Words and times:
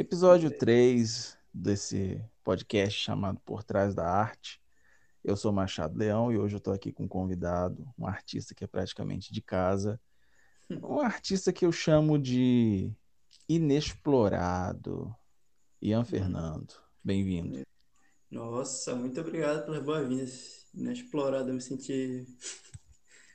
Episódio 0.00 0.48
3 0.48 1.36
desse 1.52 2.24
podcast 2.44 2.96
chamado 2.96 3.40
Por 3.44 3.64
Trás 3.64 3.96
da 3.96 4.08
Arte. 4.08 4.62
Eu 5.24 5.36
sou 5.36 5.50
Machado 5.50 5.98
Leão 5.98 6.30
e 6.30 6.38
hoje 6.38 6.54
eu 6.54 6.58
estou 6.58 6.72
aqui 6.72 6.92
com 6.92 7.02
um 7.02 7.08
convidado, 7.08 7.84
um 7.98 8.06
artista 8.06 8.54
que 8.54 8.62
é 8.62 8.68
praticamente 8.68 9.32
de 9.32 9.42
casa, 9.42 10.00
um 10.70 11.00
artista 11.00 11.52
que 11.52 11.66
eu 11.66 11.72
chamo 11.72 12.16
de 12.16 12.92
inexplorado, 13.48 15.12
Ian 15.82 16.04
Fernando. 16.04 16.74
Bem-vindo. 17.02 17.62
Nossa, 18.30 18.94
muito 18.94 19.20
obrigado 19.20 19.64
pelas 19.64 19.82
boas-vindas. 19.82 20.64
Inexplorado, 20.74 21.50
eu 21.50 21.54
me 21.54 21.60
senti 21.60 22.24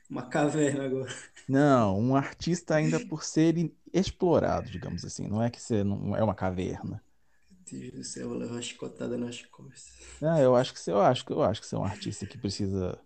uma 0.08 0.22
caverna 0.28 0.84
agora. 0.84 1.12
Não, 1.46 1.98
um 1.98 2.16
artista 2.16 2.74
ainda 2.74 2.98
por 3.00 3.22
ser 3.24 3.72
explorado, 3.92 4.70
digamos 4.70 5.04
assim. 5.04 5.26
Não 5.28 5.42
é 5.42 5.50
que 5.50 5.60
você 5.60 5.84
não 5.84 6.16
é 6.16 6.22
uma 6.22 6.34
caverna. 6.34 7.02
Meu 7.50 7.80
Deus 7.80 7.92
do 7.92 8.04
céu, 8.04 8.22
eu 8.24 8.28
vou 8.28 8.38
levar 8.38 8.52
uma 8.54 8.62
chicotada 8.62 9.16
nas 9.16 9.40
costas. 9.46 9.94
Ah, 10.22 10.40
eu 10.40 10.56
acho 10.56 10.72
que 10.72 10.80
você, 10.80 10.90
eu 10.90 11.00
acho 11.00 11.24
que 11.24 11.32
eu 11.32 11.42
acho 11.42 11.60
que 11.60 11.66
você 11.66 11.74
é 11.74 11.78
um 11.78 11.84
artista 11.84 12.26
que 12.26 12.38
precisa. 12.38 12.98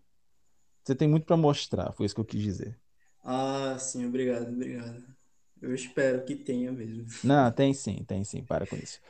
Você 0.84 0.94
tem 0.96 1.08
muito 1.08 1.26
para 1.26 1.36
mostrar, 1.36 1.92
foi 1.94 2.06
isso 2.06 2.14
que 2.14 2.20
eu 2.22 2.24
quis 2.24 2.42
dizer. 2.42 2.80
Ah, 3.22 3.78
sim, 3.78 4.06
obrigado, 4.06 4.48
obrigado. 4.52 5.16
Eu 5.60 5.74
espero 5.74 6.24
que 6.24 6.36
tenha 6.36 6.70
mesmo. 6.70 7.06
Não, 7.24 7.50
tem 7.50 7.74
sim, 7.74 8.04
tem 8.06 8.22
sim, 8.24 8.42
para 8.42 8.66
com 8.66 8.76
isso. 8.76 9.00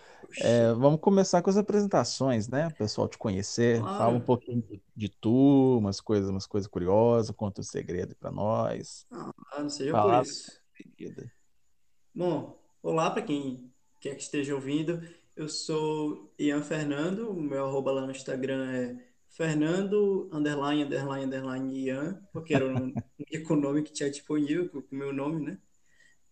É, 0.40 0.72
vamos 0.72 1.00
começar 1.00 1.42
com 1.42 1.50
as 1.50 1.56
apresentações, 1.56 2.48
né? 2.48 2.68
O 2.68 2.74
pessoal 2.74 3.08
te 3.08 3.18
conhecer, 3.18 3.80
fala 3.80 4.08
um 4.08 4.12
claro. 4.12 4.24
pouquinho 4.24 4.62
de, 4.62 4.82
de 4.94 5.08
tu, 5.08 5.78
umas 5.78 6.00
coisas, 6.00 6.28
umas 6.28 6.46
coisas 6.46 6.68
curiosas, 6.68 7.34
conta 7.34 7.60
um 7.60 7.64
segredo 7.64 8.14
para 8.16 8.30
nós. 8.30 9.06
Ah, 9.10 9.32
não 9.58 9.68
seja 9.68 9.90
por 9.90 10.00
Palavra 10.00 10.30
isso. 10.30 10.60
Bom, 12.14 12.58
olá 12.82 13.10
para 13.10 13.22
quem 13.22 13.72
quer 14.00 14.14
que 14.14 14.22
esteja 14.22 14.54
ouvindo. 14.54 15.02
Eu 15.36 15.48
sou 15.48 16.32
Ian 16.38 16.62
Fernando, 16.62 17.30
o 17.30 17.40
meu 17.40 17.66
arroba 17.66 17.92
lá 17.92 18.02
no 18.02 18.10
Instagram 18.10 18.70
é 18.70 19.08
Fernando, 19.28 20.28
underline, 20.32 20.82
underline, 20.84 21.24
underline, 21.24 21.78
Ian, 21.78 22.20
porque 22.32 22.54
era 22.54 22.66
o 22.66 22.68
único 23.18 23.54
nome 23.54 23.82
que 23.82 23.92
tinha 23.92 24.10
disponível 24.10 24.68
com 24.68 24.78
o 24.78 24.84
meu 24.90 25.12
nome, 25.12 25.44
né? 25.44 25.58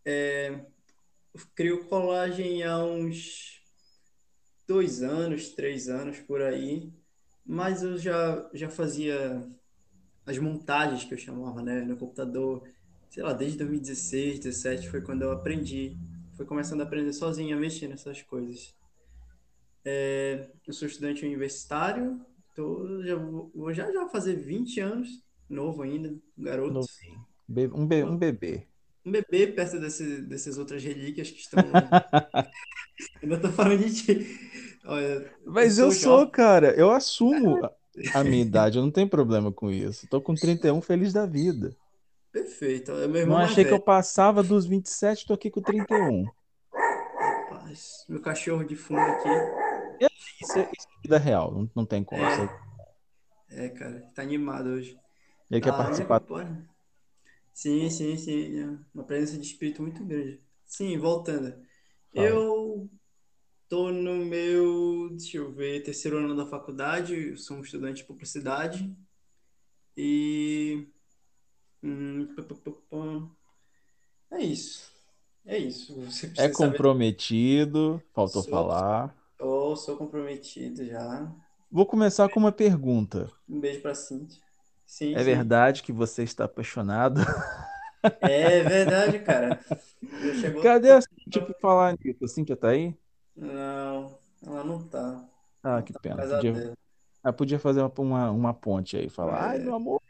É, 0.06 0.64
crio 1.56 1.86
colagem 1.88 2.62
há 2.62 2.78
uns 2.84 3.60
dois 4.68 5.02
anos, 5.02 5.50
três 5.50 5.88
anos 5.88 6.20
por 6.20 6.40
aí, 6.40 6.92
mas 7.44 7.82
eu 7.82 7.98
já, 7.98 8.48
já 8.54 8.70
fazia 8.70 9.44
as 10.24 10.38
montagens 10.38 11.04
que 11.04 11.14
eu 11.14 11.18
chamava, 11.18 11.62
né, 11.62 11.80
no 11.82 11.96
computador, 11.96 12.68
sei 13.10 13.22
lá, 13.22 13.32
desde 13.32 13.58
2016, 13.58 14.40
2017 14.40 14.90
foi 14.90 15.00
quando 15.00 15.22
eu 15.22 15.32
aprendi, 15.32 15.96
foi 16.36 16.46
começando 16.46 16.82
a 16.82 16.84
aprender 16.84 17.12
sozinho 17.12 17.56
a 17.56 17.60
mexer 17.60 17.88
nessas 17.88 18.22
coisas. 18.22 18.74
É, 19.84 20.48
eu 20.66 20.72
sou 20.72 20.86
estudante 20.88 21.24
universitário, 21.24 22.20
tô, 22.54 23.02
já 23.02 23.16
vou, 23.16 23.72
já 23.72 23.90
já 23.92 24.08
fazer 24.08 24.36
20 24.36 24.80
anos, 24.80 25.08
novo 25.48 25.82
ainda, 25.82 26.14
garoto. 26.38 26.86
Be- 27.48 27.68
um, 27.72 27.86
be- 27.86 28.04
um 28.04 28.16
bebê. 28.16 28.66
Um 29.06 29.12
bebê 29.12 29.46
perto 29.46 29.78
desse, 29.80 30.22
dessas 30.22 30.58
outras 30.58 30.82
relíquias 30.82 31.30
que 31.30 31.38
estão. 31.40 31.60
Ainda 33.22 33.38
tô 33.40 33.50
falando 33.52 33.78
de 33.84 33.94
ti. 33.94 34.80
Olha, 34.84 35.30
Mas 35.44 35.78
eu 35.78 35.90
sou 35.90 35.92
sou, 35.92 36.18
jovem. 36.18 36.30
cara, 36.30 36.74
eu 36.76 36.90
assumo 36.90 37.66
a 38.14 38.22
minha 38.24 38.42
idade, 38.42 38.78
eu 38.78 38.82
não 38.82 38.90
tenho 38.90 39.08
problema 39.08 39.52
com 39.52 39.70
isso. 39.70 40.06
Tô 40.08 40.20
com 40.20 40.36
31, 40.36 40.80
feliz 40.82 41.12
da 41.12 41.24
vida. 41.26 41.76
Perfeito. 42.32 42.92
É 42.92 43.08
meu 43.08 43.20
Não 43.24 43.34
irmão 43.34 43.38
mais 43.38 43.50
achei 43.50 43.64
que 43.64 43.72
eu 43.72 43.78
velho. 43.78 43.84
passava 43.84 44.42
dos 44.42 44.66
27, 44.66 45.26
tô 45.26 45.34
aqui 45.34 45.50
com 45.50 45.62
31. 45.62 46.24
Rapaz, 47.18 48.04
meu 48.08 48.20
cachorro 48.20 48.64
de 48.64 48.76
fundo 48.76 49.00
aqui. 49.00 49.28
Isso 50.40 50.58
é, 50.58 50.62
isso 50.72 50.88
é 50.88 51.02
vida 51.02 51.18
real, 51.18 51.52
não, 51.52 51.70
não 51.74 51.86
tem 51.86 52.04
como. 52.04 52.22
É, 52.22 53.66
é, 53.66 53.68
cara, 53.70 54.00
tá 54.14 54.22
animado 54.22 54.66
hoje. 54.68 54.98
Ele 55.50 55.60
quer 55.60 55.72
Tá, 55.72 55.78
né, 55.78 55.84
participar. 55.84 56.20
Sim, 57.56 57.88
sim, 57.90 58.16
sim. 58.18 58.58
é 58.60 58.64
Uma 58.94 59.04
presença 59.04 59.38
de 59.40 59.46
espírito 59.46 59.82
muito 59.82 60.04
grande. 60.04 60.42
Sim, 60.66 60.98
voltando. 60.98 61.54
Fala. 62.14 62.42
Eu 62.42 62.90
tô 63.68 63.92
no 63.92 64.16
meu, 64.26 65.10
deixa 65.10 65.38
eu 65.38 65.52
ver, 65.52 65.82
terceiro 65.84 66.18
ano 66.18 66.36
da 66.36 66.46
faculdade, 66.46 67.14
eu 67.32 67.36
sou 67.38 67.58
um 67.58 67.62
estudante 67.62 67.98
de 67.98 68.04
publicidade 68.04 68.96
e 69.96 70.88
hum, 71.82 72.34
pá, 72.36 72.42
pá, 72.44 72.54
pá, 72.56 72.72
pá. 72.90 72.96
é 74.30 74.40
isso. 74.42 74.92
É 75.46 75.58
isso. 75.58 75.94
Você 76.02 76.28
É 76.36 76.48
precisa 76.48 76.54
saber. 76.54 76.78
comprometido, 76.78 78.00
faltou 78.14 78.42
Sou, 78.42 78.50
falar. 78.50 79.12
oh, 79.40 79.76
sou 79.76 79.96
comprometido 79.96 80.84
já. 80.84 81.32
Vou 81.70 81.86
começar 81.86 82.28
com 82.28 82.40
uma 82.40 82.50
pergunta. 82.50 83.30
Um 83.48 83.60
beijo 83.60 83.80
pra 83.82 83.94
Cintia. 83.94 84.40
Sim, 84.86 85.16
É 85.16 85.22
sim. 85.22 85.24
verdade 85.24 85.82
que 85.82 85.92
você 85.92 86.22
está 86.22 86.44
apaixonado? 86.44 87.20
É 88.20 88.62
verdade, 88.64 89.18
cara. 89.20 89.64
Já 90.20 90.34
chegou. 90.34 90.72
Cadê 90.72 90.90
a 90.92 91.00
Cintia 91.00 91.42
pra 91.42 91.54
falar 91.60 91.96
nisso? 92.04 92.24
A 92.24 92.28
Cintia 92.28 92.56
tá 92.56 92.68
aí? 92.70 92.96
Não, 93.36 94.18
ela 94.42 94.64
não 94.64 94.86
tá. 94.88 95.28
Ah, 95.62 95.82
Ela 95.82 95.82
que 95.82 95.92
tá 95.92 96.00
na 96.00 96.00
pena. 96.00 96.24
Podia, 96.26 96.52
ah, 97.22 97.32
podia 97.32 97.58
fazer 97.58 97.80
uma, 97.82 97.92
uma, 97.98 98.30
uma 98.30 98.54
ponte 98.54 98.96
aí, 98.96 99.08
falar, 99.10 99.50
ai, 99.50 99.58
É, 99.58 99.60
meu 99.60 99.74
amor. 99.74 100.02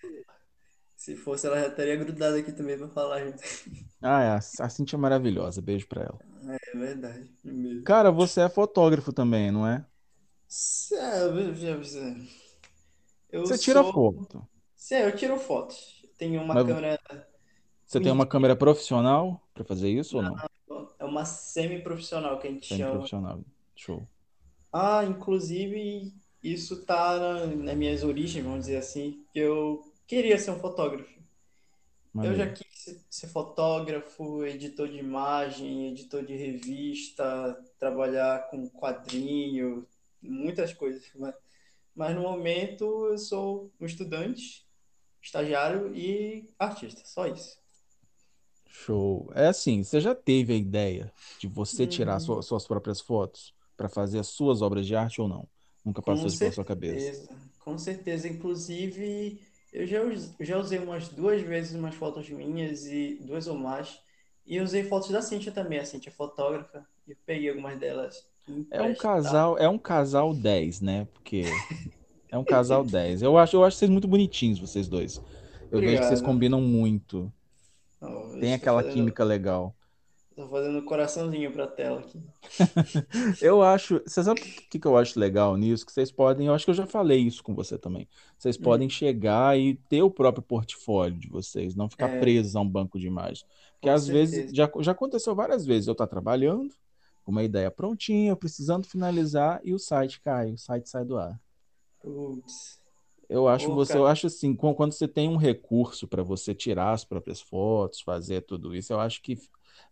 se 0.96 1.16
fosse, 1.16 1.46
ela 1.46 1.60
já 1.60 1.68
estaria 1.68 1.96
grudada 1.96 2.38
aqui 2.38 2.52
também 2.52 2.76
pra 2.78 2.88
falar 2.88 3.24
junto. 3.24 3.42
Ah, 4.02 4.22
é, 4.22 4.28
a 4.30 4.36
a 4.66 4.68
Cintia 4.70 4.96
é 4.96 5.00
maravilhosa, 5.00 5.60
beijo 5.62 5.86
pra 5.88 6.02
ela. 6.02 6.20
É 6.48 6.76
verdade, 6.76 7.30
mesmo. 7.44 7.84
Cara, 7.84 8.10
você 8.10 8.42
é 8.42 8.48
fotógrafo 8.50 9.12
também, 9.14 9.50
não 9.50 9.66
é? 9.66 9.86
Sabe, 10.48 11.54
já- 11.54 11.80
já- 11.82 12.14
Eu 13.30 13.52
Você 13.52 13.56
tira 13.58 13.82
sou. 13.82 13.84
foto, 13.84 14.46
Sim, 14.76 14.96
eu 14.96 15.16
tiro 15.16 15.38
fotos. 15.38 16.00
Eu 16.04 16.10
tenho 16.16 16.40
uma 16.42 16.54
mas 16.54 16.66
câmera 16.66 16.98
você 17.86 18.00
tem 18.00 18.12
uma 18.12 18.26
câmera 18.26 18.56
profissional 18.56 19.40
pra 19.54 19.64
fazer 19.64 19.88
isso 19.90 20.16
ou 20.18 20.22
não? 20.22 20.36
é 20.98 21.04
uma 21.04 21.24
semi-profissional 21.24 22.38
que 22.38 22.48
a 22.48 22.50
gente 22.50 22.66
chama. 22.66 23.10
Semi-profissional. 23.10 23.44
Show. 23.74 24.08
Ah, 24.72 25.04
inclusive, 25.04 26.12
isso 26.42 26.84
tá 26.84 27.18
na- 27.18 27.46
nas 27.46 27.76
minhas 27.76 28.02
origens, 28.04 28.44
vamos 28.44 28.60
dizer 28.66 28.76
assim, 28.76 29.24
que 29.32 29.38
eu 29.40 29.82
queria 30.06 30.38
ser 30.38 30.50
um 30.52 30.58
fotógrafo. 30.60 31.10
Eu 32.20 32.34
já 32.34 32.46
Maneiro. 32.46 32.52
quis 32.52 32.66
ser 32.78 33.00
ser 33.10 33.26
fotógrafo, 33.28 34.44
editor 34.44 34.88
de 34.88 34.98
imagem, 34.98 35.88
editor 35.88 36.24
de 36.24 36.34
revista, 36.34 37.54
trabalhar 37.78 38.48
com 38.50 38.68
quadrinho, 38.70 39.86
muitas 40.22 40.72
coisas. 40.72 41.10
Mas, 41.14 41.34
mas 41.96 42.16
no 42.16 42.22
momento 42.22 42.84
eu 43.08 43.18
sou 43.18 43.72
um 43.80 43.86
estudante, 43.86 44.65
estagiário 45.26 45.94
e 45.94 46.48
artista, 46.58 47.02
só 47.04 47.26
isso. 47.26 47.58
Show. 48.68 49.30
É 49.34 49.46
assim, 49.48 49.82
você 49.82 50.00
já 50.00 50.14
teve 50.14 50.52
a 50.52 50.56
ideia 50.56 51.12
de 51.38 51.48
você 51.48 51.86
tirar 51.86 52.18
Hum, 52.18 52.20
sua- 52.20 52.42
suas 52.42 52.66
próprias 52.66 53.00
fotos 53.00 53.54
para 53.76 53.88
fazer 53.88 54.18
as 54.18 54.28
suas 54.28 54.62
obras 54.62 54.86
de 54.86 54.94
arte 54.96 55.20
ou 55.20 55.28
não? 55.28 55.48
Nunca 55.84 56.02
com 56.02 56.02
passou 56.02 56.30
isso 56.30 56.38
pela 56.38 56.50
sua 56.52 56.64
cabeça? 56.64 57.14
certeza, 57.14 57.28
com 57.60 57.76
certeza. 57.78 58.28
Inclusive, 58.28 59.40
eu 59.72 59.86
já, 59.86 59.98
já 60.40 60.58
usei 60.58 60.78
umas 60.78 61.08
duas 61.08 61.42
vezes 61.42 61.74
umas 61.74 61.94
fotos 61.94 62.28
minhas 62.30 62.86
e 62.86 63.16
duas 63.22 63.46
ou 63.46 63.56
mais. 63.56 64.00
E 64.46 64.60
usei 64.60 64.84
fotos 64.84 65.10
da 65.10 65.20
Cintia 65.22 65.52
também, 65.52 65.78
a 65.78 65.84
Cintia 65.84 66.10
é 66.10 66.14
fotógrafa, 66.14 66.86
e 67.06 67.10
eu 67.12 67.16
peguei 67.26 67.48
algumas 67.50 67.78
delas 67.78 68.24
É 68.70 68.82
um 68.82 68.94
casal, 68.94 69.56
é 69.58 69.68
um 69.68 69.78
casal 69.78 70.32
10, 70.34 70.80
né? 70.80 71.06
Porque 71.06 71.64
é 72.30 72.38
um 72.38 72.44
casal 72.44 72.84
10. 72.84 73.22
Eu 73.22 73.36
acho, 73.38 73.56
eu 73.56 73.64
acho 73.64 73.76
vocês 73.78 73.90
muito 73.90 74.08
bonitinhos, 74.08 74.58
vocês 74.60 74.88
dois. 74.88 75.22
Eu 75.70 75.82
vejo 75.82 76.00
que 76.02 76.06
vocês 76.06 76.20
Obrigado. 76.20 76.22
combinam 76.22 76.60
muito. 76.60 77.32
Eu 78.00 78.40
Tem 78.40 78.54
estou 78.54 78.54
aquela 78.54 78.82
fazendo, 78.82 78.82
química 78.82 79.22
legal. 79.24 79.76
estou 80.30 80.48
fazendo 80.48 80.78
um 80.78 80.84
coraçãozinho 80.84 81.52
pra 81.52 81.66
tela 81.66 81.98
aqui. 82.00 82.22
Eu 83.40 83.62
acho, 83.62 84.00
você 84.06 84.22
sabe 84.22 84.40
o 84.40 84.42
que 84.70 84.78
que 84.78 84.86
eu 84.86 84.96
acho 84.96 85.18
legal 85.18 85.56
nisso? 85.56 85.84
Que 85.86 85.92
vocês 85.92 86.10
podem, 86.12 86.46
eu 86.46 86.54
acho 86.54 86.64
que 86.64 86.70
eu 86.70 86.74
já 86.74 86.86
falei 86.86 87.18
isso 87.20 87.42
com 87.42 87.54
você 87.54 87.78
também. 87.78 88.08
Vocês 88.38 88.56
podem 88.56 88.88
Hum, 88.88 88.90
chegar 88.90 89.58
e 89.58 89.74
ter 89.88 90.02
o 90.02 90.10
próprio 90.10 90.42
portfólio 90.42 91.18
de 91.18 91.28
vocês, 91.28 91.74
não 91.74 91.88
ficar 91.88 92.08
é, 92.08 92.10
presos 92.10 92.54
a 92.56 92.60
um 92.60 92.68
banco 92.68 92.98
de 92.98 93.06
imagens. 93.06 93.44
Porque 93.74 93.88
com 93.88 93.90
às 93.90 94.06
vezes, 94.08 94.44
certeza. 94.44 94.54
já, 94.54 94.70
já 94.80 94.92
aconteceu 94.92 95.34
várias 95.34 95.64
vezes, 95.66 95.86
eu 95.88 95.92
estar 95.92 96.06
trabalhando, 96.06 96.74
com 97.24 97.32
uma 97.32 97.42
ideia 97.42 97.70
prontinha, 97.70 98.36
precisando 98.36 98.86
finalizar, 98.86 99.60
e 99.64 99.74
o 99.74 99.78
site 99.78 100.20
cai, 100.20 100.52
o 100.52 100.58
site 100.58 100.88
sai 100.88 101.04
do 101.04 101.16
ar. 101.18 101.40
Eu 103.28 103.48
acho 103.48 103.72
Ô, 103.72 103.72
você, 103.72 103.98
eu 103.98 104.06
cara, 104.06 104.06
acho 104.06 104.28
assim, 104.28 104.54
quan- 104.54 104.74
quando 104.74 104.92
você 104.92 105.08
tem 105.08 105.28
um 105.28 105.36
recurso 105.36 106.06
para 106.06 106.22
você 106.22 106.54
tirar 106.54 106.92
as 106.92 107.04
próprias 107.04 107.40
fotos, 107.40 108.00
fazer 108.00 108.42
tudo 108.42 108.74
isso, 108.74 108.92
eu 108.92 109.00
acho 109.00 109.20
que 109.22 109.36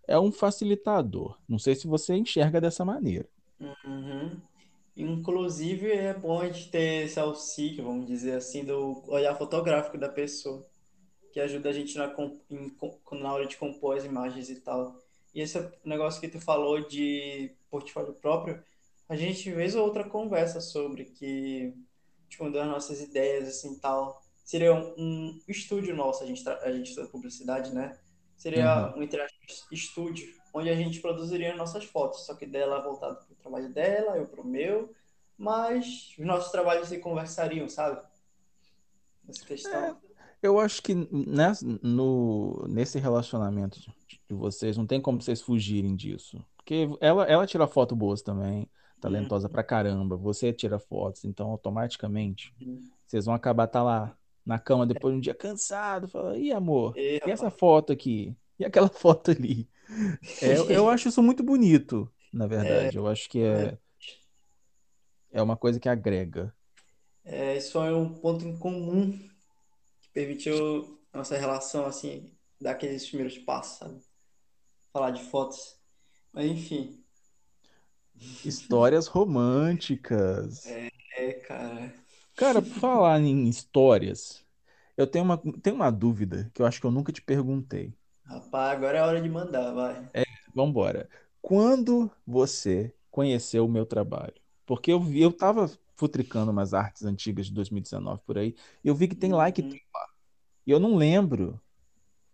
é 0.06 0.18
um 0.18 0.30
facilitador. 0.30 1.38
Não 1.48 1.58
sei 1.58 1.74
se 1.74 1.86
você 1.88 2.14
enxerga 2.16 2.60
dessa 2.60 2.84
maneira. 2.84 3.28
uhum. 3.84 4.40
Inclusive, 4.96 5.90
é 5.92 6.14
bom 6.14 6.40
a 6.40 6.46
gente 6.50 6.70
ter 6.70 7.04
esse 7.06 7.20
auxílio, 7.20 7.84
vamos 7.84 8.06
dizer 8.06 8.36
assim, 8.36 8.64
do 8.64 9.02
olhar 9.10 9.36
fotográfico 9.36 9.98
da 9.98 10.08
pessoa, 10.08 10.66
que 11.32 11.40
ajuda 11.40 11.70
a 11.70 11.72
gente 11.72 11.96
na, 11.98 12.08
na 13.12 13.34
hora 13.34 13.46
de 13.46 13.56
compor 13.56 13.96
as 13.98 14.04
imagens 14.04 14.50
e 14.50 14.60
tal. 14.60 14.96
E 15.34 15.40
esse 15.42 15.58
negócio 15.84 16.20
que 16.20 16.28
tu 16.28 16.40
falou 16.40 16.86
de 16.88 17.56
portfólio 17.70 18.14
próprio, 18.14 18.62
a 19.08 19.16
gente 19.16 19.50
vez 19.52 19.76
ou 19.76 19.84
outra 19.86 20.04
conversa 20.08 20.60
sobre 20.60 21.06
que, 21.06 21.74
tipo, 22.34 22.50
das 22.50 22.66
nossas 22.66 23.00
ideias, 23.00 23.48
assim, 23.48 23.78
tal. 23.78 24.20
Seria 24.44 24.74
um, 24.74 24.94
um 24.98 25.40
estúdio 25.48 25.96
nosso, 25.96 26.22
a 26.22 26.26
gente, 26.26 26.46
a 26.48 26.72
gente 26.72 26.90
estuda 26.90 27.08
publicidade, 27.08 27.72
né? 27.74 27.98
Seria 28.36 28.92
Uhum. 28.92 28.94
um 28.96 29.02
estúdio, 29.72 30.28
onde 30.52 30.68
a 30.68 30.74
gente 30.76 31.00
produziria 31.00 31.56
nossas 31.56 31.84
fotos, 31.84 32.26
só 32.26 32.34
que 32.34 32.46
dela 32.46 32.82
voltado 32.82 33.16
para 33.24 33.32
o 33.32 33.36
trabalho 33.36 33.72
dela, 33.72 34.16
eu 34.16 34.26
para 34.26 34.40
o 34.40 34.46
meu, 34.46 34.92
mas 35.38 36.14
os 36.18 36.26
nossos 36.26 36.50
trabalhos 36.52 36.88
se 36.88 36.98
conversariam, 36.98 37.68
sabe? 37.68 38.00
Nessa 39.24 39.44
É, 39.66 39.94
questão. 39.94 39.98
eu 40.42 40.58
acho 40.60 40.82
que 40.82 40.94
nessa, 40.94 41.64
no, 41.82 42.66
nesse 42.68 42.98
relacionamento 42.98 43.80
de 43.80 43.92
de 44.26 44.34
vocês, 44.34 44.76
não 44.78 44.86
tem 44.86 45.02
como 45.02 45.20
vocês 45.20 45.42
fugirem 45.42 45.94
disso. 45.94 46.42
Porque 46.56 46.88
ela, 47.00 47.24
ela 47.26 47.46
tira 47.46 47.66
foto 47.68 47.94
boas 47.94 48.22
também, 48.22 48.66
talentosa 49.04 49.48
Uhum. 49.48 49.52
pra 49.52 49.64
caramba. 49.64 50.16
Você 50.16 50.52
tira 50.52 50.78
fotos, 50.78 51.24
então 51.24 51.50
automaticamente 51.50 52.54
vocês 53.06 53.26
vão 53.26 53.34
acabar 53.34 53.66
tá 53.68 53.82
lá 53.82 54.16
na 54.44 54.58
cama 54.58 54.86
depois 54.86 55.14
de 55.14 55.18
um 55.18 55.20
dia 55.20 55.34
cansado. 55.34 56.08
Fala, 56.08 56.38
e 56.38 56.52
amor, 56.52 56.94
E, 56.94 57.20
e 57.24 57.30
essa 57.30 57.50
foto 57.50 57.92
aqui? 57.92 58.36
E 58.58 58.64
aquela 58.64 58.88
foto 58.90 59.30
ali? 59.30 59.68
É, 60.40 60.56
eu 60.68 60.88
acho 60.88 61.08
isso 61.08 61.22
muito 61.22 61.42
bonito, 61.42 62.12
na 62.32 62.46
verdade. 62.46 62.96
Eu 62.98 63.06
acho 63.06 63.28
que 63.28 63.40
é, 63.40 63.78
é 65.30 65.42
uma 65.42 65.56
coisa 65.56 65.78
que 65.78 65.88
agrega. 65.88 66.54
é, 67.24 67.56
isso 67.56 67.78
é 67.78 67.94
um 67.94 68.12
ponto 68.14 68.44
em 68.46 68.58
comum 68.58 69.12
que 70.00 70.08
permitiu 70.12 71.02
nossa 71.14 71.36
relação, 71.38 71.86
assim, 71.86 72.32
dar 72.60 72.72
aqueles 72.72 73.06
primeiros 73.08 73.38
passos, 73.38 73.78
sabe? 73.78 74.02
Falar 74.92 75.12
de 75.12 75.22
fotos. 75.24 75.78
Mas, 76.32 76.46
enfim, 76.50 77.03
Histórias 78.44 79.08
românticas. 79.08 80.78
é, 81.16 81.32
cara. 81.46 81.92
Cara, 82.36 82.60
por 82.62 82.74
falar 82.80 83.20
em 83.20 83.48
histórias, 83.48 84.44
eu 84.96 85.06
tenho 85.06 85.24
uma, 85.24 85.38
tenho 85.62 85.76
uma 85.76 85.90
dúvida 85.90 86.50
que 86.54 86.62
eu 86.62 86.66
acho 86.66 86.80
que 86.80 86.86
eu 86.86 86.90
nunca 86.90 87.12
te 87.12 87.22
perguntei. 87.22 87.94
Rapaz, 88.26 88.76
agora 88.76 88.98
é 88.98 89.00
a 89.00 89.06
hora 89.06 89.20
de 89.22 89.28
mandar, 89.30 89.72
vai. 89.72 90.06
Vambora. 90.54 91.08
Quando 91.40 92.10
você 92.26 92.94
conheceu 93.10 93.64
o 93.66 93.68
meu 93.68 93.84
trabalho? 93.86 94.34
Porque 94.66 94.90
eu 94.92 95.00
vi, 95.00 95.20
eu 95.20 95.32
tava 95.32 95.70
futricando 95.96 96.50
umas 96.50 96.74
artes 96.74 97.04
antigas 97.04 97.46
de 97.46 97.52
2019 97.52 98.22
por 98.26 98.38
aí, 98.38 98.54
e 98.82 98.88
eu 98.88 98.94
vi 98.94 99.06
que 99.08 99.14
tem 99.14 99.32
like 99.32 99.62
Uhum. 99.62 99.70
tem 99.70 99.80
lá. 99.94 100.06
E 100.66 100.70
eu 100.72 100.80
não 100.80 100.96
lembro 100.96 101.60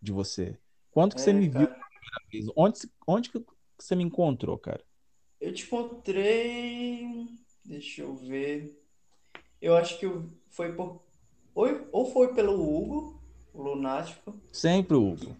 de 0.02 0.12
você. 0.12 0.58
Quando 0.92 1.14
que 1.16 1.22
você 1.22 1.32
É, 1.32 1.34
me 1.34 1.48
viu? 1.48 1.68
cara. 1.68 1.90
Onde, 2.56 2.80
onde 3.06 3.30
que 3.30 3.44
você 3.78 3.94
me 3.96 4.04
encontrou, 4.04 4.58
cara? 4.58 4.84
Eu 5.40 5.52
te 5.54 5.64
encontrei. 5.64 7.26
Deixa 7.64 8.02
eu 8.02 8.14
ver. 8.16 8.78
Eu 9.60 9.76
acho 9.76 9.98
que 9.98 10.06
foi 10.50 10.72
por. 10.72 11.02
Ou, 11.54 11.88
ou 11.92 12.06
foi 12.12 12.34
pelo 12.34 12.54
Hugo, 12.54 13.22
o 13.52 13.62
Lunático. 13.62 14.40
Sempre, 14.52 14.96
Hugo. 14.96 15.36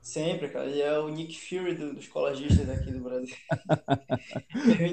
Sempre, 0.00 0.48
cara. 0.48 0.66
Ele 0.68 0.80
é 0.80 0.98
o 0.98 1.08
Nick 1.08 1.38
Fury 1.40 1.74
do- 1.74 1.94
dos 1.94 2.08
colagistas 2.08 2.68
aqui 2.68 2.90
do 2.90 3.00
Brasil. 3.00 3.34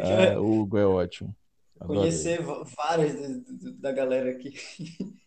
Ah, 0.01 0.39
o 0.39 0.61
Hugo 0.61 0.77
é 0.77 0.85
ótimo. 0.85 1.35
Adoro 1.79 1.99
ele. 2.01 2.09
conhecer 2.11 2.39
várias 2.75 3.15
da 3.79 3.91
galera 3.91 4.29
aqui. 4.31 4.53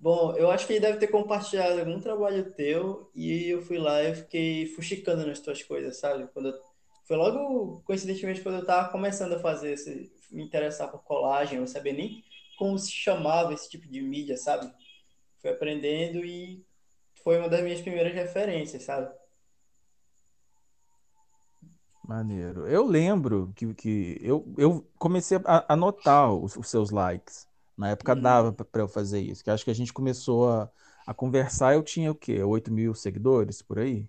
Bom, 0.00 0.32
eu 0.36 0.48
acho 0.50 0.66
que 0.66 0.74
ele 0.74 0.80
deve 0.80 0.98
ter 0.98 1.08
compartilhado 1.08 1.80
algum 1.80 1.98
trabalho 2.00 2.52
teu 2.54 3.10
e 3.14 3.48
eu 3.48 3.60
fui 3.62 3.78
lá 3.78 4.00
e 4.04 4.14
fiquei 4.14 4.66
fuxicando 4.66 5.26
nas 5.26 5.40
tuas 5.40 5.60
coisas, 5.62 5.98
sabe? 5.98 6.28
Quando 6.32 6.50
eu- 6.50 6.67
Foi 7.08 7.16
logo, 7.18 7.82
coincidentemente, 7.86 8.42
quando 8.42 8.56
eu 8.58 8.66
tava 8.66 8.90
começando 8.92 9.34
a 9.34 9.40
fazer 9.40 9.72
esse, 9.72 10.12
me 10.30 10.44
interessar 10.44 10.90
por 10.92 11.02
colagem, 11.04 11.56
eu 11.56 11.62
não 11.62 11.68
sabia 11.68 11.94
nem 11.94 12.24
como 12.58 12.78
se 12.78 12.92
chamava 12.92 13.54
esse 13.54 13.70
tipo 13.70 13.88
de 13.88 14.02
mídia, 14.02 14.36
sabe? 14.38 14.72
Fui 15.40 15.50
aprendendo 15.50 16.24
e 16.24 16.64
foi 17.24 17.38
uma 17.38 17.48
das 17.48 17.62
minhas 17.62 17.80
primeiras 17.82 18.14
referências, 18.14 18.84
sabe? 18.84 19.12
Maneiro. 22.02 22.66
Eu 22.66 22.86
lembro 22.86 23.52
que, 23.54 23.74
que 23.74 24.18
eu, 24.22 24.54
eu 24.56 24.88
comecei 24.98 25.38
a 25.44 25.72
anotar 25.74 26.32
os, 26.32 26.56
os 26.56 26.68
seus 26.68 26.90
likes. 26.90 27.46
Na 27.76 27.90
época 27.90 28.14
Uhum. 28.14 28.22
dava 28.22 28.52
para 28.52 28.82
eu 28.82 28.88
fazer 28.88 29.20
isso. 29.20 29.44
Que 29.44 29.50
acho 29.50 29.64
que 29.64 29.70
a 29.70 29.74
gente 29.74 29.92
começou 29.92 30.48
a, 30.50 30.70
a 31.06 31.12
conversar. 31.14 31.74
Eu 31.74 31.82
tinha 31.82 32.10
o 32.10 32.14
quê? 32.14 32.42
8 32.42 32.72
mil 32.72 32.94
seguidores 32.94 33.60
por 33.62 33.78
aí? 33.78 34.08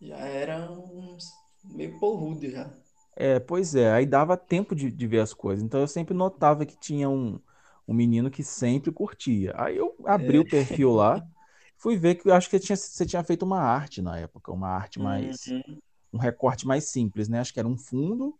Já 0.00 0.16
era 0.18 0.70
uns 0.70 1.39
meio 1.64 1.98
porrudo 1.98 2.48
já. 2.50 2.70
É, 3.16 3.38
pois 3.38 3.74
é. 3.74 3.92
Aí 3.92 4.06
dava 4.06 4.36
tempo 4.36 4.74
de, 4.74 4.90
de 4.90 5.06
ver 5.06 5.20
as 5.20 5.34
coisas. 5.34 5.64
Então 5.64 5.80
eu 5.80 5.88
sempre 5.88 6.14
notava 6.14 6.64
que 6.64 6.78
tinha 6.78 7.08
um, 7.08 7.40
um 7.86 7.94
menino 7.94 8.30
que 8.30 8.42
sempre 8.42 8.90
curtia. 8.92 9.52
Aí 9.56 9.76
eu 9.76 9.94
abri 10.04 10.38
o 10.38 10.48
perfil 10.48 10.92
lá, 10.92 11.22
fui 11.76 11.96
ver 11.96 12.14
que 12.14 12.28
eu 12.28 12.34
acho 12.34 12.48
que 12.48 12.58
tinha, 12.58 12.76
você 12.76 13.04
tinha 13.04 13.22
feito 13.24 13.44
uma 13.44 13.60
arte 13.60 14.00
na 14.00 14.18
época, 14.18 14.52
uma 14.52 14.68
arte 14.68 14.98
mais. 14.98 15.46
Uhum. 15.46 15.78
Um 16.12 16.18
recorte 16.18 16.66
mais 16.66 16.90
simples, 16.90 17.28
né? 17.28 17.38
Acho 17.38 17.54
que 17.54 17.60
era 17.60 17.68
um 17.68 17.76
fundo 17.76 18.36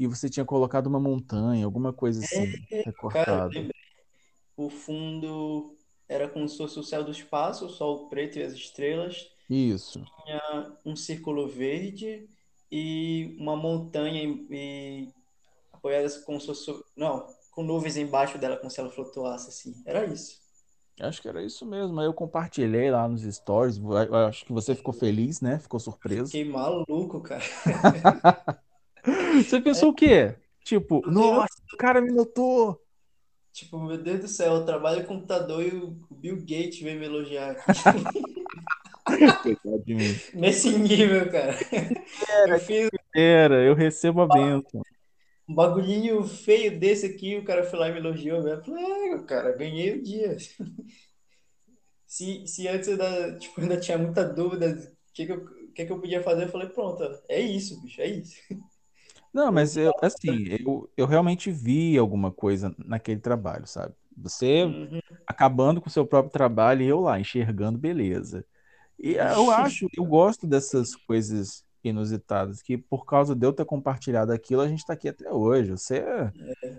e 0.00 0.06
você 0.06 0.28
tinha 0.28 0.44
colocado 0.44 0.86
uma 0.86 1.00
montanha, 1.00 1.64
alguma 1.64 1.92
coisa 1.92 2.22
assim, 2.22 2.52
eu 2.70 2.84
recortada. 2.84 3.68
O 4.56 4.68
fundo 4.68 5.76
era 6.08 6.28
como 6.28 6.48
se 6.48 6.56
fosse 6.56 6.78
o 6.78 6.82
céu 6.82 7.04
do 7.04 7.10
espaço, 7.10 7.66
o 7.66 7.68
sol 7.68 8.08
preto 8.08 8.38
e 8.38 8.42
as 8.42 8.52
estrelas. 8.52 9.30
Isso. 9.48 10.02
Tinha 10.24 10.76
um 10.84 10.96
círculo 10.96 11.46
verde 11.48 12.28
e 12.70 13.36
uma 13.38 13.56
montanha 13.56 14.22
e, 14.22 14.46
e 14.50 15.08
apoiadas 15.72 16.18
como 16.18 16.40
se 16.40 16.46
fosse, 16.46 16.72
não, 16.96 17.26
com 17.50 17.62
nuvens 17.62 17.96
embaixo 17.96 18.38
dela, 18.38 18.56
como 18.56 18.70
se 18.70 18.80
ela 18.80 18.90
flutuasse 18.90 19.48
assim. 19.48 19.74
Era 19.84 20.04
isso. 20.04 20.38
Acho 21.00 21.22
que 21.22 21.28
era 21.28 21.42
isso 21.42 21.64
mesmo. 21.64 21.98
Aí 21.98 22.06
eu 22.06 22.12
compartilhei 22.12 22.90
lá 22.90 23.08
nos 23.08 23.22
stories. 23.22 23.80
Acho 24.28 24.44
que 24.44 24.52
você 24.52 24.74
ficou 24.74 24.92
feliz, 24.92 25.40
né? 25.40 25.58
Ficou 25.58 25.80
surpreso. 25.80 26.26
Fiquei 26.26 26.44
maluco, 26.44 27.20
cara. 27.22 27.42
Você 29.34 29.58
pensou 29.62 29.90
o 29.90 29.94
quê? 29.94 30.36
Tipo, 30.62 31.00
nossa, 31.10 31.54
o 31.72 31.76
cara 31.78 32.02
me 32.02 32.12
notou. 32.12 32.78
Tipo, 33.50 33.78
meu 33.80 33.96
Deus 33.96 34.20
do 34.20 34.28
céu, 34.28 34.56
eu 34.56 34.66
trabalho 34.66 35.00
no 35.00 35.06
computador 35.08 35.62
e 35.62 35.74
o 35.74 35.96
Bill 36.10 36.36
Gates 36.40 36.80
veio 36.80 37.00
me 37.00 37.06
elogiar. 37.06 37.56
Coitado 39.42 39.82
de 39.84 39.94
mim. 39.94 40.20
Nesse 40.34 40.70
nível, 40.78 41.30
cara. 41.30 41.58
Eu 42.44 42.58
fiz 42.58 42.90
Era, 43.14 43.62
eu 43.64 43.74
recebo 43.74 44.20
a 44.22 44.26
bênção. 44.28 44.82
um 45.48 45.54
bagulhinho 45.54 46.22
feio 46.26 46.78
desse 46.78 47.06
aqui, 47.06 47.36
o 47.36 47.44
cara 47.44 47.64
foi 47.64 47.78
lá 47.78 47.88
e 47.88 47.92
me 47.92 47.98
elogiou, 47.98 48.42
velho. 48.42 48.56
Eu 48.60 48.64
falei, 48.64 48.84
é, 49.14 49.18
cara, 49.24 49.52
ganhei 49.56 49.98
o 49.98 50.02
dia. 50.02 50.36
Se, 52.06 52.46
se 52.46 52.66
antes 52.68 52.88
eu 52.88 52.94
ainda, 52.94 53.38
tipo, 53.38 53.60
ainda 53.60 53.78
tinha 53.80 53.96
muita 53.98 54.24
dúvida 54.24 54.74
do 54.74 54.96
que, 55.14 55.26
que, 55.26 55.32
eu, 55.32 55.44
que, 55.74 55.86
que 55.86 55.92
eu 55.92 56.00
podia 56.00 56.22
fazer, 56.22 56.44
eu 56.44 56.48
falei, 56.48 56.68
pronto, 56.68 57.02
é 57.28 57.40
isso, 57.40 57.80
bicho, 57.82 58.00
é 58.00 58.06
isso. 58.08 58.36
Não, 59.32 59.52
mas 59.52 59.76
eu, 59.76 59.92
assim, 60.02 60.44
eu, 60.48 60.90
eu 60.96 61.06
realmente 61.06 61.50
vi 61.50 61.96
alguma 61.98 62.32
coisa 62.32 62.74
naquele 62.78 63.20
trabalho, 63.20 63.66
sabe? 63.66 63.94
Você 64.16 64.64
Uhum. 64.64 65.00
acabando 65.26 65.80
com 65.80 65.88
o 65.88 65.92
seu 65.92 66.06
próprio 66.06 66.32
trabalho 66.32 66.82
e 66.82 66.88
eu 66.88 67.00
lá, 67.00 67.18
enxergando 67.20 67.78
beleza. 67.78 68.44
E 69.02 69.14
eu 69.14 69.50
acho, 69.50 69.88
eu 69.96 70.04
gosto 70.04 70.46
dessas 70.46 70.94
coisas 70.94 71.64
inusitadas, 71.82 72.60
que 72.62 72.76
por 72.76 73.06
causa 73.06 73.34
de 73.34 73.46
eu 73.46 73.52
ter 73.52 73.64
compartilhado 73.64 74.32
aquilo, 74.32 74.60
a 74.62 74.68
gente 74.68 74.80
está 74.80 74.92
aqui 74.92 75.08
até 75.08 75.32
hoje. 75.32 75.70
Você, 75.72 76.04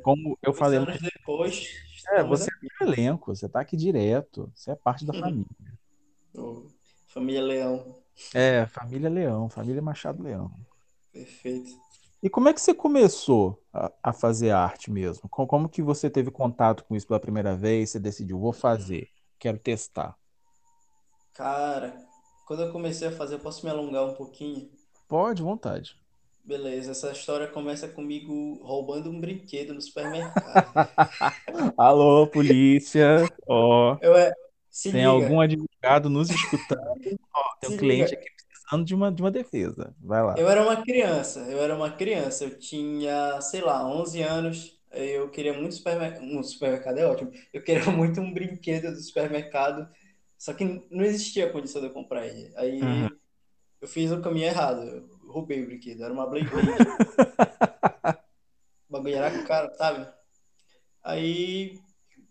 como 0.01 0.37
eu 0.43 0.53
Dois 0.53 0.57
falei 0.59 0.79
no 0.79 0.87
anos 0.87 1.01
depois, 1.01 1.67
É, 2.09 2.23
você 2.23 2.49
aqui. 2.49 2.67
é 2.79 2.85
do 2.85 2.91
elenco, 2.91 3.35
você 3.35 3.47
tá 3.49 3.61
aqui 3.61 3.77
direto, 3.77 4.51
você 4.55 4.71
é 4.71 4.75
parte 4.75 5.05
da 5.05 5.13
família. 5.13 5.45
Ô, 6.35 6.67
Família 7.07 7.41
Leão, 7.41 8.01
É, 8.33 8.65
família 8.67 9.09
Leão, 9.09 9.49
família 9.49 9.81
Machado 9.81 10.21
Leão. 10.23 10.51
perfeito. 11.11 11.71
E 12.21 12.29
como 12.29 12.49
é 12.49 12.53
que 12.53 12.61
você 12.61 12.73
começou 12.73 13.61
a, 13.73 13.91
a 14.03 14.13
fazer 14.13 14.51
arte 14.51 14.91
mesmo? 14.91 15.27
Co- 15.29 15.47
Como 15.47 15.69
que 15.69 15.81
você 15.81 16.09
teve 16.09 16.31
contato 16.31 16.83
com 16.85 16.95
isso 16.95 17.07
pela 17.07 17.19
primeira 17.19 17.55
vez? 17.55 17.89
Você 17.91 17.99
decidiu, 17.99 18.39
vou 18.39 18.53
fazer, 18.53 19.09
quero 19.39 19.57
testar. 19.59 20.15
Cara, 21.33 21.93
quando 22.51 22.63
eu 22.63 22.72
comecei 22.74 23.08
a 23.08 23.12
fazer, 23.13 23.36
eu 23.36 23.39
posso 23.39 23.65
me 23.65 23.72
alongar 23.72 24.03
um 24.05 24.13
pouquinho? 24.13 24.70
Pode, 25.08 25.43
vontade. 25.43 25.96
Beleza, 26.43 26.91
essa 26.91 27.12
história 27.12 27.48
começa 27.48 27.88
comigo 27.88 28.62
roubando 28.63 29.10
um 29.10 29.20
brinquedo 29.20 29.74
no 29.74 29.81
supermercado. 29.81 30.72
Alô, 31.77 32.27
polícia. 32.27 33.31
Ó, 33.48 33.98
Eu 34.00 34.15
é, 34.17 34.31
se 34.70 34.91
tem 34.91 35.05
liga, 35.05 35.05
algum 35.05 35.39
advogado 35.41 36.10
nos 36.10 36.31
escutando? 36.31 36.81
Ó, 37.34 37.55
tem 37.60 37.70
um 37.70 37.75
se 37.75 37.77
cliente 37.77 38.13
liga. 38.13 38.15
aqui 38.15 38.27
precisando 38.48 38.86
de 38.86 38.96
uma, 38.96 39.12
de 39.12 39.22
uma 39.22 39.31
defesa. 39.31 39.96
Vai 40.01 40.24
lá. 40.24 40.36
Eu 40.36 40.48
era 40.50 40.62
uma 40.63 40.81
criança, 40.81 41.39
eu 41.51 41.62
era 41.62 41.75
uma 41.75 41.91
criança, 41.91 42.46
eu 42.46 42.58
tinha, 42.58 43.41
sei 43.41 43.62
lá, 43.62 43.86
11 43.86 44.22
anos, 44.22 44.79
eu 44.91 45.29
queria 45.29 45.53
muito 45.53 45.75
supermercado, 45.75 46.24
um 46.24 46.41
supermercado 46.43 46.98
é 47.00 47.05
ótimo, 47.05 47.31
eu 47.53 47.62
queria 47.63 47.86
muito 47.91 48.22
um 48.22 48.34
brinquedo 48.34 48.91
do 48.91 49.01
supermercado, 49.01 49.89
só 50.41 50.55
que 50.55 50.65
não 50.89 51.05
existia 51.05 51.51
condição 51.51 51.79
de 51.79 51.86
eu 51.86 51.93
comprar 51.93 52.25
ele. 52.25 52.48
Uhum. 52.48 52.53
Aí 52.55 52.81
eu 53.79 53.88
fiz 53.88 54.12
o 54.12 54.21
caminho 54.21 54.48
errado, 54.48 54.81
eu 54.81 55.07
roubei 55.27 55.62
o 55.62 55.67
brinquedo. 55.67 56.03
Era 56.03 56.12
uma 56.12 56.27
Beyblade. 56.27 56.67
o 58.89 58.91
bagulho 58.91 59.17
era 59.17 59.43
caro, 59.43 59.71
sabe? 59.75 60.12
Aí, 61.03 61.79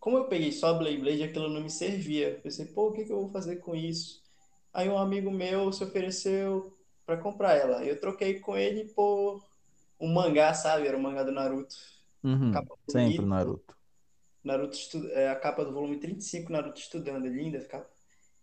como 0.00 0.16
eu 0.16 0.24
peguei 0.24 0.50
só 0.50 0.70
a 0.70 0.74
Beyblade, 0.74 1.22
aquilo 1.22 1.48
não 1.48 1.60
me 1.60 1.70
servia. 1.70 2.40
Pensei, 2.42 2.66
pô, 2.66 2.88
o 2.88 2.92
que, 2.92 3.04
que 3.04 3.12
eu 3.12 3.20
vou 3.20 3.30
fazer 3.30 3.58
com 3.58 3.76
isso? 3.76 4.20
Aí 4.74 4.88
um 4.88 4.98
amigo 4.98 5.30
meu 5.30 5.72
se 5.72 5.84
ofereceu 5.84 6.76
para 7.06 7.16
comprar 7.16 7.54
ela. 7.54 7.84
Eu 7.84 8.00
troquei 8.00 8.40
com 8.40 8.56
ele 8.56 8.86
por 8.86 9.40
um 10.00 10.12
mangá, 10.12 10.52
sabe? 10.52 10.88
Era 10.88 10.96
o 10.96 11.00
mangá 11.00 11.22
do 11.22 11.30
Naruto. 11.30 11.76
Uhum, 12.24 12.52
sempre. 12.88 13.24
Naruto. 13.24 13.72
Naruto 14.42 14.74
estu... 14.74 15.06
é 15.12 15.28
a 15.28 15.36
capa 15.36 15.64
do 15.64 15.72
volume 15.72 16.00
35, 16.00 16.50
Naruto 16.50 16.80
estudando, 16.80 17.26
é 17.26 17.28
linda 17.28 17.58
a 17.58 17.64
capa. 17.64 17.99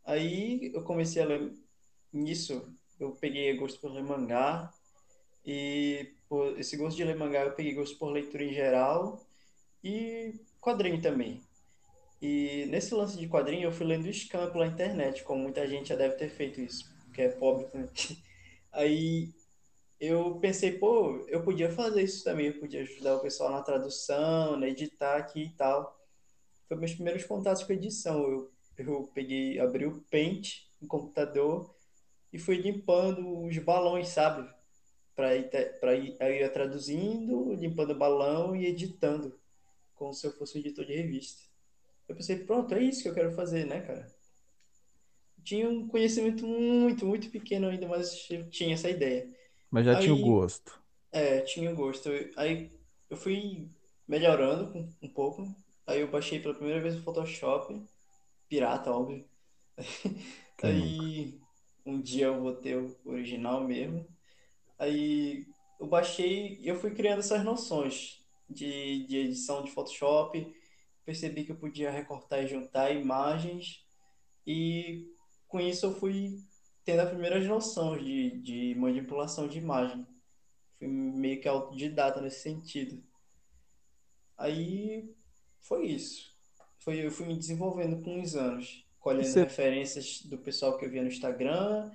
Aí 0.08 0.72
eu 0.74 0.84
comecei 0.84 1.22
a 1.22 1.26
ler 1.26 1.52
nisso, 2.14 2.74
eu 2.98 3.12
peguei 3.12 3.58
gosto 3.58 3.78
por 3.82 3.92
ler 3.92 4.04
mangá 4.04 4.74
e 5.46 6.14
por 6.30 6.58
esse 6.58 6.78
gosto 6.78 6.96
de 6.96 7.04
ler 7.04 7.18
mangá 7.18 7.44
eu 7.44 7.52
peguei 7.52 7.74
gosto 7.74 7.98
por 7.98 8.10
leitura 8.12 8.46
em 8.46 8.54
geral 8.54 9.22
e 9.84 10.34
quadrinho 10.62 11.02
também. 11.02 11.44
E 12.22 12.66
nesse 12.68 12.96
lance 12.96 13.18
de 13.18 13.28
quadrinho 13.28 13.66
eu 13.66 13.72
fui 13.72 13.86
lendo 13.86 14.12
Scan 14.12 14.50
pela 14.50 14.66
internet, 14.66 15.24
como 15.26 15.44
muita 15.44 15.68
gente 15.68 15.90
já 15.90 15.96
deve 15.98 16.16
ter 16.16 16.30
feito 16.30 16.62
isso, 16.62 16.90
porque 17.04 17.24
é 17.24 17.30
pobre 17.30 17.66
também. 17.66 17.90
Aí 18.72 19.34
eu 20.00 20.40
pensei, 20.40 20.72
pô, 20.80 21.26
eu 21.28 21.44
podia 21.44 21.70
fazer 21.70 22.04
isso 22.04 22.24
também, 22.24 22.48
eu 22.48 22.60
podia 22.60 22.82
ajudar 22.82 23.18
o 23.18 23.22
pessoal 23.22 23.52
na 23.52 23.62
tradução, 23.62 24.56
na 24.56 24.70
editar 24.70 25.18
aqui 25.18 25.44
e 25.48 25.50
tal. 25.50 26.00
Foi 26.70 26.78
meus 26.78 26.94
primeiros 26.94 27.26
contatos 27.26 27.64
com 27.64 27.74
edição. 27.74 28.24
Eu, 28.24 28.57
eu 28.78 29.10
peguei, 29.14 29.60
abri 29.60 29.86
o 29.86 30.02
Paint 30.12 30.64
no 30.82 30.88
computador 30.88 31.76
e 32.32 32.40
fui 32.40 32.58
limpando 32.58 33.46
os 33.46 33.58
balões, 33.60 34.10
sabe? 34.10 34.48
Para 35.16 35.36
ir, 35.36 35.50
pra 35.80 35.96
ir, 35.96 36.16
aí 36.20 36.40
ia 36.40 36.50
traduzindo, 36.50 37.54
limpando 37.54 37.92
o 37.92 37.98
balão 37.98 38.56
e 38.56 38.66
editando, 38.68 39.40
como 39.96 40.14
se 40.14 40.28
eu 40.28 40.32
fosse 40.32 40.58
um 40.58 40.62
editor 40.62 40.86
de 40.86 40.96
revista. 40.96 41.42
Eu 42.08 42.16
pensei, 42.16 42.38
pronto, 42.46 42.74
é 42.74 42.82
isso 42.84 43.04
que 43.04 43.10
eu 43.10 43.14
quero 43.14 43.32
fazer, 43.32 43.66
né, 43.66 43.82
cara? 43.82 44.16
Tinha 45.44 45.70
um 45.70 45.88
conhecimento 45.88 46.46
muito, 46.46 47.06
muito 47.06 47.30
pequeno 47.32 47.68
ainda, 47.68 47.88
mas 47.88 48.30
eu 48.30 48.50
tinha 48.50 48.74
essa 48.74 48.90
ideia. 48.90 49.28
Mas 49.72 49.86
já 49.86 49.96
tinha 49.98 50.14
o 50.14 50.18
Aí, 50.18 50.24
gosto. 50.24 50.80
é, 51.12 51.42
tinha 51.42 51.74
gosto. 51.74 52.10
Aí 52.36 52.70
eu 53.10 53.18
fui 53.18 53.70
melhorando 54.08 54.88
um 55.02 55.10
pouco. 55.10 55.48
Aí 55.86 56.02
eu 56.02 56.12
baixei 56.12 56.40
pela 56.40 56.54
primeira 56.54 56.82
vez 56.82 56.96
o 56.96 57.04
Photoshop, 57.04 57.82
pirata, 58.48 58.92
óbvio. 58.92 59.26
Quem 60.58 60.74
nunca? 60.74 61.06
Aí 61.06 61.40
um 61.86 62.02
dia 62.02 62.26
eu 62.26 62.42
vou 62.42 62.54
ter 62.56 62.78
o 62.78 62.98
original 63.06 63.64
mesmo. 63.64 64.06
Aí 64.78 65.48
eu 65.80 65.88
baixei 65.88 66.60
e 66.60 66.68
eu 66.68 66.76
fui 66.76 66.92
criando 66.94 67.20
essas 67.20 67.44
noções 67.44 68.26
de, 68.50 69.06
de 69.08 69.18
edição 69.18 69.64
de 69.64 69.72
Photoshop. 69.72 70.54
Percebi 71.06 71.46
que 71.46 71.52
eu 71.52 71.58
podia 71.58 71.90
recortar 71.90 72.44
e 72.44 72.48
juntar 72.48 72.92
imagens. 72.92 73.86
E 74.46 75.08
com 75.48 75.60
isso 75.60 75.86
eu 75.86 75.96
fui 75.96 76.38
tendo 76.84 77.02
as 77.02 77.10
primeiras 77.10 77.46
noções 77.46 78.04
de, 78.04 78.38
de 78.42 78.76
manipulação 78.76 79.48
de 79.48 79.58
imagem. 79.58 80.06
Fui 80.78 80.88
meio 80.88 81.40
que 81.40 81.48
autodidata 81.48 82.22
nesse 82.22 82.42
sentido. 82.42 83.02
Aí 84.38 85.14
foi 85.62 85.88
isso. 85.88 86.27
Foi, 86.88 87.06
eu 87.06 87.12
fui 87.12 87.26
me 87.26 87.36
desenvolvendo 87.36 88.02
com 88.02 88.22
os 88.22 88.34
anos, 88.34 88.82
colhendo 89.02 89.28
você 89.28 89.42
referências 89.42 90.22
do 90.22 90.38
pessoal 90.38 90.78
que 90.78 90.86
eu 90.86 90.90
via 90.90 91.02
no 91.02 91.10
Instagram 91.10 91.92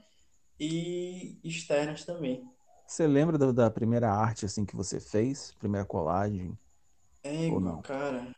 e 0.60 1.38
externas 1.42 2.04
também. 2.04 2.46
você 2.86 3.06
lembra 3.06 3.38
da, 3.38 3.50
da 3.52 3.70
primeira 3.70 4.10
arte 4.12 4.44
assim 4.44 4.66
que 4.66 4.76
você 4.76 5.00
fez? 5.00 5.52
Primeira 5.58 5.86
colagem 5.86 6.58
ou 7.24 7.58
Ego, 7.58 7.58
não? 7.58 7.80
cara, 7.80 8.34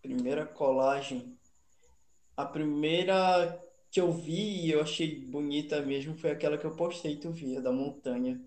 primeira 0.00 0.46
colagem. 0.46 1.36
A 2.36 2.46
primeira 2.46 3.60
que 3.90 4.00
eu 4.00 4.10
vi 4.10 4.64
e 4.66 4.70
eu 4.72 4.80
achei 4.80 5.20
bonita 5.26 5.82
mesmo 5.82 6.16
foi 6.16 6.30
aquela 6.30 6.56
que 6.56 6.64
eu 6.64 6.74
postei, 6.74 7.18
tu 7.20 7.30
via, 7.30 7.60
da 7.60 7.70
montanha. 7.70 8.40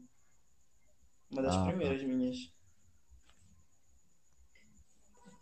Uma 1.29 1.43
das 1.43 1.55
Ah, 1.55 1.65
tá. 1.67 1.67
primeiras 1.67 2.01
minhas. 2.03 2.51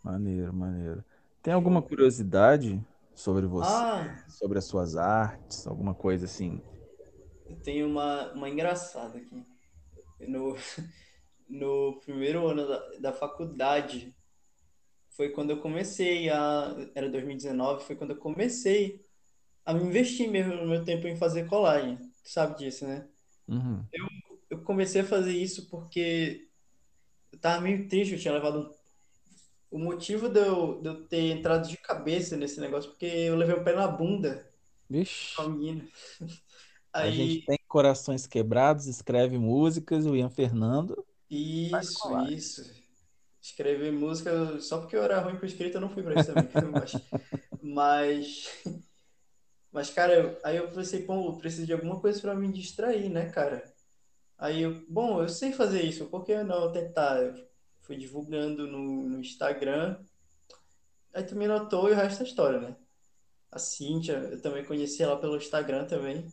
Maneiro, 0.04 0.52
maneiro. 0.52 1.04
Tem 1.44 1.52
alguma 1.52 1.82
curiosidade 1.82 2.80
sobre 3.14 3.46
você, 3.46 3.68
Ah, 3.70 4.24
sobre 4.30 4.58
as 4.58 4.64
suas 4.64 4.96
artes, 4.96 5.66
alguma 5.66 5.94
coisa 5.94 6.24
assim? 6.24 6.58
eu 7.46 7.56
tenho 7.56 7.86
uma, 7.86 8.32
uma 8.32 8.48
engraçada 8.48 9.18
aqui. 9.18 9.44
No, 10.26 10.56
no 11.46 12.00
primeiro 12.00 12.46
ano 12.48 12.66
da, 12.66 12.88
da 12.98 13.12
faculdade, 13.12 14.16
foi 15.10 15.28
quando 15.28 15.50
eu 15.50 15.60
comecei 15.60 16.30
a. 16.30 16.74
Era 16.94 17.10
2019, 17.10 17.84
foi 17.84 17.94
quando 17.94 18.12
eu 18.12 18.16
comecei 18.16 19.04
a 19.66 19.74
me 19.74 19.84
investir 19.84 20.30
mesmo 20.30 20.54
no 20.54 20.66
meu 20.66 20.82
tempo 20.82 21.06
em 21.06 21.14
fazer 21.14 21.46
colagem. 21.46 21.98
Tu 21.98 22.30
sabe 22.30 22.56
disso, 22.56 22.86
né? 22.86 23.06
Uhum. 23.46 23.84
Eu 24.48 24.62
comecei 24.62 25.02
a 25.02 25.04
fazer 25.04 25.32
isso 25.32 25.68
porque 25.68 26.48
eu 27.30 27.38
tava 27.38 27.60
meio 27.60 27.86
triste, 27.86 28.14
eu 28.14 28.18
tinha 28.18 28.32
levado 28.32 28.60
um... 28.60 28.83
O 29.74 29.78
motivo 29.80 30.28
de 30.28 30.38
eu, 30.38 30.80
de 30.80 30.88
eu 30.88 31.04
ter 31.08 31.32
entrado 31.32 31.68
de 31.68 31.76
cabeça 31.76 32.36
nesse 32.36 32.60
negócio, 32.60 32.90
porque 32.90 33.06
eu 33.06 33.34
levei 33.34 33.56
o 33.56 33.64
pé 33.64 33.74
na 33.74 33.88
bunda 33.88 34.48
com 35.34 35.42
a 35.42 35.48
Vixe, 35.48 35.48
menina. 35.48 35.84
a 37.00 37.10
gente 37.10 37.38
Aí, 37.38 37.44
tem 37.44 37.58
corações 37.68 38.26
quebrados, 38.26 38.86
escreve 38.86 39.38
músicas, 39.38 40.06
o 40.06 40.14
Ian 40.14 40.30
Fernando 40.30 41.04
isso, 41.28 42.20
isso. 42.30 42.84
Escrever 43.42 43.92
música, 43.92 44.60
só 44.60 44.78
porque 44.78 44.96
eu 44.96 45.02
era 45.02 45.20
ruim 45.20 45.38
com 45.38 45.46
escrita, 45.46 45.78
eu 45.78 45.80
não 45.80 45.90
fui 45.90 46.02
pra 46.02 46.14
isso 46.14 46.26
também. 46.26 46.48
Mas, 46.72 47.02
mas, 47.60 48.64
mas 49.72 49.90
cara, 49.90 50.38
aí 50.44 50.56
eu 50.56 50.70
pensei, 50.70 51.02
pô, 51.02 51.26
eu 51.30 51.38
preciso 51.38 51.66
de 51.66 51.72
alguma 51.72 52.00
coisa 52.00 52.20
pra 52.20 52.34
me 52.34 52.52
distrair, 52.52 53.08
né, 53.10 53.30
cara? 53.30 53.64
Aí 54.38 54.62
eu, 54.62 54.84
bom, 54.88 55.22
eu 55.22 55.28
sei 55.28 55.52
fazer 55.52 55.82
isso, 55.82 56.06
por 56.10 56.24
que 56.24 56.42
não 56.44 56.72
tentar? 56.72 57.34
Fui 57.84 57.96
divulgando 57.96 58.66
no, 58.66 59.08
no 59.08 59.20
Instagram, 59.20 59.98
aí 61.14 61.24
tu 61.24 61.34
me 61.36 61.46
notou 61.46 61.88
e 61.88 61.92
o 61.92 61.94
resto 61.94 62.22
é 62.22 62.26
história, 62.26 62.60
né? 62.60 62.76
A 63.52 63.58
Cíntia, 63.58 64.14
eu 64.32 64.42
também 64.42 64.64
conheci 64.64 65.02
ela 65.02 65.18
pelo 65.20 65.36
Instagram 65.36 65.86
também, 65.86 66.26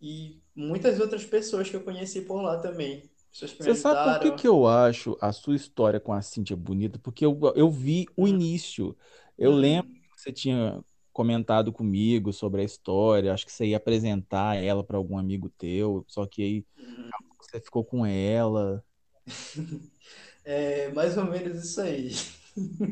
e 0.00 0.40
muitas 0.54 0.98
outras 1.00 1.24
pessoas 1.24 1.68
que 1.68 1.76
eu 1.76 1.84
conheci 1.84 2.22
por 2.22 2.42
lá 2.42 2.58
também, 2.60 3.10
Você 3.58 3.74
sabe 3.74 4.02
por 4.02 4.18
que 4.18 4.32
que 4.32 4.48
eu 4.48 4.66
acho 4.66 5.16
a 5.20 5.32
sua 5.32 5.54
história 5.54 6.00
com 6.00 6.12
a 6.12 6.22
Cíntia 6.22 6.56
bonita? 6.56 6.98
Porque 6.98 7.24
eu, 7.24 7.38
eu 7.54 7.70
vi 7.70 8.06
o 8.16 8.26
Hum, 8.26 8.28
início. 8.28 8.96
Eu 9.36 9.52
lembro 9.52 9.88
hum, 9.88 10.00
que 10.14 10.20
você 10.20 10.32
tinha 10.32 10.82
comentado 11.12 11.72
comigo 11.72 12.32
sobre 12.32 12.62
a 12.62 12.64
história, 12.64 13.32
acho 13.34 13.44
que 13.44 13.52
você 13.52 13.66
ia 13.66 13.76
apresentar 13.76 14.56
ela 14.56 14.82
para 14.84 14.96
algum 14.96 15.18
amigo 15.18 15.50
teu, 15.50 16.04
só 16.08 16.26
que 16.26 16.42
aí 16.42 16.66
hum. 16.78 17.10
você 17.40 17.60
ficou 17.60 17.84
com 17.84 18.06
ela. 18.06 18.84
É 20.44 20.88
mais 20.92 21.16
ou 21.16 21.24
menos 21.24 21.62
isso 21.64 21.80
aí. 21.80 22.10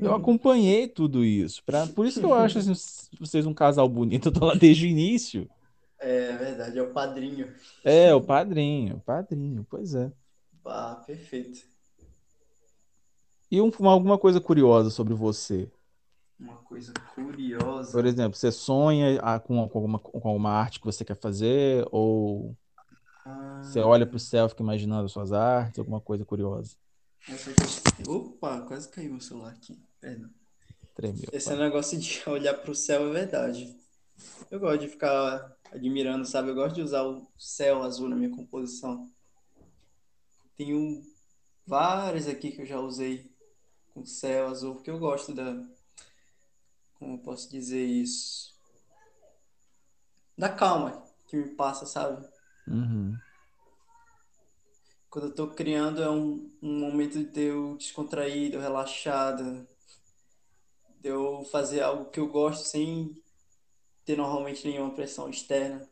Eu 0.00 0.14
acompanhei 0.14 0.86
tudo 0.88 1.24
isso. 1.24 1.62
Pra, 1.64 1.86
por 1.86 2.06
isso 2.06 2.20
que 2.20 2.26
eu 2.26 2.34
acho 2.34 2.58
assim, 2.58 2.72
vocês 3.18 3.46
um 3.46 3.54
casal 3.54 3.88
bonito. 3.88 4.28
Eu 4.28 4.32
tô 4.32 4.44
lá 4.46 4.54
desde 4.54 4.86
o 4.86 4.88
início. 4.88 5.48
É 5.98 6.36
verdade, 6.36 6.78
é 6.78 6.82
o 6.82 6.92
padrinho. 6.92 7.52
É, 7.82 8.14
o 8.14 8.20
padrinho, 8.22 8.96
o 8.96 9.00
padrinho, 9.00 9.66
pois 9.68 9.94
é. 9.94 10.12
Ah, 10.64 11.02
perfeito. 11.06 11.60
E 13.50 13.60
um- 13.60 13.70
alguma 13.86 14.18
coisa 14.18 14.40
curiosa 14.40 14.90
sobre 14.90 15.12
você? 15.14 15.70
Uma 16.38 16.56
coisa 16.58 16.92
Por 17.14 17.24
curiosa. 17.24 18.06
exemplo, 18.06 18.36
você 18.38 18.52
sonha 18.52 19.18
ah, 19.22 19.40
com, 19.40 19.58
alguma, 19.60 19.98
com 19.98 20.28
alguma 20.28 20.50
arte 20.50 20.78
que 20.80 20.86
você 20.86 21.04
quer 21.04 21.16
fazer? 21.16 21.86
Ou 21.90 22.56
você 23.60 23.80
olha 23.80 24.06
para 24.06 24.16
o 24.16 24.18
Ah, 24.18 24.20
céu 24.20 24.46
e 24.46 24.48
fica 24.48 24.62
imaginando 24.62 25.06
as 25.06 25.12
suas 25.12 25.32
artes? 25.32 25.78
Alguma 25.78 26.00
coisa 26.00 26.24
curiosa? 26.24 26.76
Essa 27.28 27.52
questão. 27.52 28.14
Opa, 28.14 28.60
quase 28.62 28.88
caiu 28.88 29.12
meu 29.12 29.20
celular 29.20 29.52
aqui. 29.52 29.78
Perdão. 30.00 30.30
Tremeu, 30.94 31.28
Esse 31.32 31.48
pai. 31.48 31.58
negócio 31.58 31.98
de 31.98 32.22
olhar 32.28 32.54
pro 32.54 32.74
céu 32.74 33.08
é 33.08 33.12
verdade. 33.12 33.76
Eu 34.50 34.58
gosto 34.58 34.80
de 34.80 34.88
ficar 34.88 35.56
admirando, 35.72 36.24
sabe? 36.26 36.50
Eu 36.50 36.54
gosto 36.54 36.74
de 36.74 36.82
usar 36.82 37.02
o 37.04 37.30
céu 37.38 37.82
azul 37.82 38.08
na 38.08 38.16
minha 38.16 38.30
composição. 38.34 39.08
Tenho 40.56 41.02
várias 41.66 42.26
aqui 42.26 42.50
que 42.50 42.62
eu 42.62 42.66
já 42.66 42.80
usei 42.80 43.30
com 43.94 44.04
céu 44.04 44.48
azul, 44.48 44.74
porque 44.74 44.90
eu 44.90 44.98
gosto 44.98 45.32
da. 45.32 45.54
Como 46.94 47.14
eu 47.14 47.18
posso 47.18 47.48
dizer 47.48 47.84
isso? 47.84 48.56
Da 50.36 50.48
calma 50.48 51.04
que 51.28 51.36
me 51.36 51.48
passa, 51.50 51.86
sabe? 51.86 52.26
Uhum. 52.66 53.16
Quando 55.10 55.26
eu 55.28 55.34
tô 55.34 55.48
criando 55.48 56.02
é 56.02 56.08
um, 56.10 56.50
um 56.62 56.80
momento 56.80 57.22
de 57.22 57.42
eu 57.42 57.76
descontraído, 57.76 58.58
relaxado, 58.58 59.66
de 61.00 61.08
eu 61.08 61.44
fazer 61.46 61.80
algo 61.80 62.08
que 62.10 62.20
eu 62.20 62.28
gosto 62.28 62.64
sem 62.68 63.20
ter 64.04 64.16
normalmente 64.16 64.66
nenhuma 64.68 64.94
pressão 64.94 65.28
externa. 65.30 65.88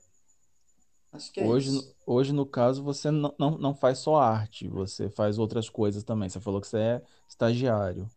Acho 1.12 1.32
que 1.32 1.40
é 1.40 1.48
Hoje, 1.48 1.70
isso. 1.70 1.84
no- 1.84 1.94
hoje 2.06 2.32
no 2.32 2.46
caso, 2.46 2.82
você 2.82 3.10
não, 3.10 3.34
não, 3.38 3.58
não 3.58 3.74
faz 3.74 3.98
só 3.98 4.16
arte, 4.16 4.68
você 4.68 5.10
faz 5.10 5.38
outras 5.38 5.68
coisas 5.68 6.02
também. 6.04 6.28
Você 6.28 6.40
falou 6.40 6.60
que 6.60 6.66
você 6.68 6.78
é 6.78 7.02
estagiário. 7.28 8.10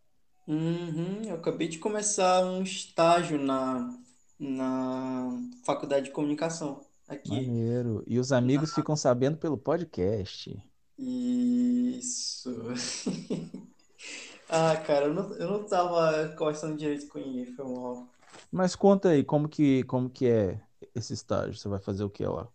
Uhum, 0.48 1.24
eu 1.26 1.36
acabei 1.36 1.68
de 1.68 1.78
começar 1.80 2.44
um 2.44 2.64
estágio 2.64 3.38
na, 3.40 3.98
na 4.40 5.30
faculdade 5.64 6.06
de 6.08 6.12
comunicação 6.12 6.86
aqui. 7.08 7.56
Maneiro. 7.56 8.04
E 8.08 8.20
os 8.20 8.32
amigos 8.34 8.74
ficam 8.74 8.94
sabendo 8.96 9.38
pelo 9.38 9.58
podcast. 9.58 10.62
Isso. 11.00 12.52
Ah, 14.50 14.76
cara, 14.78 15.06
eu 15.06 15.14
não, 15.14 15.34
eu 15.36 15.48
não 15.50 15.66
tava 15.68 16.36
conversando 16.38 16.76
direito 16.78 17.08
com 17.10 17.20
ninguém, 17.20 17.46
foi 17.56 17.66
mal. 17.66 18.10
Mas 18.52 18.76
conta 18.76 19.10
aí, 19.10 19.24
como 19.24 19.48
que, 19.50 19.84
como 19.86 20.10
que 20.10 20.28
é 20.28 20.62
esse 20.96 21.14
estágio? 21.14 21.56
Você 21.56 21.68
vai 21.70 21.80
fazer 21.80 22.04
o 22.04 22.10
que 22.10 22.26
lá? 22.26 22.52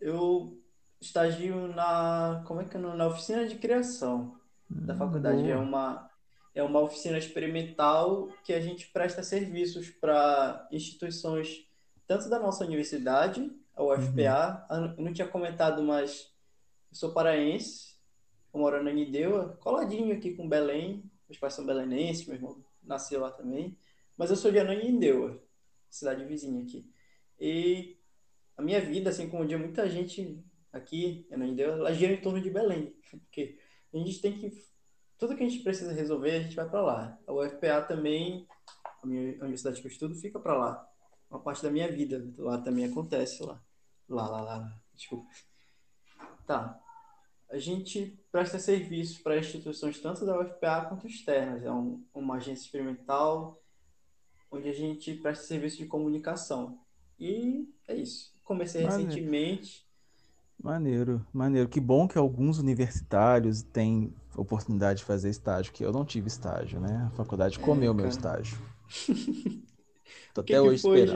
Eu 0.00 0.58
estagio 1.00 1.68
na, 1.68 2.44
como 2.46 2.60
é 2.60 2.64
que 2.68 2.76
é, 2.76 2.80
na 2.80 3.06
oficina 3.06 3.46
de 3.46 3.56
criação 3.58 4.38
da 4.84 4.94
Hum, 4.94 4.96
faculdade. 4.96 5.48
É 5.48 5.56
boa. 5.56 5.56
uma, 5.56 6.10
é 6.54 6.62
uma 6.62 6.80
oficina 6.80 7.18
experimental 7.18 8.28
que 8.44 8.52
a 8.52 8.60
gente 8.60 8.88
presta 8.88 9.22
serviços 9.22 9.90
para 9.90 10.66
instituições, 10.72 11.66
tanto 12.06 12.28
da 12.28 12.38
nossa 12.38 12.64
universidade, 12.64 13.50
a 13.74 13.82
Uhum. 13.96 14.36
UFPA. 14.36 14.66
Eu 14.70 15.04
não 15.04 15.12
tinha 15.12 15.28
comentado, 15.28 15.82
mas 15.82 16.30
eu 16.90 16.96
sou 16.96 17.12
paraense, 17.12 17.96
moro 18.52 18.82
na 18.82 18.90
Anideua, 18.90 19.56
coladinho 19.60 20.14
aqui 20.14 20.34
com 20.34 20.48
Belém. 20.48 21.02
Meus 21.28 21.38
pais 21.38 21.54
são 21.54 21.64
belenenses, 21.64 22.26
meu 22.26 22.36
irmão 22.36 22.64
nasceu 22.82 23.20
lá 23.20 23.30
também. 23.30 23.78
Mas 24.16 24.30
eu 24.30 24.36
sou 24.36 24.50
de 24.50 24.58
Ananindeua, 24.58 25.42
cidade 25.88 26.24
vizinha 26.24 26.62
aqui. 26.62 26.90
E 27.38 27.96
a 28.56 28.62
minha 28.62 28.80
vida, 28.80 29.10
assim 29.10 29.28
como 29.28 29.46
de 29.46 29.56
muita 29.56 29.88
gente 29.88 30.44
aqui 30.72 31.26
Ananindeua, 31.30 31.74
ela 31.76 31.94
gira 31.94 32.12
em 32.12 32.20
torno 32.20 32.40
de 32.40 32.50
Belém. 32.50 32.94
Porque 33.10 33.58
a 33.94 33.96
gente 33.96 34.20
tem 34.20 34.36
que. 34.36 34.50
Tudo 35.16 35.36
que 35.36 35.44
a 35.44 35.48
gente 35.48 35.62
precisa 35.62 35.92
resolver, 35.92 36.32
a 36.32 36.42
gente 36.42 36.56
vai 36.56 36.68
para 36.68 36.82
lá. 36.82 37.18
A 37.26 37.32
UFPA 37.32 37.82
também, 37.82 38.46
a 39.02 39.06
minha 39.06 39.34
universidade 39.42 39.80
que 39.80 39.86
eu 39.86 39.90
estudo, 39.90 40.14
fica 40.14 40.40
para 40.40 40.56
lá. 40.56 40.88
Uma 41.30 41.40
parte 41.40 41.62
da 41.62 41.70
minha 41.70 41.90
vida 41.90 42.26
lá 42.36 42.58
também 42.58 42.86
acontece. 42.86 43.42
Lá, 43.42 43.62
lá, 44.08 44.28
lá. 44.28 44.40
lá. 44.42 44.80
Desculpa. 44.94 45.28
Tá. 46.46 46.80
A 47.50 47.58
gente 47.58 48.18
presta 48.30 48.58
serviços 48.58 49.18
para 49.18 49.38
instituições 49.38 49.98
tanto 50.00 50.24
da 50.24 50.38
UFPA 50.40 50.86
quanto 50.86 51.06
externas. 51.06 51.64
É 51.64 51.70
um, 51.70 52.04
uma 52.14 52.36
agência 52.36 52.64
experimental 52.64 53.60
onde 54.50 54.68
a 54.68 54.72
gente 54.72 55.14
presta 55.14 55.44
serviço 55.46 55.78
de 55.78 55.86
comunicação. 55.86 56.78
E 57.18 57.68
é 57.86 57.94
isso. 57.94 58.32
Comecei 58.44 58.82
Maneiro, 58.82 59.20
recentemente. 59.20 59.86
maneiro, 60.62 61.26
maneiro. 61.32 61.68
Que 61.68 61.80
bom 61.80 62.06
que 62.08 62.18
alguns 62.18 62.58
universitários 62.58 63.62
têm 63.62 64.14
oportunidade 64.36 65.00
de 65.00 65.04
fazer 65.04 65.30
estágio, 65.30 65.72
que 65.72 65.84
eu 65.84 65.92
não 65.92 66.04
tive 66.04 66.28
estágio, 66.28 66.80
né? 66.80 67.06
A 67.06 67.10
faculdade 67.16 67.58
É, 67.58 67.62
comeu 67.62 67.92
meu 67.94 68.08
cara. 68.08 68.08
estágio. 68.08 68.58
Tô 70.34 70.42
que 70.44 70.54
até 70.54 70.62
que 70.62 70.68
hoje 70.68 70.82
foi 70.82 71.06
já? 71.06 71.14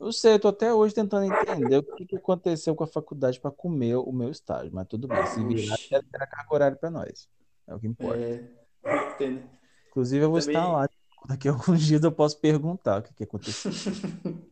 Eu 0.00 0.12
sei, 0.12 0.32
eu 0.32 0.40
tô 0.40 0.48
até 0.48 0.72
hoje 0.72 0.94
tentando 0.94 1.26
entender 1.26 1.76
o 1.76 1.82
que 1.82 2.06
que 2.06 2.16
aconteceu 2.16 2.74
com 2.74 2.82
a 2.82 2.86
faculdade 2.86 3.38
para 3.38 3.50
comer 3.50 3.96
o 3.96 4.10
meu 4.10 4.30
estágio, 4.30 4.70
mas 4.72 4.88
tudo 4.88 5.06
bem, 5.06 5.26
se 5.26 5.44
virar, 5.44 5.74
Oxi. 5.74 5.90
deve 5.90 6.06
ter 6.08 6.22
a 6.22 6.26
carga 6.26 6.54
horária 6.54 6.76
para 6.76 6.90
nós. 6.90 7.28
É 7.66 7.74
o 7.74 7.78
que 7.78 7.86
importa. 7.86 8.18
É, 8.18 9.12
entendo. 9.12 9.42
Inclusive, 9.90 10.24
eu 10.24 10.30
vou 10.30 10.38
estar 10.38 10.52
Também. 10.52 10.72
lá. 10.72 10.88
Daqui 11.28 11.48
a 11.48 11.52
alguns 11.52 11.82
dias 11.82 12.02
eu 12.02 12.10
posso 12.10 12.40
perguntar 12.40 13.00
o 13.00 13.02
que 13.02 13.12
que 13.12 13.24
aconteceu. 13.24 13.70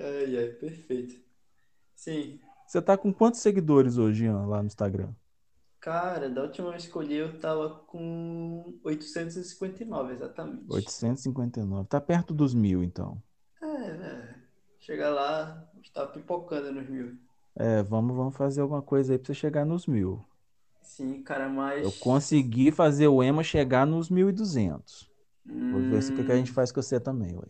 Ai, 0.00 0.36
ai, 0.36 0.48
perfeito. 0.50 1.20
Sim. 1.96 2.38
Você 2.64 2.80
tá 2.80 2.96
com 2.96 3.12
quantos 3.12 3.40
seguidores 3.40 3.98
hoje, 3.98 4.26
Ian, 4.26 4.46
lá 4.46 4.60
no 4.60 4.66
Instagram? 4.66 5.12
Cara, 5.80 6.30
da 6.30 6.42
última 6.42 6.70
vez 6.70 6.86
que 6.86 6.94
eu 6.94 7.02
olhei, 7.02 7.20
eu 7.20 7.40
tava 7.40 7.70
com 7.70 8.78
859, 8.84 10.12
exatamente. 10.12 10.66
859. 10.68 11.88
Tá 11.88 12.00
perto 12.00 12.32
dos 12.32 12.54
mil, 12.54 12.84
então. 12.84 13.20
É, 13.60 13.66
é. 13.66 14.34
Chega 14.88 15.08
lá, 15.10 15.70
está 15.84 16.04
pipocando 16.06 16.72
nos 16.72 16.88
mil. 16.88 17.16
É, 17.54 17.82
vamos, 17.82 18.16
vamos 18.16 18.36
fazer 18.36 18.60
alguma 18.62 18.80
coisa 18.82 19.12
aí 19.12 19.18
pra 19.18 19.26
você 19.26 19.34
chegar 19.34 19.64
nos 19.66 19.86
mil. 19.86 20.24
Sim, 20.82 21.22
cara, 21.22 21.48
Eu 21.80 21.92
mas. 21.92 21.92
consegui 21.92 22.70
fazer 22.72 23.08
o 23.08 23.22
Ema 23.22 23.42
chegar 23.44 23.86
nos 23.86 24.10
1.200. 24.10 25.10
Vou 25.70 25.82
ver 25.82 26.02
se 26.02 26.10
o 26.10 26.14
que 26.14 26.24
que 26.24 26.32
a 26.32 26.36
gente 26.36 26.50
Hum, 26.50 26.52
faz 26.52 26.72
com 26.72 26.82
você 26.82 27.00
também, 27.00 27.36
ué. 27.36 27.46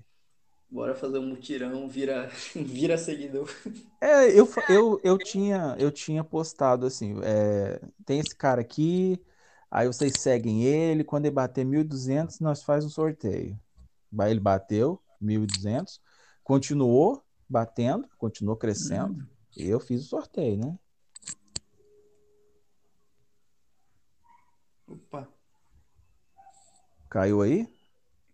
bora 0.70 0.94
fazer 0.94 1.18
um 1.18 1.26
mutirão, 1.26 1.88
vira, 1.88 2.28
vira 2.54 2.96
seguidor. 2.98 3.48
É, 4.00 4.30
eu, 4.38 4.48
eu, 4.68 5.00
eu 5.02 5.18
tinha, 5.18 5.74
eu 5.78 5.90
tinha 5.90 6.22
postado 6.22 6.86
assim, 6.86 7.16
é, 7.24 7.80
tem 8.06 8.20
esse 8.20 8.34
cara 8.34 8.60
aqui, 8.60 9.20
aí 9.70 9.86
vocês 9.88 10.14
seguem 10.14 10.62
ele, 10.64 11.02
quando 11.02 11.24
ele 11.26 11.34
bater 11.34 11.64
1.200, 11.64 12.38
nós 12.38 12.62
faz 12.62 12.84
um 12.84 12.88
sorteio. 12.90 13.58
Ele 14.28 14.40
bateu 14.40 15.02
1.200, 15.20 16.00
continuou 16.44 17.24
batendo, 17.48 18.08
continuou 18.18 18.56
crescendo, 18.56 19.16
Hum, 19.16 19.28
e 19.56 19.66
eu 19.68 19.80
fiz 19.80 20.02
o 20.04 20.08
sorteio, 20.08 20.56
né? 20.58 20.78
opa, 24.86 25.20
Caiu 27.10 27.42
aí? 27.42 27.68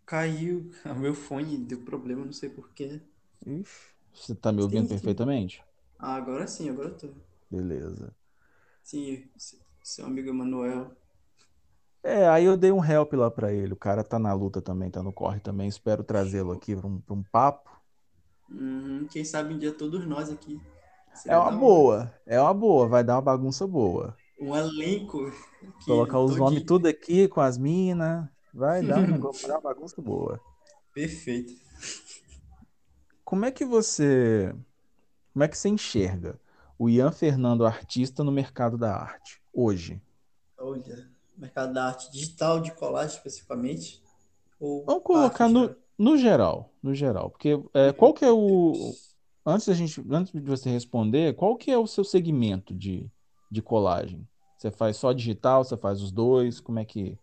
caiu. 0.06 0.70
O 0.86 0.94
meu 0.94 1.14
fone 1.14 1.58
deu 1.58 1.82
problema, 1.84 2.24
não 2.24 2.32
sei 2.32 2.48
porquê. 2.48 3.02
Ixi, 3.46 3.94
você 4.12 4.34
tá 4.34 4.52
me 4.52 4.60
ouvindo 4.60 4.86
Sim, 4.86 4.96
sim. 4.98 5.14
perfeitamente? 5.16 5.64
Ah, 5.98 6.14
agora 6.16 6.46
sim, 6.48 6.68
agora 6.70 6.88
eu 6.90 6.98
tô. 6.98 7.08
Beleza. 7.50 8.14
Sim, 8.84 9.28
se- 9.36 9.60
seu 9.82 10.06
amigo 10.06 10.28
Emanuel. 10.30 10.96
É, 12.02 12.28
aí 12.28 12.44
eu 12.44 12.56
dei 12.56 12.70
um 12.70 12.84
help 12.84 13.14
lá 13.14 13.30
pra 13.30 13.52
ele. 13.52 13.72
O 13.72 13.76
cara 13.76 14.04
tá 14.04 14.18
na 14.18 14.32
luta 14.34 14.60
também, 14.60 14.90
tá 14.90 15.02
no 15.02 15.12
corre 15.12 15.40
também. 15.40 15.68
Espero 15.68 16.04
trazê-lo 16.04 16.52
aqui 16.52 16.76
pra 16.76 16.86
um, 16.86 17.00
pra 17.00 17.14
um 17.14 17.22
papo. 17.22 17.73
Uhum, 18.50 19.06
quem 19.10 19.24
sabe 19.24 19.54
um 19.54 19.58
dia 19.58 19.72
todos 19.72 20.06
nós 20.06 20.30
aqui. 20.30 20.60
É 21.26 21.36
uma 21.36 21.52
boa, 21.52 22.12
é 22.26 22.40
uma 22.40 22.54
boa, 22.54 22.88
vai 22.88 23.04
dar 23.04 23.14
uma 23.14 23.22
bagunça 23.22 23.66
boa. 23.66 24.16
Um 24.40 24.54
elenco 24.54 25.32
Colocar 25.86 26.20
os 26.20 26.36
nomes 26.36 26.54
todinho. 26.54 26.66
tudo 26.66 26.88
aqui 26.88 27.28
com 27.28 27.40
as 27.40 27.56
minas, 27.56 28.26
vai 28.52 28.82
dar 28.82 28.98
um 28.98 29.14
uma 29.44 29.60
bagunça 29.60 30.00
boa. 30.02 30.40
Perfeito. 30.92 31.52
Como 33.24 33.44
é 33.44 33.50
que 33.50 33.64
você, 33.64 34.54
como 35.32 35.44
é 35.44 35.48
que 35.48 35.56
você 35.56 35.68
enxerga 35.68 36.38
o 36.78 36.88
Ian 36.90 37.12
Fernando 37.12 37.64
artista 37.64 38.22
no 38.22 38.32
mercado 38.32 38.76
da 38.76 38.94
arte 38.94 39.40
hoje? 39.52 40.02
Olha, 40.58 41.08
mercado 41.36 41.72
da 41.72 41.86
arte 41.86 42.10
digital, 42.10 42.60
de 42.60 42.72
colagem 42.72 43.16
especificamente, 43.16 44.02
Vamos 44.60 45.02
colocar 45.02 45.48
no? 45.48 45.74
No 45.98 46.16
geral, 46.16 46.72
no 46.82 46.94
geral, 46.94 47.30
porque 47.30 47.50
é, 47.74 47.92
qual 47.92 48.12
que 48.14 48.24
é 48.24 48.32
o, 48.32 48.94
antes 49.46 49.66
da 49.68 49.74
gente, 49.74 50.04
antes 50.10 50.32
de 50.32 50.40
você 50.40 50.70
responder, 50.70 51.34
qual 51.36 51.56
que 51.56 51.70
é 51.70 51.78
o 51.78 51.86
seu 51.86 52.04
segmento 52.04 52.74
de, 52.74 53.10
de 53.50 53.62
colagem? 53.62 54.26
Você 54.56 54.70
faz 54.70 54.96
só 54.96 55.12
digital, 55.12 55.64
você 55.64 55.76
faz 55.76 56.00
os 56.02 56.10
dois, 56.12 56.60
como 56.60 56.78
é 56.78 56.84
que, 56.84 57.18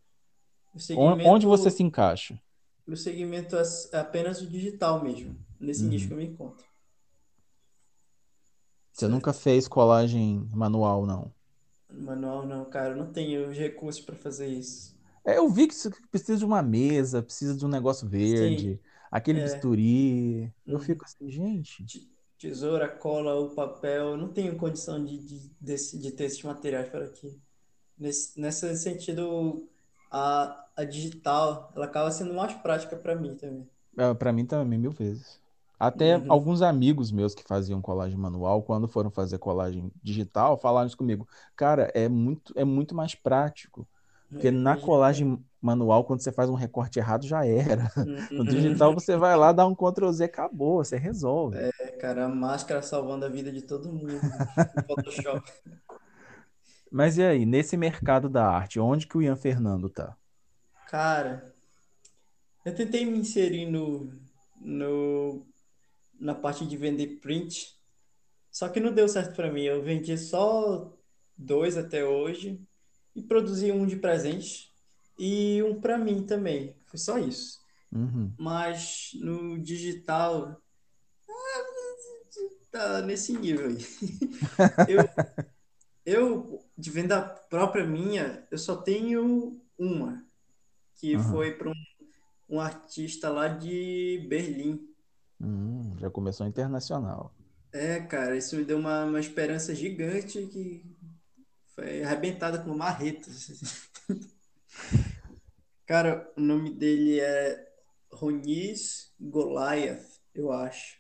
onde 0.96 1.46
você 1.46 1.70
se 1.70 1.84
encaixa? 1.84 2.40
o 2.88 2.96
segmento 2.96 3.56
é 3.56 3.64
é 3.92 3.98
apenas 4.00 4.40
o 4.42 4.46
digital 4.48 5.04
mesmo, 5.04 5.36
nesse 5.60 5.88
nicho 5.90 6.08
que 6.08 6.14
Uhum. 6.14 6.18
eu 6.18 6.18
me 6.18 6.26
encontro, 6.26 6.64
Você 8.94 9.06
nunca 9.10 9.34
certo? 9.34 9.34
fez 9.34 9.68
colagem 9.68 10.48
manual, 10.54 11.06
não? 11.06 11.34
Manual 11.94 12.46
não, 12.48 12.66
cara, 12.66 12.94
eu 12.94 12.98
não 12.98 13.12
tenho 13.14 13.48
os 13.50 13.56
recursos 13.58 14.02
para 14.04 14.16
fazer 14.16 14.48
isso. 14.48 15.00
É, 15.26 15.38
eu 15.38 15.50
vi 15.50 15.68
que 15.68 15.76
precisa 16.10 16.38
de 16.40 16.46
uma 16.46 16.62
mesa, 16.64 17.22
precisa 17.24 17.56
de 17.56 17.66
um 17.66 17.70
negócio 17.70 18.08
Sim, 18.20 18.68
verde, 18.68 18.80
aquele 19.12 19.40
é. 19.40 19.40
bisturi. 19.40 20.54
Eu 20.70 20.80
uhum. 20.80 20.80
fico 20.80 21.06
assim, 21.06 21.30
gente. 21.30 21.88
Te- 21.88 22.10
Tesoura, 22.40 22.90
cola, 22.90 23.36
o 23.40 23.56
papel, 23.56 24.10
eu 24.12 24.18
não 24.18 24.34
tenho 24.34 24.58
condição 24.58 25.04
de, 25.06 25.18
de, 25.20 25.50
desse- 25.62 26.00
de 26.00 26.12
ter 26.12 26.26
esses 26.26 26.44
materiais 26.44 26.90
por 26.90 27.04
aqui. 27.04 27.40
Nesse, 27.98 28.40
nesse 28.40 28.76
sentido, 28.78 29.70
a, 30.12 30.68
a 30.78 30.86
digital, 30.86 31.72
ela 31.76 31.86
acaba 31.86 32.12
sendo 32.12 32.34
mais 32.36 32.54
prática 32.56 32.98
para 32.98 33.16
mim 33.16 33.36
também. 33.38 33.70
É, 33.98 34.14
pra 34.14 34.32
mim 34.32 34.46
também, 34.46 34.80
mil 34.80 34.92
vezes. 34.92 35.42
Até 35.78 36.24
Uhum. 36.24 36.30
alguns 36.30 36.62
amigos 36.62 37.12
meus 37.12 37.34
que 37.36 37.44
faziam 37.44 37.82
colagem 37.82 38.18
manual, 38.18 38.64
quando 38.64 38.88
foram 38.88 39.10
fazer 39.12 39.40
colagem 39.40 39.92
digital, 40.02 40.58
falaram 40.58 40.88
isso 40.88 40.98
comigo. 40.98 41.28
Cara, 41.56 41.92
é 41.96 42.08
muito, 42.08 42.54
é 42.56 42.64
muito 42.64 42.94
mais 42.96 43.16
prático. 43.16 43.88
Porque 44.34 44.50
Eu 44.50 44.52
na 44.52 44.76
cara. 44.78 44.78
colagem 44.78 45.44
manual, 45.62 46.04
quando 46.06 46.22
você 46.22 46.32
faz 46.32 46.50
um 46.50 46.56
recorte 46.56 47.00
errado, 47.00 47.26
já 47.28 47.46
era. 47.46 47.84
No 48.38 48.46
Uhum. 48.46 48.46
digital, 48.46 48.94
você 48.94 49.18
vai 49.18 49.36
lá, 49.38 49.52
dá 49.52 49.66
um 49.68 49.76
Ctrl 49.76 50.12
Z, 50.12 50.26
acabou, 50.26 50.78
você 50.84 50.98
resolve. 50.98 51.62
É, 51.74 51.92
cara, 52.00 52.26
a 52.26 52.30
máscara 52.30 52.82
salvando 52.82 53.26
a 53.26 53.30
vida 53.30 53.52
de 53.52 53.62
todo 53.62 53.92
mundo 53.92 54.22
no 54.72 54.80
Photoshop. 54.88 55.52
Mas 56.92 57.18
e 57.18 57.24
aí, 57.24 57.44
nesse 57.46 57.76
mercado 57.76 58.30
da 58.30 58.48
arte, 58.48 58.80
onde 58.80 59.08
que 59.08 59.18
o 59.18 59.22
Ian 59.22 59.36
Fernando 59.36 59.90
tá? 59.90 60.16
Cara, 60.86 61.56
eu 62.64 62.74
tentei 62.76 63.06
me 63.06 63.18
inserir 63.20 63.66
no, 63.70 64.12
no, 64.56 65.46
na 66.20 66.36
parte 66.36 66.68
de 66.68 66.78
vender 66.78 67.20
print, 67.20 67.80
Só 68.52 68.70
que 68.70 68.80
não 68.80 68.94
deu 68.94 69.10
certo 69.10 69.36
para 69.36 69.52
mim. 69.52 69.64
Eu 69.64 69.84
vendi 69.84 70.18
só 70.18 70.94
dois 71.38 71.78
até 71.78 72.06
hoje 72.06 72.62
e 73.16 73.22
produzi 73.22 73.72
um 73.72 73.86
de 73.86 73.96
presente 73.96 74.72
e 75.18 75.62
um 75.64 75.80
para 75.80 75.98
mim 75.98 76.24
também. 76.24 76.76
Foi 76.86 77.00
só 77.00 77.18
isso. 77.18 77.60
Uhum. 77.92 78.32
Mas 78.38 79.12
no 79.16 79.60
digital 79.60 80.62
tá 82.72 83.02
nesse 83.02 83.34
nível 83.38 83.68
aí. 83.68 83.78
Eu, 84.88 85.10
eu 86.06 86.66
de 86.78 86.90
venda 86.90 87.22
própria 87.22 87.86
minha, 87.86 88.48
eu 88.50 88.58
só 88.58 88.76
tenho 88.76 89.62
uma, 89.78 90.26
que 90.96 91.16
Aham. 91.16 91.32
foi 91.32 91.52
para 91.52 91.70
um, 91.70 91.74
um 92.50 92.60
artista 92.60 93.30
lá 93.30 93.48
de 93.48 94.26
Berlim. 94.28 94.88
Hum, 95.40 95.96
já 96.00 96.10
começou 96.10 96.48
internacional. 96.48 97.36
É, 97.72 98.00
cara, 98.00 98.36
isso 98.36 98.56
me 98.56 98.66
deu 98.66 98.78
uma, 98.78 99.06
uma 99.06 99.20
esperança 99.20 99.76
gigante 99.76 100.42
que 100.48 100.84
foi 101.82 102.04
arrebentada 102.04 102.60
com 102.60 102.76
marretas. 102.76 103.90
Cara, 105.88 106.32
o 106.38 106.42
nome 106.42 106.70
dele 106.70 107.20
é 107.20 107.68
Roniz 108.12 109.12
Goliath, 109.20 110.06
eu 110.34 110.52
acho. 110.52 110.98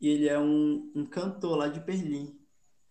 E 0.00 0.08
ele 0.08 0.28
é 0.28 0.38
um, 0.38 0.90
um 0.96 1.06
cantor 1.06 1.56
lá 1.56 1.68
de 1.68 1.78
Berlim. 1.78 2.36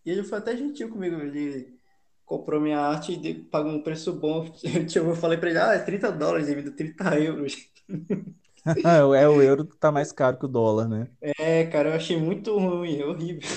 E 0.05 0.09
ele 0.09 0.23
foi 0.23 0.37
até 0.37 0.55
gentil 0.55 0.89
comigo. 0.89 1.19
Ele 1.19 1.77
comprou 2.25 2.61
minha 2.61 2.79
arte 2.79 3.11
e 3.11 3.33
pagou 3.33 3.73
um 3.73 3.83
preço 3.83 4.13
bom. 4.13 4.49
Eu 4.95 5.15
falei 5.15 5.37
pra 5.37 5.49
ele, 5.49 5.59
ah, 5.59 5.73
é 5.73 5.79
30 5.79 6.11
dólares, 6.11 6.47
ele 6.47 6.57
me 6.57 6.63
deu 6.63 6.75
30 6.75 7.19
euros. 7.19 7.69
É, 8.85 9.01
o 9.01 9.41
euro 9.41 9.63
tá 9.63 9.89
mais 9.89 10.11
caro 10.11 10.37
que 10.37 10.45
o 10.45 10.47
dólar, 10.47 10.87
né? 10.87 11.07
É, 11.21 11.65
cara, 11.67 11.89
eu 11.89 11.95
achei 11.95 12.17
muito 12.17 12.59
ruim, 12.59 12.99
é 12.99 13.05
horrível. 13.05 13.49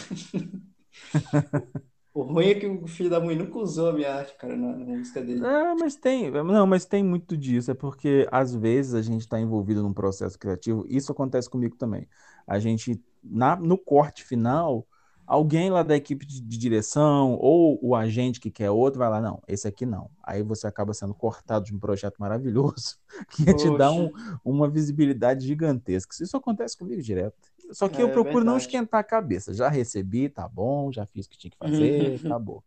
O 2.14 2.22
ruim 2.22 2.48
é 2.48 2.54
que 2.54 2.66
o 2.66 2.86
filho 2.86 3.10
da 3.10 3.20
mãe 3.20 3.36
nunca 3.36 3.58
usou 3.58 3.90
a 3.90 3.92
minha 3.92 4.14
arte, 4.14 4.34
cara, 4.36 4.56
na, 4.56 4.76
na 4.76 4.84
música 4.96 5.22
dele. 5.22 5.44
É, 5.44 5.74
mas 5.74 5.96
tem, 5.96 6.30
não, 6.30 6.66
mas 6.66 6.84
tem 6.84 7.02
muito 7.02 7.36
disso, 7.36 7.70
é 7.70 7.74
porque 7.74 8.28
às 8.30 8.54
vezes 8.54 8.94
a 8.94 9.02
gente 9.02 9.22
está 9.22 9.40
envolvido 9.40 9.82
num 9.82 9.92
processo 9.92 10.38
criativo, 10.38 10.84
isso 10.88 11.10
acontece 11.10 11.50
comigo 11.50 11.74
também. 11.76 12.08
A 12.46 12.60
gente, 12.60 13.02
na, 13.22 13.56
no 13.56 13.76
corte 13.76 14.22
final, 14.24 14.86
alguém 15.26 15.68
lá 15.70 15.82
da 15.82 15.96
equipe 15.96 16.24
de, 16.24 16.40
de 16.40 16.58
direção 16.58 17.36
ou 17.40 17.76
o 17.82 17.96
agente 17.96 18.38
que 18.38 18.50
quer 18.52 18.70
outro 18.70 19.00
vai 19.00 19.10
lá, 19.10 19.20
não, 19.20 19.42
esse 19.48 19.66
aqui 19.66 19.84
não. 19.84 20.10
Aí 20.22 20.42
você 20.44 20.66
acaba 20.68 20.94
sendo 20.94 21.14
cortado 21.14 21.64
de 21.64 21.74
um 21.74 21.78
projeto 21.78 22.18
maravilhoso 22.18 22.96
que 23.30 23.52
te 23.52 23.68
dar 23.70 23.90
Poxa, 23.90 23.92
um, 23.92 24.12
uma 24.44 24.68
visibilidade 24.70 25.44
gigantesca. 25.46 26.14
Isso 26.22 26.36
acontece 26.36 26.76
comigo 26.78 27.02
direto. 27.02 27.51
Só 27.72 27.88
que 27.88 28.02
eu 28.02 28.08
é 28.08 28.12
procuro 28.12 28.44
não 28.44 28.54
verdade. 28.54 28.62
esquentar 28.64 29.00
a 29.00 29.04
cabeça. 29.04 29.54
Já 29.54 29.68
recebi, 29.68 30.28
tá 30.28 30.48
bom, 30.48 30.92
já 30.92 31.06
fiz 31.06 31.26
o 31.26 31.30
que 31.30 31.38
tinha 31.38 31.50
que 31.50 31.56
fazer, 31.58 32.20
acabou. 32.24 32.64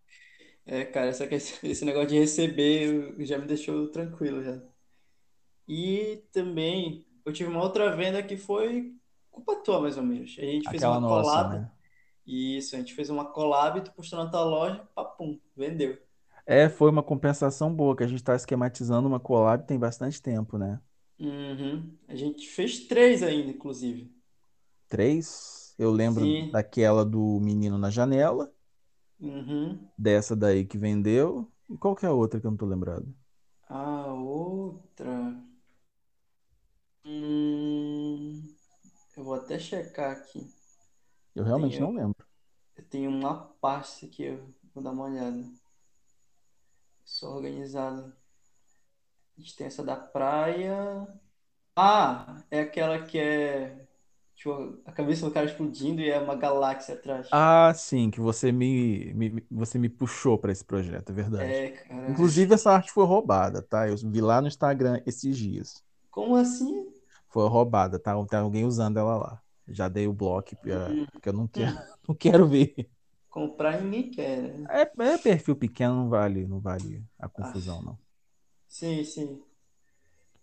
É, 0.65 0.83
cara, 0.85 1.07
essa, 1.07 1.25
esse 1.63 1.85
negócio 1.85 2.09
de 2.09 2.19
receber 2.19 3.15
já 3.25 3.37
me 3.37 3.45
deixou 3.47 3.87
tranquilo 3.91 4.43
já. 4.43 4.61
E 5.67 6.23
também 6.31 7.05
eu 7.25 7.33
tive 7.33 7.49
uma 7.49 7.61
outra 7.63 7.95
venda 7.95 8.21
que 8.23 8.37
foi 8.37 8.95
culpa 9.31 9.55
tua, 9.63 9.81
mais 9.81 9.97
ou 9.97 10.03
menos. 10.03 10.35
A 10.39 10.41
gente 10.45 10.69
fez 10.69 10.83
Aquela 10.83 10.97
uma 10.97 11.01
nossa, 11.01 11.43
collab. 11.43 11.59
né? 11.59 11.71
Isso, 12.25 12.75
a 12.75 12.79
gente 12.79 12.93
fez 12.93 13.09
uma 13.09 13.25
collab, 13.31 13.81
tu 13.81 13.91
postou 13.93 14.23
na 14.23 14.29
tua 14.29 14.43
loja, 14.43 14.87
papum, 14.95 15.39
vendeu. 15.55 15.97
É, 16.45 16.69
foi 16.69 16.89
uma 16.91 17.03
compensação 17.03 17.73
boa, 17.73 17.95
que 17.95 18.03
a 18.03 18.07
gente 18.07 18.17
está 18.19 18.35
esquematizando 18.35 19.07
uma 19.07 19.19
collab 19.19 19.65
tem 19.65 19.79
bastante 19.79 20.21
tempo, 20.21 20.57
né? 20.57 20.79
Uhum. 21.19 21.97
A 22.07 22.15
gente 22.15 22.47
fez 22.47 22.87
três 22.87 23.23
ainda, 23.23 23.51
inclusive. 23.51 24.14
Três, 24.95 25.75
eu 25.77 25.91
lembro 25.91 26.37
Sim. 26.37 26.51
daquela 26.51 27.03
do 27.05 27.39
menino 27.41 27.77
na 27.77 27.89
janela, 27.89 28.53
Uhum. 29.19 29.89
dessa 29.97 30.35
daí 30.35 30.65
que 30.65 30.77
vendeu, 30.77 31.51
e 31.69 31.77
qual 31.77 31.95
que 31.95 32.05
é 32.05 32.09
a 32.09 32.13
outra 32.13 32.39
que 32.39 32.47
eu 32.47 32.51
não 32.51 32.57
tô 32.57 32.65
lembrado? 32.65 33.13
A 33.69 34.11
outra. 34.15 35.13
Hum, 37.05 38.43
eu 39.17 39.23
vou 39.23 39.35
até 39.35 39.59
checar 39.59 40.11
aqui. 40.11 40.47
Eu 41.35 41.43
realmente 41.45 41.79
tenho, 41.79 41.81
não 41.81 41.93
lembro. 41.93 42.25
eu 42.77 42.85
tenho 42.89 43.09
uma 43.11 43.35
pasta 43.61 44.05
aqui, 44.07 44.23
eu 44.25 44.53
vou 44.73 44.83
dar 44.83 44.91
uma 44.91 45.05
olhada. 45.05 45.43
Só 47.05 47.29
organizado. 47.37 48.13
A 49.37 49.41
gente 49.41 49.55
tem 49.55 49.67
essa 49.67 49.83
da 49.83 49.95
praia. 49.95 51.07
Ah, 51.75 52.43
é 52.51 52.61
aquela 52.61 53.05
que 53.05 53.19
é 53.19 53.84
tipo, 54.35 54.81
a 54.85 54.91
cabeça 54.91 55.25
do 55.25 55.31
cara 55.33 55.45
explodindo 55.45 56.01
e 56.01 56.09
é 56.09 56.19
uma 56.19 56.35
galáxia 56.35 56.95
atrás. 56.95 57.27
Ah, 57.31 57.73
sim, 57.75 58.09
que 58.11 58.19
você 58.21 58.51
me, 58.51 59.13
me- 59.13 59.45
você 59.51 59.77
me 59.77 59.89
puxou 59.89 60.37
para 60.37 60.51
esse 60.51 60.63
projeto, 60.63 61.09
é 61.11 61.13
verdade. 61.13 61.63
É, 61.63 61.69
cara. 61.71 62.05
Inclusive, 62.07 62.53
essa 62.53 62.71
arte 62.71 62.91
foi 62.91 63.05
roubada, 63.05 63.61
tá? 63.61 63.87
Eu 63.89 63.95
vi 63.97 64.21
lá 64.21 64.41
no 64.41 64.47
Instagram 64.47 65.01
esses 65.05 65.37
dias. 65.37 65.83
Como 66.09 66.35
assim? 66.35 66.91
Foi 67.29 67.47
roubada, 67.47 67.99
tá? 67.99 68.13
Tem 68.27 68.39
alguém 68.39 68.65
usando 68.65 68.97
ela 68.97 69.15
lá. 69.17 69.41
Já 69.67 69.87
dei 69.89 70.07
o 70.07 70.13
bloco, 70.13 70.55
pra- 70.57 70.95
Hum, 70.95 71.07
porque 71.11 71.29
eu 71.29 71.33
não 71.33 71.47
quero, 71.47 71.71
hum. 71.71 71.85
não 72.07 72.15
quero 72.15 72.47
ver. 72.47 72.89
Comprar 73.29 73.81
ninguém 73.83 74.09
quer, 74.09 74.41
né? 74.41 74.67
É, 74.69 74.81
é 75.13 75.17
perfil 75.17 75.55
pequeno, 75.55 75.95
não 75.95 76.09
vale, 76.09 76.45
não 76.47 76.59
vale 76.59 77.03
a 77.19 77.27
Ah, 77.39 77.55
confusão, 77.55 77.81
não. 77.81 77.99
sim, 78.67 79.03
sim. 79.05 79.43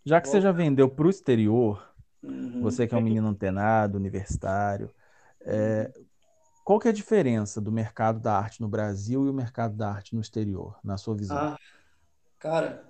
Já 0.04 0.20
que 0.20 0.28
você 0.28 0.40
já 0.40 0.52
vendeu 0.52 0.88
para 0.88 1.06
o 1.06 1.10
exterior, 1.10 1.91
Uhum. 2.22 2.62
você 2.62 2.86
que 2.86 2.94
é 2.94 2.98
um 2.98 3.00
menino 3.00 3.28
antenado, 3.28 3.98
universitário, 3.98 4.90
Uhum. 5.40 5.92
qual 6.64 6.78
que 6.78 6.88
é 6.88 6.90
a 6.90 6.94
diferença 6.94 7.60
do 7.60 7.70
mercado 7.72 8.20
da 8.20 8.36
arte 8.36 8.60
no 8.60 8.68
Brasil 8.68 9.26
e 9.26 9.30
o 9.30 9.34
mercado 9.34 9.76
da 9.76 9.90
arte 9.90 10.14
no 10.14 10.20
exterior, 10.20 10.78
na 10.82 10.96
sua 10.96 11.14
visão? 11.16 11.38
Ah, 11.38 11.56
cara, 12.38 12.84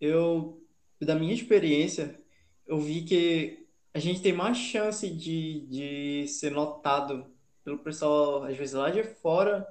eu, 0.00 0.66
da 1.00 1.14
minha 1.14 1.34
experiência, 1.34 2.20
eu 2.66 2.80
vi 2.80 3.04
que 3.04 3.68
a 3.94 3.98
gente 3.98 4.22
tem 4.22 4.32
mais 4.32 4.56
chance 4.56 5.08
de, 5.10 5.66
de 5.66 6.28
ser 6.28 6.50
notado 6.50 7.32
pelo 7.64 7.78
pessoal, 7.78 8.44
às 8.44 8.56
vezes 8.56 8.74
lá 8.74 8.90
de 8.90 9.02
fora, 9.04 9.66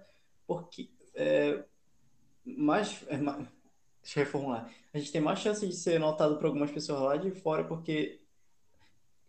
porque 0.48 0.90
mais, 2.46 3.04
é, 3.08 3.18
deixa 4.02 4.20
eu 4.20 4.26
reformular. 4.26 4.70
A 4.94 4.98
gente 4.98 5.12
tem 5.12 5.22
mais 5.22 5.40
chance 5.40 5.66
de 5.68 5.76
ser 5.76 6.00
notado 6.00 6.38
por 6.38 6.46
algumas 6.46 6.72
pessoas 6.72 7.02
lá 7.02 7.18
de 7.18 7.32
fora, 7.32 7.64
porque 7.64 8.22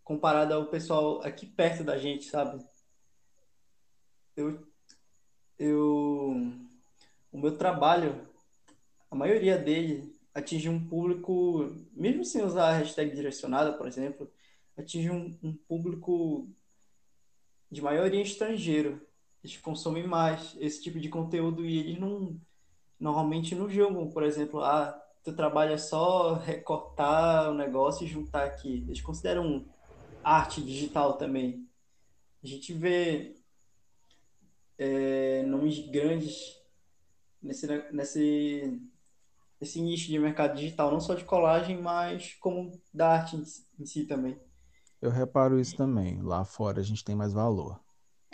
comparado 0.03 0.55
ao 0.55 0.67
pessoal 0.67 1.23
aqui 1.23 1.47
perto 1.47 1.85
da 1.85 1.99
gente, 1.99 2.25
sabe? 2.25 2.65
Eu, 4.37 4.67
eu, 5.59 6.37
o 7.31 7.39
meu 7.39 7.57
trabalho, 7.57 8.29
a 9.11 9.15
maioria 9.15 9.59
dele 9.59 10.13
atinge 10.35 10.69
um 10.69 10.87
público, 10.87 11.71
mesmo 11.93 12.25
sem 12.25 12.43
usar 12.43 12.71
a 12.71 12.79
hashtag 12.79 13.15
direcionada, 13.15 13.73
por 13.75 13.87
exemplo, 13.87 14.31
atinge 14.77 15.11
um, 15.11 15.39
um 15.43 15.55
público 15.55 16.49
de 17.71 17.83
maioria 17.83 18.23
estrangeiro. 18.23 19.07
Eles 19.45 19.57
consomem 19.59 20.07
mais 20.07 20.57
esse 20.59 20.83
tipo 20.83 20.99
de 20.99 21.09
conteúdo 21.09 21.65
e 21.65 21.79
eles 21.79 21.99
não 21.99 22.41
normalmente 23.03 23.57
não 23.57 23.69
julgam, 23.69 24.09
por 24.09 24.23
exemplo, 24.23 24.63
ah, 24.63 24.97
teu 25.25 25.35
trabalho 25.35 25.73
é 25.73 25.77
só 25.77 26.35
recortar 26.35 27.51
o 27.51 27.55
negócio 27.55 28.05
e 28.05 28.09
juntar 28.09 28.45
aqui. 28.45 28.85
Eles 28.87 29.01
consideram 29.01 29.67
arte 30.23 30.63
digital 30.63 31.15
também. 31.15 31.69
A 32.45 32.47
gente 32.47 32.73
vê 32.73 33.35
é, 34.79 35.43
nomes 35.43 35.81
grandes 35.91 36.57
nesse, 37.43 37.67
nesse, 37.93 38.81
nesse 39.61 39.81
nicho 39.81 40.07
de 40.07 40.19
mercado 40.21 40.55
digital, 40.55 40.93
não 40.93 41.01
só 41.01 41.15
de 41.15 41.25
colagem, 41.25 41.83
mas 41.83 42.35
como 42.35 42.81
da 42.95 43.15
arte 43.15 43.37
em 43.81 43.85
si 43.85 44.05
também. 44.05 44.41
Eu 45.01 45.11
reparo 45.11 45.59
isso 45.59 45.77
também. 45.77 46.23
Lá 46.23 46.45
fora 46.45 46.81
a 46.81 46.85
gente 46.85 47.05
tem 47.05 47.17
mais 47.17 47.33
valor. 47.33 47.82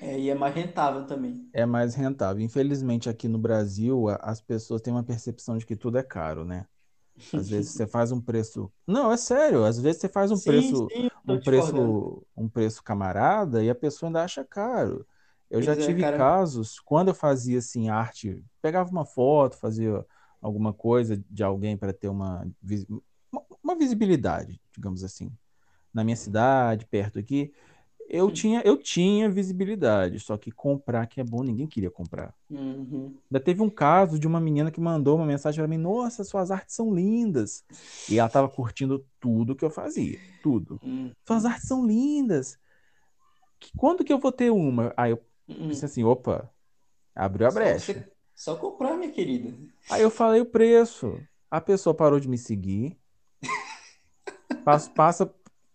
É, 0.00 0.18
e 0.18 0.28
é 0.30 0.34
mais 0.34 0.54
rentável 0.54 1.06
também. 1.06 1.52
É 1.52 1.64
mais 1.66 1.94
rentável. 1.94 2.42
Infelizmente, 2.42 3.08
aqui 3.08 3.26
no 3.28 3.38
Brasil, 3.38 4.08
a- 4.08 4.16
as 4.22 4.40
pessoas 4.40 4.80
têm 4.82 4.92
uma 4.92 5.02
percepção 5.04 5.56
de 5.58 5.66
que 5.66 5.76
tudo 5.76 5.98
é 5.98 6.02
caro, 6.02 6.44
né? 6.44 6.66
Às 7.32 7.48
vezes 7.50 7.72
você 7.72 7.86
faz 7.86 8.12
um 8.12 8.20
preço. 8.20 8.72
Não, 8.86 9.12
é 9.12 9.16
sério. 9.16 9.64
Às 9.64 9.78
vezes 9.80 10.00
você 10.00 10.08
faz 10.08 10.32
um 10.32 10.38
Sim, 10.38 10.74
preço, 10.78 10.92
sim, 10.92 11.08
um 11.28 11.38
preço, 11.40 12.26
um 12.36 12.48
preço 12.48 12.82
camarada 12.84 13.64
e 13.64 13.70
a 13.70 13.74
pessoa 13.74 14.08
ainda 14.10 14.24
acha 14.24 14.44
caro. 14.44 15.06
Eu 15.50 15.62
já 15.62 15.74
Pois 15.74 15.78
é, 15.78 15.92
tive 15.92 16.04
cara. 16.04 16.34
casos, 16.44 16.80
quando 16.80 17.08
eu 17.10 17.14
fazia 17.14 17.58
assim 17.58 17.88
arte, 17.90 18.44
pegava 18.62 18.90
uma 18.90 19.06
foto, 19.06 19.56
fazia 19.58 20.04
alguma 20.42 20.72
coisa 20.74 21.16
de 21.30 21.42
alguém 21.44 21.76
para 21.76 21.92
ter 21.92 22.08
uma 22.08 22.46
uma 23.62 23.76
visibilidade, 23.76 24.60
digamos 24.72 25.04
assim, 25.04 25.30
na 25.92 26.04
minha 26.04 26.16
cidade, 26.16 26.86
perto 26.86 27.18
aqui, 27.18 27.52
eu 28.08 28.30
tinha, 28.30 28.62
eu 28.64 28.76
tinha 28.76 29.28
visibilidade, 29.30 30.18
só 30.20 30.36
que 30.36 30.50
comprar 30.50 31.06
que 31.06 31.20
é 31.20 31.24
bom, 31.24 31.42
ninguém 31.42 31.66
queria 31.66 31.90
comprar. 31.90 32.34
Uhum. 32.50 33.14
Ainda 33.30 33.44
teve 33.44 33.62
um 33.62 33.68
caso 33.70 34.18
de 34.18 34.26
uma 34.26 34.40
menina 34.40 34.70
que 34.70 34.80
mandou 34.80 35.16
uma 35.16 35.26
mensagem 35.26 35.60
para 35.60 35.68
mim: 35.68 35.76
Nossa, 35.76 36.24
suas 36.24 36.50
artes 36.50 36.74
são 36.74 36.94
lindas. 36.94 37.64
E 38.08 38.18
ela 38.18 38.26
estava 38.26 38.48
curtindo 38.48 39.04
tudo 39.20 39.54
que 39.54 39.64
eu 39.64 39.70
fazia, 39.70 40.18
tudo. 40.42 40.80
Suas 41.26 41.44
Uhum. 41.44 41.50
artes 41.50 41.68
são 41.68 41.86
lindas. 41.86 42.58
Que- 43.60 43.70
Quando 43.76 44.04
que 44.04 44.12
eu 44.12 44.18
vou 44.18 44.32
ter 44.32 44.50
uma? 44.50 44.92
Aí 44.96 45.10
eu 45.12 45.22
Disse 45.46 45.84
Hum, 45.84 45.86
assim, 45.86 46.04
opa, 46.04 46.50
abriu 47.14 47.46
a 47.46 47.50
só 47.50 47.54
brecha. 47.58 47.92
você, 47.94 48.12
só 48.34 48.56
comprar, 48.56 48.96
minha 48.96 49.10
querida. 49.10 49.52
Aí 49.90 50.02
eu 50.02 50.10
falei 50.10 50.40
o 50.42 50.46
preço. 50.46 51.26
A 51.50 51.60
pessoa 51.60 51.94
parou 51.94 52.20
de 52.20 52.28
me 52.28 52.36
seguir, 52.36 52.98
passa, 54.64 54.90
passa 54.90 55.26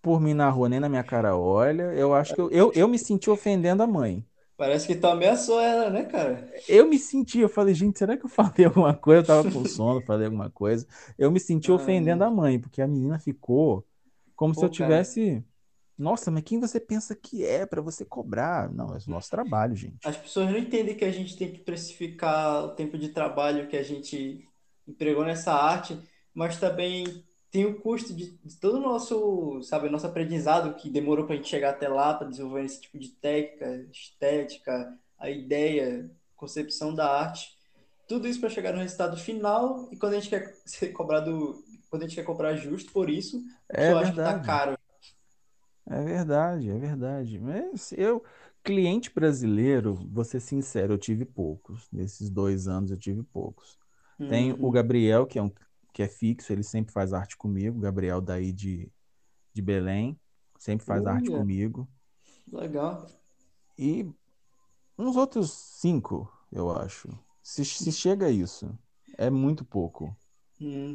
por 0.04 0.22
mim 0.22 0.36
na 0.36 0.50
rua, 0.52 0.70
nem 0.70 0.80
na 0.82 0.90
minha 0.90 1.04
cara 1.04 1.36
olha. 1.38 1.94
Eu 1.96 2.14
acho 2.14 2.36
que 2.36 2.42
eu, 2.42 2.52
eu, 2.52 2.72
eu 2.76 2.88
me 2.88 3.00
senti 3.00 3.30
ofendendo 3.32 3.84
a 3.84 3.88
mãe. 3.88 4.28
Parece 4.58 4.88
que 4.88 4.96
tu 4.96 5.08
ameaçou 5.08 5.60
ela, 5.60 5.90
né, 5.90 6.06
cara? 6.06 6.52
Eu 6.68 6.88
me 6.88 6.98
senti, 7.00 7.40
eu 7.40 7.50
falei, 7.50 7.74
gente, 7.74 7.98
será 8.00 8.18
que 8.18 8.26
eu 8.26 8.30
falei 8.30 8.66
alguma 8.66 8.94
coisa? 8.96 9.22
Eu 9.22 9.26
tava 9.26 9.52
com 9.52 9.66
sono, 9.66 10.02
falei 10.02 10.26
alguma 10.28 10.50
coisa. 10.50 10.88
Eu 11.18 11.32
me 11.32 11.40
senti 11.40 11.72
ofendendo 11.72 12.24
Ah, 12.24 12.28
a 12.28 12.32
mãe, 12.32 12.60
porque 12.60 12.82
a 12.82 12.88
menina 12.88 13.20
ficou 13.20 13.86
como 14.36 14.54
se 14.56 14.64
eu 14.66 14.70
pô, 14.70 14.74
cara, 14.76 15.04
tivesse. 15.04 15.44
Nossa, 15.98 16.32
mas 16.32 16.44
quem 16.44 16.60
você 16.60 16.80
pensa 16.80 17.16
que 17.16 17.46
é 17.46 17.66
para 17.66 17.82
você 17.82 18.06
cobrar? 18.06 18.72
Não, 18.72 18.96
é 18.96 19.00
o 19.08 19.12
nosso 19.12 19.30
trabalho, 19.30 19.76
gente. 19.76 19.98
as 20.04 20.18
pessoas 20.18 20.50
não 20.50 20.58
entendem 20.58 20.96
que 20.96 21.06
a 21.06 21.12
gente 21.12 21.38
tem 21.38 21.52
que 21.52 21.60
precificar 21.60 22.64
o 22.66 22.76
tempo 22.76 22.98
de 22.98 23.10
trabalho 23.10 23.68
que 23.68 23.78
a 23.78 23.84
gente 23.84 24.48
empregou 24.88 25.24
nessa 25.24 25.54
arte, 25.54 25.98
mas 26.34 26.60
também 26.60 27.06
tem 27.54 27.66
o 27.68 27.80
custo 27.82 28.16
de, 28.16 28.32
de 28.46 28.58
todo 28.58 28.78
o 28.80 28.82
nosso, 28.82 29.64
sabe, 29.64 29.90
nosso 29.90 30.08
aprendizado 30.08 30.76
que 30.76 30.90
demorou 30.92 31.26
para 31.28 31.36
a 31.36 31.38
gente 31.38 31.50
chegar 31.50 31.72
até 31.72 31.90
lá, 31.90 32.16
para 32.16 32.30
desenvolver 32.30 32.66
esse 32.66 32.82
tipo 32.82 33.00
de 33.00 33.10
técnica, 33.12 33.88
estética, 33.94 35.00
a 35.20 35.32
ideia, 35.32 36.12
concepção 36.36 36.96
da 36.96 37.08
arte. 37.10 37.56
Tudo 38.08 38.28
isso 38.28 38.42
para 38.42 38.50
chegar 38.50 38.74
no 38.74 38.80
resultado 38.82 39.18
final 39.18 39.90
e 39.92 39.98
quando 39.98 40.16
a 40.16 40.22
gente 40.22 40.32
quer 40.32 40.56
ser 40.66 40.90
cobrado, 40.94 41.64
quando 41.90 42.04
a 42.04 42.08
gente 42.08 42.18
quer 42.18 42.26
cobrar 42.26 42.56
justo 42.56 42.92
por 42.94 43.10
isso, 43.10 43.44
É 43.70 43.94
pessoa 43.94 44.02
acha 44.02 44.14
que 44.14 44.22
tá 44.22 44.36
verdade, 44.36 44.40
caro. 44.40 44.78
é 45.86 46.02
verdade, 46.04 46.70
é 46.70 46.78
verdade. 46.78 47.40
Mas 47.40 47.92
eu, 47.94 48.24
cliente 48.64 49.14
brasileiro, 49.14 49.96
vou 49.96 50.24
ser 50.24 50.40
sincero, 50.40 50.94
eu 50.94 50.98
tive 50.98 51.26
poucos. 51.26 51.90
Nesses 51.92 52.30
dois 52.30 52.68
anos 52.68 52.92
eu 52.92 52.98
tive 52.98 53.24
poucos. 53.24 53.78
Tem 54.28 54.56
o 54.60 54.72
Uhum. 54.72 54.72
Gabriel, 54.72 55.26
que 55.28 55.38
é 55.40 55.42
um 55.44 55.52
que 55.94 56.04
é 56.04 56.08
fixo, 56.10 56.54
ele 56.54 56.64
sempre 56.64 56.94
faz 56.94 57.14
arte 57.14 57.38
comigo. 57.38 57.80
Gabriel 57.80 58.22
daí 58.22 58.54
de, 58.54 58.92
de 59.54 59.62
Belém, 59.62 60.20
sempre 60.60 60.86
faz 60.86 61.06
arte 61.08 61.32
comigo. 61.32 61.90
legal. 62.52 63.08
E 63.78 64.06
uns 64.98 65.16
outros 65.18 65.52
cinco, 65.54 66.32
eu 66.52 66.72
acho. 66.72 67.10
Se, 67.44 67.66
se 67.66 67.92
chega 67.92 68.28
a 68.28 68.32
isso, 68.32 68.78
é 69.18 69.30
muito 69.30 69.66
pouco. 69.66 70.18
Hum, 70.60 70.94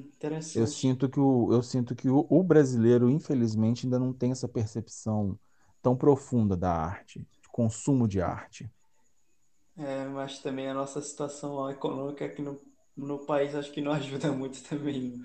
Eu 0.55 0.67
interessante. 0.67 0.67
sinto 0.67 1.09
que 1.09 1.19
o, 1.21 1.53
eu 1.53 1.63
sinto 1.63 1.95
que 1.95 2.09
o, 2.09 2.27
o 2.29 2.43
brasileiro, 2.43 3.09
infelizmente, 3.11 3.87
ainda 3.87 3.99
não 3.99 4.13
tem 4.13 4.33
essa 4.33 4.49
percepção 4.49 5.39
tão 5.83 5.97
profunda 5.97 6.57
da 6.57 6.73
arte, 6.73 7.21
de 7.21 7.49
consumo 7.51 8.09
de 8.09 8.21
arte. 8.21 8.71
É, 9.77 10.05
mas 10.07 10.41
também 10.41 10.69
a 10.69 10.75
nossa 10.75 11.01
situação 11.01 11.71
econômica 11.71 12.25
aqui 12.25 12.43
no, 12.43 12.61
no 12.99 13.19
país 13.27 13.55
acho 13.55 13.73
que 13.73 13.81
não 13.81 13.93
ajuda 13.95 14.33
muito 14.33 14.63
também. 14.65 15.23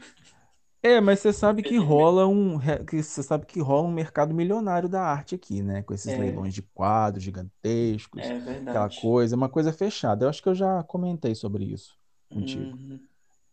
É, 0.81 0.99
mas 0.99 1.19
você 1.21 1.31
sabe 1.31 1.63
que 1.63 1.77
rola 1.77 2.27
um, 2.27 2.59
que 2.85 3.01
você 3.01 3.23
sabe 3.23 3.45
que 3.45 3.61
rola 3.61 3.87
um 3.87 3.91
mercado 3.91 4.33
milionário 4.33 4.89
da 4.89 5.01
arte 5.01 5.33
aqui, 5.35 5.63
né? 5.63 5.81
Com 5.81 5.93
esses 5.93 6.15
É, 6.15 6.17
leilões 6.17 6.53
de 6.53 6.61
quadros 6.61 7.23
gigantescos, 7.23 8.33
é 8.33 8.39
aquela 8.67 8.89
verdade. 8.89 8.99
coisa, 8.99 9.33
é 9.35 9.37
uma 9.37 9.47
coisa 9.49 9.71
fechada. 9.71 10.25
Eu 10.25 10.29
acho 10.29 10.41
que 10.43 10.49
eu 10.49 10.55
já 10.55 10.83
comentei 10.83 11.35
sobre 11.35 11.63
isso 11.65 11.97
contigo. 12.29 12.77
Uhum, 12.77 13.07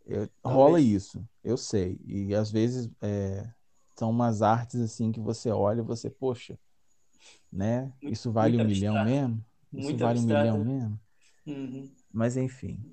Eu- 0.06 0.28
rola 0.44 0.80
talvez. 0.80 0.82
isso, 0.82 1.24
eu 1.44 1.56
sei. 1.56 2.00
E 2.06 2.34
às 2.34 2.50
vezes 2.50 2.90
é, 3.02 3.50
são 3.98 4.10
umas 4.10 4.42
artes 4.42 4.80
assim 4.80 5.12
que 5.12 5.20
você 5.20 5.50
olha 5.50 5.80
e 5.80 5.84
você, 5.84 6.10
poxa, 6.10 6.58
né? 7.52 7.92
Muito, 8.02 8.18
Isso 8.18 8.32
vale 8.32 8.56
muito 8.56 8.58
um 8.58 8.62
milhão 8.62 8.98
abstrato. 9.00 9.00
mesmo? 9.00 9.44
Isso 9.76 9.96
Muito 9.96 9.98
vale 9.98 10.18
um 10.20 10.22
milhão 10.22 10.58
abstrato. 10.58 10.64
mesmo? 10.64 11.00
Uhum. 11.46 11.94
Mas 12.12 12.36
enfim. 12.36 12.86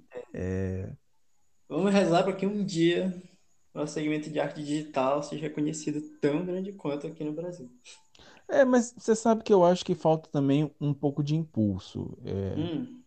Vamos 1.69 1.91
rezar 1.93 2.23
para 2.23 2.35
que 2.35 2.45
um 2.45 2.65
dia 2.65 3.21
o 3.73 3.79
nosso 3.79 3.93
segmento 3.93 4.29
de 4.29 4.39
arte 4.39 4.63
digital 4.63 5.23
seja 5.23 5.43
reconhecido 5.43 6.01
tão 6.19 6.45
grande 6.45 6.73
quanto 6.73 7.07
aqui 7.07 7.23
no 7.23 7.33
Brasil. 7.33 7.69
É, 8.49 8.63
mas 8.65 8.93
você 8.97 9.15
sabe 9.15 9.43
que 9.43 9.53
eu 9.53 9.63
acho 9.65 9.83
que 9.85 9.95
falta 9.95 10.29
também 10.29 10.73
um 10.79 10.93
pouco 10.93 11.23
de 11.23 11.35
impulso. 11.35 12.17
É, 12.25 12.57
Hum, 12.57 13.03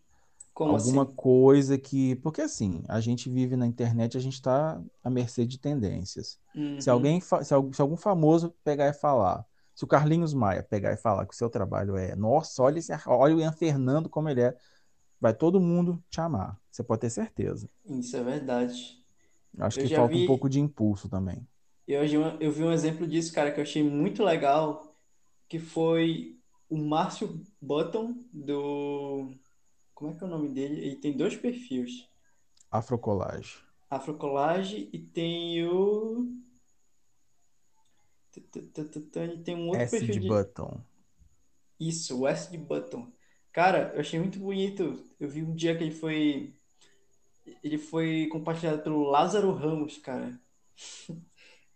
alguma 0.63 1.05
assim? 1.05 1.07
coisa 1.07 1.79
que. 1.79 2.17
Porque 2.17 2.43
assim, 2.43 2.83
a 2.89 3.01
gente 3.01 3.31
vive 3.31 3.57
na 3.57 3.67
internet, 3.67 4.17
a 4.17 4.21
gente 4.21 4.35
está 4.35 4.83
à 5.03 5.11
mercê 5.11 5.47
de 5.47 5.59
tendências. 5.59 6.39
Se 6.79 6.91
alguém, 6.91 7.21
Uhum. 7.21 7.21
fa- 7.21 7.45
se, 7.45 7.53
al- 7.55 7.73
se 7.73 7.81
algum 7.83 7.97
famoso 7.97 8.55
pegar 8.65 8.89
e 8.89 8.93
falar, 8.93 9.45
se 9.75 9.85
o 9.85 9.87
Carlinhos 9.87 10.33
Maia 10.35 10.63
pegar 10.63 10.93
e 10.93 10.97
falar 10.97 11.27
que 11.27 11.35
o 11.35 11.37
seu 11.37 11.51
trabalho 11.51 11.97
é, 11.97 12.15
nossa, 12.17 12.63
olha, 12.63 12.79
esse, 12.79 12.93
olha 13.07 13.37
o 13.37 13.41
Ian 13.41 13.53
Fernando 13.53 14.09
como 14.09 14.29
ele 14.29 14.43
é, 14.43 14.57
vai 15.21 15.35
todo 15.35 15.61
mundo 15.61 16.03
te 16.11 16.21
amar. 16.21 16.61
Você 16.71 16.83
pode 16.85 17.01
ter 17.03 17.11
certeza. 17.11 17.69
Isso 17.85 18.17
é 18.17 18.23
verdade. 18.23 19.05
Acho 19.61 19.79
Eu 19.79 19.81
que 19.81 19.89
falta 19.89 20.19
um 20.19 20.23
pouco 20.25 20.49
vi, 20.49 20.51
de 20.51 20.59
impulso 20.61 21.09
também. 21.09 21.47
eu, 21.87 22.03
vi 22.07 22.19
um- 22.19 22.41
eu 22.41 22.53
vi 22.53 22.63
um 22.65 22.73
exemplo 22.73 23.07
disso, 23.07 23.33
cara, 23.33 23.53
que 23.53 23.59
eu 23.61 23.65
achei 23.65 23.83
muito 23.83 24.23
legal, 24.25 24.97
que 25.49 25.59
foi 25.59 26.39
o 26.69 26.79
Márcio 26.79 27.43
Button 27.61 28.15
do 28.33 29.35
Como 29.95 30.13
é 30.13 30.15
que 30.17 30.25
é 30.25 30.29
o 30.29 30.31
nome 30.31 30.51
dele? 30.51 30.81
Ele 30.85 30.97
tem 30.97 31.17
dois 31.17 31.37
perfis. 31.37 32.09
Afrocolage. 32.79 33.63
Afrocolage 33.91 34.89
e 34.93 34.99
tem 34.99 35.65
o. 35.69 36.27
Ele 39.15 39.39
tem 39.45 39.55
um 39.57 39.69
outro 39.69 39.89
S 39.89 39.91
perfil 39.91 40.17
de 40.17 40.21
de. 40.21 40.31
Button. 40.31 40.85
Isso, 41.81 42.17
o 42.17 42.21
West 42.21 42.57
Button. 42.57 43.13
Cara, 43.53 43.93
eu 43.95 44.01
achei 44.01 44.19
muito 44.19 44.39
bonito. 44.39 45.05
Eu 45.19 45.29
vi 45.29 45.43
um 45.43 45.55
dia 45.55 45.77
que 45.77 45.85
ele 45.85 45.93
foi. 45.95 46.53
Ele 47.63 47.79
foi 47.79 48.29
compartilhado 48.31 48.83
pelo 48.83 49.03
Lázaro 49.05 49.53
Ramos, 49.55 49.97
cara. 49.99 50.39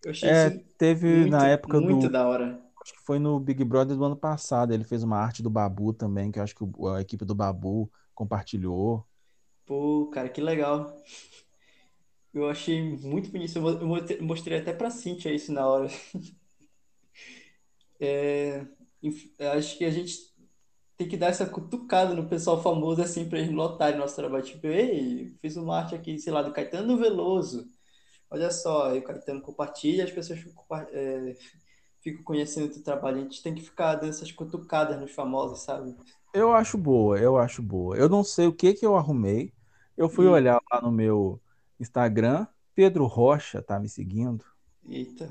Eu 0.02 0.10
achei 0.12 0.30
É, 0.30 0.50
isso 0.50 0.60
teve 0.78 1.26
na 1.26 1.46
muito, 1.46 1.48
época 1.48 1.80
muito 1.80 2.08
do. 2.08 2.10
da 2.10 2.26
hora. 2.28 2.62
Acho 2.82 2.94
que 2.94 3.00
foi 3.04 3.18
no 3.18 3.40
Big 3.40 3.64
Brother 3.64 3.96
do 3.96 4.04
ano 4.04 4.16
passado. 4.16 4.72
Ele 4.74 4.84
fez 4.84 5.02
uma 5.04 5.18
arte 5.18 5.42
do 5.42 5.50
Babu 5.50 5.92
também, 5.94 6.32
que 6.32 6.38
eu 6.40 6.42
acho 6.42 6.54
que 6.54 6.64
a 6.96 7.00
equipe 7.02 7.24
do 7.24 7.34
Babu 7.34 7.90
compartilhou. 8.14 9.06
Pô, 9.66 10.08
cara, 10.10 10.28
que 10.28 10.40
legal. 10.40 11.02
Eu 12.32 12.48
achei 12.50 12.82
muito 12.82 13.30
bonito. 13.30 13.56
Eu 13.56 13.62
mo- 13.62 13.96
eu 13.98 14.22
mostrei 14.24 14.58
até 14.58 14.72
pra 14.72 14.90
Cintia 14.90 15.32
isso 15.34 15.52
na 15.52 15.66
hora. 15.66 15.88
É, 18.00 18.66
acho 19.56 19.78
que 19.78 19.84
a 19.84 19.90
gente 19.90 20.33
tem 20.96 21.08
que 21.08 21.16
dar 21.16 21.28
essa 21.28 21.46
cutucada 21.46 22.14
no 22.14 22.28
pessoal 22.28 22.62
famoso 22.62 23.02
assim 23.02 23.28
pra 23.28 23.38
eles 23.38 23.52
notarem 23.52 23.98
nosso 23.98 24.16
trabalho. 24.16 24.44
Tipo, 24.44 24.66
ei, 24.68 25.34
fiz 25.40 25.56
uma 25.56 25.78
arte 25.78 25.94
aqui, 25.94 26.18
sei 26.18 26.32
lá, 26.32 26.42
do 26.42 26.52
Caetano 26.52 26.96
Veloso. 26.98 27.66
Olha 28.30 28.50
só, 28.50 28.90
aí 28.90 28.98
o 29.00 29.04
Caetano 29.04 29.42
compartilha, 29.42 30.04
as 30.04 30.12
pessoas 30.12 30.40
ficam, 30.40 30.64
é, 30.92 31.36
ficam 32.02 32.24
conhecendo 32.24 32.66
o 32.68 32.74
teu 32.74 32.82
trabalho. 32.84 33.18
A 33.18 33.22
gente 33.22 33.42
tem 33.42 33.54
que 33.54 33.62
ficar 33.62 33.96
dando 33.96 34.10
essas 34.10 34.32
cutucadas 34.32 35.00
nos 35.00 35.12
famosos, 35.12 35.62
sabe? 35.64 35.94
Eu 36.32 36.52
acho 36.52 36.76
boa, 36.76 37.18
eu 37.18 37.38
acho 37.38 37.62
boa. 37.62 37.96
Eu 37.96 38.08
não 38.08 38.24
sei 38.24 38.46
o 38.46 38.54
que 38.54 38.74
que 38.74 38.84
eu 38.84 38.96
arrumei. 38.96 39.54
Eu 39.96 40.08
fui 40.08 40.26
Hum, 40.26 40.26
olhar 40.26 40.60
lá 40.70 40.80
no 40.82 40.90
meu 40.90 41.40
Instagram. 41.78 42.46
Pedro 42.74 43.06
Rocha 43.06 43.62
tá 43.62 43.78
me 43.78 43.88
seguindo. 43.88 44.44
eita, 44.88 45.26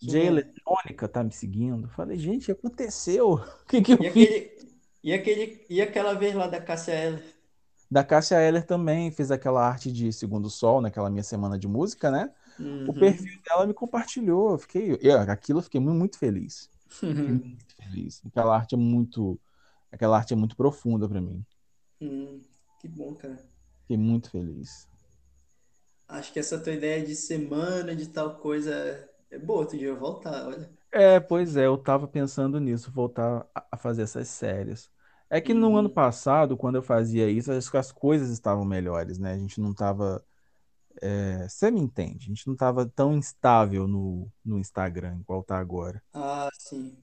Jay? 0.00 0.52
Eletrônica 0.66 1.08
tá 1.08 1.22
me 1.24 1.32
seguindo. 1.32 1.88
Falei, 1.90 2.18
gente, 2.18 2.50
aconteceu? 2.52 3.34
O 3.64 3.66
que 3.66 3.82
que 3.82 3.92
eu 3.94 3.98
E 3.98 4.06
fiz? 4.10 4.28
aquele, 4.28 4.73
e 5.04 5.12
aquele, 5.14 5.64
e 5.70 5.80
aquela 5.82 6.14
vez 6.14 6.34
lá 6.34 6.46
da 6.48 6.60
Cássia 6.60 6.94
Eller? 6.94 7.24
Da 7.90 8.02
Cássia 8.04 8.40
Eller 8.40 8.64
também 8.66 9.10
fez 9.12 9.30
aquela 9.30 9.66
arte 9.66 9.92
de 9.92 10.12
Segundo 10.12 10.50
Sol, 10.50 10.80
naquela 10.80 11.10
minha 11.10 11.22
semana 11.22 11.58
de 11.58 11.68
música, 11.68 12.10
né? 12.10 12.32
O 12.86 12.94
perfil 12.94 13.24
Uhum. 13.24 13.42
dela 13.44 13.66
me 13.66 13.74
compartilhou. 13.74 14.52
Eu 14.52 14.58
fiquei, 14.58 14.98
eu, 15.00 15.18
aquilo 15.30 15.60
eu 15.60 15.62
fiquei 15.62 15.80
mu- 15.80 15.94
muito 15.94 16.18
feliz. 16.18 16.70
Fiquei 17.18 17.34
muito 17.34 17.74
feliz. 17.76 18.22
Aquela 18.26 18.56
arte 18.56 18.74
é 18.74 18.78
muito, 18.78 19.40
aquela 19.92 20.16
arte 20.18 20.32
é 20.34 20.36
muito 20.36 20.56
profunda 20.56 21.08
para 21.08 21.20
mim. 21.20 21.44
Hum, 22.00 22.40
que 22.78 22.86
bom, 22.88 23.14
cara. 23.16 23.44
Fiquei 23.82 23.96
muito 23.96 24.28
feliz. 24.30 24.86
Acho 26.08 26.32
que 26.32 26.38
essa 26.38 26.58
tua 26.62 26.72
ideia 26.72 27.04
de 27.04 27.14
semana, 27.14 27.94
de 27.94 28.08
tal 28.08 28.38
coisa, 28.38 29.06
é 29.30 29.38
boa. 29.38 29.60
Outro 29.60 29.76
dia 29.78 29.88
eu 29.88 29.98
voltar, 29.98 30.46
olha. 30.46 30.70
É, 30.92 31.18
pois 31.18 31.56
é, 31.56 31.66
eu 31.66 31.76
tava 31.76 32.06
pensando 32.06 32.60
nisso, 32.60 32.90
voltar 32.92 33.46
a 33.70 33.76
fazer 33.76 34.02
essas 34.02 34.28
séries. 34.28 34.90
É 35.30 35.40
que 35.40 35.54
no 35.54 35.76
ano 35.76 35.88
Uhum. 35.88 35.90
passado, 35.90 36.56
quando 36.56 36.76
eu 36.76 36.82
fazia 36.82 37.28
isso, 37.30 37.50
as, 37.52 37.74
as 37.74 37.92
coisas 37.92 38.30
estavam 38.30 38.64
melhores, 38.64 39.18
né? 39.18 39.32
A 39.32 39.38
gente 39.38 39.60
não 39.60 39.74
tava, 39.74 40.24
é, 41.02 41.48
você 41.48 41.70
me 41.70 41.80
entende? 41.80 42.26
A 42.26 42.28
gente 42.28 42.46
não 42.48 42.56
tava 42.56 42.86
tão 42.88 43.14
instável 43.14 43.86
no, 43.88 44.30
no 44.44 44.58
Instagram, 44.58 45.18
igual 45.20 45.42
tá 45.44 45.58
agora. 45.58 46.02
Ah, 46.12 46.48
sim. 46.58 46.96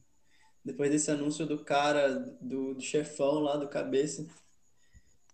Depois 0.66 0.92
desse 0.92 1.12
anúncio 1.12 1.46
do 1.48 1.64
cara, 1.66 2.20
do, 2.42 2.76
do 2.76 2.82
chefão 2.82 3.40
lá 3.42 3.58
do 3.58 3.70
cabeça, 3.70 4.28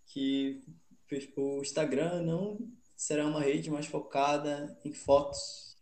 que 0.08 0.64
fez- 1.08 1.30
o 1.38 1.62
Instagram 1.62 2.22
não 2.24 2.58
será 2.96 3.26
uma 3.28 3.42
rede 3.42 3.70
mais 3.70 3.86
focada 3.86 4.78
em 4.84 4.92
fotos. 4.94 5.78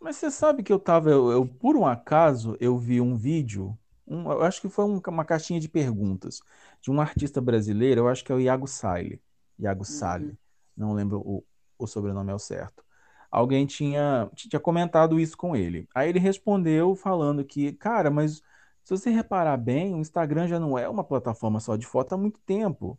Mas 0.00 0.16
você 0.16 0.30
sabe 0.30 0.62
que 0.62 0.72
eu 0.72 0.78
tava, 0.78 1.10
eu, 1.10 1.30
eu, 1.30 1.46
por 1.46 1.76
um 1.76 1.86
acaso, 1.86 2.56
eu 2.60 2.76
vi 2.78 3.00
um 3.00 3.16
vídeo, 3.16 3.78
um, 4.12 4.30
eu 4.32 4.42
acho 4.42 4.60
que 4.60 4.68
foi 4.68 4.84
um- 4.84 5.00
uma 5.08 5.24
caixinha 5.24 5.60
de 5.60 5.68
perguntas 5.68 6.40
de 6.80 6.90
um 6.90 7.00
artista 7.00 7.40
brasileiro, 7.40 8.02
eu 8.02 8.08
acho 8.08 8.24
que 8.24 8.32
é 8.32 8.34
o 8.34 8.40
Iago 8.40 8.66
Sale, 8.66 9.22
Iago 9.58 9.84
Uhum, 9.86 9.86
Sale, 9.86 10.38
não 10.76 10.92
lembro 10.94 11.20
o, 11.20 11.44
o 11.78 11.86
sobrenome 11.86 12.30
ao 12.32 12.38
certo. 12.38 12.84
Alguém 13.30 13.66
tinha, 13.66 14.30
tinha 14.34 14.60
comentado 14.60 15.18
isso 15.18 15.36
com 15.36 15.56
ele. 15.56 15.88
Aí 15.94 16.08
ele 16.10 16.18
respondeu 16.18 16.94
falando 16.94 17.44
que, 17.44 17.72
cara, 17.74 18.10
mas 18.10 18.42
se 18.84 18.90
você 18.90 19.10
reparar 19.10 19.56
bem, 19.56 19.94
o 19.94 19.98
Instagram 20.00 20.46
já 20.48 20.60
não 20.60 20.76
é 20.78 20.88
uma 20.88 21.04
plataforma 21.04 21.58
só 21.60 21.76
de 21.76 21.86
foto 21.86 22.14
há 22.14 22.18
muito 22.18 22.40
tempo. 22.40 22.98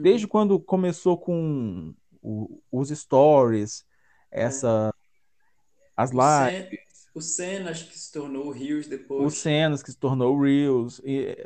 Desde 0.00 0.26
uhum. 0.26 0.28
quando 0.28 0.60
começou 0.60 1.18
com 1.18 1.94
o- 2.22 2.62
os 2.72 2.90
stories, 2.90 3.86
É. 4.32 4.40
essa, 4.40 4.92
as 5.96 6.10
O 6.22 6.38
lives, 6.38 6.89
o 7.14 7.20
acho 7.70 7.88
que 7.88 7.98
se 7.98 8.10
tornou 8.12 8.46
o 8.48 8.52
os 9.18 9.34
depois. 9.34 9.36
cenas 9.36 9.82
que 9.82 9.90
se 9.92 9.98
tornou 9.98 10.36
o 10.36 10.42
Reels, 10.42 11.00
e, 11.04 11.36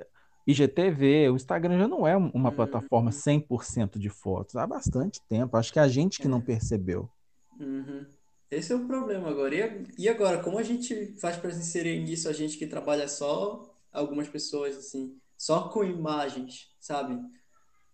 IGTV, 0.47 1.31
o 1.31 1.37
Instagram 1.37 1.79
já 1.79 1.89
não 1.89 2.07
é 2.07 2.17
uma 2.17 2.53
plataforma 2.53 3.11
Uhum, 3.11 3.13
100% 3.13 3.99
de 3.99 4.09
fotos 4.11 4.57
há 4.57 4.67
bastante 4.67 5.21
tempo. 5.29 5.57
Acho 5.57 5.73
que 5.73 5.79
é 5.79 5.83
a 5.83 5.89
gente 5.89 6.21
que 6.21 6.29
não 6.29 6.41
é. 6.41 6.43
percebeu. 6.43 7.11
Uhum. 7.59 8.07
Esse 8.51 8.73
é 8.73 8.77
o 8.77 8.87
problema 8.87 9.31
agora. 9.31 9.55
E, 9.55 10.09
agora, 10.09 10.43
como 10.43 10.59
a 10.59 10.63
gente 10.63 11.17
faz 11.21 11.37
para 11.37 11.51
inserir 11.51 12.01
nisso 12.05 12.29
a 12.29 12.33
gente 12.33 12.57
que 12.59 12.67
trabalha 12.67 13.09
só, 13.09 13.75
algumas 13.93 14.29
pessoas 14.29 14.77
assim, 14.77 15.21
só 15.37 15.69
com 15.71 15.85
imagens, 15.85 16.75
sabe? 16.81 17.21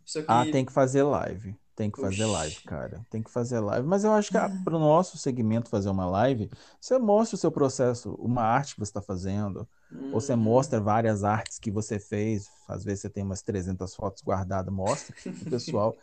Só 0.04 0.22
Ah, 0.26 0.46
tem 0.46 0.64
que, 0.64 0.64
que 0.64 0.72
fazer 0.72 1.02
live. 1.02 1.56
Tem 1.74 1.90
que 1.90 1.98
fazer 1.98 2.26
live, 2.26 2.56
oxi. 2.56 2.64
cara. 2.64 3.06
Tem 3.10 3.22
que 3.22 3.30
fazer 3.30 3.60
live. 3.60 3.86
Mas 3.86 4.04
eu 4.04 4.12
acho 4.12 4.30
que 4.30 4.38
para 4.64 4.76
o 4.76 4.78
nosso 4.78 5.16
segmento 5.18 5.70
fazer 5.70 5.88
uma 5.90 6.06
live, 6.06 6.50
você 6.80 6.98
mostra 6.98 7.36
o 7.36 7.38
seu 7.38 7.50
processo, 7.52 8.14
uma 8.14 8.42
arte 8.42 8.74
que 8.74 8.80
você 8.80 8.90
está 8.90 9.02
fazendo, 9.02 9.68
ou 10.10 10.20
você 10.20 10.36
Uhum. 10.36 10.36
mostra 10.36 10.80
várias 10.80 11.24
artes 11.24 11.58
que 11.58 11.70
você 11.70 11.98
fez. 11.98 12.52
Às 12.68 12.84
vezes 12.84 13.00
você 13.02 13.10
tem 13.10 13.24
umas 13.24 13.42
300 13.42 13.94
fotos 13.94 14.22
guardadas, 14.22 14.72
mostra 14.74 15.14
o 15.40 15.46
pessoal. 15.46 15.96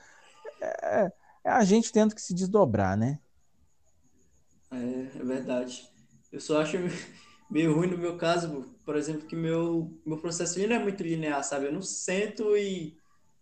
É, 0.62 1.12
é 1.46 1.50
a 1.52 1.64
gente 1.64 1.92
tendo 1.92 2.16
que 2.16 2.22
se 2.22 2.34
desdobrar, 2.34 2.98
né? 2.98 3.20
É, 4.72 5.18
é 5.20 5.24
verdade. 5.24 5.90
Eu 6.32 6.40
só 6.40 6.62
acho 6.62 6.78
meio 7.50 7.74
ruim 7.76 7.88
no 7.88 7.98
meu 7.98 8.18
caso, 8.18 8.64
por 8.86 8.96
exemplo, 8.96 9.26
que 9.28 9.36
meu, 9.36 10.00
meu 10.06 10.18
processo 10.20 10.60
não 10.68 10.76
é 10.76 10.80
muito 10.80 11.04
linear, 11.04 11.44
sabe? 11.44 11.68
Eu 11.68 11.74
não 11.74 11.82
sento 11.82 12.56
e 12.58 12.98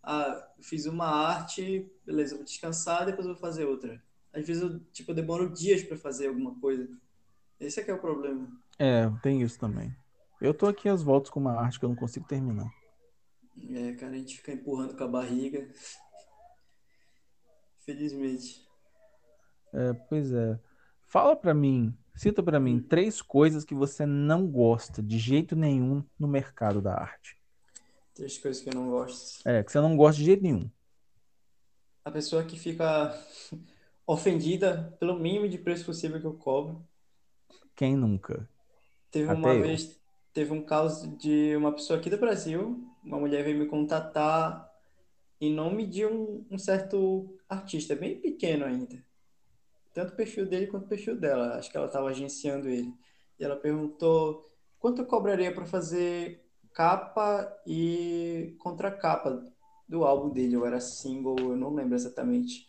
ah, 0.06 0.48
fiz 0.60 0.86
uma 0.86 1.08
arte, 1.08 1.90
beleza, 2.06 2.36
vou 2.36 2.44
descansar, 2.44 3.04
depois 3.04 3.26
eu 3.26 3.32
vou 3.32 3.40
fazer 3.40 3.64
outra. 3.64 4.00
Às 4.32 4.46
vezes 4.46 4.62
eu, 4.62 4.78
tipo, 4.92 5.10
eu 5.10 5.16
demoro 5.16 5.52
dias 5.52 5.82
para 5.82 5.96
fazer 5.96 6.28
alguma 6.28 6.54
coisa. 6.60 6.88
Esse 7.58 7.80
é 7.80 7.82
que 7.82 7.90
é 7.90 7.94
o 7.94 8.00
problema. 8.00 8.48
É, 8.78 9.10
tem 9.20 9.42
isso 9.42 9.58
também. 9.58 9.92
Eu 10.40 10.54
tô 10.54 10.66
aqui 10.66 10.88
às 10.88 11.02
voltas 11.02 11.30
com 11.30 11.40
uma 11.40 11.60
arte 11.60 11.80
que 11.80 11.84
eu 11.84 11.88
não 11.88 11.96
consigo 11.96 12.28
terminar. 12.28 12.70
É, 13.70 13.94
cara, 13.94 14.12
a 14.12 14.18
gente 14.18 14.36
fica 14.36 14.52
empurrando 14.52 14.96
com 14.96 15.02
a 15.02 15.08
barriga, 15.08 15.68
felizmente. 17.80 18.64
É, 19.72 19.92
pois 19.92 20.32
é. 20.32 20.60
Fala 21.06 21.34
pra 21.34 21.54
mim, 21.54 21.96
cita 22.14 22.42
pra 22.42 22.60
mim 22.60 22.76
Hum, 22.76 22.80
três 22.80 23.20
coisas 23.20 23.64
que 23.64 23.74
você 23.74 24.06
não 24.06 24.46
gosta 24.46 25.02
de 25.02 25.18
jeito 25.18 25.56
nenhum 25.56 26.04
no 26.18 26.28
mercado 26.28 26.80
da 26.80 26.94
arte. 26.94 27.36
Três 28.16 28.38
coisas 28.38 28.62
que 28.62 28.70
eu 28.70 28.74
não 28.74 28.88
gosto. 28.90 29.46
É, 29.48 29.62
que 29.62 29.70
você 29.70 29.80
não 29.80 29.96
gosta 29.96 30.18
de 30.18 30.24
jeito 30.24 30.42
nenhum. 30.42 30.68
A 32.04 32.10
pessoa 32.10 32.42
que 32.44 32.58
fica 32.58 33.14
ofendida 34.06 34.96
pelo 34.98 35.18
mínimo 35.18 35.48
de 35.48 35.58
preço 35.58 35.84
possível 35.84 36.18
que 36.18 36.26
eu 36.26 36.34
cobro. 36.34 36.84
Quem 37.76 37.94
nunca? 37.94 38.48
Teve 39.10 39.32
uma 39.32 39.50
Até 39.50 39.58
eu. 39.58 39.62
vez, 39.62 40.00
teve 40.32 40.52
um 40.52 40.64
caso 40.64 41.16
de 41.16 41.54
uma 41.56 41.72
pessoa 41.72 41.98
aqui 41.98 42.08
do 42.08 42.16
Brasil, 42.16 42.82
uma 43.04 43.18
mulher 43.18 43.44
veio 43.44 43.58
me 43.58 43.66
contatar 43.66 44.66
em 45.40 45.52
nome 45.52 45.86
de 45.86 46.06
um, 46.06 46.44
um 46.50 46.58
certo 46.58 47.38
artista, 47.48 47.94
bem 47.94 48.18
pequeno 48.18 48.64
ainda. 48.64 49.04
Tanto 49.92 50.12
o 50.12 50.16
perfil 50.16 50.46
dele 50.46 50.66
quanto 50.66 50.84
o 50.86 50.88
perfil 50.88 51.18
dela. 51.18 51.56
Acho 51.56 51.70
que 51.70 51.76
ela 51.76 51.86
estava 51.86 52.08
agenciando 52.08 52.68
ele. 52.68 52.92
E 53.38 53.44
ela 53.44 53.56
perguntou 53.56 54.50
quanto 54.78 55.02
eu 55.02 55.06
cobraria 55.06 55.52
para 55.54 55.66
fazer 55.66 56.45
capa 56.76 57.50
e 57.66 58.54
contracapa 58.58 59.42
do 59.88 60.04
álbum 60.04 60.28
dele, 60.28 60.58
ou 60.58 60.66
era 60.66 60.78
single, 60.78 61.34
eu 61.38 61.56
não 61.56 61.74
lembro 61.74 61.94
exatamente. 61.94 62.68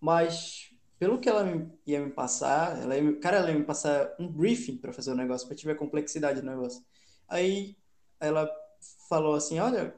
Mas, 0.00 0.70
pelo 1.00 1.18
que 1.18 1.28
ela 1.28 1.44
ia 1.84 2.00
me 2.00 2.12
passar, 2.12 2.80
ela 2.80 2.96
ia, 2.96 3.18
cara, 3.18 3.38
ela 3.38 3.50
ia 3.50 3.58
me 3.58 3.64
passar 3.64 4.14
um 4.20 4.28
briefing 4.28 4.76
para 4.76 4.92
fazer 4.92 5.10
o 5.10 5.16
negócio, 5.16 5.48
para 5.48 5.56
tiver 5.56 5.74
complexidade 5.74 6.40
do 6.40 6.46
negócio. 6.46 6.80
Aí 7.28 7.76
ela 8.20 8.48
falou 9.08 9.34
assim: 9.34 9.58
Olha, 9.58 9.96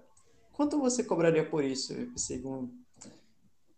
quanto 0.55 0.81
você 0.81 1.05
cobraria 1.05 1.45
por 1.45 1.63
isso? 1.63 1.93
Eu 1.93 2.07
pensei, 2.07 2.41
"Bom, 2.41 2.71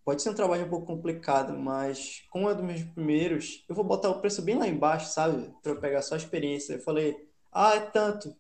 pode 0.05 0.23
ser 0.23 0.31
um 0.31 0.35
trabalho 0.35 0.67
um 0.67 0.71
pouco 0.71 0.87
complicado, 0.87 1.59
mas 1.59 2.23
como 2.31 2.49
é 2.49 2.55
dos 2.55 2.65
meus 2.65 2.85
primeiros, 2.85 3.65
eu 3.69 3.75
vou 3.75 3.85
botar 3.85 4.11
o 4.11 4.21
preço 4.21 4.41
bem 4.41 4.57
lá 4.57 4.69
embaixo, 4.69 5.13
sabe? 5.13 5.53
Para 5.63 5.73
eu 5.73 5.81
pegar 5.81 6.03
só 6.03 6.15
a 6.15 6.19
experiência. 6.19 6.75
Eu 6.75 6.81
falei: 6.81 7.17
Ah, 7.51 7.75
é 7.75 7.81
tanto. 7.81 8.37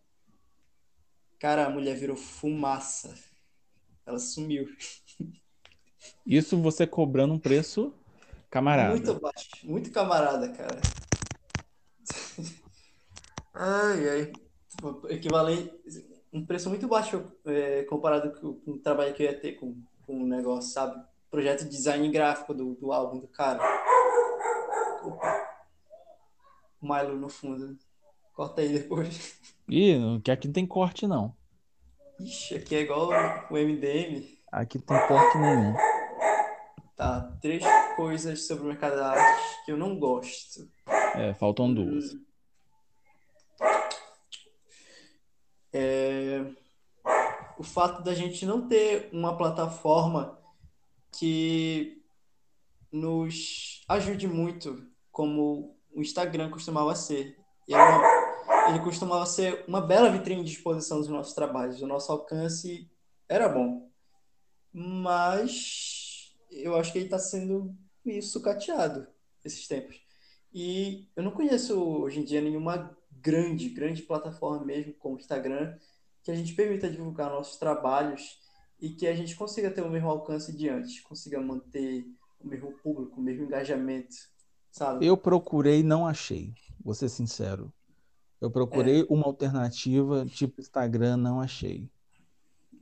Cara, 1.38 1.66
a 1.66 1.70
mulher 1.70 1.97
virou 1.97 2.16
fumaça. 2.16 3.14
Ela 4.07 4.18
sumiu. 4.18 4.66
Isso 6.27 6.61
você 6.61 6.87
cobrando 6.87 7.35
um 7.35 7.38
preço 7.38 7.92
camarada. 8.51 8.90
Muito 8.90 9.14
baixo, 9.14 9.49
muito 9.64 9.90
camarada, 9.90 10.49
cara. 10.51 10.81
Ai, 13.55 14.09
ai. 14.09 14.33
Tipo, 14.68 15.07
equivalente, 15.09 15.73
um 16.33 16.44
preço 16.44 16.68
muito 16.68 16.88
baixo 16.88 17.33
é, 17.47 17.85
comparado 17.85 18.33
com, 18.40 18.73
o 18.73 18.79
trabalho 18.79 19.14
que 19.14 19.23
eu 19.23 19.31
ia 19.31 19.38
ter 19.38 19.53
com, 19.53 19.81
com 20.05 20.23
o 20.23 20.27
negócio, 20.27 20.73
sabe? 20.73 21.01
Projeto 21.31 21.64
de 21.64 21.70
design 21.70 22.09
gráfico 22.11 22.53
do, 22.53 22.75
do 22.75 22.92
álbum 22.92 23.20
do 23.20 23.29
cara. 23.29 23.61
Opa, 25.05 25.64
o 26.81 26.92
Milo 26.92 27.18
no 27.18 27.29
fundo. 27.29 27.79
Corta 28.35 28.61
aí 28.62 28.68
depois. 28.68 29.38
Ih, 29.68 29.97
não- 29.99 30.20
que 30.20 30.31
aqui 30.31 30.49
não 30.49 30.53
tem 30.53 30.66
corte, 30.66 31.07
não. 31.07 31.35
Ixi, 32.20 32.57
aqui 32.57 32.75
é 32.77 32.81
igual 32.81 33.09
o 33.51 33.57
MDM. 33.57 34.38
Aqui 34.53 34.79
não 34.79 34.85
tem 34.85 35.09
corte 35.09 35.38
nenhum. 35.38 35.75
Tá, 36.97 37.33
três 37.40 37.64
coisas 37.97 38.47
sobre 38.47 38.64
o 38.64 38.66
mercado 38.68 38.97
da 38.97 39.11
arte 39.11 39.64
que 39.64 39.73
eu 39.73 39.77
não 39.77 39.99
gosto. 39.99 40.68
É, 41.16 41.35
faltam 41.35 41.73
duas. 41.73 42.12
Hum, 42.12 42.25
é, 45.73 46.44
o 47.59 47.62
fato 47.64 48.03
da 48.03 48.14
gente 48.14 48.47
não 48.47 48.68
ter 48.68 49.09
uma 49.12 49.37
plataforma 49.37 50.38
que 51.18 52.01
nos 52.92 53.83
ajude 53.88 54.29
muito, 54.29 54.87
como 55.11 55.77
o 55.92 56.01
Instagram 56.01 56.51
costumava 56.51 56.94
ser. 56.94 57.37
E 57.66 57.75
é 57.75 57.77
uma, 57.77 58.03
ele 58.68 58.81
costumava 58.81 59.27
ser 59.27 59.64
uma 59.66 59.81
bela 59.81 60.11
vitrine 60.11 60.44
de 60.44 60.53
exposição 60.53 60.98
dos 60.98 61.09
nossos 61.09 61.35
trabalhos. 61.35 61.83
O 61.83 61.87
nosso 61.87 62.11
alcance 62.11 62.90
era 63.29 63.48
bom. 63.48 63.90
Mas 64.72 66.35
eu 66.50 66.77
acho 66.77 66.92
que 66.92 66.98
ele 66.98 67.07
está 67.07 67.18
sendo 67.18 67.74
meio 68.05 68.22
sucateado 68.22 69.07
esses 69.44 69.66
tempos. 69.66 70.00
E 70.53 71.09
eu 71.16 71.22
não 71.22 71.31
conheço 71.31 71.81
hoje 71.81 72.20
em 72.20 72.24
dia 72.24 72.40
nenhuma 72.40 72.96
grande, 73.11 73.68
grande 73.68 74.03
plataforma 74.03 74.64
mesmo, 74.64 74.94
como 74.94 75.16
o 75.16 75.18
Instagram, 75.18 75.77
que 76.22 76.31
a 76.31 76.35
gente 76.35 76.55
permita 76.55 76.90
divulgar 76.90 77.31
nossos 77.31 77.57
trabalhos 77.57 78.38
e 78.81 78.90
que 78.90 79.07
a 79.07 79.14
gente 79.14 79.35
consiga 79.37 79.70
ter 79.70 79.83
o 79.83 79.90
mesmo 79.90 80.09
alcance 80.09 80.57
de 80.57 80.68
antes, 80.68 81.00
consiga 81.00 81.40
manter 81.40 82.07
o 82.40 82.46
mesmo 82.46 82.72
público, 82.72 83.20
o 83.20 83.22
mesmo 83.22 83.44
engajamento, 83.44 84.14
sabe? 84.70 85.07
Eu 85.07 85.16
procurei 85.16 85.81
e 85.81 85.83
não 85.83 86.07
achei. 86.07 86.55
Vou 86.83 86.94
ser 86.94 87.09
sincero. 87.09 87.72
Eu 88.44 88.50
É, 88.70 88.90
procurei 88.90 89.04
uma 89.09 89.26
alternativa, 89.26 90.26
tipo 90.26 90.61
Instagram, 90.61 91.16
não 91.16 91.40
achei. 91.40 91.90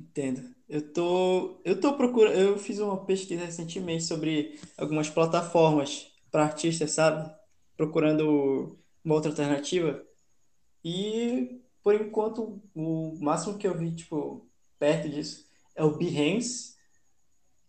entendo. 0.00 0.54
Eu 0.68 0.92
tô, 0.92 1.60
eu 1.64 1.80
tô 1.80 1.96
procurando, 1.96 2.38
eu 2.38 2.58
fiz 2.58 2.78
uma 2.78 3.04
pesquisa 3.04 3.44
recentemente 3.44 4.04
sobre 4.04 4.58
algumas 4.76 5.08
plataformas 5.10 6.10
para 6.30 6.44
artistas, 6.44 6.92
sabe? 6.92 7.30
Procurando 7.76 8.78
uma 9.04 9.14
outra 9.14 9.30
alternativa. 9.30 10.02
E 10.84 11.60
por 11.82 11.94
enquanto 11.94 12.62
o 12.74 13.18
máximo 13.20 13.58
que 13.58 13.66
eu 13.68 13.78
vi, 13.78 13.94
tipo, 13.94 14.48
perto 14.78 15.08
disso 15.08 15.46
é 15.76 15.84
o 15.84 15.96
Behance, 15.96 16.76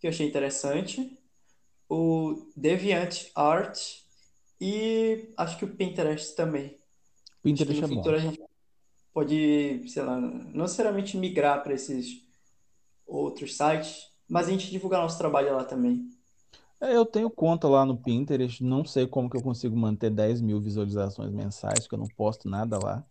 que 0.00 0.06
eu 0.06 0.10
achei 0.10 0.26
interessante, 0.28 1.18
o 1.88 2.50
DeviantArt 2.56 3.78
e 4.60 5.28
acho 5.36 5.58
que 5.58 5.64
o 5.64 5.76
Pinterest 5.76 6.34
também. 6.36 6.78
Pinterest 7.44 7.82
no 7.82 7.86
é 7.86 7.88
bom. 7.90 7.96
futuro 7.96 8.16
a 8.16 8.18
gente 8.18 8.42
pode, 9.12 9.88
sei 9.88 10.02
lá, 10.02 10.18
não 10.18 10.62
necessariamente 10.62 11.16
migrar 11.18 11.62
para 11.62 11.74
esses 11.74 12.26
outros 13.06 13.54
sites, 13.54 14.10
mas 14.26 14.48
a 14.48 14.50
gente 14.50 14.70
divulgar 14.70 15.02
nosso 15.02 15.18
trabalho 15.18 15.54
lá 15.54 15.62
também. 15.62 16.08
É, 16.80 16.96
eu 16.96 17.04
tenho 17.04 17.30
conta 17.30 17.68
lá 17.68 17.84
no 17.84 17.96
Pinterest, 17.96 18.64
não 18.64 18.84
sei 18.84 19.06
como 19.06 19.28
que 19.28 19.36
eu 19.36 19.42
consigo 19.42 19.76
manter 19.76 20.10
10 20.10 20.40
mil 20.40 20.58
visualizações 20.58 21.30
mensais, 21.32 21.80
porque 21.80 21.94
eu 21.94 21.98
não 21.98 22.08
posto 22.08 22.48
nada 22.48 22.78
lá. 22.82 23.04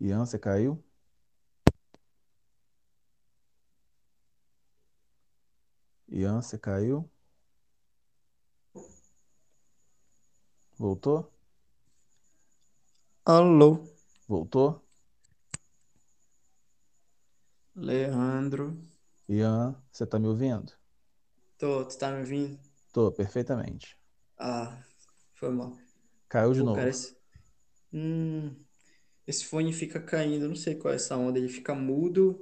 Ian, 0.00 0.24
você 0.24 0.38
caiu? 0.38 0.82
Ian, 6.08 6.40
você 6.40 6.56
caiu? 6.56 7.10
Voltou? 10.78 11.30
Alô, 13.34 13.70
Voltou? 14.28 14.82
Leandro. 17.86 18.66
Ian, 19.28 19.82
você 19.90 20.06
tá 20.06 20.18
me 20.18 20.26
ouvindo? 20.28 20.72
Tô, 21.56 21.84
tu 21.84 21.96
tá 21.98 22.10
me 22.10 22.18
ouvindo? 22.20 22.58
Tô, 22.92 23.10
perfeitamente. 23.12 23.96
Ah, 24.38 24.82
foi 25.34 25.50
mal. 25.50 25.76
Caiu 26.28 26.54
de 26.54 26.62
Pô, 26.62 26.70
novo. 26.70 26.72
cara, 26.72 26.90
esse... 26.90 27.16
Hum, 27.92 28.54
esse 29.26 29.46
fone 29.46 29.72
fica 29.72 30.00
caindo, 30.02 30.48
não 30.48 30.56
sei 30.56 30.74
qual 30.76 30.92
é 30.92 30.96
essa 30.96 31.16
onda. 31.16 31.38
Ele 31.38 31.48
fica 31.48 31.74
mudo 31.74 32.40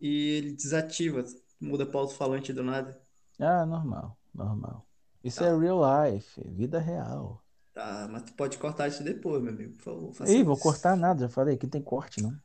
e 0.00 0.08
ele 0.38 0.52
desativa, 0.54 1.24
muda 1.60 1.86
para 1.86 2.00
alto-falante 2.00 2.52
do 2.52 2.62
nada. 2.64 3.00
Ah, 3.40 3.64
normal, 3.66 4.16
normal. 4.34 4.86
Isso 5.24 5.42
é 5.44 5.48
Tá, 5.48 5.58
real 5.58 5.80
life, 5.82 6.40
vida 6.50 6.78
real. 6.78 7.39
Tá, 7.72 8.08
mas 8.10 8.22
tu 8.24 8.34
pode 8.34 8.58
cortar 8.58 8.88
isso 8.88 9.02
depois, 9.02 9.42
meu 9.42 9.52
amigo, 9.52 9.74
por 9.76 9.82
favor, 9.84 10.12
faça 10.12 10.32
Ih, 10.32 10.42
vou 10.44 10.54
isso. 10.54 10.62
cortar 10.62 10.96
nada, 10.96 11.22
já 11.22 11.28
falei, 11.28 11.54
aqui 11.54 11.66
tem 11.66 11.82
corte, 11.82 12.22
não. 12.22 12.36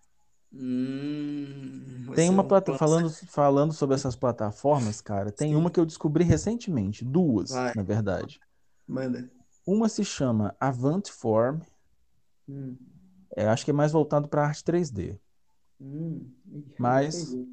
Hum, 0.54 2.06
Tem 2.16 2.30
uma 2.30 2.44
um 2.44 2.48
plata... 2.48 2.74
falando, 2.78 3.10
falando 3.10 3.74
sobre 3.74 3.96
essas 3.96 4.16
plataformas, 4.16 5.02
cara, 5.02 5.32
tem 5.32 5.56
uma 5.56 5.68
Sim, 5.68 5.74
que 5.74 5.80
eu 5.80 5.86
descobri 5.86 6.24
recentemente, 6.24 7.04
duas, 7.04 7.50
vai, 7.50 7.74
na 7.76 7.84
verdade. 7.84 8.40
manda. 8.88 9.30
Uma 9.66 9.90
se 9.90 10.04
chama 10.06 10.56
Avantform, 10.60 11.60
Hum, 12.48 12.78
é, 13.36 13.48
acho 13.48 13.66
que 13.66 13.72
é 13.72 13.74
mais 13.74 13.92
voltado 13.92 14.28
para 14.30 14.46
arte 14.46 14.64
3D, 14.64 15.20
hum, 15.80 16.32
mas 16.78 17.32
cara. 17.34 17.46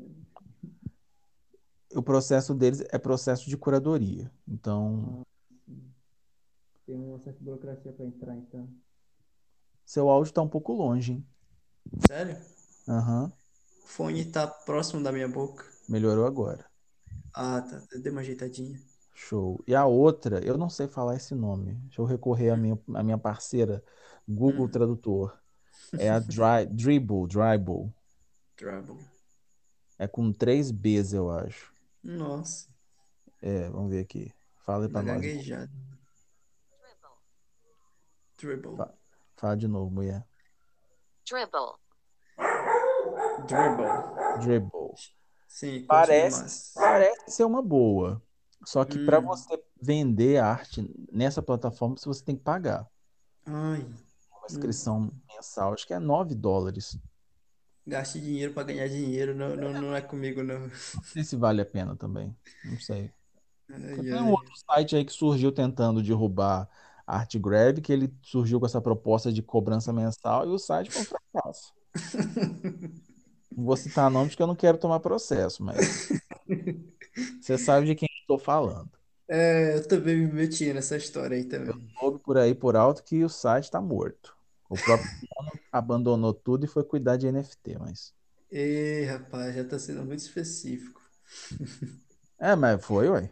o 1.94 2.02
processo 2.02 2.54
deles 2.54 2.82
é 2.90 2.98
processo 2.98 3.48
de 3.48 3.56
curadoria. 3.56 4.30
Então, 4.46 5.20
Ah. 5.20 5.31
Tem 6.92 7.00
uma 7.00 7.18
certa 7.18 7.42
burocracia 7.42 7.90
para 7.90 8.04
entrar, 8.04 8.36
então. 8.36 8.68
seu 9.84 10.08
áudio 10.08 10.32
tá 10.32 10.42
um 10.42 10.48
pouco 10.48 10.72
longe, 10.72 11.12
hein? 11.12 11.26
Sério? 12.06 12.36
Aham, 12.86 13.32
O 13.84 13.86
fone 13.86 14.24
tá 14.24 14.44
próximo 14.48 15.04
da 15.04 15.12
minha 15.12 15.28
boca. 15.28 15.64
melhorou 15.88 16.26
agora. 16.26 16.68
Ah, 17.34 17.60
tá, 17.60 17.82
deu 17.98 18.12
uma 18.12 18.20
ajeitadinha. 18.22 18.80
Show. 19.14 19.62
E 19.66 19.74
a 19.74 19.86
outra, 19.86 20.44
eu 20.44 20.56
não 20.58 20.68
sei 20.68 20.88
falar 20.88 21.16
esse 21.16 21.34
nome. 21.34 21.74
Deixa 21.84 22.00
eu 22.00 22.04
recorrer 22.06 22.50
à 22.50 22.56
minha, 22.56 22.78
à 22.94 23.02
minha 23.02 23.18
parceira 23.18 23.82
Google 24.28 24.68
Hum, 24.68 24.70
Tradutor. 24.70 25.38
É 25.96 26.10
a 26.10 26.18
Dri 26.20 26.66
Dribble, 26.70 27.26
Dribble. 27.28 27.92
trouble. 28.56 28.98
É 29.98 30.06
com 30.06 30.30
três 30.34 30.70
Bs, 30.70 31.14
eu 31.14 31.30
acho. 31.30 31.72
Nossa, 32.04 32.68
É, 33.40 33.68
vamos 33.70 33.90
ver 33.90 34.00
aqui. 34.00 34.32
Fala 34.64 34.84
aí 34.84 34.88
uma 34.88 34.92
pra 34.92 35.02
nós. 35.02 35.22
gaguejada. 35.22 35.70
Dribble. 38.42 38.76
Fa- 38.76 38.94
Fala 39.36 39.56
de 39.56 39.68
novo, 39.68 39.90
mulher. 39.90 40.24
dribble, 41.24 41.78
Dribble. 43.46 43.88
Dribble. 44.40 44.94
Sim, 45.46 45.84
Parece, 45.86 46.74
parece 46.74 47.30
ser 47.30 47.44
uma 47.44 47.62
boa. 47.62 48.20
Só 48.64 48.84
que 48.84 48.98
para 48.98 49.18
Hum. 49.18 49.22
você 49.22 49.62
vender 49.80 50.38
arte 50.38 50.88
nessa 51.12 51.42
plataforma, 51.42 51.96
você 51.96 52.24
tem 52.24 52.36
que 52.36 52.42
pagar 52.42 52.86
Ai, 53.46 53.80
uma 54.32 54.42
hum. 54.42 54.46
inscrição 54.46 55.10
mensal. 55.28 55.72
Acho 55.72 55.86
que 55.86 55.94
é 55.94 55.98
9 56.00 56.34
dólares. 56.34 56.98
Gaste 57.86 58.20
dinheiro 58.20 58.52
pra 58.52 58.62
ganhar 58.62 58.88
dinheiro, 58.88 59.34
não, 59.34 59.56
não, 59.56 59.72
não 59.72 59.94
é 59.96 60.00
comigo, 60.00 60.42
não. 60.42 60.60
Não 60.94 61.02
sei 61.02 61.24
se 61.24 61.36
vale 61.36 61.60
a 61.60 61.66
pena 61.66 61.96
também. 61.96 62.36
Não 62.64 62.78
sei. 62.78 63.12
Ai, 63.70 64.02
Tem 64.02 64.22
um 64.22 64.30
outro 64.30 64.52
site 64.56 64.96
aí 64.96 65.04
que 65.04 65.12
surgiu 65.12 65.52
tentando 65.52 66.02
derrubar 66.02 66.68
ArtGrab, 67.16 67.80
que 67.80 67.92
ele 67.92 68.14
surgiu 68.22 68.60
com 68.60 68.66
essa 68.66 68.80
proposta 68.80 69.32
de 69.32 69.42
cobrança 69.42 69.92
mensal 69.92 70.44
e 70.46 70.50
o 70.52 70.58
site 70.58 70.90
foi 70.90 71.02
um 71.02 71.04
fracasso. 71.06 71.74
Não 73.56 73.64
vou 73.64 73.76
citar 73.76 74.10
nomes 74.10 74.32
porque 74.34 74.42
eu 74.42 74.46
não 74.46 74.56
quero 74.56 74.78
tomar 74.78 75.00
processo, 75.00 75.62
mas 75.62 76.12
você 77.40 77.58
sabe 77.58 77.86
de 77.86 77.94
quem 77.94 78.08
eu 78.10 78.20
estou 78.22 78.38
falando. 78.38 78.90
É, 79.28 79.74
eu 79.76 79.88
também 79.88 80.16
me 80.26 80.32
meti 80.32 80.72
nessa 80.72 80.96
história 80.96 81.36
aí 81.36 81.44
Eu 81.66 81.74
também. 81.74 81.88
soube 81.98 82.18
por 82.20 82.36
aí 82.38 82.54
por 82.54 82.76
alto 82.76 83.02
que 83.04 83.24
o 83.24 83.28
site 83.28 83.64
está 83.64 83.80
morto. 83.80 84.36
O 84.68 84.78
próprio 84.78 85.10
dono 85.20 85.60
abandonou 85.72 86.32
tudo 86.34 86.64
e 86.64 86.68
foi 86.68 86.84
cuidar 86.84 87.16
de 87.16 87.26
NFT, 87.28 87.78
mas. 87.78 88.14
Ei, 88.52 89.04
rapaz, 89.06 89.52
já 89.54 89.64
tá 89.64 89.78
sendo 89.80 90.04
muito 90.04 90.20
específico. 90.20 91.00
É, 92.38 92.54
mas 92.56 92.84
foi, 92.84 93.08
ué. 93.08 93.30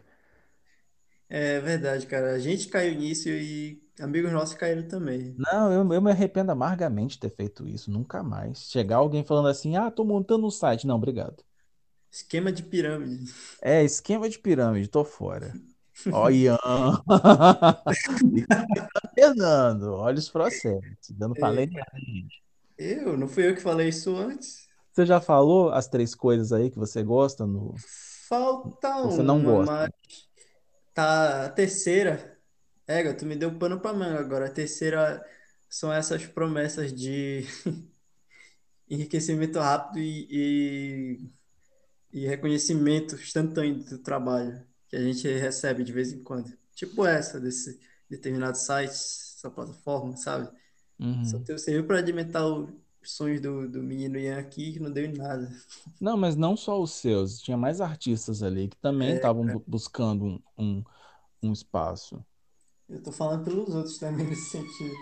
É 1.33 1.61
verdade, 1.61 2.05
cara. 2.07 2.33
A 2.33 2.39
gente 2.39 2.67
caiu 2.67 2.93
nisso 2.93 3.29
e 3.29 3.81
amigos 4.01 4.33
nossos 4.33 4.53
caíram 4.53 4.85
também. 4.85 5.33
Não, 5.37 5.71
eu, 5.71 5.93
eu 5.93 6.01
me 6.01 6.11
arrependo 6.11 6.51
amargamente 6.51 7.13
de 7.13 7.21
ter 7.21 7.29
feito 7.29 7.65
isso. 7.65 7.89
Nunca 7.89 8.21
mais. 8.21 8.69
Chegar 8.69 8.97
alguém 8.97 9.23
falando 9.23 9.47
assim, 9.47 9.77
ah, 9.77 9.89
tô 9.89 10.03
montando 10.03 10.45
um 10.45 10.51
site. 10.51 10.85
Não, 10.85 10.97
obrigado. 10.97 11.41
Esquema 12.11 12.51
de 12.51 12.63
pirâmide. 12.63 13.31
É, 13.61 13.81
esquema 13.81 14.27
de 14.27 14.39
pirâmide, 14.39 14.89
tô 14.89 15.05
fora. 15.05 15.53
Ó, 16.11 16.29
Ian. 16.29 16.57
Fernando, 19.15 19.93
olha 19.93 20.19
os 20.19 20.29
processos. 20.29 20.81
Ei, 21.33 21.63
nada, 21.63 21.99
gente. 22.01 22.43
eu? 22.77 23.17
Não 23.17 23.27
fui 23.27 23.49
eu 23.49 23.55
que 23.55 23.61
falei 23.61 23.89
isso 23.89 24.15
antes? 24.15 24.69
Você 24.91 25.05
já 25.05 25.21
falou 25.21 25.71
as 25.71 25.87
três 25.87 26.13
coisas 26.13 26.51
aí 26.51 26.69
que 26.69 26.77
você 26.77 27.01
gosta 27.03 27.45
no. 27.45 27.73
Falta 28.27 29.03
Você 29.03 29.23
não 29.23 29.37
uma, 29.37 29.39
gosta. 29.39 29.65
mas 29.65 29.89
tá 30.93 31.45
a 31.45 31.49
terceira. 31.49 32.39
Ega, 32.87 33.13
tu 33.15 33.25
me 33.25 33.35
deu 33.35 33.57
pano 33.57 33.79
pra 33.81 33.93
manga 33.93 34.19
agora. 34.19 34.47
A 34.47 34.51
terceira 34.51 35.23
são 35.69 35.91
essas 35.93 36.25
promessas 36.25 36.93
de 36.93 37.45
enriquecimento 38.89 39.59
rápido 39.59 39.99
e, 39.99 41.21
e, 42.13 42.21
e 42.23 42.27
reconhecimento 42.27 43.15
instantâneo 43.15 43.83
do 43.83 43.99
trabalho 43.99 44.65
que 44.89 44.95
a 44.95 45.01
gente 45.01 45.27
recebe 45.27 45.83
de 45.83 45.93
vez 45.93 46.11
em 46.11 46.23
quando. 46.23 46.51
Tipo 46.73 47.05
essa, 47.05 47.39
desse 47.39 47.79
determinado 48.09 48.57
site, 48.57 48.91
essa 48.91 49.49
plataforma, 49.49 50.17
sabe? 50.17 50.49
Só 51.23 51.37
Uhum. 51.37 51.43
teu- 51.43 51.57
serviu 51.57 51.85
para 51.87 51.97
alimentar 51.97 52.45
os 52.45 52.71
sonhos 53.09 53.41
do, 53.41 53.67
do 53.69 53.81
menino 53.83 54.17
Ian 54.17 54.39
aqui, 54.39 54.73
que 54.73 54.79
não 54.79 54.91
deu 54.91 55.05
em 55.05 55.13
nada. 55.13 55.49
Não, 55.99 56.17
mas 56.17 56.35
não 56.35 56.57
só 56.57 56.81
os 56.81 56.91
seus. 56.93 57.39
Tinha 57.41 57.55
mais 57.57 57.79
artistas 57.81 58.41
ali 58.43 58.67
que 58.69 58.77
também 58.77 59.13
É, 59.13 59.15
estavam 59.15 59.47
bu- 59.47 59.63
buscando 59.67 60.25
um, 60.25 60.43
um, 60.57 60.83
um 61.43 61.53
espaço. 61.53 62.25
eu 62.89 63.01
tô 63.01 63.11
falando 63.11 63.43
pelos 63.45 63.73
outros 63.73 63.97
também 63.97 64.27
nesse 64.27 64.51
sentido. 64.51 64.95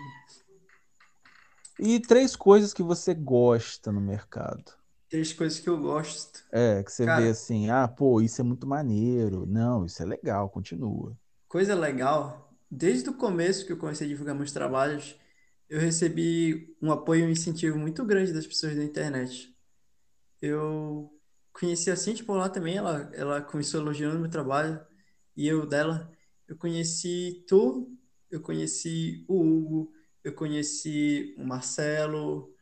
E 1.80 2.00
três 2.00 2.36
coisas 2.36 2.76
que 2.76 2.84
você 2.84 3.12
gosta 3.16 3.91
no 3.91 4.00
mercado. 4.00 4.72
Três 5.08 5.34
coisas 5.34 5.60
que 5.60 5.70
eu 5.70 5.80
gosto. 5.80 6.43
É, 6.52 6.84
que 6.84 6.91
você 6.91 7.08
vê 7.08 7.28
Cara, 7.28 7.30
assim, 7.30 7.70
ah, 7.70 7.88
pô, 7.88 8.22
isso 8.22 8.41
é 8.41 8.43
muito 8.43 8.66
maneiro. 8.68 9.45
Não, 9.45 9.86
isso 9.86 10.02
é 10.02 10.06
legal, 10.06 10.50
continua. 10.50 11.16
coisa 11.47 11.76
legal, 11.76 12.54
desde 12.72 13.10
o 13.10 13.14
começo 13.14 13.66
que 13.66 13.72
eu 13.74 13.78
comecei 13.78 14.06
a 14.08 14.10
divulgar 14.10 14.36
meus 14.36 14.52
trabalhos, 14.52 15.16
eu 15.70 15.80
recebi 15.80 16.76
um 16.82 16.91
apoio 16.91 17.26
e 17.26 17.28
um 17.28 17.32
incentivo 17.32 17.78
muito 17.78 18.03
grande 18.05 18.34
das 18.34 18.47
pessoas 18.47 18.76
da 18.76 18.84
internet. 18.84 19.55
Eu 20.41 21.13
conheci 21.53 21.91
a 21.91 21.95
Cintia 21.95 22.26
por 22.26 22.38
lá 22.38 22.49
também, 22.49 22.78
ela, 22.78 23.11
ela 23.13 23.41
começou 23.41 23.82
elogiando 23.82 24.20
meu 24.20 24.30
trabalho, 24.30 24.80
e 25.36 25.47
eu 25.47 25.65
dela. 25.65 26.11
Eu 26.47 26.57
conheci 26.57 27.45
tu, 27.47 27.95
eu 28.32 28.41
conheci 28.41 29.26
o 29.28 29.41
Hugo, 29.41 29.93
eu 30.24 30.34
conheci 30.34 31.36
o 31.38 31.45
Marcelo, 31.45 32.53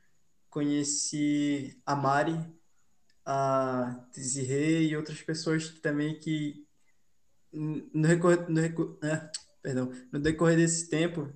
conheci 0.50 1.82
a 1.86 1.96
Mari, 1.96 2.36
a 3.26 4.06
Desirê 4.14 4.88
e 4.88 4.98
outras 4.98 5.22
pessoas 5.22 5.70
também 5.80 6.20
que 6.20 6.66
no 7.52 8.08
recorrer, 8.08 8.50
no 8.50 8.62
recor- 8.62 8.98
é, 9.04 9.32
perdão, 9.62 9.92
no 10.12 10.20
decorrer 10.20 10.58
desse 10.58 10.90
tempo, 10.90 11.32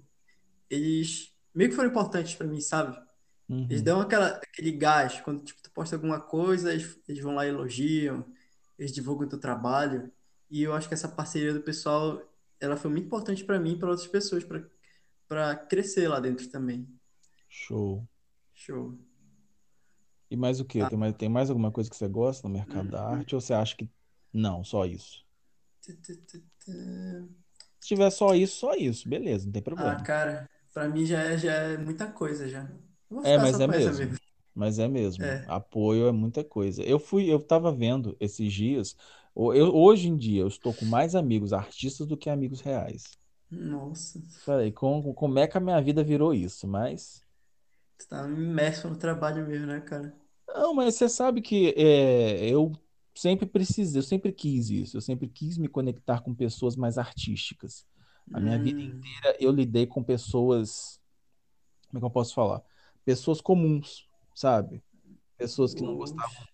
eles 0.69 1.30
meio 1.53 1.69
que 1.69 1.75
foram 1.75 1.89
importantes 1.89 2.35
para 2.35 2.47
mim, 2.47 2.61
sabe? 2.61 2.97
Eles 3.69 3.81
Uhum. 3.81 3.83
dão 3.83 4.01
aquela, 4.01 4.27
aquele 4.37 4.71
gás, 4.73 5.21
quando 5.21 5.43
tipo, 5.43 5.61
tu 5.63 5.71
posta 5.71 5.95
alguma 5.95 6.19
coisa, 6.21 6.73
eles, 6.73 6.99
eles 7.07 7.23
vão 7.23 7.35
lá 7.35 7.45
e 7.45 7.49
elogiam, 7.49 8.25
eles 8.77 8.91
divulgam 8.93 9.27
o 9.27 9.29
teu 9.29 9.39
trabalho, 9.39 10.11
e 10.49 10.61
eu 10.63 10.73
acho 10.73 10.87
que 10.87 10.93
essa 10.93 11.07
parceria 11.09 11.53
do 11.53 11.61
pessoal, 11.63 12.21
ela 12.59 12.77
foi 12.77 12.91
muito 12.91 13.05
importante 13.07 13.43
para 13.45 13.59
mim 13.59 13.73
e 13.73 13.79
para 13.79 13.89
outras 13.89 14.07
pessoas, 14.07 14.43
para 14.43 14.69
para 15.27 15.55
crescer 15.55 16.07
lá 16.09 16.19
dentro 16.19 16.49
também. 16.51 16.87
Show. 17.49 18.07
Show. 18.53 18.97
E 20.31 20.35
mais 20.35 20.59
o 20.59 20.65
quê? 20.65 20.79
Ah, 20.79 20.87
Tem 20.87 20.97
mais, 20.97 21.13
tem 21.13 21.29
mais 21.29 21.49
alguma 21.51 21.71
coisa 21.71 21.87
que 21.89 21.95
você 21.95 22.07
gosta 22.07 22.47
no 22.47 22.53
mercado 22.53 22.89
da 22.89 23.03
hum, 23.03 23.05
arte? 23.05 23.35
Ou 23.35 23.41
você 23.41 23.53
acha 23.53 23.75
que 23.75 23.87
não, 24.33 24.63
só 24.63 24.83
isso? 24.85 25.23
Se 27.79 27.87
tiver 27.87 28.09
só 28.11 28.33
isso, 28.35 28.57
só 28.57 28.73
isso, 28.75 29.07
beleza, 29.09 29.45
não 29.45 29.51
tem 29.53 29.61
Ah, 29.75 29.95
problema. 29.95 30.03
cara, 30.03 30.49
para 30.73 30.87
mim 30.89 31.05
já 31.05 31.19
é, 31.21 31.37
já 31.37 31.51
é 31.53 31.77
muita 31.77 32.11
coisa 32.11 32.47
já. 32.47 32.67
É, 33.23 33.37
mas 33.37 33.59
é 33.59 33.67
com 33.67 33.73
mesmo. 33.73 34.17
mas 34.55 34.79
é 34.79 34.87
mesmo. 34.87 35.39
É, 35.39 35.45
Apoio 35.45 36.07
é 36.07 36.11
muita 36.11 36.43
coisa. 36.43 36.83
Eu 36.83 36.99
fui, 36.99 37.31
eu 37.31 37.39
tava 37.41 37.71
vendo 37.73 38.15
esses 38.19 38.51
dias. 38.53 38.95
eu- 39.35 39.75
hoje 39.75 40.07
em 40.09 40.17
dia 40.17 40.41
eu 40.41 40.47
estou 40.47 40.73
com 40.73 40.85
mais 40.85 41.15
amigos 41.15 41.53
artistas 41.53 42.07
do 42.07 42.17
que 42.17 42.29
amigos 42.29 42.61
reais. 42.61 43.17
nossa, 43.51 44.19
Falei, 44.45 44.71
como, 44.73 45.13
como 45.13 45.39
é 45.39 45.47
que 45.47 45.57
a 45.57 45.61
minha 45.61 45.81
vida 45.81 46.03
virou 46.03 46.33
isso? 46.33 46.67
Mas. 46.67 47.23
você 47.97 48.05
tá 48.09 48.27
imerso 48.27 48.89
no 48.89 48.97
trabalho 48.97 49.47
mesmo, 49.47 49.67
né, 49.67 49.79
cara? 49.81 50.13
Não, 50.47 50.73
mas 50.73 50.95
você 50.95 51.07
sabe 51.09 51.41
que 51.41 51.73
é, 51.77 52.49
eu 52.49 52.71
sempre 53.15 53.45
precisei, 53.45 53.99
eu 53.99 54.03
sempre 54.03 54.31
quis 54.31 54.69
isso. 54.69 54.97
Eu 54.97 55.01
sempre 55.01 55.27
quis 55.29 55.57
me 55.57 55.67
conectar 55.67 56.21
com 56.21 56.33
pessoas 56.35 56.75
mais 56.75 56.97
artísticas. 56.97 57.85
A 58.33 58.39
minha 58.41 58.59
vida 58.59 58.79
Hum, 58.79 58.95
inteira 59.03 59.37
eu 59.39 59.51
lidei 59.51 59.87
com 59.87 60.03
pessoas. 60.03 60.99
Como 61.89 61.99
é 61.99 62.01
que 62.01 62.05
eu 62.05 62.11
posso 62.11 62.33
falar? 62.35 62.63
Pessoas 63.05 63.41
comuns, 63.41 64.09
sabe? 64.35 64.83
Pessoas 65.37 65.73
que 65.73 65.83
não 65.83 65.95
gostavam, 65.97 66.47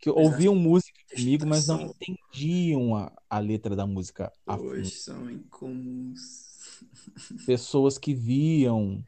que 0.00 0.10
ouviam 0.10 0.54
música 0.56 1.00
comigo, 1.14 1.46
mas 1.46 1.66
não 1.66 1.80
entendiam 1.82 2.96
a, 2.96 3.12
a 3.30 3.38
letra 3.40 3.76
da 3.76 3.86
música 3.86 4.32
poxa, 4.44 4.84
são 4.84 5.30
incomuns. 5.30 6.82
Pessoas 7.44 7.98
que 7.98 8.14
viam 8.14 9.04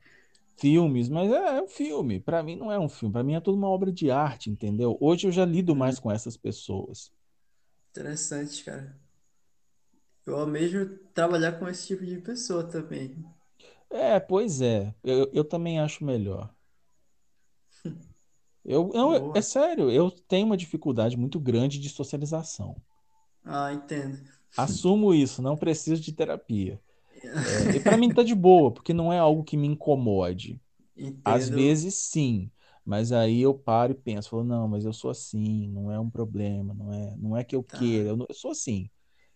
filmes, 0.58 1.08
mas 1.10 1.30
é, 1.32 1.58
é 1.58 1.62
um 1.62 1.68
filme. 1.68 2.20
Para 2.20 2.42
mim 2.42 2.56
não 2.56 2.72
é 2.72 2.78
um 2.78 2.88
filme, 2.88 3.12
para 3.12 3.24
mim 3.24 3.34
é 3.34 3.40
tudo 3.40 3.56
uma 3.58 3.68
obra 3.68 3.92
de 3.92 4.10
arte, 4.10 4.50
entendeu? 4.50 4.96
Hoje 5.00 5.28
eu 5.28 5.32
já 5.32 5.44
lido 5.46 5.76
mais 5.76 5.98
com 6.00 6.10
essas 6.12 6.36
pessoas. 6.36 7.12
interessante, 7.90 8.64
cara. 8.64 8.98
Eu 10.26 10.36
almejo 10.36 10.98
trabalhar 11.14 11.58
com 11.58 11.68
esse 11.68 11.86
tipo 11.88 12.04
de 12.06 12.18
pessoa 12.18 12.64
também. 12.68 13.24
É, 13.90 14.20
pois 14.20 14.60
é, 14.60 14.94
eu, 15.02 15.30
eu 15.32 15.44
também 15.44 15.80
acho 15.80 16.04
melhor. 16.04 16.54
Eu, 18.64 18.88
não, 18.94 19.12
é 19.14 19.20
é 19.34 19.42
sério, 19.42 19.90
eu 19.90 20.10
tenho 20.10 20.46
uma 20.46 20.56
dificuldade 20.56 21.14
muito 21.16 21.38
grande 21.40 21.78
de 21.78 21.88
socialização. 21.90 22.80
Ah, 23.44 23.70
entendo. 23.72 24.18
Assumo 24.56 25.14
isso, 25.14 25.40
não 25.42 25.56
preciso 25.56 26.02
de 26.02 26.12
terapia. 26.12 26.80
É, 27.42 27.74
e 27.74 27.80
para 27.80 27.98
mim 27.98 28.12
tá 28.12 28.22
de 28.22 28.34
boa, 28.34 28.72
porque 28.72 28.94
não 28.94 29.12
é 29.12 29.18
algo 29.18 29.44
que 29.44 29.56
me 29.56 29.68
incomode. 29.68 30.60
Às 31.24 31.48
Entendo. 31.48 31.50
vezes 31.50 31.96
sim, 31.96 32.50
mas 32.84 33.12
aí 33.12 33.40
eu 33.42 33.54
paro 33.54 33.92
e 33.92 33.96
penso, 33.96 34.30
falo, 34.30 34.44
não, 34.44 34.68
mas 34.68 34.84
eu 34.84 34.92
sou 34.92 35.10
assim, 35.10 35.68
não 35.70 35.90
é 35.92 36.00
um 36.00 36.10
problema, 36.10 36.74
não 36.74 36.92
é, 36.92 37.16
não 37.18 37.36
é 37.36 37.44
que 37.44 37.56
eu 37.56 37.62
queira, 37.64 38.10
Tá. 38.10 38.10
eu, 38.10 38.16
não- 38.16 38.26
eu 38.28 38.34
sou 38.34 38.50
assim. 38.52 38.90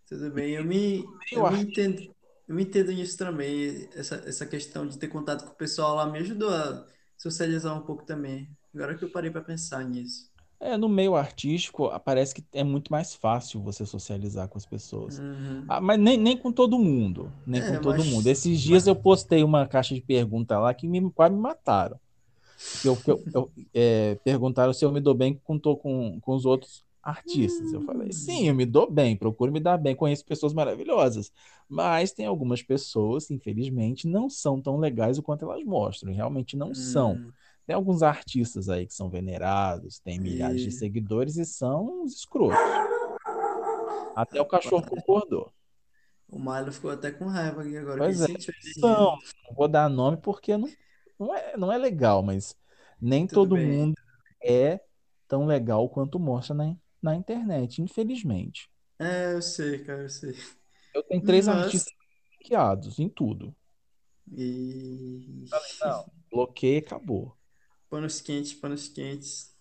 Tudo 0.07 0.31
bem. 0.33 0.53
Eu 0.55 0.65
me, 0.65 1.19
eu 1.31 1.45
me 1.45 1.61
entendo. 1.61 2.15
Eu 2.47 2.55
me 2.55 2.63
entendo 2.65 2.93
nisso 2.93 3.17
também. 3.17 3.89
Essa, 3.95 4.17
essa 4.27 4.47
questão 4.47 4.87
de 4.87 4.99
ter 4.99 5.09
contato 5.09 5.45
com 5.45 5.53
o 5.53 5.57
pessoal 5.57 5.95
lá 5.97 6.07
me 6.07 6.19
ajudou 6.19 6.51
a 6.51 6.87
socializar 7.17 7.77
um 7.77 7.85
pouco 7.87 8.05
também. 8.05 8.55
Agora 8.75 8.97
que 8.97 9.05
eu 9.05 9.11
parei 9.11 9.31
para 9.31 9.43
pensar 9.43 9.85
nisso. 9.85 10.31
é, 10.61 10.77
no 10.77 10.89
meio 10.89 11.15
artístico, 11.15 11.87
ah, 11.89 12.01
parece 12.01 12.35
que 12.35 12.45
é 12.53 12.65
muito 12.65 12.91
mais 12.91 13.15
fácil 13.15 13.63
você 13.63 13.85
socializar 13.87 14.49
com 14.49 14.59
as 14.59 14.67
pessoas. 14.67 15.23
Uhum. 15.23 15.67
Ah, 15.67 15.81
mas 15.81 15.99
nem, 15.99 16.17
nem 16.19 16.37
com 16.39 16.53
todo 16.53 16.79
mundo, 16.79 17.33
nem 17.47 17.63
com 17.63 17.77
É, 17.77 17.79
todo 17.79 18.05
mundo. 18.05 18.27
mas, 18.27 18.29
Esses 18.29 18.61
dias 18.61 18.87
eu 18.87 18.97
postei 18.97 19.43
uma 19.43 19.67
caixa 19.67 19.95
de 19.95 20.01
pergunta 20.03 20.59
lá 20.59 20.73
que 20.75 20.87
me, 20.89 21.11
quase 21.13 21.35
me 21.35 21.41
mataram. 21.41 21.99
que 22.81 22.89
eu, 22.89 22.97
que 22.99 23.11
eu- 23.11 23.25
eu, 23.35 23.53
é, 23.75 24.17
perguntaram 24.25 24.73
se 24.75 24.85
eu 24.85 24.93
me 24.93 25.01
dou 25.01 25.15
bem 25.15 25.37
com, 25.45 25.59
com, 25.61 26.21
com 26.21 26.35
os 26.35 26.45
outros 26.47 26.84
artistas. 27.05 27.73
Eu 27.73 27.81
falei, 27.81 28.13
sim, 28.13 28.49
eu 28.49 28.55
hum, 28.55 28.57
me 28.57 28.67
dou 28.67 28.91
bem, 28.91 29.17
procuro 29.17 29.53
me 29.53 29.61
dar 29.61 29.79
bem, 29.79 29.95
conheço 29.97 30.25
pessoas 30.25 30.53
maravilhosas, 30.55 31.33
mas 31.69 32.13
tem 32.13 32.27
algumas 32.27 32.63
pessoas, 32.63 33.31
infelizmente, 33.31 34.09
não 34.09 34.29
são 34.31 34.61
tão 34.61 34.79
legais 34.79 35.19
o 35.19 35.23
quanto 35.23 35.45
elas 35.45 35.65
mostram, 35.65 36.13
e 36.13 36.15
realmente 36.17 36.57
não 36.57 36.75
são. 36.75 37.21
hum, 37.21 37.33
Tem 37.67 37.75
alguns 37.75 38.03
artistas 38.03 38.69
aí 38.69 38.87
que 38.87 38.95
são 38.95 39.09
venerados, 39.11 39.99
têm 40.01 40.19
milhares 40.21 40.63
de 40.63 40.71
e, 40.71 40.73
seguidores 40.73 41.37
e 41.37 41.45
são 41.47 42.03
uns 42.03 42.15
escrotos. 42.17 42.85
Até 44.15 44.41
o 44.41 44.47
cachorro 44.47 44.85
concordou. 44.85 45.53
o 46.29 46.39
Milo 46.39 46.73
ficou 46.73 46.91
até 46.91 47.11
com 47.11 47.27
raiva 47.27 47.63
aqui 47.63 47.77
agora 47.77 48.03
Pois 48.03 48.21
é, 48.21 48.27
são. 48.61 49.19
Não 49.49 49.55
vou 49.57 49.69
dar 49.69 49.89
nome 49.89 50.17
porque 50.19 50.57
não, 50.57 50.69
não 51.19 51.35
é, 51.35 51.57
não 51.57 51.73
é 51.73 51.79
legal, 51.79 52.23
mas 52.23 52.57
nem 53.01 53.27
Tudo 53.29 53.45
todo 53.45 53.57
bem. 53.59 53.69
mundo 53.69 53.95
é 54.43 54.81
tão 55.29 55.47
legal 55.47 55.89
quanto 55.89 56.19
mostra 56.19 56.55
na, 56.55 56.77
na 57.05 57.15
internet, 57.15 57.83
infelizmente. 57.83 58.71
É, 58.99 59.35
eu 59.35 59.43
sei, 59.43 59.85
cara, 59.85 60.03
eu 60.03 60.09
sei. 60.09 60.35
Eu 60.95 61.03
tenho 61.03 61.23
três 61.23 61.47
artistas 61.47 61.93
bloqueados 62.39 62.99
em 62.99 63.09
tudo. 63.11 63.55
E. 64.33 65.45
Não, 65.85 66.11
bloqueio 66.31 66.79
acabou. 66.79 67.37
Panos 67.91 68.23
quentes, 68.23 68.55
panos 68.55 68.89
quentes. 68.89 69.55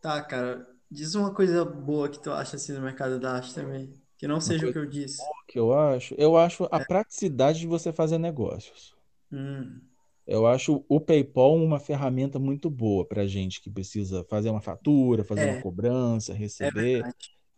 Tá, 0.00 0.22
cara. 0.22 0.64
Diz 0.90 1.14
uma 1.14 1.34
coisa 1.34 1.64
boa 1.64 2.08
que 2.08 2.22
tu 2.22 2.30
acha 2.30 2.56
assim 2.56 2.72
no 2.72 2.80
mercado 2.80 3.18
da 3.18 3.32
arte 3.32 3.52
também. 3.52 3.92
Que 4.16 4.28
não 4.28 4.40
seja 4.40 4.68
o 4.68 4.72
que 4.72 4.78
eu 4.78 4.86
disse. 4.86 5.18
que 5.48 5.58
eu 5.58 5.76
acho, 5.76 6.14
eu 6.16 6.36
acho 6.36 6.64
a 6.70 6.80
praticidade 6.80 7.58
de 7.58 7.66
você 7.66 7.92
fazer 7.92 8.18
negócios. 8.18 8.96
Hum, 9.30 9.80
Eu 10.28 10.46
acho 10.46 10.84
o 10.90 11.00
PayPal 11.00 11.54
uma 11.56 11.80
ferramenta 11.80 12.38
muito 12.38 12.68
boa 12.68 13.02
para 13.02 13.26
gente 13.26 13.62
que 13.62 13.70
precisa 13.70 14.22
fazer 14.24 14.50
uma 14.50 14.60
fatura, 14.60 15.24
fazer 15.24 15.46
uma 15.46 15.56
é, 15.56 15.62
cobrança, 15.62 16.32
é 16.32 16.36
receber. 16.36 17.02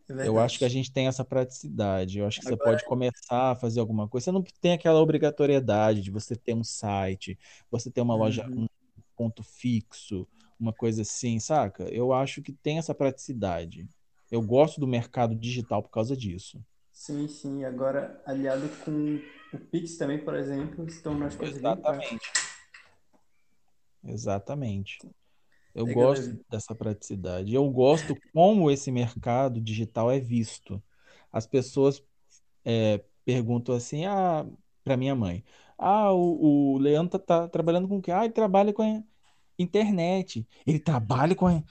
É 0.09 0.25
Eu 0.25 0.39
acho 0.39 0.57
que 0.57 0.65
a 0.65 0.69
gente 0.69 0.93
tem 0.93 1.09
essa 1.09 1.25
praticidade. 1.25 2.21
Eu 2.21 2.29
acho 2.29 2.39
que 2.39 2.47
você 2.47 2.55
Agora, 2.55 2.71
pode 2.71 2.85
começar 2.85 3.51
a 3.51 3.57
fazer 3.57 3.81
alguma 3.81 4.07
coisa. 4.09 4.27
Você 4.27 4.31
não 4.31 4.45
tem 4.61 4.73
aquela 4.73 5.01
obrigatoriedade 5.01 6.01
de 6.01 6.13
você 6.13 6.37
ter 6.37 6.55
um 6.55 6.63
site, 6.63 7.37
você 7.69 7.91
ter 7.91 8.03
uma 8.03 8.15
loja, 8.15 8.49
uhum, 8.49 8.63
um 8.63 9.03
ponto 9.17 9.43
fixo, 9.43 10.29
uma 10.59 10.73
coisa 10.73 11.03
assim, 11.03 11.41
saca? 11.41 11.89
Eu 11.93 12.13
acho 12.13 12.41
que 12.41 12.53
tem 12.53 12.79
essa 12.79 12.95
praticidade. 12.95 13.89
Eu 14.31 14.41
gosto 14.41 14.79
do 14.79 14.87
mercado 14.87 15.35
digital 15.35 15.83
por 15.83 15.91
causa 15.91 16.17
disso. 16.17 16.65
sim, 16.93 17.27
sim. 17.27 17.65
Agora, 17.65 18.23
aliado 18.25 18.69
com 18.85 19.19
o 19.53 19.59
Pix 19.59 19.97
também, 19.97 20.19
por 20.25 20.37
exemplo, 20.37 20.87
tornou 21.03 21.27
as 21.27 21.35
coisas. 21.35 21.57
Exatamente. 21.57 22.21
Exatamente. 24.05 24.99
Eu 25.75 25.87
Pega 25.87 26.07
gosto 26.09 26.29
leve. 26.29 26.45
dessa 26.51 26.75
praticidade. 26.75 27.55
Eu 27.55 27.69
gosto 27.71 28.17
como 28.35 28.71
esse 28.71 28.93
mercado 28.93 29.61
digital 29.61 30.11
é 30.11 30.21
visto. 30.21 30.83
As 31.33 31.47
pessoas 31.47 32.03
é, 32.65 33.05
perguntam 33.25 33.75
assim, 33.75 34.07
ah, 34.07 34.47
para 34.85 34.97
minha 34.97 35.15
mãe, 35.17 35.45
ah, 35.79 36.13
o, 36.13 36.75
o 36.77 36.79
Leandro 36.79 37.19
tá, 37.19 37.43
tá 37.45 37.49
trabalhando 37.49 37.89
com 37.89 37.99
o 37.99 38.03
quê? 38.03 38.13
Ah, 38.13 38.25
ele 38.25 38.35
trabalha 38.35 38.73
com 38.73 38.83
a 38.83 39.03
internet. 39.59 40.47
Ele 40.67 40.81
trabalha 40.81 41.35
com 41.37 41.47
a 41.49 41.63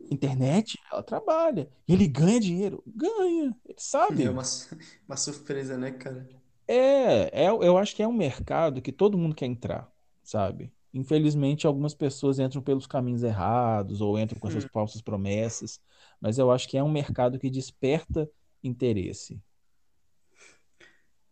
internet? 0.00 0.78
Ela 0.90 1.02
trabalha. 1.02 1.70
Ele 1.88 2.06
ganha 2.08 2.40
dinheiro? 2.40 2.82
Ganha. 2.86 3.54
Ele 3.66 3.78
É 4.18 4.28
sabe. 4.28 4.30
uma, 4.30 4.44
su- 4.44 4.76
uma 5.06 5.16
surpresa, 5.16 5.76
né, 5.78 5.92
cara? 5.92 6.28
É, 6.66 7.44
é, 7.44 7.48
eu 7.48 7.76
acho 7.78 7.94
que 7.94 8.02
é 8.02 8.08
um 8.08 8.12
mercado 8.12 8.80
que 8.82 8.92
todo 8.92 9.18
mundo 9.18 9.34
quer 9.34 9.46
entrar, 9.46 9.92
sabe? 10.22 10.73
Infelizmente, 10.94 11.66
algumas 11.66 11.94
pessoas 11.94 12.38
entram 12.40 12.62
pelos 12.62 12.86
caminhos 12.88 13.24
errados 13.24 14.00
ou 14.02 14.18
entram 14.18 14.40
com 14.40 14.48
essas 14.48 14.64
Hum, 14.64 14.70
falsas 14.72 15.02
promessas, 15.02 15.80
mas 16.20 16.38
eu 16.38 16.52
acho 16.52 16.68
que 16.68 16.78
é 16.78 16.84
um 16.84 16.90
mercado 16.92 17.38
que 17.38 17.50
desperta 17.50 18.30
interesse. 18.64 19.40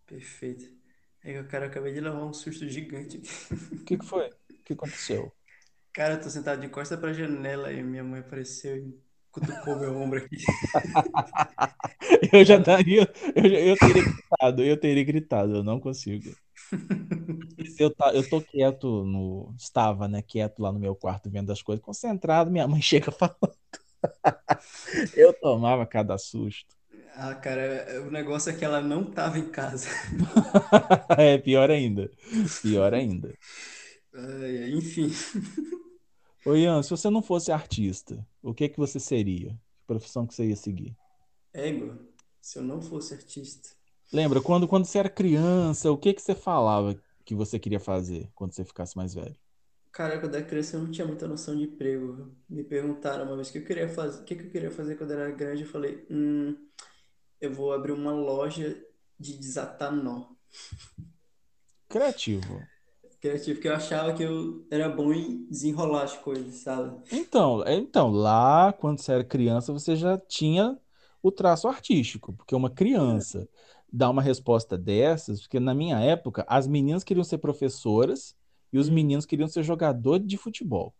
perfeito. 0.06 0.64
É, 1.22 1.42
cara, 1.44 1.66
eu 1.66 1.70
acabei 1.70 1.92
de 1.92 2.00
levar 2.00 2.24
um 2.24 2.32
susto 2.32 2.68
gigante 2.68 3.18
aqui. 3.18 3.28
O 3.82 3.84
que 3.84 3.98
que 3.98 4.04
foi? 4.06 4.28
O 4.30 4.34
que 4.64 4.72
aconteceu? 4.72 5.36
Cara, 5.92 6.14
eu 6.14 6.20
tô 6.22 6.30
sentado 6.30 6.60
de 6.60 6.68
costa 6.68 6.96
pra 6.96 7.12
janela 7.12 7.72
e 7.72 7.82
minha 7.82 8.02
mãe 8.04 8.20
apareceu 8.20 8.76
e 8.78 8.98
cutucou 9.30 9.78
meu 9.78 9.94
ombro 9.96 10.18
aqui. 10.24 10.36
Eu 12.32 12.44
já 12.44 12.58
daria, 12.58 13.10
eu, 13.34 13.44
eu 13.46 13.76
teria 13.78 14.02
gritado, 14.02 14.62
eu 14.62 14.76
teria 14.80 15.04
gritado, 15.04 15.56
eu 15.56 15.62
não 15.64 15.80
consigo. 15.80 16.36
Eu, 17.78 17.94
tá, 17.94 18.12
eu 18.14 18.28
tô 18.28 18.40
quieto 18.40 19.04
no, 19.04 19.54
estava, 19.58 20.08
né, 20.08 20.22
quieto 20.22 20.60
lá 20.60 20.72
no 20.72 20.78
meu 20.78 20.94
quarto 20.94 21.30
vendo 21.30 21.50
as 21.50 21.62
coisas, 21.62 21.84
concentrado, 21.84 22.50
minha 22.50 22.66
mãe 22.68 22.80
chega 22.82 23.10
falando, 23.10 23.56
eu 25.14 25.32
tomava 25.32 25.86
cada 25.86 26.16
susto. 26.18 26.74
Ah, 27.14 27.34
cara, 27.34 28.02
o 28.06 28.10
negócio 28.10 28.50
é 28.50 28.54
que 28.54 28.64
ela 28.64 28.80
não 28.80 29.04
tava 29.04 29.38
em 29.38 29.48
casa. 29.50 29.88
É 31.18 31.38
pior 31.38 31.70
ainda, 31.70 32.10
pior 32.62 32.94
ainda. 32.94 33.34
Ai, 34.14 34.62
ai, 34.64 34.70
enfim. 34.72 35.10
Ô 36.44 36.54
Ian, 36.56 36.82
se 36.82 36.90
você 36.90 37.08
não 37.10 37.22
fosse 37.22 37.52
artista, 37.52 38.26
o 38.42 38.52
que 38.54 38.68
que 38.68 38.78
você 38.78 38.98
seria? 38.98 39.50
Que 39.50 39.86
profissão 39.86 40.26
que 40.26 40.34
você 40.34 40.48
ia 40.48 40.56
seguir? 40.56 40.96
Égua, 41.52 41.98
se 42.40 42.58
eu 42.58 42.62
não 42.62 42.80
fosse 42.80 43.14
artista. 43.14 43.70
Lembra, 44.12 44.40
quando, 44.42 44.68
quando 44.68 44.84
você 44.84 44.98
era 44.98 45.08
criança, 45.10 45.90
o 45.90 45.98
que 45.98 46.12
que 46.14 46.20
você 46.22 46.34
falava 46.34 46.94
que 47.24 47.34
você 47.34 47.58
queria 47.58 47.80
fazer 47.80 48.30
quando 48.34 48.52
você 48.52 48.64
ficasse 48.64 48.96
mais 48.96 49.14
velho? 49.14 49.36
Cara, 49.92 50.18
quando 50.18 50.34
era 50.36 50.44
criança 50.46 50.76
eu 50.76 50.82
não 50.82 50.90
tinha 50.90 51.06
muita 51.06 51.28
noção 51.28 51.54
de 51.56 51.64
emprego. 51.64 52.34
Me 52.48 52.64
perguntaram 52.64 53.24
uma 53.26 53.36
vez 53.36 53.48
o 53.50 53.52
que 53.52 53.58
eu 53.58 53.64
queria 53.64 53.88
fazer, 53.88 54.22
o 54.22 54.24
que 54.24 54.34
que 54.36 54.44
eu 54.46 54.50
queria 54.50 54.70
fazer 54.70 54.96
quando 54.96 55.10
eu 55.12 55.20
era 55.20 55.30
grande. 55.30 55.62
Eu 55.62 55.68
falei, 55.68 56.06
hum, 56.10 56.56
eu 57.40 57.52
vou 57.54 57.72
abrir 57.72 57.92
uma 57.92 58.12
loja 58.12 58.84
de 59.18 59.38
desatar 59.38 59.92
nó. 59.94 60.34
Criativo. 61.88 62.68
criativo, 63.20 63.56
porque 63.56 63.68
eu 63.68 63.74
achava 63.74 64.14
que 64.14 64.22
eu 64.22 64.66
era 64.70 64.88
bom 64.88 65.12
em 65.12 65.46
desenrolar 65.48 66.04
as 66.04 66.16
coisas, 66.18 66.56
sabe? 66.56 67.00
Então, 67.10 67.62
é- 67.64 67.74
então, 67.76 68.10
lá, 68.10 68.72
quando 68.72 68.98
você 69.00 69.12
era 69.12 69.24
criança, 69.24 69.72
você 69.72 69.94
já 69.96 70.16
tinha 70.18 70.78
o 71.22 71.30
traço 71.30 71.68
artístico, 71.68 72.32
porque 72.32 72.54
uma 72.54 72.70
criança 72.70 73.48
dá 73.92 74.10
uma 74.10 74.22
resposta 74.22 74.78
dessas, 74.78 75.42
porque 75.42 75.60
na 75.60 75.74
minha 75.74 75.98
época, 76.00 76.44
as 76.48 76.66
meninas 76.66 77.04
queriam 77.04 77.24
ser 77.24 77.38
professoras 77.38 78.36
e 78.72 78.78
os 78.78 78.88
Hum. 78.88 78.94
meninos 78.94 79.26
queriam 79.26 79.48
ser 79.48 79.62
jogadores 79.62 80.26
de 80.26 80.36
futebol. 80.36 80.94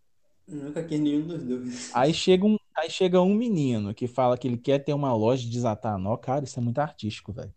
Nunca 0.46 0.84
quis 0.84 1.00
nenhum 1.00 1.26
dos 1.26 1.42
dois. 1.42 1.92
Aí 1.92 2.12
chega 2.14 2.44
um, 2.46 2.56
aí 2.76 2.90
chega 2.90 3.20
um 3.22 3.34
menino 3.34 3.94
que 3.94 4.06
fala 4.08 4.36
que 4.38 4.48
ele 4.48 4.58
quer 4.58 4.78
ter 4.80 4.92
uma 4.94 5.14
loja 5.14 5.42
de 5.44 5.50
desatar 5.50 5.98
nó. 5.98 6.16
Cara, 6.16 6.44
isso 6.44 6.58
é 6.58 6.62
muito 6.62 6.78
artístico, 6.78 7.32
velho. 7.32 7.54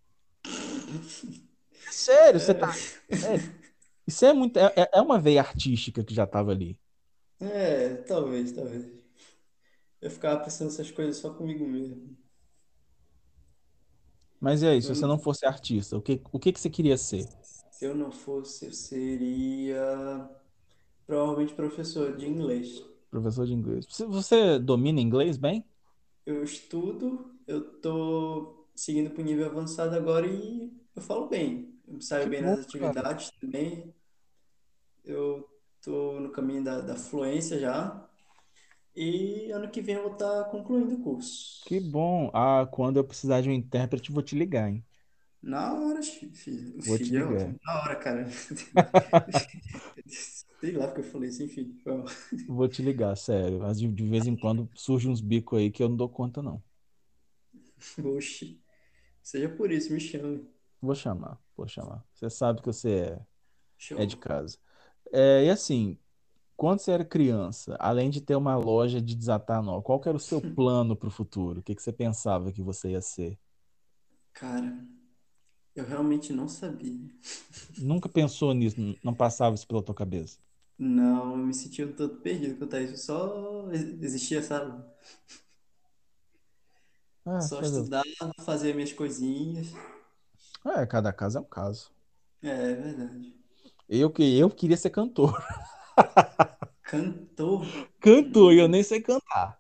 É 1.88 1.92
sério, 1.92 2.40
você 2.40 2.54
tá. 2.54 2.72
sério. 3.10 3.56
Isso 4.08 4.26
é 4.26 4.34
muito. 4.34 4.58
É, 4.60 4.74
é- 4.78 4.90
é 4.96 5.02
uma 5.02 5.20
veia 5.20 5.42
artística 5.42 6.04
que 6.04 6.14
já 6.14 6.26
tava 6.28 6.52
ali. 6.52 6.80
É, 7.40 7.96
talvez, 8.08 8.52
talvez. 8.52 8.86
Eu 10.02 10.10
ficava 10.10 10.42
pensando 10.44 10.70
essas 10.70 10.90
coisas 10.92 11.18
só 11.18 11.34
comigo 11.34 11.68
mesmo. 11.68 12.16
Mas 14.46 14.62
e 14.62 14.68
aí, 14.68 14.82
se 14.82 14.88
você 14.90 15.06
não- 15.06 15.10
não 15.10 15.20
fosse 15.20 15.46
artista, 15.46 15.98
o 15.98 16.02
que, 16.02 16.22
o 16.32 16.40
que 16.40 16.54
que 16.54 16.60
você 16.60 16.70
queria 16.70 16.98
ser? 16.98 17.28
Se 17.72 17.86
eu 17.86 17.96
não 17.96 18.12
fosse, 18.12 18.66
eu 18.66 18.74
seria 18.74 20.30
provavelmente 21.08 21.54
professor 21.56 22.16
de 22.18 22.28
inglês. 22.28 22.84
Professor 23.10 23.46
de 23.48 23.54
inglês. 23.54 23.86
Você, 24.08 24.60
domina 24.60 25.00
inglês 25.02 25.38
bem? 25.38 25.66
Eu 26.26 26.44
estudo, 26.44 27.36
eu 27.48 27.80
tô 27.82 28.68
seguindo 28.76 29.12
para 29.12 29.22
o 29.22 29.26
nível 29.26 29.46
avançado 29.48 29.96
agora 29.96 30.28
e 30.28 30.72
eu 30.96 31.02
falo 31.02 31.28
bem. 31.28 31.80
Eu 31.88 32.02
saio 32.02 32.28
Que 32.28 32.30
bem 32.30 32.42
bom, 32.42 32.56
nas 32.56 32.66
cara. 32.78 32.96
atividades 32.96 33.32
também. 33.40 33.94
Eu 35.04 35.48
tô 35.82 36.20
no 36.20 36.32
caminho 36.32 36.64
da, 36.64 36.82
da 36.82 36.96
fluência 36.96 37.60
já. 37.60 38.08
E 38.96 39.52
ano 39.52 39.70
que 39.72 39.82
vem 39.82 39.96
eu 39.96 40.04
vou 40.04 40.14
estar 40.14 40.46
concluindo 40.46 40.96
o 40.96 41.04
curso. 41.04 41.66
Que 41.66 41.80
bom. 41.82 42.32
Ah, 42.34 42.66
quando 42.72 42.96
eu 42.98 43.04
precisar 43.04 43.42
de 43.42 43.50
um 43.50 43.52
intérprete, 43.54 44.12
vou 44.12 44.24
te 44.24 44.36
ligar, 44.36 44.70
hein? 44.70 44.86
Na 45.42 45.74
hora, 45.74 46.02
fi- 46.04 46.30
filho. 46.34 46.82
Vou 46.86 46.98
te 46.98 47.14
Filho, 47.14 47.14
ligar. 47.14 47.54
Na 47.66 47.82
hora, 47.84 47.96
cara. 47.96 48.28
Sei 50.60 50.72
lá 50.72 50.88
porque 50.88 51.02
eu 51.02 51.04
falei. 51.06 51.32
Foi 51.84 51.94
mal. 51.98 52.06
Vou 52.48 52.68
te 52.68 52.82
ligar, 52.82 53.16
sério. 53.18 53.60
Mas 53.60 53.80
de, 53.80 53.88
de 53.88 54.04
vez 54.08 54.26
em 54.28 54.36
quando 54.36 54.68
surge 54.76 55.08
uns 55.10 55.22
bicos 55.22 55.60
aí 55.60 55.70
que 55.72 55.84
eu 55.84 55.90
não 55.90 55.96
dou 55.98 56.10
conta, 56.10 56.42
não. 56.42 56.64
Oxi. 58.04 58.62
Seja 59.24 59.50
por 59.50 59.72
isso, 59.72 59.94
me 59.94 60.00
chame. 60.02 60.48
Vou 60.82 60.96
chamar, 60.96 61.40
vou 61.56 61.68
chamar. 61.68 62.06
Você 62.14 62.30
sabe 62.30 62.62
que 62.62 62.68
você 62.68 63.18
é, 63.18 63.26
Show. 63.78 64.04
é 64.04 64.06
de 64.06 64.18
casa. 64.18 64.58
É, 65.14 65.46
e 65.46 65.50
assim, 65.50 66.00
quando 66.56 66.80
você 66.80 66.92
era 66.92 67.06
criança, 67.06 67.76
além 67.80 68.10
de 68.10 68.22
ter 68.22 68.36
uma 68.36 68.56
loja 68.58 69.02
de 69.02 69.16
desatar 69.16 69.62
nó, 69.64 69.82
qual 69.82 70.00
que 70.00 70.08
era 70.10 70.18
o 70.18 70.20
seu 70.20 70.42
plano 70.42 70.96
para 70.96 71.08
o 71.08 71.12
futuro? 71.12 71.60
O 71.60 71.64
que 71.64 71.76
que 71.76 71.82
você 71.82 71.92
pensava 71.94 72.52
que 72.52 72.62
você 72.62 72.92
ia 72.92 73.02
ser? 73.02 73.38
Cara, 74.34 74.86
eu 75.76 75.86
realmente 75.86 76.34
não 76.34 76.48
sabia. 76.48 77.10
Nunca 77.78 78.10
pensou 78.10 78.54
nisso? 78.54 78.80
n- 78.80 78.98
Não 79.04 79.14
passava 79.14 79.56
isso 79.56 79.68
pela 79.68 79.82
tua 79.84 79.96
cabeça? 79.96 80.40
Não, 80.78 81.32
eu 81.32 81.38
me 81.38 81.54
sentia 81.54 81.86
um 81.88 81.94
tanto 81.94 82.18
perdido 82.22 82.58
quanto 82.58 82.76
a 82.76 82.82
isso. 82.82 82.98
Só 82.98 83.70
ex- 83.72 84.02
existia, 84.04 84.42
sabe? 84.44 84.84
Ah, 87.26 87.40
Só 87.42 87.60
fazer 87.62 87.78
o- 87.80 87.82
estudar, 87.82 88.04
fazer 88.42 88.74
minhas 88.74 88.94
coisinhas. 88.94 89.68
É, 90.66 90.86
cada 90.86 91.14
caso 91.14 91.38
é 91.38 91.42
um 91.42 91.46
caso. 91.46 91.92
É, 92.42 92.50
é 92.72 92.76
verdade. 92.76 93.34
Eu, 93.88 94.10
que, 94.12 94.24
eu 94.38 94.50
queria 94.50 94.78
ser 94.78 94.90
cantor. 94.90 95.34
Cantor, 96.84 97.66
Cantor, 98.00 98.54
e 98.54 98.60
eu 98.60 98.68
nem 98.68 98.84
sei 98.84 99.02
cantar. 99.02 99.60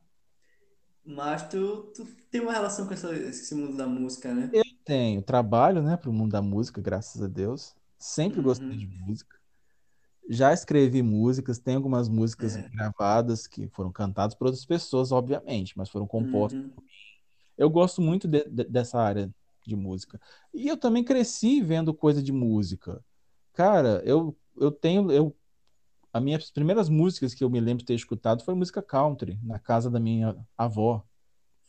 mas 1.05 1.47
tu, 1.47 1.91
tu 1.95 2.05
tem 2.31 2.41
uma 2.41 2.51
relação 2.51 2.87
com 2.87 2.93
essa- 2.93 3.13
esse 3.15 3.53
mundo 3.55 3.77
da 3.77 3.85
música, 3.87 4.33
né? 4.33 4.49
Eu 4.53 4.63
tenho 4.83 5.21
trabalho, 5.21 5.81
né, 5.81 5.97
para 5.97 6.09
o 6.09 6.13
mundo 6.13 6.31
da 6.31 6.41
música, 6.41 6.81
graças 6.81 7.21
a 7.21 7.27
Deus. 7.27 7.75
Sempre 7.97 8.41
gostei 8.41 8.67
Uhum. 8.69 8.77
de 8.77 8.87
música. 8.87 9.35
Já 10.27 10.51
escrevi 10.51 11.03
músicas, 11.03 11.59
tem 11.59 11.75
algumas 11.75 12.09
músicas 12.09 12.55
É. 12.55 12.67
gravadas 12.69 13.45
que 13.45 13.67
foram 13.69 13.91
cantadas 13.91 14.35
por 14.35 14.45
outras 14.47 14.65
pessoas, 14.65 15.11
obviamente, 15.11 15.77
mas 15.77 15.89
foram 15.89 16.07
compostas. 16.07 16.59
Uhum. 16.59 16.71
Eu 17.57 17.69
gosto 17.69 18.01
muito 18.01 18.27
de- 18.27 18.43
de- 18.49 18.63
dessa 18.65 18.99
área 18.99 19.29
de 19.65 19.75
música. 19.75 20.19
E 20.53 20.67
eu 20.67 20.75
também 20.77 21.03
cresci 21.03 21.61
vendo 21.61 21.93
coisa 21.93 22.21
de 22.21 22.31
música. 22.31 23.03
Cara, 23.53 24.01
eu, 24.03 24.35
eu 24.57 24.71
tenho. 24.71 25.11
Eu, 25.11 25.35
as 26.15 26.23
minhas 26.23 26.49
primeiras 26.49 26.87
músicas 26.87 27.33
que 27.33 27.43
eu 27.43 27.49
me 27.49 27.59
lembro 27.59 27.79
de 27.79 27.87
ter 27.87 27.93
escutado 27.93 28.41
foi 28.41 28.55
música 28.55 28.81
country, 28.81 29.37
na 29.43 29.59
casa 29.59 29.91
da 29.91 29.99
minha 29.99 30.33
avó. 30.57 31.05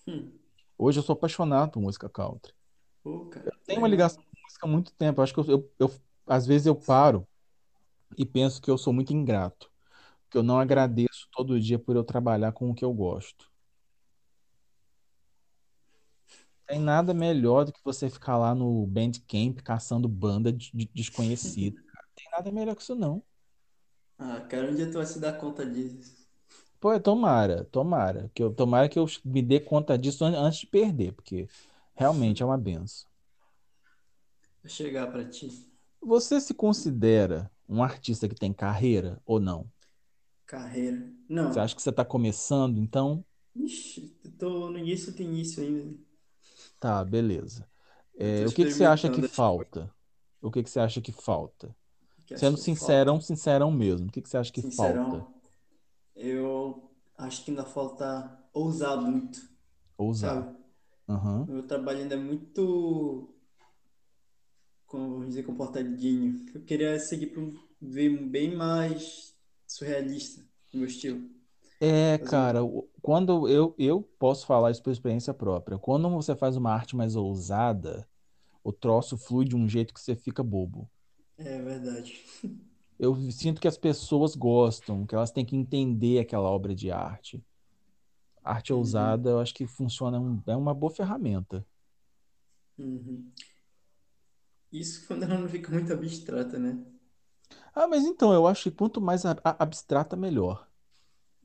Hum. 0.07 0.31
Hoje 0.79 1.01
eu 1.01 1.03
sou 1.03 1.15
apaixonado 1.15 1.73
por 1.73 1.81
música 1.83 2.09
country. 2.09 2.55
Pô, 3.03 3.27
cara, 3.27 3.51
Tenho 3.67 3.81
uma 3.81 3.89
ligação 3.89 4.23
com 4.23 4.41
música 4.45 4.65
há 4.65 4.69
muito 4.71 4.93
tempo. 4.93 5.21
Acho 5.21 5.35
que 5.35 5.41
eu, 5.41 5.47
eu, 5.49 5.71
eu- 5.81 5.95
às 6.29 6.47
vezes 6.47 6.65
eu 6.65 6.77
paro 6.77 7.27
e 8.17 8.25
penso 8.25 8.63
que 8.63 8.71
eu 8.71 8.79
sou 8.79 8.93
muito 8.93 9.13
ingrato, 9.13 9.69
que 10.31 10.39
eu 10.39 10.45
não 10.45 10.61
agradeço 10.61 11.27
todo 11.33 11.59
dia 11.59 11.81
por 11.81 11.97
eu 11.97 12.05
trabalhar 12.05 12.53
com 12.53 12.71
o 12.71 12.75
que 12.75 12.85
eu 12.85 12.95
gosto. 12.95 13.51
Tem 16.69 16.79
nada 16.79 17.13
melhor 17.13 17.65
do 17.65 17.73
que 17.73 17.81
você 17.83 18.09
ficar 18.09 18.39
lá 18.39 18.55
no 18.55 18.87
Bandcamp 18.87 19.59
caçando 19.65 20.09
banda 20.09 20.53
de, 20.53 20.71
de 20.73 20.89
desconhecida. 20.95 21.83
Tem 22.15 22.31
nada 22.31 22.53
melhor 22.53 22.77
que 22.77 22.83
isso, 22.83 22.95
não. 22.95 23.25
Ah, 24.19 24.41
cara, 24.43 24.71
um 24.71 24.75
dia 24.75 24.87
tu 24.91 24.95
vai 24.99 25.07
se 25.07 25.19
dar 25.19 25.39
conta 25.39 25.65
disso. 25.65 26.15
Pô, 26.81 26.99
tomara, 27.01 27.65
tomara. 27.67 28.31
Que 28.35 28.43
eu, 28.43 28.53
tomara 28.55 28.89
que 28.89 28.99
eu 28.99 29.07
me 29.25 29.43
dê 29.43 29.61
conta 29.61 29.97
disso 29.99 30.25
an- 30.25 30.37
antes 30.39 30.61
de 30.61 30.67
perder, 30.67 31.13
porque 31.13 31.49
realmente 31.95 32.43
é 32.43 32.47
uma 32.47 32.59
benção. 32.59 33.09
Vai 34.63 34.71
chegar 34.71 35.07
pra 35.11 35.25
ti. 35.25 35.49
Você 36.01 36.41
se 36.41 36.55
considera 36.55 37.51
um 37.69 37.83
artista 37.83 38.27
que 38.27 38.35
tem 38.35 38.51
carreira 38.51 39.21
ou 39.27 39.39
não? 39.39 39.71
Carreira. 40.47 41.13
Você 41.49 41.59
Não. 41.59 41.61
acha 41.61 41.75
que 41.75 41.83
você 41.83 41.91
está 41.91 42.05
começando, 42.05 42.79
então? 42.79 43.25
Ixi, 43.57 44.17
eu 44.25 44.31
tô 44.39 44.71
no 44.71 44.79
início 44.79 45.13
do 45.13 45.21
início 45.23 45.61
ainda. 45.63 45.99
Tá, 46.81 47.05
beleza. 47.05 47.69
É, 48.19 48.47
Eu 48.47 48.47
tô 48.47 48.47
o 48.47 48.53
que 48.53 48.67
que 48.67 48.73
você 48.73 48.85
acha 48.85 49.11
que 49.11 49.23
experimentando 49.23 49.27
as 49.27 49.37
falta? 49.37 49.95
O 50.41 50.51
que 50.51 50.63
que 50.63 50.71
você 50.71 50.81
acha 50.81 51.01
que 51.01 51.13
falta? 51.13 51.75
Que 52.27 52.35
acho 52.35 52.41
Sendo 52.41 52.57
que 52.57 52.63
sincerão, 52.63 53.21
sincerão 53.21 53.71
mesmo. 53.71 54.09
O 54.09 54.11
que 54.11 54.21
que 54.21 54.29
você 54.29 54.37
acha 54.37 54.53
que 54.53 54.63
falta? 54.63 54.71
Sincerão, 54.71 55.35
eu 56.15 56.91
acho 57.17 57.45
que 57.45 57.51
ainda 57.51 57.65
falta 57.65 58.39
ousar 58.53 59.01
muito, 59.01 59.41
Ousar. 59.99 60.55
O 61.09 61.53
meu 61.53 61.63
trabalho 61.67 62.01
ainda 62.01 62.15
é 62.15 62.19
muito, 62.19 63.33
como 64.87 65.11
vamos 65.11 65.29
dizer, 65.29 65.45
comportadinho. 65.45 66.45
Eu 66.55 66.63
queria 66.63 66.99
seguir 66.99 67.29
para 67.29 67.41
um 67.41 67.55
ver 67.81 68.11
bem 68.29 68.55
mais 68.55 69.35
surrealista 69.67 70.43
no 70.73 70.81
meu 70.81 70.89
estilo. 70.89 71.31
É, 71.81 72.19
cara, 72.19 72.61
quando 73.03 73.49
eu, 73.49 73.75
eu 73.79 74.03
posso 74.19 74.47
falar 74.47 74.71
isso 74.71 74.83
por 74.83 74.91
experiência 74.91 75.33
própria. 75.33 75.79
Quando 75.79 76.09
você 76.11 76.35
faz 76.35 76.57
uma 76.57 76.73
arte 76.73 76.97
mais 76.97 77.15
ousada, 77.15 78.09
o 78.65 78.73
troço 78.73 79.17
flui 79.17 79.45
de 79.45 79.55
um 79.55 79.69
jeito 79.69 79.95
que 79.95 80.01
você 80.01 80.17
fica 80.17 80.43
bobo. 80.43 80.91
É 81.39 81.61
verdade. 81.63 82.23
Eu 82.99 83.15
sinto 83.31 83.59
que 83.61 83.69
as 83.69 83.79
pessoas 83.79 84.35
gostam, 84.37 85.07
que 85.07 85.15
elas 85.15 85.31
têm 85.31 85.45
que 85.47 85.57
entender 85.57 86.19
aquela 86.19 86.49
obra 86.51 86.75
de 86.75 86.91
arte. 86.91 87.43
Arte 88.43 88.73
Uhum. 88.73 88.73
ousada, 88.73 89.29
eu 89.31 89.41
acho 89.41 89.53
que 89.55 89.67
funciona, 89.67 90.19
um- 90.19 90.43
é 90.47 90.57
uma 90.57 90.73
boa 90.75 90.91
ferramenta. 90.91 91.67
Uhum. 92.79 93.33
Isso 94.71 95.05
quando 95.09 95.25
ela 95.25 95.39
não 95.39 95.49
fica 95.49 95.73
muito 95.73 95.93
abstrata, 95.93 96.57
né? 96.57 96.79
Ah, 97.75 97.87
mas 97.87 98.05
então, 98.05 98.33
eu 98.33 98.45
acho 98.47 98.65
que 98.65 98.71
quanto 98.77 99.01
mais 99.01 99.23
abstrata, 99.25 100.17
melhor. 100.17 100.69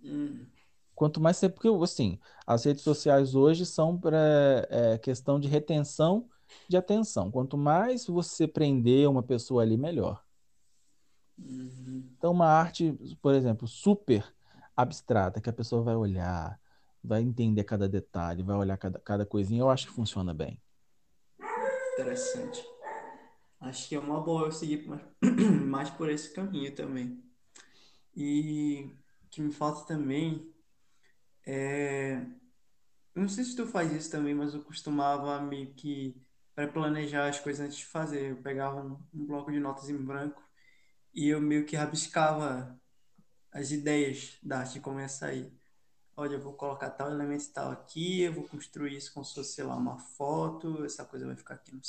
Hum, 0.04 0.52
Quanto 0.96 1.20
mais 1.22 1.38
você, 1.38 1.50
porque 1.50 1.68
assim, 1.84 2.20
as 2.46 2.64
redes 2.66 2.84
sociais 2.84 3.34
hoje 3.36 3.66
são 3.66 3.98
para 4.00 5.00
questão 5.02 5.40
de 5.40 5.48
retenção 5.48 6.30
de 6.68 6.78
atenção. 6.78 7.32
Quanto 7.32 7.58
mais 7.58 8.06
você 8.06 8.48
prender 8.48 9.10
uma 9.10 9.24
pessoa 9.24 9.64
ali, 9.64 9.78
melhor. 9.78 10.24
uhum. 11.38 12.10
Então, 12.18 12.32
uma 12.32 12.48
arte, 12.48 12.94
por 13.22 13.34
exemplo, 13.34 13.68
super 13.68 14.34
abstrata, 14.76 15.42
que 15.42 15.50
a 15.50 15.54
pessoa 15.54 15.82
vai 15.82 15.96
olhar, 15.96 16.60
vai 17.04 17.22
entender 17.22 17.64
cada 17.64 17.90
detalhe, 17.90 18.44
vai 18.44 18.56
olhar 18.56 18.78
cada, 18.78 19.00
cada 19.00 19.26
coisinha, 19.26 19.62
eu 19.62 19.70
acho 19.70 19.88
que 19.88 19.94
funciona 19.94 20.34
bem. 20.34 20.62
Interessante. 21.94 22.64
Acho 23.60 23.90
que 23.90 23.96
é 23.96 24.00
uma 24.00 24.20
boa 24.22 24.48
eu 24.48 24.52
seguir 24.52 24.88
mais, 24.88 25.90
por 25.92 26.10
esse 26.10 26.34
caminho 26.34 26.74
também. 26.74 27.24
E 28.16 28.90
o 29.24 29.30
que 29.30 29.42
me 29.42 29.52
falta 29.52 29.86
também 29.86 30.52
é. 31.46 32.26
eu 33.16 33.22
Não 33.22 33.30
sei 33.30 33.44
se 33.44 33.56
tu 33.56 33.68
faz 33.68 33.92
isso 33.94 34.10
também, 34.10 34.34
mas 34.34 34.54
eu 34.54 34.64
costumava 34.64 35.40
meio 35.42 35.74
que 35.74 36.20
pré-planejar 36.66 37.28
as 37.30 37.40
coisas 37.40 37.66
antes 37.66 37.78
de 37.80 37.86
fazer. 37.86 38.32
Eu 38.32 38.38
pegava 38.42 38.82
um, 38.84 39.00
um 39.14 39.26
bloco 39.26 39.52
de 39.52 39.60
notas 39.60 39.90
em 39.90 39.98
branco 39.98 40.42
e 41.14 41.30
eu 41.30 41.42
meio 41.42 41.66
que 41.66 41.76
rabiscava 41.76 42.80
as 43.52 43.72
ideias 43.72 44.38
da 44.44 44.60
arte 44.60 44.76
de 44.76 44.82
como 44.82 45.00
ia 45.00 45.10
sair. 45.10 45.52
Olha, 46.18 46.36
eu 46.36 46.42
vou 46.42 46.54
colocar 46.54 46.90
tal 46.92 47.12
elemento 47.12 47.46
e 47.46 47.50
tal 47.50 47.72
aqui, 47.72 48.22
eu 48.22 48.34
vou 48.34 48.46
construir 48.48 48.96
isso 48.98 49.14
como 49.14 49.26
se 49.26 49.36
fosse, 49.36 49.56
sei 49.56 49.64
lá, 49.66 49.76
uma 49.78 49.98
foto, 50.00 50.86
essa 50.86 51.06
coisa 51.06 51.28
vai 51.28 51.36
ficar 51.38 51.56
aqui 51.56 51.74
no 51.76 51.84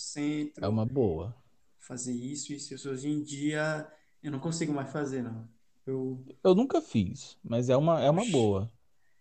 É 0.63 0.67
centro, 0.67 0.67
uma 0.67 0.87
boa. 0.87 1.37
fazer 1.79 2.13
isso, 2.15 2.53
isso, 2.53 2.75
isso. 2.75 2.91
Hoje 2.91 3.09
em 3.09 3.23
dia 3.23 3.91
eu 4.23 4.31
não 4.33 4.41
consigo 4.41 4.73
mais 4.73 4.91
fazer, 4.91 5.23
não. 5.23 5.49
Eu, 5.87 6.25
Eu 6.45 6.55
nunca 6.55 6.81
fiz, 6.81 7.37
mas 7.43 7.69
é 7.69 7.77
uma, 7.77 8.01
é 8.03 8.11
uma 8.11 8.25
boa. 8.25 8.71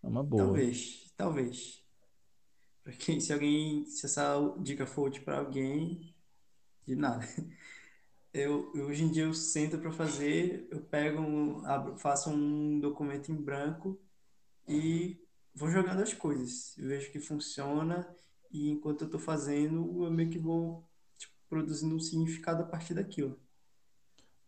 É 0.02 0.08
uma 0.08 0.22
boa. 0.24 0.64
talvez, 0.64 1.10
talvez. 1.16 1.81
Pra 2.82 2.92
quem, 2.92 3.20
se 3.20 3.32
alguém, 3.32 3.84
se 3.86 4.06
essa 4.06 4.36
dica 4.58 4.86
for 4.86 5.08
útil 5.08 5.22
para 5.24 5.38
alguém, 5.38 6.14
de 6.86 6.96
nada. 6.96 7.24
Eu, 8.34 8.72
hoje 8.74 9.04
em 9.04 9.12
dia 9.12 9.24
eu 9.24 9.34
sento 9.34 9.78
para 9.78 9.92
fazer, 9.92 10.66
eu 10.70 10.80
pego, 10.80 11.20
um, 11.20 11.66
abro, 11.66 11.98
faço 11.98 12.30
um 12.30 12.80
documento 12.80 13.30
em 13.30 13.36
branco 13.36 14.00
e 14.66 15.18
vou 15.54 15.70
jogando 15.70 16.02
as 16.02 16.14
coisas. 16.14 16.76
Eu 16.78 16.88
vejo 16.88 17.12
que 17.12 17.20
funciona 17.20 18.08
e 18.50 18.70
enquanto 18.70 19.04
eu 19.04 19.10
tô 19.10 19.18
fazendo, 19.18 20.04
eu 20.04 20.10
meio 20.10 20.30
que 20.30 20.38
vou 20.38 20.88
tipo, 21.18 21.34
produzindo 21.48 21.94
um 21.94 22.00
significado 22.00 22.62
a 22.62 22.66
partir 22.66 22.94
daquilo. 22.94 23.38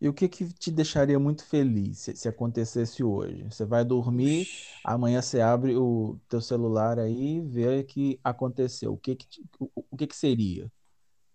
E 0.05 0.09
o 0.09 0.13
que 0.13 0.29
que 0.29 0.53
te 0.53 0.71
deixaria 0.71 1.19
muito 1.19 1.43
feliz 1.45 1.99
se, 1.99 2.15
se 2.15 2.27
acontecesse 2.29 3.03
hoje? 3.03 3.43
Você 3.45 3.65
vai 3.65 3.83
dormir, 3.83 4.49
amanhã 4.83 5.19
você 5.21 5.41
abre 5.41 5.75
o 5.75 6.19
teu 6.29 6.39
celular 6.41 6.99
aí 6.99 7.37
e 7.37 7.41
vê 7.41 7.83
que 7.83 8.19
aconteceu. 8.23 8.93
O 8.93 8.97
que 8.99 9.15
que, 9.15 9.27
te- 9.27 9.43
o, 9.59 9.71
o 9.91 9.97
que 9.97 10.05
que 10.07 10.15
seria? 10.15 10.71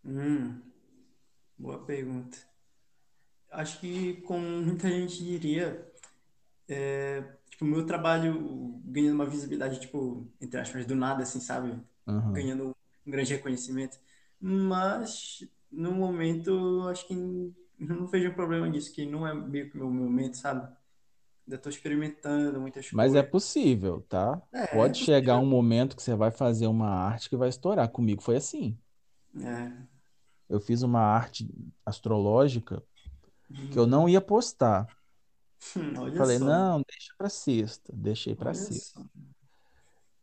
Hum, 0.04 0.62
boa 1.58 1.84
pergunta. 1.86 2.38
Acho 3.50 3.80
que 3.80 4.20
como 4.22 4.46
muita 4.62 4.88
gente 4.88 5.24
diria, 5.24 5.84
é, 6.68 7.22
tipo, 7.50 7.64
o 7.64 7.68
meu 7.68 7.86
trabalho 7.86 8.80
ganhando 8.84 9.14
uma 9.16 9.26
visibilidade, 9.26 9.80
tipo, 9.80 10.30
entre 10.40 10.60
aspas, 10.60 10.86
do 10.86 10.94
nada, 10.96 11.22
assim, 11.24 11.40
sabe? 11.40 11.78
Aham. 12.06 12.34
Ganhando 12.34 12.76
um 13.06 13.10
grande 13.10 13.34
reconhecimento. 13.34 13.98
Mas, 14.40 15.44
no 15.70 15.92
momento, 15.92 16.88
acho 16.88 17.06
que 17.08 17.14
não 17.80 18.06
vejo 18.06 18.34
problema 18.34 18.68
nisso, 18.68 18.92
que 18.94 19.06
não 19.06 19.26
é 19.26 19.34
meio 19.34 19.70
que 19.70 19.76
o 19.76 19.80
meu 19.80 19.90
momento, 19.90 20.36
sabe? 20.36 20.76
Ainda 21.46 21.58
tô 21.58 21.68
experimentando 21.70 22.60
muitas 22.60 22.90
Mas 22.90 23.14
é 23.14 23.22
coisas. 23.22 23.30
possível, 23.30 24.02
tá? 24.02 24.40
É, 24.52 24.64
é 24.64 24.66
Pode 24.68 24.98
chegar 24.98 25.38
um 25.38 25.44
possível. 25.44 25.50
momento 25.50 25.96
que 25.96 26.02
você 26.02 26.14
vai 26.14 26.30
fazer 26.30 26.66
uma 26.66 26.88
arte 26.88 27.28
que 27.28 27.36
vai 27.36 27.48
estourar. 27.48 27.90
Comigo 27.90 28.22
foi 28.22 28.36
assim. 28.36 28.78
É. 29.36 29.88
Eu 30.48 30.60
fiz 30.60 30.82
uma 30.82 31.00
arte 31.00 31.48
astrológica 31.84 32.82
que 33.70 33.78
eu 33.78 33.84
Uhum. 33.84 33.88
não 33.88 34.08
ia 34.08 34.20
postar. 34.20 34.88
Hum, 35.76 35.94
Olha 35.98 36.12
Falei, 36.16 36.38
só, 36.38 36.44
não, 36.44 36.82
deixa 36.88 37.14
pra 37.16 37.28
sexta. 37.28 37.92
Deixei 37.94 38.34
pra 38.34 38.50
olha 38.50 38.54
sexta. 38.54 39.00
só. 39.00 39.04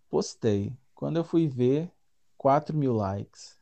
Postei. 0.10 0.76
Quando 0.94 1.18
eu 1.18 1.24
fui 1.24 1.48
ver, 1.48 1.92
4 2.38 2.76
mil 2.76 2.94
likes. 2.94 3.58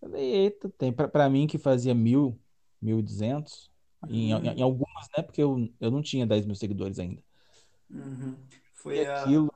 Falei, 0.00 0.22
eita, 0.34 0.68
tem. 0.70 0.92
Pra, 0.92 1.08
pra 1.08 1.28
mim 1.30 1.46
que 1.46 1.58
fazia 1.58 1.94
mil, 1.94 2.38
mil 2.82 2.98
e 2.98 3.02
duzentos. 3.02 3.70
Em, 4.08 4.32
em, 4.32 4.62
algumas, 4.62 5.08
né? 5.16 5.22
Porque 5.22 5.42
eu, 5.42 5.68
eu 5.80 5.90
não 5.90 6.02
tinha 6.02 6.26
10 6.26 6.44
mil 6.44 6.56
seguidores 6.56 6.98
ainda. 6.98 7.22
uhum. 7.90 8.36
Foi 8.74 9.06
a 9.06 9.20
aquilo. 9.20 9.52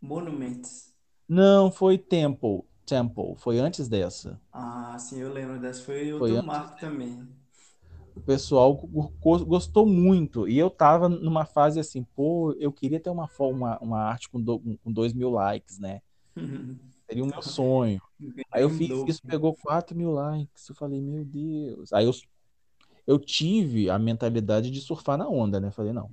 Monuments. 0.00 0.94
Não, 1.28 1.70
foi 1.70 1.98
Temple. 1.98 2.62
Temple. 2.86 3.34
Foi 3.36 3.58
antes 3.58 3.88
dessa. 3.88 4.40
Ah, 4.52 4.96
sim, 4.98 5.18
eu 5.20 5.32
lembro 5.32 5.58
dessa. 5.60 5.82
Foi 5.82 6.10
Foi 6.10 6.30
outro 6.30 6.36
antes. 6.36 6.46
marco 6.46 6.80
também. 6.80 7.28
O 8.14 8.20
pessoal 8.20 8.74
go- 8.74 9.12
go- 9.20 9.44
gostou 9.44 9.86
muito. 9.86 10.48
E 10.48 10.58
eu 10.58 10.70
tava 10.70 11.08
numa 11.08 11.44
fase 11.44 11.78
assim, 11.80 12.04
pô, 12.14 12.52
eu 12.58 12.72
queria 12.72 13.00
ter 13.00 13.10
uma, 13.10 13.28
uma, 13.38 13.78
uma 13.78 13.98
arte 14.00 14.28
com, 14.28 14.40
do, 14.40 14.58
com 14.82 14.92
2 14.92 15.12
mil 15.12 15.30
likes, 15.30 15.78
né? 15.78 16.00
Seria 17.08 17.24
o 17.24 17.26
meu 17.26 17.42
sonho. 17.42 18.00
Aí 18.50 18.62
eu 18.62 18.70
fiz 18.70 19.02
isso, 19.06 19.22
pegou 19.26 19.54
4 19.56 19.96
mil 19.96 20.10
likes. 20.10 20.68
Eu 20.68 20.74
falei, 20.74 21.00
meu 21.00 21.24
Deus. 21.24 21.92
Aí 21.92 22.04
eu, 22.06 22.12
eu 23.08 23.18
tive 23.20 23.90
a 23.90 23.98
mentalidade 23.98 24.70
de 24.70 24.82
surfar 24.82 25.18
na 25.18 25.28
onda, 25.28 25.60
né? 25.60 25.72
Falei, 25.72 25.94
não, 25.94 26.12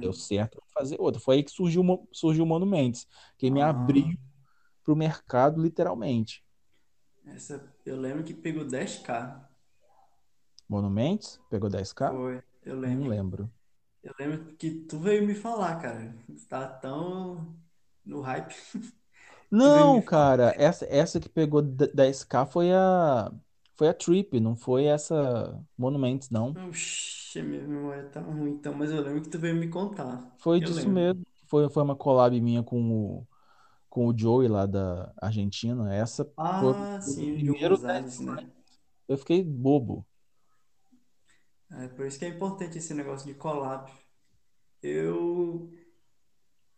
deu 0.00 0.12
Hum. 0.12 0.14
certo, 0.14 0.56
vou 0.60 0.68
fazer 0.74 0.96
outra. 1.00 1.20
Foi 1.20 1.36
aí 1.36 1.44
que 1.44 1.50
surgiu, 1.52 1.82
o 1.82 2.08
surgiu 2.12 2.44
o 2.44 2.48
Monuments, 2.48 3.06
que 3.38 3.50
me 3.50 3.60
Ah, 3.60 3.62
abriu 3.62 4.18
pro 4.84 4.96
mercado, 4.96 5.62
literalmente. 5.62 6.44
essa 7.26 7.74
eu 7.84 7.94
lembro 8.00 8.24
que 8.24 8.32
pegou 8.34 8.64
10k. 8.64 9.46
Monuments, 10.68 11.40
pegou 11.50 11.68
10k? 11.70 12.04
Foi, 12.06 12.42
eu 12.62 12.78
Não 12.84 13.06
lembro. 13.06 13.08
lembro. 13.08 13.52
Eu 14.02 14.14
lembro 14.18 14.56
que 14.56 14.70
tu 14.86 14.98
veio 15.00 15.26
me 15.26 15.34
falar, 15.34 15.80
cara. 15.80 16.16
Você 16.28 16.46
tá 16.48 16.68
tão 16.68 17.58
no 18.04 18.20
hype. 18.22 18.54
Não, 19.50 20.02
cara, 20.02 20.54
essa, 20.58 20.84
essa 20.86 21.20
que 21.20 21.28
pegou 21.28 21.62
d- 21.62 21.88
10k 21.94 22.44
foi 22.46 22.72
a, 22.72 23.32
foi 23.76 23.88
a 23.88 23.94
Trip, 23.94 24.40
não 24.40 24.56
foi 24.56 24.84
essa 24.86 25.62
Monuments, 25.78 26.30
não. 26.30 26.58
Oxi, 26.68 27.40
minha 27.42 27.62
memória 27.68 28.08
tá 28.10 28.20
ruim, 28.20 28.50
então, 28.52 28.74
mas 28.74 28.90
eu 28.90 29.00
lembro 29.00 29.22
que 29.22 29.28
tu 29.30 29.38
veio 29.38 29.54
me 29.56 29.68
contar. 29.70 30.36
Foi 30.38 30.60
Eu 30.60 30.70
disso 30.70 30.90
lembro. 30.90 30.90
mesmo. 30.90 31.24
Foi, 31.46 31.68
foi 31.70 31.82
uma 31.82 31.96
collab 31.96 32.38
minha 32.40 32.62
com 32.62 32.80
o, 33.20 33.28
com 33.88 34.08
o 34.08 34.18
Joey 34.18 34.48
lá 34.48 34.66
da 34.66 35.12
Argentina. 35.20 35.94
Essa 35.94 36.30
foi 36.58 36.74
Ah, 36.74 37.00
o 37.04 37.12
sim, 37.14 37.32
o 37.50 37.56
primeiro 37.56 37.78
10 37.78 38.06
Gonzalez, 38.06 38.20
né? 38.20 38.50
Eu 39.08 39.18
fiquei 39.18 39.42
bobo. 39.42 40.06
É 41.70 41.88
por 41.88 42.06
isso 42.06 42.18
que 42.18 42.24
é 42.24 42.28
importante 42.28 42.78
esse 42.78 42.94
negócio 42.94 43.26
de 43.26 43.34
collab. 43.34 43.90
Eu, 44.82 45.72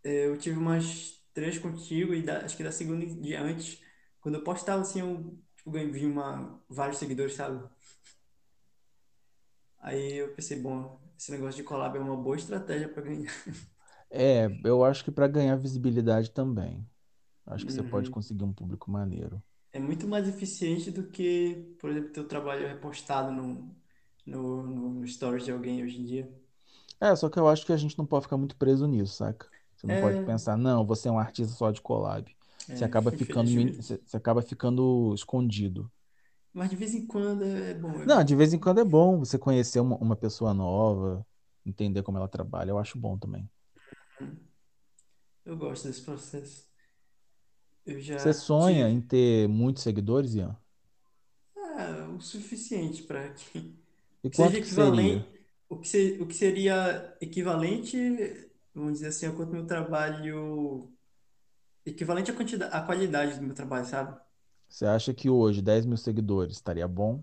eu 0.02 0.36
tive 0.38 0.58
umas 0.58 1.22
três 1.34 1.58
contigo 1.58 2.14
e 2.14 2.22
da- 2.22 2.44
acho 2.44 2.56
que 2.56 2.64
da 2.64 2.72
segunda 2.72 3.04
em 3.04 3.20
diante, 3.20 3.82
quando 4.20 4.36
eu 4.36 4.44
postava 4.44 4.82
assim, 4.82 5.00
eu 5.00 5.38
tipo, 5.68 5.92
ganhei 5.92 6.06
uma, 6.06 6.60
vários 6.68 6.98
seguidores, 6.98 7.34
sabe? 7.34 7.62
Aí 9.80 10.14
eu 10.18 10.34
pensei, 10.34 10.60
bom, 10.60 11.00
esse 11.18 11.30
negócio 11.30 11.56
de 11.56 11.62
collab 11.64 11.96
é 11.96 12.00
uma 12.00 12.16
boa 12.16 12.36
estratégia 12.36 12.88
para 12.88 13.02
ganhar. 13.02 13.32
É, 14.10 14.46
eu 14.64 14.84
acho 14.84 15.04
que 15.04 15.10
para 15.10 15.28
ganhar 15.28 15.56
visibilidade 15.56 16.30
também. 16.30 16.88
Acho 17.46 17.66
que 17.66 17.72
você 17.72 17.84
pode 17.84 18.10
Uhum. 18.10 18.12
conseguir 18.12 18.44
um 18.44 18.52
público 18.54 18.90
maneiro. 18.90 19.42
É 19.72 19.78
muito 19.78 20.06
mais 20.08 20.28
eficiente 20.28 20.90
do 20.90 21.08
que, 21.10 21.74
por 21.80 21.90
exemplo, 21.90 22.10
teu 22.12 22.26
trabalho 22.26 22.64
é 22.66 22.68
repostado 22.72 23.30
no, 23.32 23.74
no, 24.26 24.62
no, 24.66 24.94
no 24.94 25.06
stories 25.06 25.44
de 25.44 25.52
alguém 25.52 25.82
hoje 25.84 26.00
em 26.00 26.04
dia. 26.04 26.42
É, 27.00 27.14
só 27.16 27.28
que 27.30 27.38
eu 27.38 27.48
acho 27.48 27.64
que 27.66 27.72
a 27.72 27.76
gente 27.76 27.96
não 27.98 28.06
pode 28.06 28.24
ficar 28.24 28.36
muito 28.36 28.56
preso 28.56 28.86
nisso, 28.86 29.14
saca? 29.16 29.48
Você 29.76 29.86
não 29.86 29.96
pode 29.96 30.20
É, 30.20 30.22
pensar, 30.22 30.56
não, 30.56 30.84
você 30.86 31.08
é 31.08 31.12
um 31.12 31.18
artista 31.18 31.54
só 31.54 31.70
de 31.70 31.80
collab. 31.80 32.36
Você 32.72 32.84
é, 32.84 32.86
acaba 32.86 33.12
ficando, 33.12 33.50
min- 33.50 33.72
infelizmente. 33.72 33.76
você 33.76 33.98
você 34.04 34.16
acaba 34.16 34.40
ficando 34.42 35.12
escondido. 35.14 35.90
Mas 36.52 36.68
de 36.70 36.76
vez 36.76 36.94
em 36.94 37.06
quando 37.06 37.42
é 37.44 37.72
bom, 37.74 38.02
é 38.02 38.06
Não, 38.06 38.24
de 38.24 38.34
vez 38.36 38.52
em 38.52 38.58
quando 38.58 38.80
é 38.80 38.84
bom 38.84 39.18
você 39.18 39.38
conhecer 39.38 39.80
uma, 39.80 39.96
uma 39.98 40.16
pessoa 40.16 40.52
nova, 40.54 41.26
entender 41.64 42.02
como 42.02 42.18
ela 42.18 42.28
trabalha. 42.28 42.70
Eu 42.70 42.78
acho 42.78 42.98
bom 42.98 43.16
também. 43.18 43.48
Eu 45.44 45.56
gosto 45.56 45.88
desse 45.88 46.02
processo. 46.02 46.68
Eu 47.84 48.00
Você 48.16 48.32
já 48.32 48.34
sonha 48.34 48.88
em 48.90 49.00
tive 49.00 49.00
ter 49.00 49.48
muitos 49.48 49.82
seguidores, 49.82 50.34
Ian? 50.34 50.54
ah, 51.56 52.08
o 52.16 52.20
suficiente 52.20 53.02
para 53.04 53.32
que, 53.34 53.74
E 54.22 54.30
seja 54.30 54.60
quanto 54.60 54.60
que 54.60 54.68
seria? 54.68 55.26
o 55.68 55.78
que, 55.80 55.88
se- 55.88 56.18
o 56.20 56.26
que 56.26 56.34
seria 56.34 57.16
equivalente, 57.20 57.96
vamos 58.74 58.94
dizer 58.94 59.08
assim, 59.08 59.26
ao 59.26 59.34
quanto 59.36 59.52
meu 59.52 59.66
trabalho, 59.66 60.92
equivalente 61.90 62.30
à 62.30 62.34
quantidade, 62.36 62.74
à 62.74 62.82
qualidade 62.82 63.36
do 63.38 63.42
meu 63.44 63.54
trabalho, 63.54 63.86
sabe? 63.86 64.18
Você 64.68 64.86
acha 64.86 65.12
que 65.14 65.28
hoje 65.30 65.60
10 65.62 65.84
mil 65.84 65.96
seguidores 65.98 66.56
estaria 66.56 66.86
bom 66.88 67.22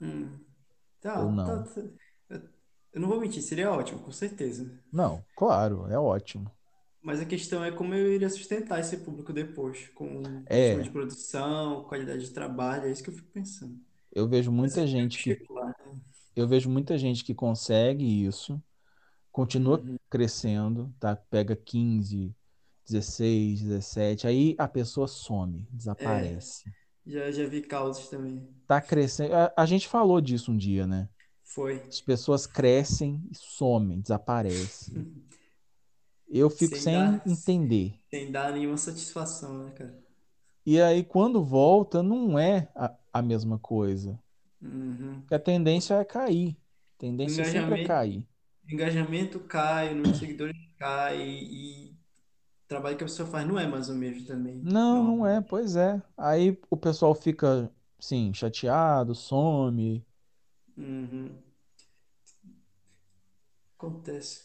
Hum, 0.00 0.44
tá, 1.00 1.24
ou 1.24 1.30
tá, 1.30 1.32
não? 1.32 1.64
tá. 1.64 1.80
Eu, 2.28 2.50
eu 2.94 3.00
não 3.00 3.08
vou 3.08 3.20
mentir, 3.20 3.42
seria 3.42 3.70
ótimo, 3.72 4.02
com 4.02 4.12
certeza. 4.12 4.82
Não, 4.90 5.26
claro, 5.34 5.86
é 5.90 5.98
ótimo. 5.98 6.50
Mas 7.02 7.20
a 7.20 7.26
questão 7.26 7.62
é 7.64 7.70
como 7.70 7.94
eu 7.94 8.12
iria 8.12 8.30
sustentar 8.30 8.80
esse 8.80 8.96
público 8.98 9.32
depois, 9.32 9.88
com 9.90 10.42
ritmo 10.50 10.80
de 10.82 10.90
É, 10.90 10.90
produção, 10.90 11.84
qualidade 11.84 12.24
de 12.26 12.32
trabalho, 12.32 12.86
é 12.86 12.92
isso 12.92 13.02
que 13.04 13.10
eu 13.10 13.14
fico 13.14 13.30
pensando. 13.30 13.78
eu 14.12 14.28
vejo 14.28 14.50
Mas 14.60 14.74
muita 14.74 14.86
eu 14.86 14.86
gente 14.86 15.18
que 15.20 15.38
né? 15.66 15.74
eu 16.36 16.48
vejo 16.48 16.70
muita 16.70 16.98
gente 16.98 17.24
que 17.24 17.34
consegue 17.34 18.04
isso, 18.26 18.62
continua 19.32 19.82
Uhum. 19.82 19.98
crescendo, 20.10 20.94
tá? 21.00 21.16
Pega 21.16 21.56
15, 21.56 22.34
16, 22.86 23.62
17, 23.62 24.26
aí 24.26 24.54
a 24.58 24.68
pessoa 24.68 25.08
some, 25.08 25.66
É, 25.98 26.38
desaparece. 26.38 26.64
já, 27.06 27.30
já 27.32 27.46
vi 27.48 27.62
causas 27.62 28.08
também. 28.08 28.48
Tá 28.66 28.80
crescendo. 28.80 29.34
A, 29.34 29.52
a 29.56 29.66
gente 29.66 29.88
falou 29.88 30.20
disso 30.20 30.52
um 30.52 30.56
dia, 30.56 30.86
né? 30.86 31.08
Foi. 31.44 31.74
As 31.88 32.00
pessoas 32.00 32.46
crescem 32.46 33.22
e 33.30 33.34
somem, 33.36 34.00
desaparecem. 34.00 34.94
Eu 36.28 36.50
fico 36.50 36.76
Sem 36.76 36.80
sem 36.80 36.92
dar, 36.92 37.22
entender. 37.26 37.98
sem 38.10 38.32
dar 38.32 38.52
nenhuma 38.52 38.78
satisfação, 38.78 39.64
né, 39.64 39.72
cara? 39.72 40.02
E 40.66 40.80
aí, 40.80 41.02
quando 41.04 41.42
volta, 41.44 42.02
não 42.02 42.38
é 42.38 42.70
a, 42.74 42.94
a 43.12 43.22
mesma 43.22 43.58
coisa. 43.58 44.18
Uhum. 44.60 45.22
Porque 45.22 45.34
a 45.34 45.38
tendência 45.40 45.94
é 45.94 46.04
cair. 46.04 46.56
A 46.96 46.98
Tendência 46.98 47.44
sempre 47.44 47.74
é 47.74 47.78
cair. 47.78 48.26
engajamento 48.68 49.40
cai, 49.40 49.92
o 49.92 49.96
número 49.96 50.12
de 50.12 50.18
seguidores 50.18 50.56
cai 50.76 51.20
e 51.28 51.93
trabalho 52.74 52.96
que 52.96 53.04
a 53.04 53.06
pessoa 53.06 53.28
faz 53.28 53.46
não 53.46 53.58
é 53.58 53.66
mais 53.66 53.88
o 53.88 53.94
mesmo 53.94 54.26
também. 54.26 54.56
Não, 54.56 55.04
não 55.18 55.26
é, 55.26 55.40
pois 55.40 55.76
é. 55.76 56.02
Aí 56.16 56.58
o 56.70 56.76
pessoal 56.76 57.14
fica, 57.14 57.70
sim, 58.00 58.32
chateado, 58.34 59.14
some. 59.14 60.04
Uhum. 60.76 61.30
Acontece. 63.78 64.44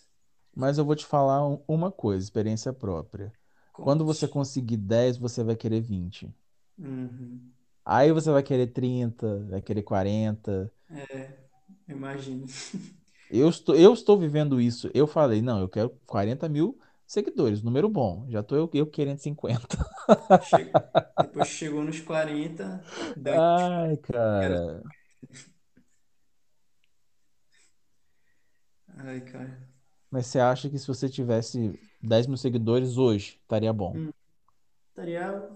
Mas 0.56 0.78
eu 0.78 0.86
vou 0.86 0.96
te 0.96 1.06
falar 1.06 1.48
um- 1.48 1.62
uma 1.68 1.92
coisa, 1.92 2.24
experiência 2.24 2.74
própria. 2.74 3.32
Quando 3.74 4.04
você 4.06 4.28
Conte. 4.28 4.34
conseguir 4.34 4.78
10, 4.78 5.18
você 5.18 5.44
vai 5.44 5.56
querer 5.56 5.82
20. 5.82 6.30
Uhum. 6.78 7.40
Aí 7.86 8.12
você 8.12 8.32
vai 8.32 8.44
querer 8.44 8.68
30, 8.68 9.40
vai 9.50 9.62
querer 9.62 9.84
40. 9.84 10.72
Imagino. 11.88 12.46
Eu 13.30 13.48
estou, 13.48 13.76
eu 13.76 13.94
estou 13.94 14.18
vivendo 14.18 14.60
isso. 14.60 14.90
Eu 14.92 15.06
falei, 15.06 15.40
não, 15.42 15.60
eu 15.60 15.70
quero 15.70 15.92
40 16.08 16.50
mil 16.50 16.80
seguidores, 17.12 17.62
número 17.64 17.90
bom. 17.90 18.26
Já 18.30 18.42
estou 18.42 18.58
eu, 18.58 18.70
eu 18.74 18.88
querendo 18.88 19.18
50. 19.18 19.78
Che- 20.44 20.72
Depois 21.18 21.48
chegou 21.48 21.84
nos 21.84 22.00
40, 22.00 22.82
dane 23.18 23.40
Ai, 23.40 23.98
cara. 23.98 24.84
Ai, 28.98 29.22
cara. 29.22 29.70
Mas 30.12 30.28
você 30.28 30.40
acha 30.40 30.70
que 30.70 30.78
se 30.78 30.88
você 30.88 31.08
tivesse 31.10 31.80
10 32.02 32.26
mil 32.28 32.38
seguidores 32.38 32.98
hoje, 32.98 33.40
estaria 33.42 33.72
bom? 33.72 33.94
Hum, 33.96 34.12
estaria 34.90 35.50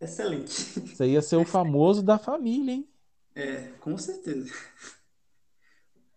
excelente. 0.00 0.52
Você 0.52 1.06
ia 1.08 1.22
ser 1.22 1.36
o 1.36 1.44
famoso 1.44 2.02
da 2.02 2.18
família, 2.18 2.72
hein? 2.72 2.88
É, 3.34 3.68
com 3.80 3.96
certeza. 3.96 4.52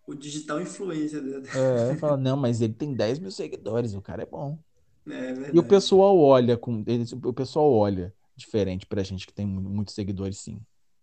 O 0.07 0.13
digital 0.13 0.59
influencer. 0.61 1.21
É, 1.55 1.95
fala, 1.95 2.17
não, 2.17 2.36
mas 2.36 2.61
ele 2.61 2.73
tem 2.73 2.93
10 2.93 3.19
mil 3.19 3.32
seguidores, 3.32 3.93
o 3.93 4.01
cara 4.01 4.23
é 4.23 4.25
bom. 4.25 4.57
É 5.08 5.34
E 5.52 5.60
o 5.60 5.64
pessoal 5.64 6.18
olha 6.20 6.58
com. 6.58 6.84
eles- 6.88 7.14
O 7.14 7.34
pessoal 7.34 7.72
olha 7.72 8.14
diferente 8.36 8.86
pra 8.86 9.04
gente 9.04 9.26
que 9.28 9.34
tem 9.34 9.45
mu- 9.45 9.62
muitos 9.62 9.93
seguidores, 9.95 10.39
sim. 10.39 10.62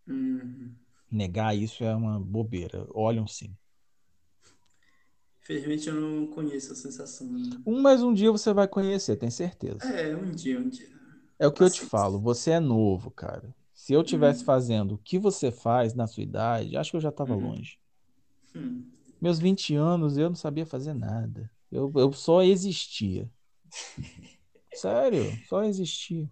Uhum. 0.09 0.77
Negar 1.11 1.55
isso 1.55 1.85
é 1.85 1.95
uma 1.95 2.19
bobeira. 2.19 2.87
Olham 2.95 3.27
sim. 3.27 3.55
Infelizmente 5.43 5.89
eu 5.89 5.95
não 5.95 6.27
conheço 6.29 6.73
a 6.73 6.77
sensação. 6.77 7.27
Um 7.65 7.81
mais 7.81 8.03
um 8.03 8.13
dia 8.13 8.33
você 8.33 8.53
vai 8.53 8.67
conhecer, 8.67 9.17
tem 9.17 9.31
certeza. 9.31 9.95
É, 9.95 10.15
um 10.17 10.31
dia, 10.31 10.59
um 10.59 10.69
dia. 10.69 10.89
É 11.39 11.47
o 11.49 11.53
que 11.53 11.63
eu 11.65 11.71
te 11.71 11.81
falo, 11.83 12.19
Paciência. 12.19 12.21
você 12.21 12.53
é 12.53 12.61
novo, 12.61 13.11
cara. 13.11 13.53
Se 13.75 13.93
eu 13.93 14.03
tivesse 14.05 14.43
Hum, 14.43 14.45
fazendo 14.45 14.95
o 14.95 14.99
que 14.99 15.19
você 15.19 15.51
faz 15.51 15.95
na 15.95 16.07
sua 16.07 16.23
idade, 16.23 16.77
acho 16.77 16.91
que 16.93 16.97
eu 16.97 17.01
já 17.01 17.11
tava 17.13 17.35
uhum, 17.35 17.35
longe. 17.35 17.79
hum. 18.55 18.85
Meus 19.21 19.39
20 19.39 19.75
anos 19.75 20.17
eu 20.17 20.29
não 20.29 20.37
sabia 20.37 20.67
fazer 20.67 20.95
nada. 20.95 21.51
Eu, 21.71 21.93
eu 21.97 22.13
só 22.13 22.43
existia. 22.43 23.31
Sério, 24.73 25.41
só 25.45 25.63
existia. 25.65 26.31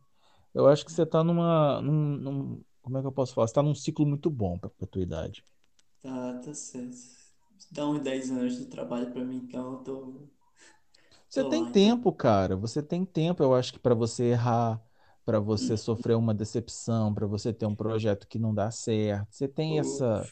Eu 0.55 0.68
acho 0.68 0.84
que 0.84 0.93
você 0.93 1.07
tá 1.07 1.24
numa, 1.24 1.80
num, 1.82 2.16
num- 2.18 2.64
como 2.82 2.99
é 2.99 3.01
que 3.03 3.07
eu 3.07 3.12
posso 3.12 3.34
falar? 3.34 3.49
Você 3.49 3.55
tá 3.55 3.62
num 3.64 3.74
ciclo 3.74 4.07
muito 4.07 4.30
bom 4.30 4.59
pra, 4.59 4.70
pra 4.70 4.87
tua 4.89 5.03
idade. 5.03 5.45
Tá, 6.03 6.39
tá 6.41 6.55
certo. 6.55 6.97
Dá 7.70 7.87
uns 7.89 8.01
10 8.03 8.30
anos 8.30 8.57
de 8.59 8.66
trabalho 8.66 9.12
pra 9.12 9.24
mim, 9.24 9.37
então 9.39 9.72
eu 9.74 9.78
tô, 9.84 10.28
Você 11.28 11.45
tô 11.45 11.45
tem 11.45 11.64
lá, 11.64 11.70
então. 11.70 11.93
tempo, 11.93 12.12
cara. 12.12 12.57
Você 12.57 12.82
tem 12.82 13.05
tempo, 13.05 13.43
eu 13.43 13.55
acho 13.55 13.72
que 13.72 13.78
pra 13.78 13.95
você 13.95 14.24
errar, 14.30 14.82
pra 15.24 15.39
você 15.41 15.76
sofrer 15.76 16.16
uma 16.16 16.34
decepção, 16.34 17.12
pra 17.14 17.26
você 17.26 17.53
ter 17.53 17.66
um 17.66 17.74
projeto 17.74 18.26
que 18.28 18.39
não 18.39 18.55
dá 18.55 18.70
certo. 18.70 19.28
Você 19.34 19.49
tem 19.49 19.78
Pô, 19.78 19.78
essa, 19.78 20.30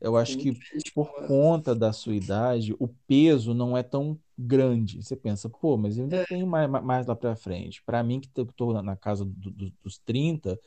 eu 0.00 0.16
acho 0.16 0.38
que 0.38 0.60
por 0.94 1.14
ela. 1.22 1.26
conta 1.26 1.74
da 1.74 1.92
sua 1.92 2.14
idade, 2.16 2.74
o 2.80 2.88
peso 3.06 3.54
não 3.54 3.76
é 3.76 3.82
tão 3.82 4.20
grande. 4.38 5.02
Você 5.02 5.16
pensa, 5.16 5.48
pô, 5.50 5.76
mas 5.76 5.96
eu 5.98 6.04
ainda 6.04 6.18
É, 6.22 6.26
tenho 6.26 6.46
mais, 6.46 6.68
mais 6.70 7.06
lá 7.06 7.16
pra 7.16 7.36
frente. 7.36 7.82
Pra 7.84 8.02
mim, 8.02 8.20
que 8.20 8.28
tô 8.28 8.72
na 8.82 8.96
casa 8.96 9.24
do- 9.24 9.50
do- 9.50 9.72
dos 9.82 9.98
30, 9.98 10.58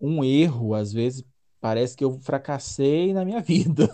um 0.00 0.24
erro, 0.24 0.74
às 0.74 0.92
vezes, 0.92 1.24
parece 1.60 1.96
que 1.96 2.04
eu 2.04 2.20
fracassei 2.20 3.12
na 3.14 3.24
minha 3.24 3.40
vida. 3.42 3.88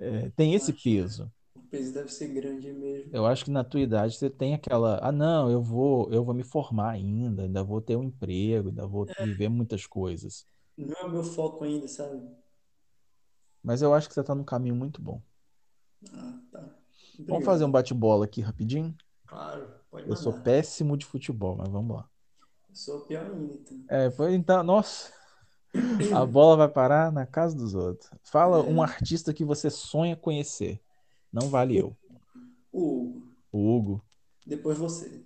É, 0.00 0.30
tem 0.30 0.54
esse 0.54 0.72
peso. 0.72 1.30
O 1.54 1.60
peso 1.60 1.92
deve 1.92 2.12
ser 2.12 2.28
grande 2.28 2.72
mesmo. 2.72 3.10
Eu 3.14 3.26
acho 3.26 3.44
que 3.44 3.50
na 3.50 3.64
tua 3.64 3.80
idade 3.80 4.16
você 4.16 4.28
tem 4.28 4.54
aquela, 4.54 4.98
ah, 5.02 5.12
não, 5.12 5.50
eu 5.50 5.62
vou, 5.62 6.12
eu 6.12 6.24
vou 6.24 6.34
me 6.34 6.42
formar 6.44 6.90
ainda, 6.90 7.42
ainda 7.44 7.62
vou 7.64 7.80
ter 7.80 7.96
um 7.96 8.02
emprego, 8.04 8.68
ainda 8.68 8.86
vou 8.86 9.06
viver 9.20 9.48
muitas 9.48 9.86
coisas. 9.86 10.46
Não 10.78 10.94
é 10.98 11.04
o 11.04 11.10
meu 11.10 11.22
foco 11.22 11.64
ainda, 11.64 11.86
sabe? 11.86 12.18
Mas 13.62 13.82
eu 13.82 13.92
acho 13.94 14.08
que 14.08 14.14
você 14.14 14.24
tá 14.24 14.34
num 14.34 14.44
caminho 14.44 14.74
muito 14.74 15.00
bom. 15.02 15.22
Ah, 16.12 16.40
tá. 16.52 16.62
Vamos 17.28 17.44
fazer 17.44 17.64
um 17.64 17.66
Obrigado. 17.68 17.72
bate-bola 17.72 18.24
aqui 18.24 18.40
rapidinho? 18.40 18.96
Claro, 19.26 19.68
pode 19.90 20.06
Eu 20.06 20.16
sou 20.16 20.32
mandar. 20.32 20.42
péssimo 20.42 20.96
de 20.96 21.04
futebol, 21.04 21.54
mas 21.56 21.68
vamos 21.68 21.96
lá. 21.96 22.08
Eu 22.68 22.74
sou 22.76 23.00
pior 23.06 23.26
ainda, 23.26 23.54
então. 23.54 23.78
É, 23.88 24.10
pois 24.10 24.34
então, 24.34 24.62
nossa, 24.62 25.12
a 26.12 26.24
bola 26.26 26.56
vai 26.56 26.68
parar 26.68 27.12
na 27.12 27.26
casa 27.26 27.56
dos 27.56 27.74
outros. 27.74 28.10
Fala 28.24 28.64
um 28.68 28.82
É, 28.82 28.82
artista 28.82 29.34
que 29.34 29.44
você 29.44 29.70
sonha 29.70 30.16
conhecer. 30.16 30.80
Não 31.32 31.48
vale 31.50 31.76
eu. 31.76 31.96
o 32.72 32.78
Hugo. 32.80 33.22
O 33.52 33.58
Hugo. 33.58 34.04
Depois 34.46 34.78
você. 34.78 35.22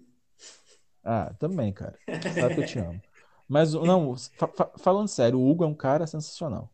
Ah, 1.03 1.35
também, 1.39 1.73
cara. 1.73 1.99
Sabe 2.29 2.55
que 2.55 2.61
eu 2.61 2.65
te 2.65 2.79
amo. 2.79 3.03
Mas 3.49 3.73
não, 3.75 4.15
fa- 4.17 4.73
falando 4.79 5.09
sério, 5.09 5.39
o 5.41 5.51
Hugo 5.51 5.65
é 5.65 5.67
um 5.67 5.75
cara 5.75 6.07
sensacional. 6.07 6.73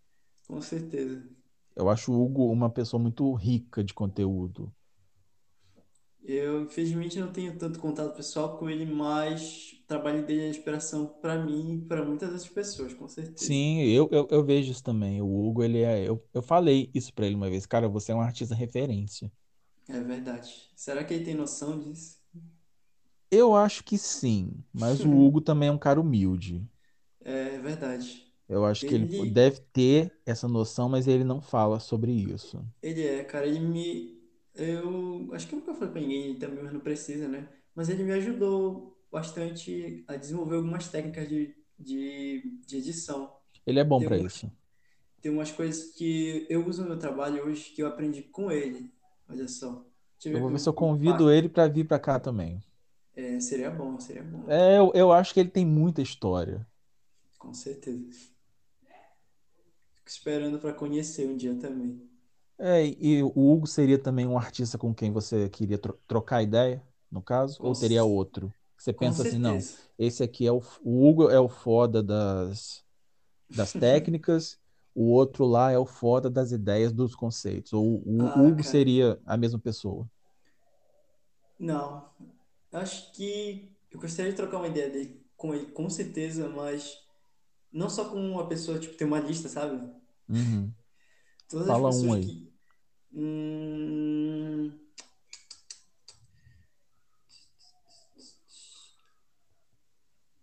Com 0.48 0.60
certeza. 0.60 1.22
Eu 1.74 1.88
acho 1.88 2.12
o 2.12 2.22
Hugo 2.24 2.50
uma 2.50 2.68
pessoa 2.70 3.00
muito 3.00 3.32
rica 3.34 3.82
de 3.84 3.94
conteúdo. 3.94 4.72
Eu, 6.26 6.62
infelizmente, 6.64 7.18
não 7.20 7.32
tenho 7.32 7.56
tanto 7.58 7.78
contato 7.78 8.14
pessoal 8.16 8.58
com 8.58 8.68
ele, 8.68 8.84
mas 8.84 9.72
o 9.84 9.86
trabalho 9.86 10.26
dele 10.26 10.42
é 10.42 10.48
inspiração 10.50 11.06
para 11.06 11.38
mim 11.44 11.74
e 11.76 11.86
para 11.86 12.04
muitas 12.04 12.30
outras 12.30 12.48
pessoas, 12.48 12.92
com 12.94 13.08
certeza. 13.08 13.58
Sim, 13.58 13.80
eu, 13.82 14.08
eu, 14.12 14.26
eu 14.30 14.44
vejo 14.44 14.72
isso 14.72 14.82
também. 14.82 15.20
O 15.20 15.26
Hugo, 15.26 15.62
ele 15.62 15.82
é. 15.82 16.08
Eu, 16.08 16.26
eu 16.32 16.42
falei 16.42 16.90
isso 16.94 17.12
pra 17.12 17.26
ele 17.26 17.34
uma 17.34 17.50
vez. 17.50 17.66
Cara, 17.66 17.88
você 17.88 18.12
é 18.12 18.14
um 18.14 18.20
artista 18.20 18.54
referência. 18.54 19.30
É 19.88 20.00
verdade. 20.00 20.70
Será 20.76 21.02
que 21.04 21.12
ele 21.14 21.24
tem 21.24 21.34
noção 21.34 21.78
disso? 21.80 22.20
Eu 23.30 23.54
acho 23.54 23.84
que 23.84 23.96
sim, 23.98 24.64
mas 24.72 25.04
o 25.04 25.10
Hugo 25.12 25.40
também 25.40 25.68
é 25.68 25.72
um 25.72 25.78
cara 25.78 26.00
humilde. 26.00 26.68
É 27.20 27.58
verdade. 27.58 28.32
Eu 28.48 28.64
acho 28.64 28.84
que 28.86 28.94
ele 28.94 29.06
Ele, 29.10 29.30
deve 29.30 29.60
ter 29.72 30.12
essa 30.24 30.48
noção, 30.48 30.88
mas 30.88 31.06
ele 31.08 31.24
não 31.24 31.40
fala 31.40 31.78
sobre 31.80 32.12
isso. 32.12 32.64
ele 32.82 33.06
é, 33.06 33.24
cara, 33.24 33.46
ele 33.46 33.60
me. 33.60 34.15
Eu 34.56 35.28
acho 35.32 35.46
que 35.46 35.54
eu 35.54 35.58
nunca 35.60 35.74
falei 35.74 35.92
pra 35.92 36.00
ninguém 36.00 36.38
também, 36.38 36.62
mas 36.62 36.72
não 36.72 36.80
precisa, 36.80 37.28
né? 37.28 37.48
Mas 37.74 37.88
ele 37.88 38.04
me 38.04 38.12
ajudou 38.12 38.96
bastante 39.10 40.04
a 40.08 40.16
desenvolver 40.16 40.56
algumas 40.56 40.88
técnicas 40.88 41.28
de, 41.28 41.54
de, 41.78 42.60
de 42.66 42.76
edição. 42.78 43.36
Ele 43.66 43.80
é 43.80 43.84
bom 43.84 43.98
Tem 43.98 44.08
pra 44.08 44.18
isso. 44.18 44.50
tem 45.20 45.30
umas 45.30 45.50
coisas 45.50 45.92
que 45.94 46.46
eu 46.48 46.66
uso 46.66 46.82
no 46.82 46.88
meu 46.88 46.98
trabalho 46.98 47.44
hoje 47.44 47.70
que 47.70 47.82
eu 47.82 47.86
aprendi 47.86 48.22
com 48.22 48.50
ele. 48.50 48.90
Olha 49.28 49.48
só. 49.48 49.84
Deixa 50.18 50.36
Eu 50.36 50.40
vou 50.40 50.50
ver 50.50 50.58
se 50.58 50.68
eu 50.68 50.72
convido 50.72 51.30
ele 51.30 51.48
pra 51.48 51.68
vir 51.68 51.86
pra 51.86 51.98
cá 51.98 52.18
também. 52.18 52.62
É, 53.14 53.40
seria 53.40 53.70
bom, 53.70 53.98
seria 53.98 54.22
bom. 54.22 54.44
É, 54.50 54.78
eu, 54.78 54.92
eu 54.94 55.12
acho 55.12 55.34
que 55.34 55.40
ele 55.40 55.50
tem 55.50 55.64
muita 55.64 56.00
história. 56.00 56.66
Com 57.38 57.52
certeza. 57.52 58.12
Fico 59.94 60.08
esperando 60.08 60.58
para 60.58 60.72
conhecer 60.72 61.26
um 61.26 61.36
dia 61.36 61.54
também. 61.54 62.00
É, 62.58 62.86
e 62.86 63.22
o 63.22 63.28
Hugo 63.36 63.66
seria 63.66 63.98
também 63.98 64.26
um 64.26 64.38
artista 64.38 64.78
com 64.78 64.94
quem 64.94 65.12
você 65.12 65.48
queria 65.50 65.76
tro- 65.78 65.98
trocar 66.06 66.42
ideia, 66.42 66.82
no 67.10 67.22
caso? 67.22 67.58
Com, 67.58 67.66
Ou 67.66 67.74
teria 67.76 68.02
outro? 68.04 68.54
Você 68.78 68.92
pensa 68.92 69.22
assim, 69.22 69.38
não, 69.38 69.66
esse 69.98 70.22
aqui 70.22 70.46
é 70.46 70.52
o, 70.52 70.60
o 70.82 71.06
Hugo 71.08 71.28
é 71.30 71.38
o 71.38 71.48
foda 71.48 72.02
das, 72.02 72.82
das 73.54 73.74
técnicas, 73.74 74.58
o 74.94 75.12
outro 75.12 75.46
lá 75.46 75.72
é 75.72 75.78
o 75.78 75.86
foda 75.86 76.30
das 76.30 76.52
ideias, 76.52 76.92
dos 76.92 77.14
conceitos. 77.16 77.72
Ou 77.74 78.02
o 78.06 78.32
Ah, 78.32 78.50
Hugo 78.50 78.62
cara, 78.62 78.86
seria 78.86 79.20
a 79.26 79.36
mesma 79.36 79.58
pessoa. 79.60 80.08
não. 81.58 82.10
Acho 82.72 83.12
que 83.12 83.72
eu 83.90 84.00
gostaria 84.00 84.30
de 84.32 84.36
trocar 84.36 84.58
uma 84.58 84.68
ideia 84.68 84.90
dele 84.90 85.24
com 85.36 85.54
ele, 85.54 85.66
com 85.72 85.88
certeza, 85.90 86.48
mas 86.48 87.04
não 87.72 87.90
só 87.90 88.10
com 88.10 88.16
uma 88.20 88.48
pessoa, 88.48 88.78
tipo, 88.80 88.96
ter 88.96 89.04
uma 89.04 89.20
lista, 89.20 89.48
sabe? 89.50 89.78
Uhum. 90.28 90.74
Todas 91.48 91.68
as 91.78 91.78
Fala 91.78 91.90
um 91.92 92.12
aí. 92.12 92.32
que. 92.32 92.45
Hum, 93.16 94.70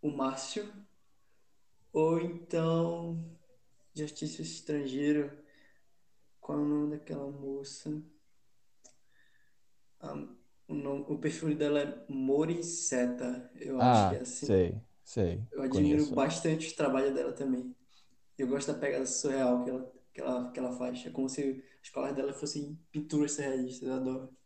o 0.04 0.12
Márcio, 0.12 0.72
ou 1.94 2.20
então 2.20 3.24
de 3.94 4.04
artista 4.04 4.42
estrangeiro, 4.42 5.32
qual 6.40 6.60
é 6.60 6.62
o 6.62 6.66
nome 6.66 6.92
daquela 6.98 7.28
moça? 7.32 7.90
Ah, 10.00 10.16
o, 10.68 10.74
nome, 10.74 11.06
o 11.08 11.18
perfil 11.18 11.56
dela 11.56 11.80
é 11.82 12.06
Morisseta, 12.10 13.50
eu 13.56 13.82
acho 13.82 14.08
que 14.08 14.16
é 14.16 14.20
Ah, 14.20 14.22
assim. 14.22 14.48
sei, 14.48 14.82
sei, 15.04 15.48
Eu 15.52 15.64
admiro 15.64 16.08
conheço 16.08 16.14
bastante 16.14 16.74
o 16.74 16.76
trabalho 16.78 17.14
dela 17.14 17.34
também. 17.34 17.76
Eu 18.38 18.48
gosto 18.48 18.74
da 18.74 18.80
pegada 18.80 19.06
surreal 19.08 19.64
que 19.64 19.70
ela, 19.72 19.94
que 20.14 20.22
ela, 20.22 20.52
que 20.52 20.60
ela 20.60 20.78
faz. 20.78 21.06
É 21.06 21.12
como 21.12 21.30
se 21.30 21.64
as 21.84 22.16
dela 22.16 22.34
fossem 22.34 22.76
pinturas 22.92 23.34
surrealistas, 23.34 23.88
eu 23.88 23.94
adoro. 23.96 24.38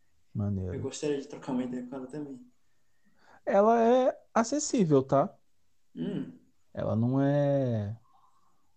Eu 0.71 0.81
Maneiro. 0.81 0.81
gostaria 0.81 1.19
de 1.21 1.27
trocar 1.27 1.53
uma 1.53 1.63
ideia 1.65 1.87
com 1.87 1.95
ela 1.97 2.07
também. 2.07 2.39
Ela 3.45 3.81
é 3.81 4.19
acessível, 4.33 5.01
tá? 5.03 5.35
Hum, 5.95 6.39
Ela 6.73 6.95
não 6.95 7.21
é 7.21 7.97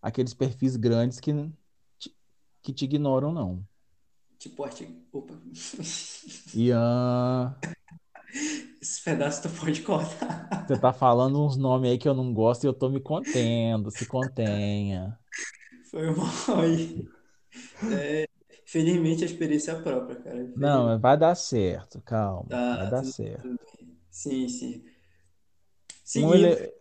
aqueles 0.03 0.35
perfis 0.35 0.77
grandes 0.77 1.21
que 1.21 1.33
te, 1.99 2.17
que 2.63 2.73
te 2.75 2.85
ignoram, 2.87 3.33
não. 3.33 3.69
tipo 4.39 4.65
artigo. 4.65 4.93
Opa. 5.13 5.35
Ian, 6.53 7.55
Esse 8.81 9.03
pedaço 9.03 9.43
tu 9.43 9.49
pode 9.61 9.83
cortar. 9.83 10.49
você 10.67 10.79
tá 10.79 10.91
falando 10.93 11.45
uns 11.45 11.57
nomes 11.59 11.91
aí 11.91 11.99
que 11.99 12.09
eu 12.09 12.15
não 12.15 12.33
gosto 12.33 12.65
e 12.65 12.67
eu 12.67 12.73
tô 12.75 12.89
me 12.89 13.01
contendo. 13.01 13.91
Se 13.91 14.07
contenha. 14.07 15.19
Foi 15.91 16.11
mal 16.15 16.61
aí. 16.61 17.11
É, 17.89 18.27
felizmente 18.71 19.23
a 19.23 19.27
experiência 19.27 19.73
é 19.73 19.81
própria, 19.83 20.17
cara. 20.17 20.37
Não, 20.37 20.53
Felizmente. 20.55 21.01
vai 21.03 21.17
dar 21.19 21.35
certo, 21.35 22.01
calma. 22.03 22.47
Vai 22.49 22.77
Tá, 22.77 22.85
dar 22.91 23.03
tudo, 23.03 23.13
certo. 23.13 23.43
tudo 23.43 23.59
bem. 23.79 23.97
Sim, 24.11 24.49
sim. 24.49 24.85
Um, 24.85 26.01
Seguindo. 26.05 26.35
ele- 26.35 26.75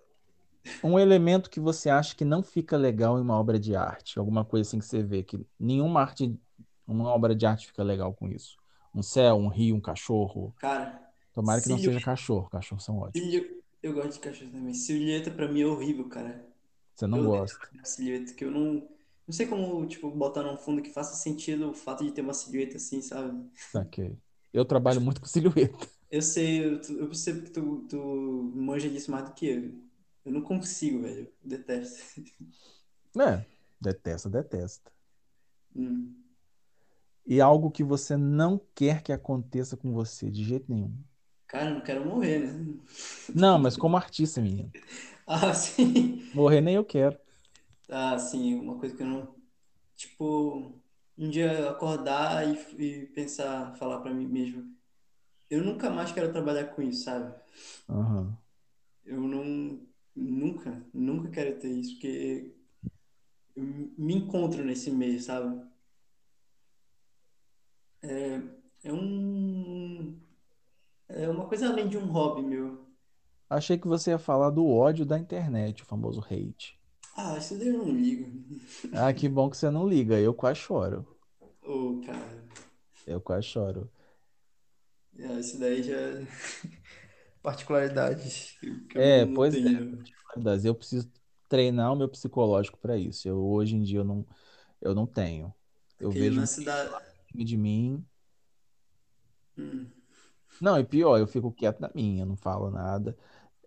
um 0.83 0.99
elemento 0.99 1.49
que 1.49 1.59
você 1.59 1.89
acha 1.89 2.15
que 2.15 2.25
não 2.25 2.43
fica 2.43 2.77
legal 2.77 3.17
em 3.17 3.21
uma 3.21 3.37
obra 3.39 3.59
de 3.59 3.75
arte, 3.75 4.19
alguma 4.19 4.43
coisa 4.45 4.67
assim 4.67 4.79
que 4.79 4.85
você 4.85 5.01
vê 5.03 5.23
que 5.23 5.39
nenhuma 5.59 6.01
arte, 6.01 6.37
uma 6.87 7.09
obra 7.09 7.35
de 7.35 7.45
arte 7.45 7.67
fica 7.67 7.83
legal 7.83 8.13
com 8.13 8.27
isso. 8.29 8.57
Um 8.93 9.01
céu, 9.03 9.35
um 9.35 9.47
rio, 9.47 9.75
um 9.75 9.81
cachorro. 9.81 10.53
Cara, 10.59 10.99
Tomara 11.33 11.61
que 11.61 11.69
não 11.69 11.77
seja 11.77 11.89
silhueta. 11.89 12.05
cachorro, 12.05 12.49
cachorros 12.49 12.83
são 12.83 12.97
ótimos. 12.99 13.29
silhu- 13.31 13.59
Eu 13.81 13.93
gosto 13.93 14.13
de 14.13 14.19
cachorro 14.19 14.51
também. 14.51 14.73
Silhueta 14.73 15.31
pra 15.31 15.47
mim 15.47 15.61
é 15.61 15.65
horrível, 15.65 16.09
cara. 16.09 16.45
Você 16.95 17.07
não 17.07 17.19
Eu 17.19 17.23
gosta. 17.25 17.69
uma 17.73 17.85
silhueta 17.85 18.33
que 18.33 18.43
eu 18.43 18.51
não. 18.51 18.87
Não 19.29 19.33
sei 19.33 19.45
como, 19.45 19.85
tipo, 19.85 20.09
botar 20.09 20.41
num 20.41 20.57
fundo 20.57 20.81
que 20.81 20.89
faça 20.89 21.13
sentido 21.13 21.69
o 21.69 21.73
fato 21.75 22.03
de 22.03 22.11
ter 22.11 22.21
uma 22.21 22.33
silhueta 22.33 22.77
assim, 22.77 22.99
sabe? 22.99 23.47
Saquei. 23.53 24.17
Eu 24.51 24.65
trabalho 24.65 24.99
muito 24.99 25.21
com 25.21 25.27
silhueta. 25.27 25.87
Eu 26.09 26.23
sei, 26.23 26.65
eu, 26.65 26.81
eu 26.97 27.05
percebo 27.05 27.43
que 27.43 27.51
tu, 27.51 27.85
tu 27.87 28.51
manja 28.55 28.89
disso 28.89 29.11
mais 29.11 29.25
do 29.25 29.35
que 29.35 29.45
eu. 29.45 29.71
Eu 30.25 30.31
não 30.31 30.41
consigo, 30.41 31.03
velho. 31.03 31.31
Eu 31.43 31.47
detesto. 31.47 32.23
É, 33.19 33.45
detesta, 33.79 34.27
detesta. 34.27 34.91
Hum. 35.75 36.15
E 37.27 37.39
algo 37.39 37.69
que 37.69 37.83
você 37.83 38.17
não 38.17 38.59
quer 38.73 39.03
que 39.03 39.13
aconteça 39.13 39.77
com 39.77 39.93
você 39.93 40.31
de 40.31 40.43
jeito 40.43 40.65
nenhum. 40.73 40.91
Cara, 41.45 41.69
eu 41.69 41.75
não 41.75 41.81
quero 41.81 42.03
morrer, 42.03 42.51
né? 42.51 42.79
Não, 43.35 43.59
mas 43.59 43.77
como 43.77 43.95
artista, 43.95 44.41
menino. 44.41 44.71
Ah, 45.31 45.53
sim. 45.53 46.23
Morrer 46.33 46.59
nem 46.59 46.73
eu 46.73 46.83
quero. 46.83 47.15
Ah, 47.89 48.17
sim, 48.19 48.55
uma 48.55 48.77
coisa 48.79 48.95
que 48.95 49.03
eu 49.03 49.07
não. 49.07 49.35
Tipo, 49.95 50.73
um 51.17 51.29
dia 51.29 51.51
eu 51.53 51.69
acordar 51.69 52.47
e, 52.47 53.03
e 53.03 53.07
pensar, 53.07 53.75
falar 53.77 54.01
pra 54.01 54.13
mim 54.13 54.27
mesmo, 54.27 54.75
eu 55.49 55.63
nunca 55.63 55.89
mais 55.89 56.11
quero 56.11 56.31
trabalhar 56.31 56.67
com 56.75 56.81
isso, 56.81 57.05
sabe? 57.05 57.35
Aham. 57.89 58.37
Eu 59.05 59.21
não. 59.21 59.87
Nunca, 60.15 60.85
nunca 60.93 61.29
quero 61.29 61.59
ter 61.59 61.69
isso, 61.69 61.93
porque 61.93 62.53
eu 63.55 63.63
me 63.97 64.15
encontro 64.15 64.65
nesse 64.65 64.91
meio, 64.91 65.21
sabe? 65.21 65.65
É, 68.01 68.41
é 68.83 68.93
um. 68.93 70.19
É 71.09 71.29
uma 71.29 71.47
coisa 71.47 71.69
além 71.69 71.87
de 71.89 71.97
um 71.97 72.05
hobby 72.05 72.41
meu. 72.41 72.87
Achei 73.49 73.77
que 73.77 73.87
você 73.87 74.11
ia 74.11 74.19
falar 74.19 74.49
do 74.49 74.65
ódio 74.67 75.05
da 75.05 75.19
internet, 75.19 75.83
o 75.83 75.85
famoso 75.85 76.21
hate. 76.21 76.78
Ah, 77.21 77.37
isso 77.37 77.57
daí 77.57 77.67
eu 77.69 77.77
não 77.79 77.91
ligo. 77.91 78.25
Ah, 78.91 79.11
que 79.13 79.27
bom 79.27 79.49
que 79.49 79.57
você 79.57 79.69
não 79.71 79.87
liga. 79.87 80.19
Eu 80.19 80.31
quase 80.33 80.59
choro. 80.59 81.07
Ô, 81.61 82.01
cara. 82.05 82.39
Eu 83.05 83.19
quase 83.19 83.45
choro. 83.47 83.91
É, 85.17 85.39
isso 85.39 85.59
daí 85.59 85.83
já. 85.83 85.93
é 85.95 86.25
Particularidades 87.41 88.57
que 88.59 88.67
eu 88.67 88.75
É, 88.95 89.25
não 89.25 89.25
pois 89.25 89.55
é. 89.55 89.59
tenho. 89.59 90.03
Mas 90.35 90.65
Eu 90.65 90.75
preciso 90.75 91.11
treinar 91.47 91.93
o 91.93 91.95
meu 91.95 92.09
psicológico 92.09 92.77
para 92.79 92.97
isso. 92.97 93.27
Eu 93.27 93.39
hoje 93.45 93.75
em 93.75 93.83
dia 93.83 93.99
eu 93.99 94.03
não, 94.03 94.25
eu 94.81 94.95
não 94.95 95.07
tenho. 95.07 95.53
Eu 95.99 96.11
Aquele 96.11 96.15
vejo 96.15 96.41
um 96.43 96.47
lance 96.47 96.63
da. 96.63 97.01
filme 97.29 97.45
de 97.45 97.57
mim. 97.57 98.05
Hum, 99.57 99.91
Não, 100.59 100.77
e 100.79 100.83
pior, 100.85 101.17
eu 101.19 101.27
fico 101.27 101.51
quieto 101.51 101.79
na 101.79 101.89
minha, 101.95 102.25
não 102.25 102.35
falo 102.35 102.69
nada. 102.69 103.17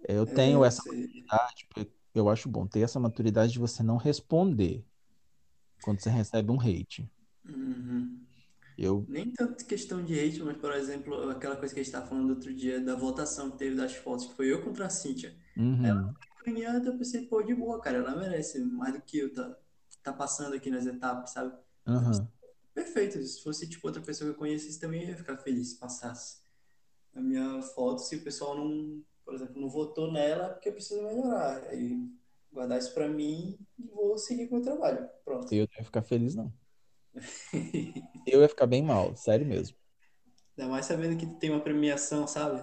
Eu 0.09 0.27
é, 0.27 0.27
tenho 0.27 0.65
eu 0.65 0.65
essa 0.65 0.83
sei. 0.83 1.29
Eu 2.15 2.29
acho 2.29 2.49
bom 2.49 2.67
ter 2.67 2.81
essa 2.81 3.01
maturidade 3.01 3.53
de 3.53 3.59
você 3.59 3.83
não 3.83 3.97
responder 3.97 4.85
quando 5.83 6.01
você 6.01 6.11
recebe 6.11 6.51
um 6.51 6.61
hate. 6.61 7.11
Uhum. 7.45 8.21
Eu, 8.79 9.09
Nem 9.09 9.31
tanto 9.33 9.65
questão 9.67 10.03
de 10.03 10.19
hate, 10.19 10.43
mas, 10.43 10.57
por 10.57 10.73
exemplo, 10.73 11.31
aquela 11.31 11.57
coisa 11.57 11.75
que 11.75 11.81
a 11.81 11.83
gente 11.83 11.93
estava 11.93 12.07
falando 12.07 12.31
outro 12.31 12.55
dia 12.55 12.81
da 12.81 12.95
votação 12.95 13.51
que 13.51 13.59
teve 13.59 13.77
das 13.77 13.95
fotos, 13.95 14.27
que 14.27 14.35
foi 14.35 14.53
eu 14.53 14.63
contra 14.63 14.87
a 14.87 14.91
Cíntia. 14.91 15.37
Ela 15.83 16.03
uhum, 16.03 16.15
foi 16.43 16.53
ganhada, 16.53 16.89
eu 16.89 16.99
pensei, 16.99 17.27
pô, 17.27 17.43
de 17.43 17.55
boa, 17.55 17.81
cara, 17.81 17.99
ela 17.99 18.17
merece 18.17 18.61
mais 18.61 18.95
do 18.95 19.03
que 19.03 19.19
eu, 19.19 19.33
tá, 19.33 19.57
tá 20.03 20.13
passando 20.13 20.55
aqui 20.55 20.71
nas 20.71 20.87
etapas, 20.87 21.31
sabe? 21.31 21.55
Eu 21.87 22.03
pensei, 22.03 22.27
perfeito, 22.75 23.23
se 23.23 23.43
fosse 23.43 23.69
tipo 23.69 23.87
outra 23.87 24.03
pessoa 24.03 24.31
que 24.31 24.35
eu 24.35 24.39
conhecesse 24.39 24.81
também, 24.81 25.03
eu 25.03 25.09
ia 25.11 25.17
ficar 25.17 25.37
feliz 25.39 25.71
se 25.71 25.79
passasse 25.79 26.43
a 27.15 27.21
minha 27.21 27.61
foto, 27.63 28.01
se 28.01 28.17
o 28.17 28.25
pessoal 28.25 28.57
não, 28.57 29.03
por 29.25 29.35
exemplo, 29.35 29.61
não 29.61 29.69
votou 29.69 30.11
nela, 30.13 30.51
porque 30.51 30.69
eu 30.69 30.73
preciso 30.73 31.03
melhorar. 31.03 31.63
Aí 31.69 32.09
guardar 32.53 32.79
isso 32.79 32.93
pra 32.93 33.09
mim 33.09 33.59
e 33.79 33.87
vou 33.89 34.19
seguir 34.19 34.49
com 34.49 34.57
o 34.57 34.59
meu 34.59 34.65
trabalho. 34.65 35.09
Pronto. 35.25 35.53
Eu 35.53 35.67
não 35.71 35.79
ia 35.79 35.85
ficar 35.85 36.03
feliz, 36.03 36.35
não. 36.35 36.53
Eu 38.27 38.41
ia 38.41 38.49
ficar 38.49 38.67
bem 38.67 38.83
mal, 38.83 39.17
sério 39.17 39.45
mesmo. 39.45 39.77
Ainda 40.57 40.71
mais 40.71 40.87
sabendo 40.87 41.17
que 41.17 41.27
tem 41.27 41.51
uma 41.51 41.61
premiação, 41.61 42.27
sabe? 42.27 42.63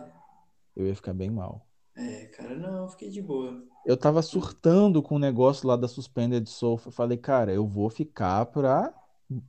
Eu 0.76 0.88
ia 0.88 0.96
ficar 0.96 1.14
bem 1.14 1.30
mal. 1.30 1.68
É, 1.96 2.28
cara, 2.28 2.56
não, 2.56 2.84
eu 2.84 2.88
fiquei 2.88 3.10
de 3.10 3.22
boa. 3.22 3.62
Eu 3.86 3.98
tava 3.98 4.22
surtando 4.22 5.04
com 5.04 5.16
o 5.16 5.20
negócio 5.20 5.68
lá 5.68 5.76
da 5.76 5.88
Suspended 5.88 6.48
Sofa. 6.48 6.88
Eu 6.88 6.94
falei, 6.94 7.18
cara, 7.18 7.52
eu 7.52 7.68
vou 7.68 7.90
ficar 7.90 8.46
pra, 8.46 8.94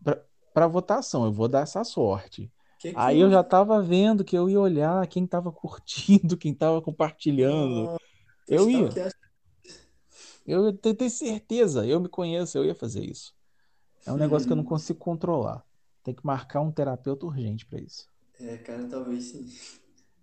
pra, 0.03 0.25
pra 0.53 0.67
votação, 0.67 1.25
eu 1.25 1.33
vou 1.33 1.47
dar 1.47 1.61
essa 1.61 1.85
sorte. 1.85 2.51
Que 2.81 2.93
que 2.95 2.99
Aí 2.99 3.21
eu 3.21 3.27
houve? 3.27 3.37
já 3.37 3.45
tava 3.45 3.81
vendo 3.83 4.25
que 4.25 4.37
eu 4.37 4.49
ia 4.49 4.61
olhar 4.61 5.07
quem 5.07 5.27
tava 5.27 5.53
curtindo, 5.53 6.37
quem 6.37 6.55
tava 6.55 6.83
compartilhando. 6.83 7.89
Tu 8.47 8.55
Eu 8.55 8.69
ia, 8.71 8.89
eu 10.47 10.73
ter 10.77 11.11
certeza, 11.11 11.87
eu 11.87 12.01
me 12.01 12.09
conheço, 12.09 12.59
eu 12.59 12.65
ia 12.65 12.75
fazer 12.75 13.05
isso. 13.05 13.35
É 14.07 14.13
um 14.13 14.17
negócio 14.17 14.47
que 14.47 14.53
eu 14.53 14.57
não 14.57 14.65
consigo 14.65 14.99
controlar. 14.99 15.65
Tem 16.03 16.15
que 16.15 16.25
marcar 16.27 16.61
um 16.61 16.73
terapeuta 16.73 17.27
urgente 17.27 17.67
pra 17.67 17.81
isso. 17.81 18.09
É, 18.41 18.57
cara, 18.59 18.89
talvez 18.89 19.25
sim. 19.25 19.47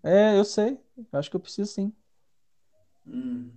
É, 0.04 0.38
eu 0.38 0.46
sei. 0.46 0.80
Acho 1.12 1.30
que 1.30 1.36
eu 1.36 1.40
preciso 1.40 1.72
sim. 1.72 1.94
Hum. 3.06 3.52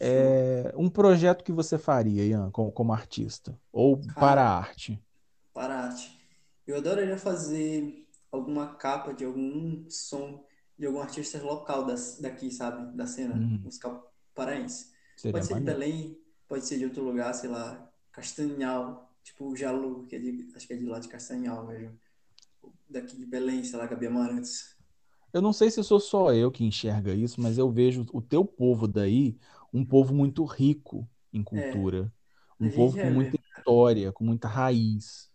É, 0.00 0.72
um 0.76 0.88
projeto 0.88 1.44
que 1.44 1.52
você 1.52 1.78
faria, 1.78 2.24
Ian, 2.24 2.50
como, 2.50 2.72
como 2.72 2.92
artista? 2.92 3.58
Ou 3.72 3.98
para 4.18 4.40
Cara, 4.40 4.42
a 4.42 4.56
arte? 4.58 5.02
para 5.52 5.74
a 5.74 5.84
arte. 5.86 6.19
Eu 6.70 6.78
adoraria 6.78 7.18
fazer 7.18 8.06
alguma 8.30 8.76
capa 8.76 9.12
de 9.14 9.24
algum 9.24 9.88
som 9.90 10.44
de 10.78 10.86
algum 10.86 11.00
artista 11.00 11.42
local 11.42 11.84
das, 11.86 12.18
daqui, 12.20 12.50
sabe? 12.50 12.96
Da 12.96 13.06
cena 13.06 13.34
Uhum. 13.34 13.60
musical 13.62 14.12
paraense. 14.34 14.92
Seria 15.16 15.30
Pode 15.30 15.46
ser 15.46 15.56
de. 15.60 15.60
Belém, 15.60 16.18
pode 16.48 16.64
ser 16.66 16.78
de 16.78 16.86
outro 16.86 17.02
lugar, 17.04 17.34
sei 17.34 17.50
lá, 17.50 17.90
Castanhal, 18.12 19.14
tipo 19.22 19.46
o 19.50 19.56
Jalu, 19.56 20.06
que 20.06 20.16
é 20.16 20.18
de, 20.18 20.48
acho 20.56 20.66
que 20.66 20.72
é 20.72 20.76
de 20.76 20.86
lá 20.86 20.98
de 20.98 21.08
Castanhal 21.08 21.66
mesmo. 21.66 21.98
Daqui 22.88 23.16
de 23.16 23.26
Belém, 23.26 23.64
sei 23.64 23.78
lá, 23.78 23.86
Gabi 23.86 24.06
Amarantos. 24.08 24.76
Eu 25.32 25.40
não 25.42 25.52
sei 25.52 25.70
se 25.70 25.82
sou 25.84 26.00
só 26.00 26.32
eu 26.34 26.50
que 26.50 26.64
enxerga 26.64 27.14
isso, 27.14 27.40
mas 27.40 27.56
eu 27.58 27.70
vejo 27.70 28.04
o 28.12 28.20
teu 28.20 28.44
povo 28.44 28.88
daí 28.88 29.36
um 29.72 29.84
povo 29.84 30.12
muito 30.14 30.44
rico 30.44 31.08
em 31.32 31.42
É, 31.54 31.72
cultura, 31.82 32.12
a 32.60 32.64
um 32.64 32.68
povo 32.70 32.98
com 32.98 33.06
é 33.06 33.10
muita 33.10 33.36
mesmo. 33.36 33.40
história, 33.40 34.12
com 34.12 34.24
muita 34.24 34.48
raiz. 34.48 35.29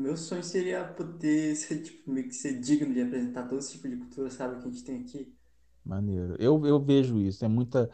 Meu 0.00 0.16
sonho 0.16 0.42
seria 0.42 0.82
poder 0.82 1.54
ser, 1.54 1.82
tipo, 1.82 2.10
meio 2.10 2.26
que 2.26 2.34
ser 2.34 2.58
digno 2.58 2.94
de 2.94 3.02
apresentar 3.02 3.46
todo 3.46 3.58
esse 3.58 3.72
tipo 3.72 3.86
de 3.86 3.96
cultura, 3.98 4.30
sabe, 4.30 4.58
que 4.58 4.66
a 4.66 4.70
gente 4.70 4.82
tem 4.82 5.02
aqui. 5.02 5.30
Maneiro. 5.84 6.36
Eu, 6.38 6.64
eu 6.64 6.80
vejo 6.80 7.20
isso. 7.20 7.44
É 7.44 7.48
muita, 7.48 7.90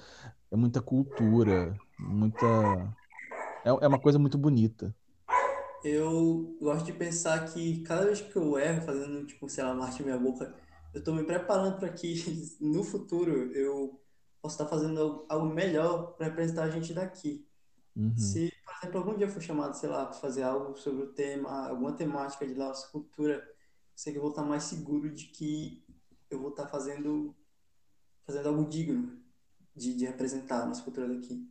é 0.48 0.54
muita 0.56 0.80
cultura, 0.80 1.76
muita. 1.98 2.46
É, 3.64 3.70
é 3.70 3.88
uma 3.88 3.98
coisa 3.98 4.20
muito 4.20 4.38
bonita. 4.38 4.94
Eu 5.82 6.56
gosto 6.60 6.86
de 6.86 6.92
pensar 6.92 7.44
que 7.52 7.82
cada 7.82 8.04
vez 8.06 8.20
que 8.20 8.36
eu 8.36 8.56
erro, 8.56 8.82
fazendo, 8.82 9.26
tipo, 9.26 9.48
sei 9.48 9.64
lá, 9.64 9.72
uma 9.72 9.86
arte 9.86 9.98
na 10.00 10.06
minha 10.06 10.18
boca, 10.18 10.54
eu 10.94 11.02
tô 11.02 11.12
me 11.12 11.24
preparando 11.24 11.76
para 11.80 11.88
que 11.88 12.22
no 12.62 12.84
futuro 12.84 13.52
eu 13.52 14.00
possa 14.40 14.62
estar 14.62 14.66
fazendo 14.68 15.00
algo 15.00 15.26
algo 15.28 15.52
melhor 15.52 16.12
para 16.12 16.26
representar 16.26 16.62
a 16.62 16.70
gente 16.70 16.94
daqui. 16.94 17.44
Uhum. 17.96 18.16
Se, 18.16 18.52
por 18.80 18.86
exemplo, 18.86 18.98
algum 19.00 19.16
dia 19.16 19.26
eu 19.26 19.30
for 19.30 19.40
chamado, 19.42 19.74
sei 19.74 19.88
lá, 19.88 20.04
para 20.04 20.14
fazer 20.14 20.42
algo 20.42 20.76
sobre 20.76 21.02
o 21.02 21.12
tema, 21.12 21.68
alguma 21.68 21.92
temática 21.92 22.46
de 22.46 22.54
nossa 22.54 22.88
cultura, 22.88 23.34
eu 23.34 23.54
sei 23.94 24.12
que 24.12 24.18
eu 24.18 24.22
vou 24.22 24.30
estar 24.30 24.42
mais 24.42 24.64
seguro 24.64 25.10
de 25.10 25.26
que 25.26 25.84
eu 26.30 26.40
vou 26.40 26.50
estar 26.50 26.66
fazendo, 26.66 27.34
fazendo 28.24 28.48
algo 28.48 28.68
digno 28.68 29.18
de, 29.74 29.94
de 29.94 30.06
representar 30.06 30.62
a 30.62 30.66
nossa 30.66 30.82
cultura 30.82 31.08
daqui. 31.08 31.48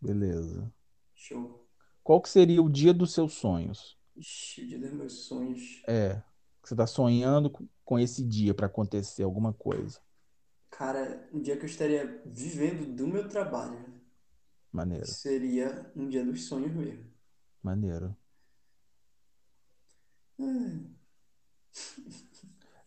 Beleza. 0.00 0.72
Show. 1.14 1.64
Qual 2.02 2.20
que 2.20 2.28
seria 2.28 2.62
o 2.62 2.68
dia 2.68 2.92
dos 2.92 3.12
seus 3.12 3.34
sonhos? 3.34 3.96
Ixi, 4.16 4.62
o 4.62 4.68
dia 4.68 4.78
dos 4.78 4.92
meus 4.92 5.12
sonhos. 5.24 5.82
É, 5.86 6.22
você 6.62 6.74
está 6.74 6.86
sonhando 6.86 7.50
com 7.84 7.98
esse 7.98 8.24
dia 8.24 8.52
para 8.52 8.66
acontecer 8.66 9.22
alguma 9.22 9.52
coisa. 9.52 10.00
Cara, 10.70 11.28
um 11.32 11.40
dia 11.40 11.56
que 11.56 11.62
eu 11.62 11.68
estaria 11.68 12.20
vivendo 12.26 12.84
do 12.94 13.06
meu 13.06 13.28
trabalho. 13.28 13.93
Maneiro, 14.74 15.16
Seria 15.16 15.90
um 15.94 16.08
dia 16.08 16.24
dos 16.24 16.44
sonhos 16.46 16.72
mesmo. 16.74 17.04
maneiro. 17.62 18.16
Hum, 20.38 20.96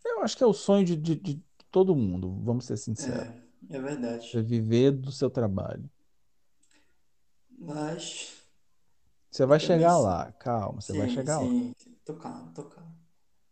Eu 0.06 0.22
acho 0.24 0.36
que 0.38 0.44
é 0.44 0.48
o 0.48 0.54
sonho 0.54 0.86
de, 0.86 0.96
de- 0.96 1.16
de 1.16 1.44
todo 1.72 1.96
mundo, 1.96 2.40
vamos 2.44 2.66
ser 2.66 2.78
sinceros. 2.78 3.36
É, 3.70 3.76
é 3.78 3.82
verdade. 3.82 4.26
Você 4.32 4.42
viver 4.42 4.92
do 4.92 5.12
seu 5.12 5.30
trabalho. 5.30 5.90
Mas, 7.60 8.32
Você 9.32 9.46
vai 9.46 9.60
chegar 9.60 9.98
lá, 9.98 10.32
calma, 10.34 10.82
você 10.82 10.94
vai 10.94 11.08
sim, 11.08 11.14
chegar 11.14 11.40
lá. 11.40 11.48
sim. 11.50 11.74
Tô 12.06 12.16
calmo, 12.16 12.54
tô 12.54 12.66
calmo. 12.66 12.96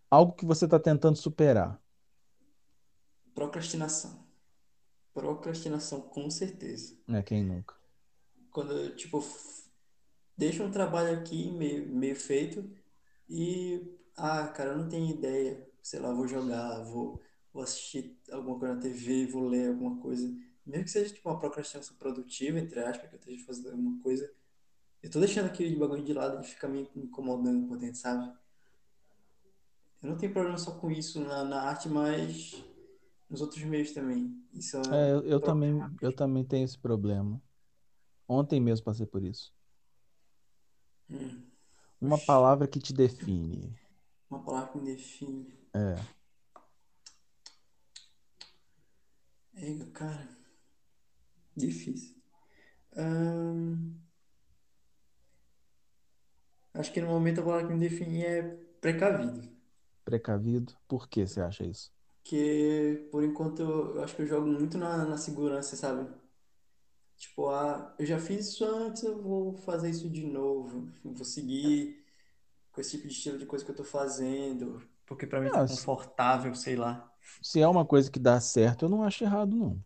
Algo 0.10 0.34
que 0.34 0.46
você 0.48 0.66
está 0.66 0.80
tentando 0.80 1.16
superar. 1.16 1.80
Procrastinação. 3.36 4.26
Procrastinação, 5.14 6.02
com 6.02 6.30
certeza. 6.32 6.98
Né? 7.08 7.22
Quem 7.24 7.44
nunca? 7.44 7.76
Quando 8.56 8.72
eu, 8.72 8.95
tipo, 8.95 9.22
deixo 10.38 10.64
um 10.64 10.72
trabalho 10.72 11.20
aqui 11.20 11.51
meio, 11.51 11.86
meio 11.93 12.16
feito 12.16 12.64
e, 13.28 13.86
ah, 14.16 14.47
cara, 14.47 14.70
eu 14.72 14.78
não 14.78 14.88
tenho 14.88 15.14
ideia. 15.14 15.70
Sei 15.84 15.99
lá, 15.99 16.14
vou 16.14 16.26
jogar, 16.26 16.82
vou, 16.84 17.22
vou 17.51 17.62
assistir 17.62 18.18
alguma 18.32 18.58
coisa 18.58 18.76
na 18.76 18.80
TV, 18.80 19.28
vou 19.28 19.49
ler 19.49 19.68
alguma 19.68 19.99
coisa. 20.01 20.34
Mesmo 20.66 20.86
que 20.86 20.91
seja, 20.91 21.14
tipo, 21.14 21.28
uma 21.30 21.38
procrastinação 21.38 21.97
produtiva, 21.97 22.58
entre 22.58 22.80
aspas, 22.80 23.10
que 23.10 23.16
eu 23.16 23.20
esteja 23.20 23.45
fazendo 23.45 23.72
alguma 23.72 24.01
coisa. 24.01 24.34
Eu 25.03 25.12
tô 25.12 25.20
deixando 25.20 25.47
aquele 25.47 25.76
bagulho 25.76 26.06
de 26.06 26.14
lado 26.14 26.41
e 26.41 26.47
fica 26.47 26.66
me 26.66 26.89
incomodando 26.95 27.68
por 27.68 27.78
dentro, 27.78 27.97
sabe? 27.97 28.34
Eu 30.01 30.12
não 30.12 30.18
tenho 30.18 30.32
problema 30.32 30.58
só 30.58 30.72
com 30.72 30.89
isso 30.89 31.20
na, 31.20 31.43
na 31.43 31.62
arte, 31.64 31.89
mas 31.89 32.64
nos 33.30 33.41
outros 33.41 33.62
meios 33.66 33.91
também. 33.91 34.41
Isso 34.53 34.78
É, 34.93 35.10
é 35.10 35.12
eu, 35.12 35.26
eu 35.26 35.41
também, 35.41 35.74
eu 36.01 36.16
também 36.16 36.45
tenho 36.45 36.64
esse 36.64 36.80
problema. 36.80 37.43
Ontem 38.28 38.60
mesmo 38.62 38.86
passei 38.86 39.06
por 39.08 39.24
isso. 39.24 39.52
Hum, 41.10 41.52
Uma 42.00 42.18
Oxi. 42.18 42.26
palavra 42.26 42.70
que 42.70 42.80
te 42.80 42.94
define. 42.94 43.78
uma 44.30 44.44
palavra 44.44 44.72
que 44.74 44.78
me 44.80 44.86
define. 44.96 45.52
É, 45.74 46.08
É, 49.56 49.74
cara, 49.94 50.28
difícil. 51.56 52.16
Acho 56.80 56.92
que 56.94 57.02
no 57.02 57.08
momento 57.08 57.42
a 57.42 57.44
palavra 57.44 57.66
que 57.68 57.74
me 57.74 57.80
define 57.80 58.24
é 58.24 58.44
precavido. 58.80 59.42
precavido. 60.04 60.74
Por 60.88 61.08
que 61.08 61.26
você 61.28 61.42
acha 61.42 61.64
isso? 61.66 61.92
Porque, 62.22 63.08
por 63.12 63.24
enquanto, 63.24 63.62
eu, 63.62 63.96
eu 63.96 64.04
acho 64.04 64.16
que 64.16 64.22
eu 64.24 64.28
jogo 64.28 64.48
muito 64.48 64.78
na, 64.78 65.06
na 65.06 65.18
segurança, 65.18 65.76
sabe? 65.76 66.10
Tipo, 67.18 67.49
ah, 67.49 67.95
eu 67.99 68.05
já 68.05 68.20
fiz 68.20 68.47
isso 68.49 68.66
antes, 68.66 69.03
eu 69.03 69.22
vou 69.22 69.55
fazer 69.57 69.89
isso 69.89 70.09
de 70.09 70.26
novo. 70.26 70.89
Vou 71.03 71.26
seguir 71.26 72.03
com 72.72 72.82
esse 72.82 72.91
tipo 72.97 73.07
de 73.07 73.13
estilo 73.16 73.39
de 73.39 73.45
coisa 73.47 73.66
que 73.66 73.72
eu 73.72 73.76
tô 73.76 73.84
fazendo. 73.86 74.82
Porque 75.05 75.28
pra 75.28 75.41
mim 75.41 75.51
tá 75.51 75.61
Ah, 75.61 75.66
confortável, 75.66 76.55
sei 76.55 76.76
lá. 76.78 77.11
se 77.41 77.61
é 77.61 77.68
uma 77.68 77.86
coisa 77.86 78.11
que 78.11 78.20
dá 78.20 78.39
certo, 78.41 78.84
eu 78.86 78.89
não 78.89 79.01
acho 79.03 79.24
errado, 79.24 79.55
não. 79.55 79.82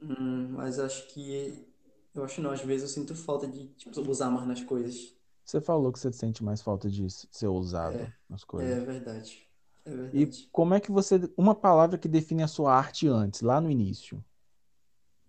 Hum, 0.00 0.48
mas 0.52 0.78
acho 0.78 1.08
que. 1.08 1.66
Eu 2.14 2.22
acho 2.24 2.40
não, 2.40 2.50
às 2.52 2.60
vezes 2.60 2.82
eu 2.90 3.02
sinto 3.02 3.14
falta 3.16 3.46
de, 3.48 3.68
tipo, 3.74 4.00
usar 4.08 4.30
mais 4.30 4.46
nas 4.46 4.62
coisas. 4.62 5.12
Você 5.42 5.58
falou 5.60 5.90
que 5.90 5.98
você 5.98 6.12
sente 6.12 6.44
mais 6.44 6.60
falta 6.60 6.90
de 6.90 7.06
ser 7.08 7.46
ousado 7.46 8.12
nas 8.28 8.44
É 8.56 8.80
coisas. 8.80 8.80
verdade. 8.80 9.46
É 9.84 9.94
E 10.12 10.26
verdade. 10.26 10.50
como 10.50 10.72
é 10.74 10.80
que 10.80 10.90
você. 10.90 11.20
Uma 11.36 11.54
palavra 11.54 11.98
que 11.98 12.08
define 12.08 12.42
a 12.42 12.48
sua 12.48 12.72
arte 12.74 13.06
antes, 13.06 13.42
lá 13.42 13.60
no 13.60 13.70
início. 13.70 14.24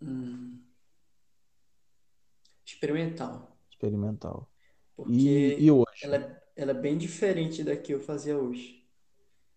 Hum, 0.02 0.65
experimental. 2.66 3.58
Experimental. 3.72 4.48
E, 5.06 5.56
e 5.58 5.72
Porque 5.72 5.72
hoje? 5.72 5.86
ela, 6.02 6.16
é- 6.18 6.44
ela 6.56 6.72
é 6.72 6.74
bem 6.74 6.98
diferente 6.98 7.64
da 7.64 7.76
que 7.78 7.94
eu 7.94 8.00
fazia 8.02 8.38
hoje. 8.38 8.86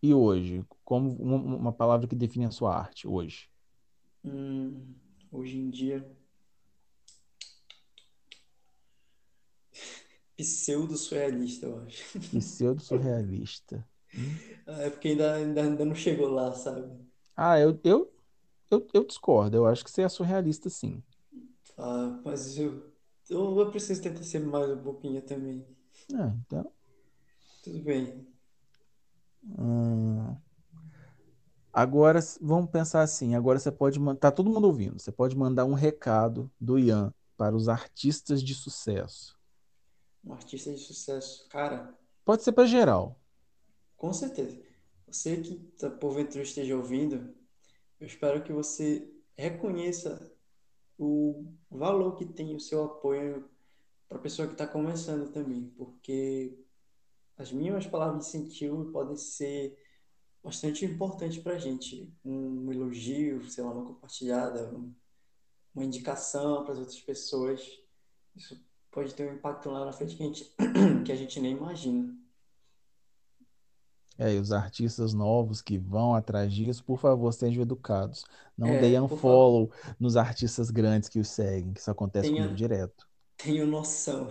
E 0.03 0.13
hoje? 0.15 0.65
Como 0.85 1.13
uma, 1.23 1.37
uma 1.57 1.73
palavra 1.73 2.07
que 2.09 2.17
define 2.17 2.47
a 2.47 2.51
sua 2.51 2.77
arte 2.77 3.07
hoje? 3.09 3.49
Hum, 4.25 4.95
hoje 5.33 5.57
em 5.59 5.71
dia, 5.71 6.07
pseudo-surrealista, 10.37 11.67
eu 11.67 11.83
acho. 11.85 12.19
Pseudo-surrealista. 12.31 13.87
Hum. 14.15 14.41
Ah, 14.67 14.83
É 14.83 14.91
porque 14.91 15.09
ainda, 15.09 15.35
ainda, 15.35 15.63
ainda 15.63 15.85
não 15.85 15.95
chegou 15.95 16.29
lá, 16.29 16.53
sabe? 16.55 16.89
Ah, 17.37 17.59
eu, 17.59 17.81
eu, 17.85 18.13
eu, 18.71 18.87
eu 18.95 19.05
discordo. 19.07 19.57
Eu 19.57 19.67
acho 19.67 19.85
que 19.85 19.91
você 19.91 20.03
é 20.03 20.09
surrealista, 20.09 20.71
sim. 20.71 21.03
Ah, 21.77 22.21
mas 22.25 22.59
eu, 22.59 22.93
eu, 23.29 23.59
eu 23.61 23.70
preciso 23.70 24.03
tentar 24.03 24.22
ser 24.22 24.41
mais 24.41 24.70
um 24.70 24.83
pouquinho 24.83 25.22
também. 25.22 25.66
É, 26.12 26.26
então. 26.47 26.72
Tudo 27.62 27.79
bem. 27.85 28.26
hum, 29.43 30.37
Agora, 31.72 32.18
vamos 32.41 32.70
pensar 32.70 33.03
assim. 33.03 33.35
Agora 33.35 33.59
você 33.59 33.70
pode 33.70 33.99
mandar. 34.01 34.18
Tá 34.20 34.33
todo 34.33 34.51
mundo 34.51 34.66
ouvindo. 34.66 34.99
Você 34.99 35.12
pode 35.12 35.37
mandar 35.37 35.64
um 35.64 35.74
recado 35.74 36.51
do 36.61 36.79
Ian 36.79 37.12
para 37.37 37.55
os 37.55 37.68
artistas 37.68 38.43
de 38.43 38.55
sucesso. 38.55 39.39
Um 40.24 40.33
artista 40.33 40.72
de 40.72 40.79
sucesso. 40.79 41.49
Cara, 41.49 41.99
Pode 42.24 42.43
ser 42.45 42.53
para 42.53 42.66
geral. 42.66 43.20
com 43.97 44.12
certeza. 44.12 44.61
Você 45.07 45.41
que 45.41 45.57
tá, 45.79 45.91
porventura 45.91 46.43
esteja 46.43 46.76
ouvindo, 46.76 47.35
eu 48.01 48.07
espero 48.07 48.43
que 48.45 48.53
você 48.53 49.11
reconheça 49.37 50.33
o 50.99 51.53
valor 51.71 52.16
que 52.16 52.25
tem 52.25 52.55
o 52.55 52.61
seu 52.61 52.85
apoio 52.85 53.49
para 54.09 54.19
a 54.19 54.21
pessoa 54.21 54.49
que 54.49 54.55
está 54.55 54.66
começando 54.66 55.31
também, 55.31 55.71
porque 55.77 56.59
as 57.37 57.53
mínimas 57.53 57.87
palavras 57.87 58.23
de 58.23 58.29
incentivo 58.29 58.91
podem 58.91 59.16
ser 59.16 59.79
bastante 60.43 60.85
importantes 60.85 61.39
para 61.39 61.55
a 61.55 61.59
gente. 61.59 62.12
Um 62.25 62.73
elogio, 62.73 63.49
sei 63.49 63.62
lá, 63.62 63.71
uma 63.71 63.85
compartilhada, 63.85 64.75
um- 64.75 64.95
uma 65.75 65.85
indicação 65.85 66.64
para 66.64 66.73
as 66.73 66.79
outras 66.79 67.01
pessoas. 67.01 67.81
Isso 68.35 68.59
pode 68.91 69.14
ter 69.14 69.31
um 69.31 69.35
impacto 69.35 69.71
lá 69.71 69.85
na 69.85 69.93
frente 69.93 70.16
que 70.16 70.23
a 70.23 70.27
gente, 70.27 70.55
que 71.07 71.13
a 71.13 71.17
gente 71.17 71.38
nem 71.41 71.53
imagina. 71.53 72.17
É, 74.18 74.34
e 74.34 74.38
os 74.40 74.50
artistas 74.53 75.14
novos 75.14 75.62
que 75.62 75.78
vão 75.78 76.14
atrás 76.14 76.53
disso, 76.53 76.84
por 76.84 76.99
favor, 76.99 77.32
sejam 77.32 77.62
educados. 77.62 78.24
Não 78.57 78.76
É, 78.76 78.76
deem 78.76 79.08
por 79.08 79.18
favor, 79.18 79.49
follow 79.49 79.70
nos 79.99 80.16
artistas 80.16 80.70
grandes 80.70 81.08
que 81.08 81.20
os 81.20 81.28
seguem, 81.28 81.72
que 81.72 81.80
isso 81.80 81.90
acontece 81.90 82.32
comigo 82.32 82.53
tenha, 82.53 82.54
direto. 82.54 83.08
tenha 83.36 83.66
noção. 83.66 84.28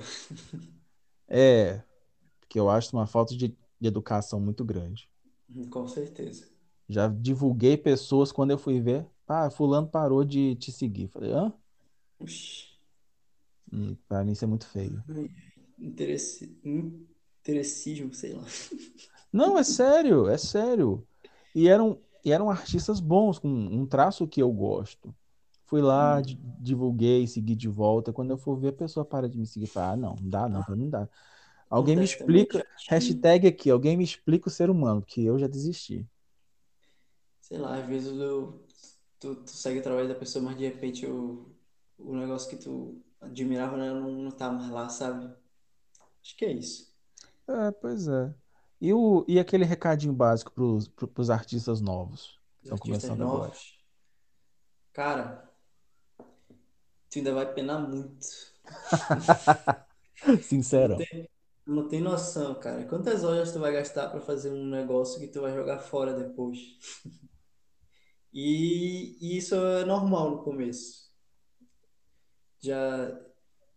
É, 1.30 1.84
porque 2.41 2.59
eu 2.59 2.69
acho 2.69 2.95
uma 2.95 3.07
falta 3.07 3.35
de, 3.38 3.49
de 3.49 3.88
educação 3.88 4.39
muito 4.41 4.65
grande. 4.65 5.09
Com 5.69 5.88
certeza. 5.89 6.47
Já 6.89 7.07
divulguei 7.07 7.77
pessoas 7.77 8.31
quando 8.31 8.51
eu 8.51 8.57
fui 8.57 8.80
ver, 8.81 9.05
ah, 9.27 9.49
fulano 9.49 9.88
parou 9.88 10.23
de 10.26 10.55
te 10.55 10.72
seguir. 10.72 11.07
Falei, 11.09 11.31
hã? 11.31 11.53
Oxi. 12.23 12.77
Hum, 13.72 13.95
Pra 14.07 14.23
mim 14.26 14.31
isso 14.34 14.43
é 14.45 14.47
muito 14.47 14.68
feio. 14.68 15.03
Ai, 15.09 15.30
Interesse, 15.80 16.57
interescismo, 16.64 18.14
sei 18.14 18.34
lá. 18.34 18.43
Não, 19.32 19.58
é 19.58 19.64
sério, 19.64 20.28
é 20.30 20.38
sério. 20.38 21.08
E 21.54 21.68
eram, 21.68 22.02
e 22.24 22.32
eram 22.32 22.49
artistas 22.49 22.99
bons, 22.99 23.40
com 23.40 23.48
um 23.49 23.86
traço 23.86 24.28
que 24.28 24.41
eu 24.41 24.52
gosto. 24.52 25.16
Fui 25.66 25.82
lá, 25.82 26.22
Hum, 26.22 26.38
divulguei, 26.60 27.28
segui 27.28 27.56
de 27.56 27.68
volta. 27.68 28.14
Quando 28.14 28.32
eu 28.32 28.38
for 28.38 28.58
ver, 28.58 28.70
a 28.70 28.74
pessoa 28.74 29.06
para 29.06 29.30
de 29.30 29.38
me 29.38 29.45
seguir. 29.45 29.68
Fala, 29.68 29.94
ah, 29.94 29.98
não, 29.98 30.16
não 30.22 30.30
dá 30.30 30.49
não, 30.49 30.64
pra 30.64 30.76
mim 30.76 30.84
não 30.86 30.91
dá. 30.91 31.10
Alguém 31.70 31.98
me 31.98 32.06
também. 32.18 32.45
explica, 32.45 32.66
hashtag 32.88 33.48
aqui, 33.48 33.70
alguém 33.72 33.98
me 33.98 34.04
explica 34.04 34.48
o 34.49 34.52
ser 34.52 34.70
humano, 34.70 35.02
que 35.04 35.26
eu 35.26 35.38
já 35.40 35.48
desisti. 35.48 36.08
sei 37.41 37.58
lá, 37.58 37.78
às 37.80 37.86
vezes 37.88 38.18
eu- 38.20 38.66
tu, 39.20 39.36
tu 39.44 39.52
segue 39.52 39.80
o 39.80 39.84
trabalho 39.84 40.08
da 40.08 40.16
pessoa, 40.16 40.44
mas 40.44 40.58
de 40.58 40.66
repente 40.68 41.06
o, 41.08 41.52
o 41.98 42.16
negócio 42.16 42.49
que 42.49 42.58
tu 42.58 43.02
admirava 43.22 43.78
né, 43.78 43.90
não, 43.91 44.12
não 44.12 44.32
tá 44.32 44.52
mais 44.52 44.70
lá, 44.72 44.90
sabe? 44.90 45.34
Acho 46.24 46.38
que 46.38 46.45
é 46.45 46.54
isso. 46.54 46.94
É, 47.48 47.72
pois 47.82 48.08
é. 48.08 48.34
E, 48.82 48.94
o, 48.94 49.26
e 49.28 49.40
aquele 49.40 49.66
recadinho 49.66 50.14
básico 50.14 50.52
pros, 50.52 50.88
pro- 50.88 51.08
pros 51.08 51.30
artistas 51.30 51.82
novos 51.82 52.40
que 52.60 52.64
Os 52.64 52.68
estão 52.68 52.78
artistas 52.78 52.80
começando 52.80 53.22
agora? 53.22 53.52
novos, 53.52 53.80
cara, 54.94 55.48
tu 57.10 57.20
ainda 57.20 57.34
vai 57.34 57.54
penar 57.54 57.80
muito. 57.88 58.26
Tu 60.70 60.78
não 60.80 60.95
tem, 60.95 61.30
não 61.66 61.88
tem 61.88 62.02
noção, 62.02 62.56
cara. 62.60 62.86
Quantas 62.88 63.24
horas 63.24 63.52
tu 63.52 63.60
vai 63.60 63.72
gastar 63.74 64.10
pra 64.10 64.22
fazer 64.22 64.52
um 64.52 64.66
negócio 64.68 65.20
que 65.20 65.28
tu 65.28 65.41
vai 65.41 65.54
jogar 65.54 65.80
fora 65.80 66.14
depois? 66.14 66.60
E, 68.34 69.18
e 69.22 69.38
isso 69.38 69.56
é 69.56 69.84
normal 69.86 70.32
no 70.32 70.44
começo. 70.44 71.08
Já 72.62 73.12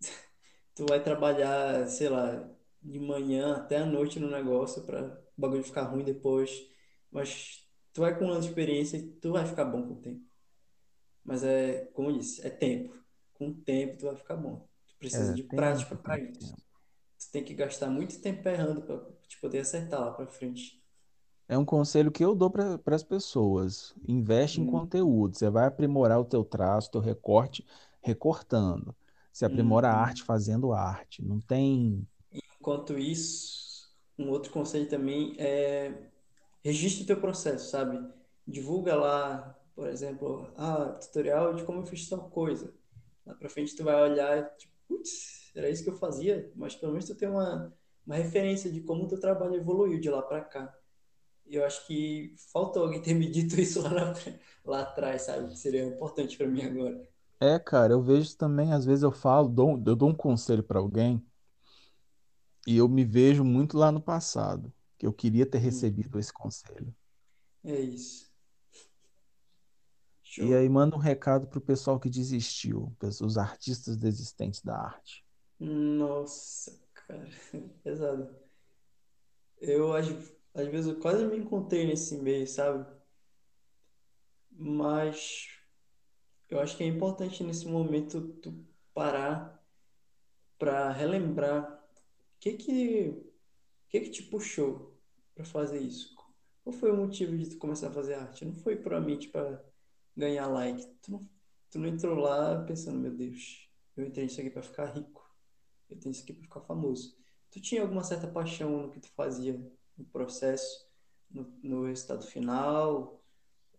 tu 0.74 0.86
vai 0.88 1.02
trabalhar, 1.02 1.86
sei 1.88 2.08
lá, 2.08 2.48
de 2.82 2.98
manhã 3.00 3.56
até 3.56 3.78
a 3.78 3.86
noite 3.86 4.18
no 4.20 4.30
negócio 4.30 4.84
para 4.86 5.18
o 5.36 5.40
bagulho 5.40 5.64
ficar 5.64 5.84
ruim 5.84 6.04
depois. 6.04 6.50
Mas 7.10 7.68
tu 7.92 8.00
vai 8.02 8.12
acumulando 8.12 8.46
experiência 8.46 8.96
e 8.98 9.12
tu 9.20 9.32
vai 9.32 9.46
ficar 9.46 9.64
bom 9.66 9.82
com 9.86 9.94
o 9.94 10.00
tempo. 10.02 10.24
Mas 11.24 11.42
é, 11.44 11.86
como 11.94 12.10
eu 12.10 12.18
disse, 12.18 12.46
é 12.46 12.50
tempo. 12.50 12.94
Com 13.34 13.48
o 13.48 13.54
tempo 13.62 13.98
tu 13.98 14.06
vai 14.06 14.16
ficar 14.16 14.36
bom. 14.36 14.68
Tu 14.86 14.96
precisa 14.98 15.32
É, 15.32 15.34
de 15.34 15.42
prática 15.44 15.96
para 15.96 16.18
isso. 16.18 16.54
tempo. 16.54 16.60
Tu 17.20 17.30
tem 17.32 17.44
que 17.44 17.54
gastar 17.54 17.90
muito 17.90 18.20
tempo 18.22 18.48
errando 18.48 18.82
para 18.82 18.98
te 19.28 19.40
poder 19.40 19.60
acertar 19.60 20.00
lá 20.00 20.12
para 20.12 20.28
frente. 20.28 20.82
É 21.48 21.58
um 21.58 21.64
conselho 21.64 22.12
que 22.12 22.24
eu 22.24 22.34
dou 22.34 22.50
para 22.50 22.80
as 22.94 23.02
pessoas. 23.02 23.94
Investe 24.06 24.60
em 24.60 24.64
Hum, 24.64 24.66
conteúdo. 24.66 25.36
Você 25.36 25.50
vai 25.50 25.66
aprimorar 25.66 26.20
o 26.20 26.24
teu 26.24 26.44
traço, 26.44 26.90
teu 26.90 27.00
recorte, 27.00 27.66
recortando. 28.00 28.94
Você 29.32 29.44
aprimora 29.44 29.88
a 29.90 29.92
hum. 29.92 30.02
arte 30.02 30.22
fazendo 30.22 30.72
arte. 30.72 31.22
Não 31.22 31.40
tem. 31.40 32.06
Enquanto 32.60 32.98
isso, 32.98 33.90
um 34.18 34.28
outro 34.28 34.52
conselho 34.52 34.86
também 34.88 35.34
é 35.38 36.10
registre 36.62 37.04
o 37.04 37.06
teu 37.06 37.20
processo, 37.20 37.70
sabe? 37.70 37.98
Divulga 38.46 38.94
lá, 38.94 39.58
por 39.74 39.88
exemplo, 39.88 40.52
ah, 40.56 40.98
tutorial 41.00 41.54
de 41.54 41.64
como 41.64 41.80
eu 41.80 41.86
fiz 41.86 42.08
tal 42.08 42.28
coisa. 42.28 42.74
Lá 43.24 43.34
pra 43.34 43.48
frente 43.48 43.74
tu 43.74 43.82
vai 43.82 43.94
olhar 43.94 44.54
tipo, 44.56 44.74
putz, 44.86 45.50
era 45.54 45.70
isso 45.70 45.82
que 45.82 45.90
eu 45.90 45.96
fazia, 45.96 46.52
mas 46.54 46.76
pelo 46.76 46.92
menos 46.92 47.06
tu 47.06 47.14
tem 47.14 47.28
uma, 47.28 47.74
uma 48.06 48.16
referência 48.16 48.70
de 48.70 48.82
como 48.82 49.04
o 49.04 49.08
teu 49.08 49.18
trabalho 49.18 49.54
evoluiu 49.54 49.98
de 49.98 50.10
lá 50.10 50.20
pra 50.20 50.42
cá. 50.42 50.74
Eu 51.46 51.64
acho 51.64 51.86
que 51.86 52.34
faltou 52.52 52.84
alguém 52.84 53.00
ter 53.00 53.14
me 53.14 53.30
dito 53.30 53.58
isso 53.58 53.80
lá, 53.80 53.90
na 53.90 54.14
lá 54.64 54.82
atrás, 54.82 55.22
sabe? 55.22 55.48
Que 55.48 55.56
seria 55.56 55.82
importante 55.82 56.36
pra 56.36 56.46
mim 56.46 56.62
agora. 56.62 57.08
É, 57.40 57.58
cara, 57.58 57.94
eu 57.94 58.02
vejo 58.02 58.36
também, 58.36 58.72
às 58.74 58.84
vezes 58.84 59.02
eu 59.02 59.10
falo, 59.10 59.48
dou, 59.48 59.82
eu 59.86 59.96
dou 59.96 60.10
um 60.10 60.14
conselho 60.14 60.62
para 60.62 60.78
alguém 60.78 61.24
e 62.74 62.76
eu 62.76 62.88
me 62.88 63.04
vejo 63.04 63.44
muito 63.44 63.76
lá 63.78 63.90
no 63.92 64.02
passado, 64.02 64.72
que 64.98 65.06
eu 65.06 65.12
queria 65.12 65.46
ter 65.46 65.58
Hum, 65.60 65.60
recebido 65.60 66.18
esse 66.18 66.32
conselho. 66.32 66.94
é 67.64 67.80
isso. 67.80 68.30
E 70.36 70.52
Show. 70.52 70.54
aí 70.54 70.68
manda 70.68 70.96
um 70.96 70.98
recado 70.98 71.46
pro 71.46 71.60
pessoal 71.60 72.00
que 72.00 72.10
desistiu, 72.10 72.96
os 73.22 73.38
artistas 73.38 73.96
desistentes 73.96 74.60
da 74.62 74.76
arte. 74.76 75.24
Nossa, 75.60 76.82
cara, 76.94 77.28
pesado. 77.84 78.36
Eu, 79.60 79.92
às, 79.94 80.06
às 80.54 80.66
vezes, 80.68 80.86
eu 80.92 80.98
quase 81.00 81.24
me 81.26 81.36
encontrei 81.36 81.86
nesse 81.86 82.16
meio, 82.18 82.46
sabe? 82.48 82.84
Mas 84.52 85.48
eu 86.48 86.60
acho 86.60 86.76
que 86.76 86.84
é 86.84 86.86
importante 86.86 87.42
nesse 87.44 87.66
momento 87.68 88.34
tu 88.40 88.66
parar 88.94 89.64
para 90.58 90.90
relembrar 90.92 91.79
que 92.40 92.54
que, 92.54 93.32
que 93.88 94.00
que 94.00 94.10
te 94.10 94.22
puxou 94.24 94.98
para 95.34 95.44
fazer 95.44 95.80
isso? 95.80 96.14
Qual 96.64 96.74
foi 96.74 96.90
o 96.90 96.96
motivo 96.96 97.36
de 97.36 97.50
tu 97.50 97.58
começar 97.58 97.88
a 97.88 97.92
fazer 97.92 98.14
arte? 98.14 98.44
Não 98.44 98.54
foi 98.54 98.76
puramente 98.76 99.28
para 99.28 99.64
ganhar 100.16 100.46
like. 100.48 100.86
Tu 101.02 101.12
não, 101.12 101.20
tu 101.70 101.78
não 101.78 101.88
entrou 101.88 102.16
lá 102.16 102.64
pensando, 102.64 102.98
meu 102.98 103.14
Deus, 103.14 103.68
eu 103.96 104.06
entrei 104.06 104.24
nisso 104.24 104.40
aqui 104.40 104.50
para 104.50 104.62
ficar 104.62 104.86
rico. 104.86 105.28
Eu 105.88 105.98
tenho 105.98 106.12
isso 106.12 106.22
aqui 106.22 106.32
para 106.32 106.42
ficar 106.42 106.60
famoso. 106.62 107.16
Tu 107.50 107.60
tinha 107.60 107.82
alguma 107.82 108.04
certa 108.04 108.26
paixão 108.28 108.82
no 108.82 108.90
que 108.90 109.00
tu 109.00 109.08
fazia 109.10 109.54
no 109.96 110.04
processo, 110.06 110.88
no, 111.30 111.44
no 111.62 111.86
resultado 111.86 112.26
final? 112.26 113.20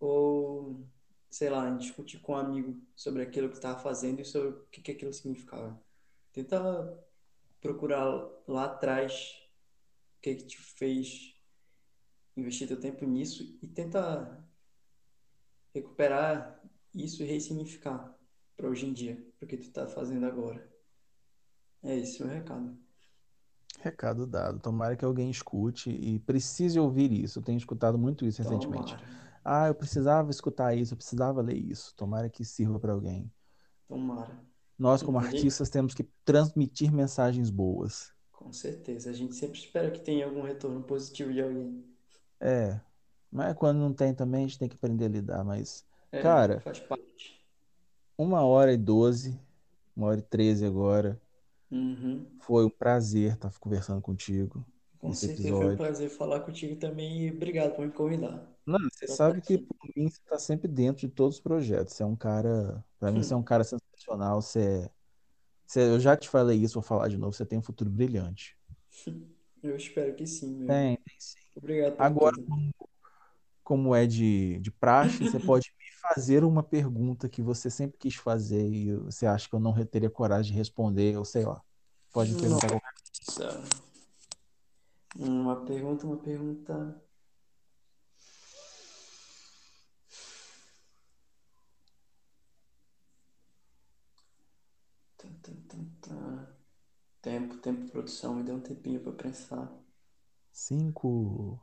ou, 0.01 0.83
sei 1.29 1.49
lá, 1.49 1.69
discutir 1.77 2.19
com 2.19 2.33
um 2.33 2.37
amigo 2.37 2.81
sobre 2.95 3.21
aquilo 3.21 3.49
que 3.49 3.55
estava 3.55 3.79
fazendo 3.79 4.19
e 4.19 4.25
sobre 4.25 4.49
o 4.49 4.65
que 4.71 4.81
que 4.81 4.91
aquilo 4.91 5.13
significava. 5.13 5.79
Tenta 6.33 6.59
procurar 7.61 8.05
lá 8.47 8.65
atrás 8.65 9.37
o 10.17 10.21
que 10.21 10.35
que 10.35 10.45
te 10.47 10.57
fez 10.57 11.35
investir 12.35 12.67
teu 12.67 12.79
tempo 12.79 13.05
nisso 13.05 13.57
e 13.61 13.67
tenta 13.67 14.43
recuperar 15.73 16.61
isso 16.93 17.23
e 17.23 17.25
ressignificar 17.25 18.13
para 18.57 18.67
hoje 18.67 18.85
em 18.85 18.93
dia, 18.93 19.15
para 19.37 19.45
o 19.45 19.49
que 19.49 19.57
tu 19.57 19.63
está 19.67 19.87
fazendo 19.87 20.25
agora. 20.25 20.69
É 21.83 21.97
esse 21.97 22.21
o 22.21 22.27
recado. 22.27 22.77
Recado 23.79 24.27
dado. 24.27 24.59
Tomara 24.59 24.95
que 24.95 25.03
alguém 25.03 25.29
escute 25.31 25.89
e 25.89 26.19
precise 26.19 26.79
ouvir 26.79 27.11
isso. 27.11 27.39
Eu 27.39 27.43
tenho 27.43 27.57
escutado 27.57 27.97
muito 27.97 28.25
isso 28.25 28.41
recentemente. 28.41 28.95
Tomara, 28.95 29.31
Ah, 29.43 29.67
eu 29.67 29.75
precisava 29.75 30.29
escutar 30.29 30.75
isso, 30.75 30.93
eu 30.93 30.97
precisava 30.97 31.41
ler 31.41 31.57
isso. 31.57 31.95
Tomara 31.95 32.29
que 32.29 32.45
sirva 32.45 32.79
para 32.79 32.93
alguém. 32.93 33.31
tomara. 33.87 34.50
Nós, 34.81 35.03
como 35.03 35.19
artistas, 35.19 35.69
temos 35.69 35.93
que 35.93 36.03
transmitir 36.25 36.91
mensagens 36.93 37.49
boas. 37.49 38.13
com 38.33 38.51
certeza, 38.51 39.09
a 39.09 39.13
gente 39.13 39.33
sempre 39.35 39.57
espera 39.57 39.89
que 39.89 40.01
tenha 40.01 40.25
algum 40.25 40.41
retorno 40.41 40.83
positivo 40.83 41.31
de 41.31 41.41
alguém. 41.41 41.85
É, 42.39 42.81
mas 43.31 43.55
quando 43.55 43.77
não 43.79 43.93
tem 43.93 44.13
também, 44.15 44.45
a 44.45 44.47
gente 44.47 44.59
tem 44.59 44.69
que 44.69 44.75
aprender 44.75 45.05
a 45.05 45.09
lidar. 45.09 45.43
Mas, 45.43 45.85
É, 46.11 46.21
cara, 46.21 46.59
faz 46.59 46.79
parte. 46.79 47.41
uma 48.17 48.41
hora 48.45 48.71
e 48.73 48.77
doze, 48.77 49.37
uma 49.95 50.07
hora 50.07 50.19
e 50.19 50.23
treze 50.23 50.65
agora. 50.65 51.21
Uhum. 51.71 52.25
Foi 52.39 52.65
um 52.65 52.69
prazer 52.69 53.33
estar 53.35 53.57
conversando 53.59 54.01
contigo 54.01 54.65
Com 54.99 55.13
certeza 55.13 55.53
foi 55.57 55.67
um 55.67 55.73
episódio. 55.73 55.77
prazer 55.77 56.09
falar 56.09 56.39
contigo 56.41 56.77
também 56.77 57.27
e 57.27 57.31
obrigado 57.31 57.75
por 57.75 57.85
me 57.85 57.91
convidar. 57.91 58.47
Não, 58.65 58.79
você 58.91 59.07
sabe 59.07 59.41
que 59.41 59.57
por 59.57 59.77
mim 59.95 60.09
você 60.09 60.19
está 60.21 60.37
sempre 60.39 60.67
dentro 60.67 61.01
de 61.07 61.13
todos 61.13 61.35
os 61.37 61.41
projetos. 61.41 61.93
Você 61.95 62.03
é 62.03 62.05
um 62.05 62.15
cara, 62.15 62.83
para 62.99 63.11
mim, 63.11 63.23
você 63.23 63.33
é 63.33 63.37
um 63.37 63.43
cara 63.43 63.63
sensacional. 63.63 63.90
Você, 64.07 64.59
é- 64.59 64.91
você- 65.65 65.81
eu 65.81 65.99
já 65.99 66.15
te 66.17 66.27
falei 66.29 66.57
isso, 66.57 66.75
vou 66.75 66.83
falar 66.83 67.07
de 67.07 67.17
novo. 67.17 67.33
Você 67.33 67.45
tem 67.45 67.59
um 67.59 67.63
futuro 67.63 67.89
brilhante. 67.89 68.57
Eu 69.63 69.75
espero 69.75 70.15
que 70.15 70.25
sim, 70.25 70.55
meu. 70.55 70.67
Tem, 70.67 70.97
tem 70.97 71.15
sim. 71.19 71.37
Obrigado 71.55 71.95
Agora, 71.99 72.35
tudo. 72.35 72.73
como 73.63 73.93
é 73.93 74.07
de, 74.07 74.57
de 74.59 74.71
praxe, 74.71 75.19
você 75.19 75.39
pode 75.39 75.71
me 75.77 75.85
fazer 76.01 76.43
uma 76.43 76.63
pergunta 76.63 77.29
que 77.29 77.43
você 77.43 77.69
sempre 77.69 77.95
quis 77.99 78.15
fazer 78.15 78.67
e 78.67 78.95
você 78.95 79.27
acha 79.27 79.47
que 79.47 79.53
eu 79.53 79.59
não 79.59 79.73
teria 79.85 80.09
coragem 80.09 80.51
de 80.51 80.57
responder, 80.57 81.15
ou 81.15 81.23
sei 81.23 81.45
lá. 81.45 81.61
Pode 82.11 82.33
me 82.33 82.41
perguntar 82.41 82.81
Nossa. 83.27 83.61
Uma 85.15 85.63
pergunta, 85.65 86.05
uma 86.07 86.17
pergunta. 86.17 87.03
Tempo, 97.21 97.57
tempo, 97.57 97.91
produção, 97.91 98.33
me 98.33 98.43
dê 98.43 98.51
um 98.51 98.59
tempinho 98.59 98.99
pra 98.99 99.11
pensar. 99.11 99.71
Cinco, 100.51 101.59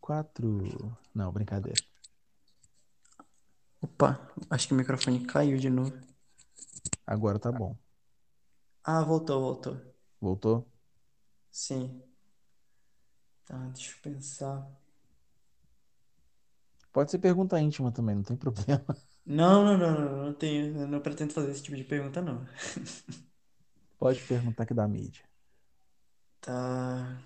quatro. 0.00 0.96
Não, 1.14 1.32
brincadeira. 1.32 1.80
Opa, 3.80 4.30
acho 4.50 4.68
que 4.68 4.74
o 4.74 4.76
microfone 4.76 5.26
caiu 5.26 5.56
de 5.58 5.70
novo. 5.70 5.92
Agora 7.06 7.38
tá 7.38 7.50
bom. 7.50 7.76
Ah, 8.82 9.02
voltou, 9.02 9.40
voltou. 9.40 9.80
Voltou? 10.20 10.66
Sim. 11.50 12.02
Tá, 13.46 13.56
deixa 13.68 13.96
eu 13.96 14.02
pensar. 14.02 14.70
Pode 16.92 17.10
ser 17.10 17.18
pergunta 17.18 17.60
íntima 17.60 17.90
também, 17.90 18.14
não 18.14 18.22
tem 18.22 18.36
problema. 18.36 18.84
Não, 19.26 19.64
não, 19.64 19.78
não, 19.78 20.00
não, 20.00 20.24
não 20.26 20.34
tenho, 20.34 20.80
eu 20.82 20.86
não 20.88 21.00
pretendo 21.00 21.32
fazer 21.32 21.50
esse 21.50 21.62
tipo 21.62 21.76
de 21.76 21.84
pergunta, 21.84 22.20
não. 22.22 22.46
Pode 23.98 24.22
perguntar 24.22 24.66
que 24.66 24.74
dá 24.74 24.86
mídia. 24.86 25.24
Tá. 26.40 27.18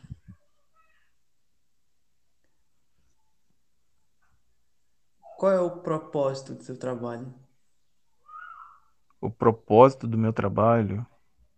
Qual 5.38 5.52
é 5.52 5.58
o 5.60 5.80
propósito 5.80 6.54
do 6.54 6.62
seu 6.62 6.76
trabalho? 6.76 7.32
O 9.20 9.30
propósito 9.30 10.08
do 10.08 10.18
meu 10.18 10.32
trabalho, 10.32 11.06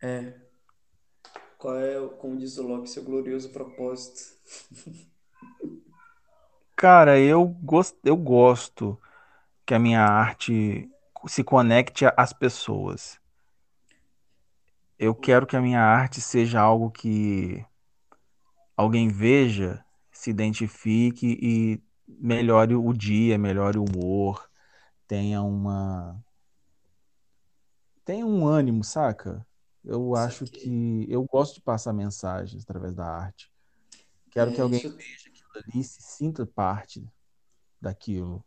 É. 0.02 0.34
Qual 1.58 1.76
é, 1.76 2.08
como 2.18 2.36
diz 2.36 2.56
o 2.58 2.66
Locke, 2.66 2.88
seu 2.88 3.04
glorioso 3.04 3.50
propósito? 3.52 4.34
cara, 6.76 7.18
eu 7.20 7.46
gosto, 7.46 7.98
eu 8.04 8.16
gosto 8.16 8.98
que 9.70 9.74
a 9.74 9.78
minha 9.78 10.02
arte 10.04 10.90
se 11.28 11.44
conecte 11.44 12.04
às 12.16 12.32
pessoas. 12.32 13.20
Eu 14.98 15.14
quero 15.14 15.46
que 15.46 15.54
a 15.54 15.60
minha 15.60 15.80
arte 15.80 16.20
seja 16.20 16.60
algo 16.60 16.90
que 16.90 17.64
alguém 18.76 19.06
veja, 19.08 19.84
se 20.10 20.28
identifique 20.28 21.38
e 21.40 21.80
melhore 22.08 22.74
o 22.74 22.92
dia, 22.92 23.38
melhore 23.38 23.78
o 23.78 23.84
humor, 23.84 24.50
tenha 25.06 25.40
uma 25.40 26.20
tenha 28.04 28.26
um 28.26 28.44
ânimo, 28.44 28.82
saca? 28.82 29.46
Eu 29.84 30.16
acho 30.16 30.46
que 30.46 31.06
eu 31.08 31.22
gosto 31.22 31.54
de 31.54 31.60
passar 31.60 31.92
mensagens 31.92 32.64
através 32.64 32.96
da 32.96 33.06
arte. 33.06 33.48
Quero 34.32 34.50
que 34.50 34.58
É, 34.58 34.64
alguém 34.64 34.80
isso, 34.80 34.96
veja 34.96 35.28
aquilo 35.28 35.50
ali 35.54 35.80
e 35.80 35.84
se 35.84 36.02
sinta 36.02 36.44
parte 36.44 37.08
daquilo. 37.80 38.44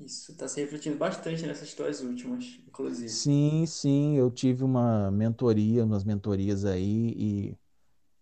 Isso 0.00 0.32
está 0.32 0.48
se 0.48 0.60
refletindo 0.62 0.96
bastante 0.96 1.46
nessas 1.46 1.74
tuas 1.74 2.00
últimas, 2.00 2.58
inclusive. 2.66 3.22
Sim, 3.22 3.64
sim, 3.66 4.16
eu 4.16 4.30
tive 4.30 4.62
uma 4.64 5.10
mentoria, 5.10 5.84
umas 5.84 6.04
mentorias 6.04 6.64
aí 6.66 7.14
e 7.50 7.58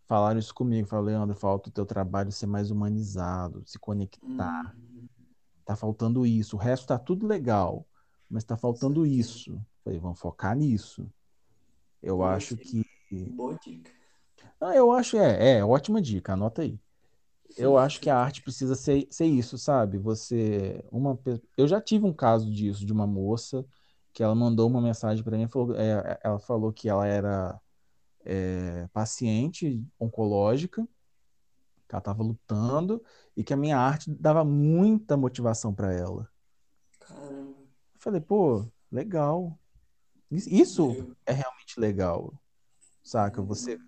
falaram 0.06 0.38
isso 0.40 0.54
comigo. 0.54 0.88
Falaram, 0.88 1.06
Leandro, 1.08 1.36
falta 1.36 1.70
o 1.70 1.72
teu 1.72 1.86
trabalho 1.86 2.32
ser 2.32 2.46
mais 2.46 2.70
humanizado, 2.70 3.62
se 3.66 3.78
conectar. 3.78 4.18
Hum, 4.22 5.08
Tá 5.64 5.76
faltando 5.76 6.26
isso. 6.26 6.56
O 6.56 6.58
resto 6.58 6.86
tá 6.88 6.98
tudo 6.98 7.26
legal, 7.26 7.86
mas 8.28 8.44
tá 8.44 8.56
faltando 8.56 9.04
saquei. 9.06 9.06
isso. 9.06 9.60
Falei, 9.84 9.98
vamos 10.00 10.18
focar 10.20 10.56
nisso. 10.56 11.10
Eu 12.02 12.22
Pô, 12.22 12.24
acho 12.24 12.56
que 12.56 12.56
que. 12.58 12.84
boa 13.24 13.54
dica. 13.58 13.90
Ah, 14.60 14.74
eu 14.76 14.90
acho, 14.92 15.16
é, 15.18 15.58
é, 15.58 15.64
ótima 15.64 16.00
dica, 16.00 16.32
anota 16.34 16.60
aí. 16.62 16.78
Eu 17.56 17.78
acho 17.78 18.00
que 18.00 18.10
a 18.10 18.18
arte 18.18 18.42
precisa 18.42 18.74
ser, 18.74 19.06
ser 19.10 19.26
isso, 19.26 19.56
sabe? 19.58 19.98
Você, 19.98 20.84
uma, 20.90 21.18
eu 21.56 21.66
já 21.68 21.80
tive 21.80 22.04
um 22.06 22.12
caso 22.12 22.50
disso, 22.50 22.84
de 22.84 22.92
uma 22.92 23.06
moça 23.06 23.64
que 24.12 24.22
ela 24.22 24.34
mandou 24.34 24.68
uma 24.68 24.80
mensagem 24.80 25.22
para 25.22 25.36
mim, 25.36 25.46
falou, 25.48 25.74
é, 25.76 26.18
ela 26.22 26.38
falou 26.38 26.72
que 26.72 26.88
ela 26.88 27.06
era 27.06 27.60
é, 28.24 28.88
paciente 28.88 29.84
oncológica, 30.00 30.86
que 31.88 31.94
ela 31.94 32.00
estava 32.00 32.22
lutando 32.22 33.02
e 33.36 33.44
que 33.44 33.52
a 33.52 33.56
minha 33.56 33.78
arte 33.78 34.10
dava 34.10 34.44
muita 34.44 35.16
motivação 35.16 35.72
para 35.74 35.92
ela. 35.92 36.28
Caramba, 37.00 37.50
Eu 37.94 38.00
falei, 38.00 38.20
pô, 38.20 38.66
legal. 38.90 39.58
Is- 40.30 40.46
Isso 40.46 41.14
é 41.24 41.32
realmente 41.32 41.78
legal, 41.78 42.32
saca? 43.02 43.40
Você 43.42 43.78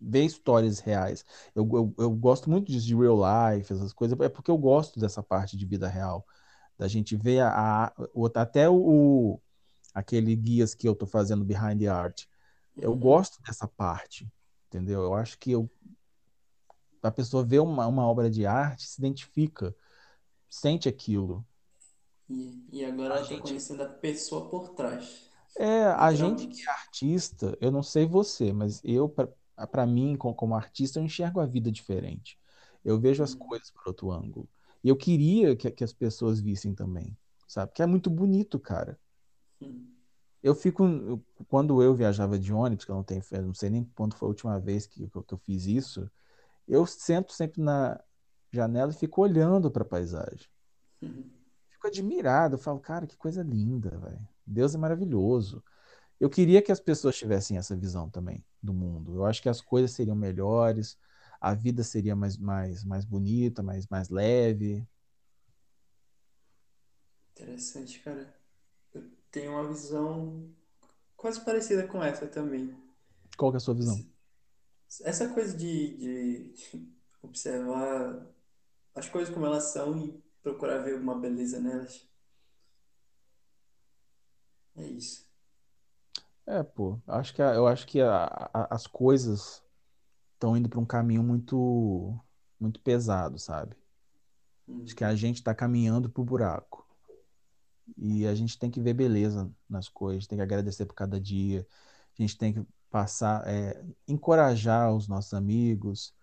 vê 0.00 0.24
histórias 0.24 0.78
reais. 0.80 1.24
Eu, 1.54 1.68
eu, 1.72 1.94
eu 1.98 2.10
gosto 2.10 2.50
muito 2.50 2.70
disso, 2.70 2.86
de 2.86 2.94
real 2.96 3.18
life, 3.56 3.72
essas 3.72 3.92
coisas, 3.92 4.18
é 4.20 4.28
porque 4.28 4.50
eu 4.50 4.58
gosto 4.58 4.98
dessa 5.00 5.22
parte 5.22 5.56
de 5.56 5.66
vida 5.66 5.88
real. 5.88 6.26
Da 6.78 6.88
gente 6.88 7.16
ver 7.16 7.40
a, 7.40 7.86
a- 7.86 7.92
o- 8.14 8.26
até 8.34 8.68
o, 8.70 9.40
aquele 9.94 10.36
guias 10.36 10.74
que 10.74 10.88
eu 10.88 10.94
tô 10.96 11.06
fazendo 11.06 11.44
behind 11.44 11.80
the 11.80 11.88
art. 11.88 12.24
Eu 12.80 12.94
uhum. 12.94 12.98
gosto 12.98 13.40
dessa 13.42 13.68
parte, 13.68 14.28
entendeu? 14.68 15.02
Eu 15.02 15.14
acho 15.14 15.38
que 15.38 15.52
eu, 15.52 15.70
a 17.02 17.10
pessoa 17.10 17.44
vê 17.44 17.58
uma, 17.58 17.86
uma 17.86 18.06
obra 18.06 18.30
de 18.30 18.46
arte, 18.46 18.86
se 18.86 19.00
identifica, 19.00 19.74
sente 20.50 20.88
aquilo. 20.88 21.46
E, 22.28 22.64
e 22.72 22.84
agora 22.84 23.18
A 23.18 23.22
gente 23.22 23.42
conhecendo 23.42 23.82
a 23.82 23.86
pessoa 23.88 24.48
por 24.50 24.70
trás, 24.70 25.30
é 25.58 25.84
a 25.84 26.14
gente 26.14 26.46
que 26.48 26.62
é 26.68 26.70
artista, 26.72 27.56
eu 27.60 27.70
não 27.70 27.82
sei 27.82 28.06
você, 28.06 28.52
mas 28.52 28.80
eu 28.84 29.08
para 29.66 29.86
mim 29.86 30.16
co- 30.16 30.34
como 30.34 30.54
artista 30.54 30.98
eu 30.98 31.04
enxergo 31.04 31.40
a 31.40 31.46
vida 31.46 31.70
diferente. 31.70 32.38
Eu 32.84 32.98
vejo 32.98 33.22
as 33.22 33.34
Hum, 33.34 33.34
coisas 33.34 33.70
por 33.70 33.82
outro 33.88 34.10
ângulo. 34.12 34.48
E 34.82 34.88
eu 34.88 34.96
queria 34.96 35.56
que, 35.56 35.70
que 35.70 35.84
as 35.84 35.92
pessoas 35.92 36.40
vissem 36.40 36.74
também, 36.74 37.16
sabe? 37.46 37.72
Que 37.72 37.82
é 37.82 37.86
muito 37.86 38.08
bonito, 38.10 38.58
cara. 38.58 38.98
Eu 40.42 40.54
fico 40.54 40.84
eu- 40.86 41.24
quando 41.48 41.82
eu 41.82 41.94
viajava 41.94 42.38
de 42.38 42.52
ônibus, 42.52 42.84
que 42.84 42.90
eu 42.90 42.94
não 42.96 43.04
tenho, 43.04 43.22
eu 43.32 43.42
não 43.42 43.54
sei 43.54 43.70
nem 43.70 43.84
quando 43.94 44.14
foi 44.14 44.26
a 44.26 44.30
última 44.30 44.58
vez 44.60 44.86
que, 44.86 45.08
que 45.08 45.34
eu 45.34 45.38
fiz 45.38 45.66
isso, 45.66 46.10
eu 46.68 46.86
sento 46.86 47.32
sempre 47.32 47.62
na 47.62 48.00
janela 48.52 48.92
e 48.92 48.96
fico 48.96 49.22
olhando 49.22 49.70
para 49.70 49.82
a 49.84 49.86
paisagem. 49.86 50.48
Fico 51.70 51.86
admirado, 51.86 52.54
eu 52.54 52.58
falo, 52.58 52.80
cara, 52.80 53.06
que 53.06 53.16
coisa 53.16 53.42
linda, 53.42 53.90
velho. 53.98 54.26
Deus 54.46 54.74
é 54.74 54.78
maravilhoso. 54.78 55.62
Eu 56.20 56.28
queria 56.28 56.60
que 56.60 56.72
as 56.72 56.80
pessoas 56.80 57.16
tivessem 57.16 57.56
essa 57.56 57.76
visão 57.76 58.10
também 58.10 58.44
do 58.62 58.74
mundo. 58.74 59.14
Eu 59.14 59.24
acho 59.24 59.40
que 59.40 59.48
as 59.48 59.60
coisas 59.60 59.92
seriam 59.92 60.16
melhores, 60.16 60.98
a 61.40 61.54
vida 61.54 61.84
seria 61.84 62.16
mais, 62.16 62.36
mais, 62.36 62.84
mais 62.84 63.04
bonita, 63.04 63.62
mais, 63.62 63.86
mais 63.86 64.08
leve. 64.08 64.86
Interessante, 67.32 68.00
cara. 68.00 68.34
Eu 68.92 69.08
tenho 69.30 69.52
uma 69.52 69.68
visão 69.68 70.52
quase 71.16 71.44
parecida 71.44 71.86
com 71.86 72.02
essa 72.02 72.26
também. 72.26 72.76
Qual 73.36 73.52
que 73.52 73.56
é 73.56 73.58
a 73.58 73.60
sua 73.60 73.74
visão? 73.74 73.96
Essa 75.02 75.28
coisa 75.28 75.56
de, 75.56 76.52
de 76.52 76.92
observar 77.22 78.26
as 78.94 79.08
coisas 79.08 79.32
como 79.32 79.46
elas 79.46 79.64
são 79.64 79.96
e 79.96 80.20
procurar 80.42 80.78
ver 80.78 80.96
uma 80.96 81.14
beleza 81.16 81.60
nelas. 81.60 82.08
É 84.76 84.84
isso. 84.84 85.27
É, 86.48 86.62
pô, 86.62 86.98
acho 87.06 87.34
que 87.34 87.42
a- 87.42 87.54
eu 87.54 87.66
acho 87.66 87.86
que 87.86 88.00
a- 88.00 88.24
a- 88.54 88.74
as 88.74 88.86
coisas 88.86 89.62
estão 90.34 90.56
indo 90.56 90.68
para 90.68 90.80
um 90.80 90.86
caminho 90.86 91.22
muito, 91.22 92.18
muito 92.60 92.80
pesado, 92.80 93.38
sabe? 93.38 93.76
Acho 94.84 94.96
que 94.96 95.04
a 95.04 95.10
Uhum. 95.10 95.16
gente 95.16 95.36
está 95.36 95.54
caminhando 95.54 96.10
pro 96.10 96.24
buraco. 96.24 96.84
E 97.96 98.26
a 98.26 98.34
gente 98.34 98.58
tem 98.58 98.70
que 98.70 98.80
ver 98.80 98.94
beleza 98.94 99.50
nas 99.68 99.88
coisas, 99.88 100.26
tem 100.26 100.38
que 100.38 100.42
agradecer 100.42 100.86
por 100.86 100.94
cada 100.94 101.20
dia, 101.20 101.66
a 102.18 102.22
gente 102.22 102.36
tem 102.36 102.52
que 102.54 102.66
passar, 102.90 103.46
é, 103.46 103.82
encorajar 104.06 104.94
os 104.94 105.08
nossos 105.08 105.34
amigos, 105.34 106.14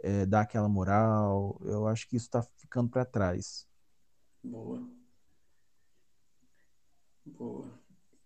é, 0.00 0.26
dar 0.26 0.42
aquela 0.42 0.68
moral. 0.68 1.60
Eu 1.64 1.86
acho 1.88 2.08
que 2.08 2.16
isso 2.16 2.26
está 2.26 2.42
ficando 2.58 2.90
para 2.90 3.04
trás. 3.06 3.68
Boa, 4.44 4.80
boa. 7.24 7.80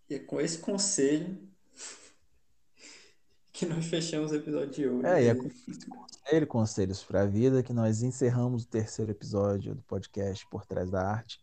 E 0.09 0.15
é 0.15 0.19
com 0.19 0.41
esse 0.41 0.59
conselho 0.59 1.39
que 3.53 3.67
nós 3.67 3.87
fechamos 3.87 4.33
o 4.33 4.37
episódio 4.37 4.71
de 5.01 5.07
É, 5.07 5.23
e 5.23 5.27
é 5.27 5.33
hoje. 5.33 5.41
com 5.41 5.71
esse 5.71 5.87
conselho, 5.87 6.47
conselhos 6.47 7.05
para 7.05 7.23
a 7.23 7.27
vida, 7.27 7.63
que 7.63 7.73
nós 7.73 8.03
encerramos 8.03 8.65
o 8.65 8.69
terceiro 8.69 9.11
episódio 9.11 9.75
do 9.75 9.83
podcast 9.83 10.47
Por 10.49 10.67
Trás 10.67 10.91
da 10.91 11.07
Arte 11.07 11.43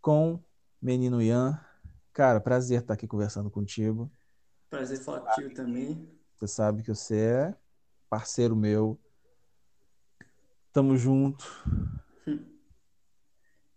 com 0.00 0.42
Menino 0.80 1.20
Ian. 1.22 1.58
Cara, 2.12 2.40
prazer 2.40 2.80
estar 2.80 2.94
aqui 2.94 3.06
conversando 3.06 3.50
contigo. 3.50 4.10
Prazer 4.68 4.98
falar 4.98 5.20
contigo 5.20 5.54
também. 5.54 6.08
Você 6.36 6.46
sabe 6.46 6.82
que 6.82 6.94
você 6.94 7.16
é 7.16 7.56
parceiro 8.08 8.54
meu. 8.54 8.98
Tamo 10.72 10.96
junto. 10.96 11.44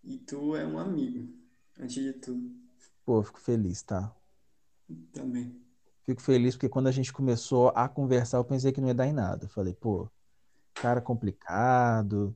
E 0.04 0.18
tu 0.18 0.56
é 0.56 0.66
um 0.66 0.80
amigo, 0.80 1.32
antes 1.80 1.96
de 1.96 2.14
tudo, 2.14 2.52
Pô, 3.06 3.20
eu 3.20 3.24
fico 3.24 3.40
feliz, 3.40 3.82
tá? 3.82 4.16
também. 5.14 5.62
Fico 6.04 6.22
feliz 6.22 6.56
porque 6.56 6.70
quando 6.70 6.88
a 6.88 6.92
gente 6.92 7.14
começou 7.14 7.70
a 7.76 7.88
conversar, 7.88 8.38
eu 8.38 8.46
pensei 8.46 8.72
que 8.72 8.82
não 8.82 8.88
ia 8.88 8.94
dar 8.94 9.08
em 9.08 9.14
nada. 9.14 9.46
Eu 9.46 9.50
falei, 9.50 9.74
pô, 9.74 10.10
cara 10.74 11.00
complicado. 11.02 12.36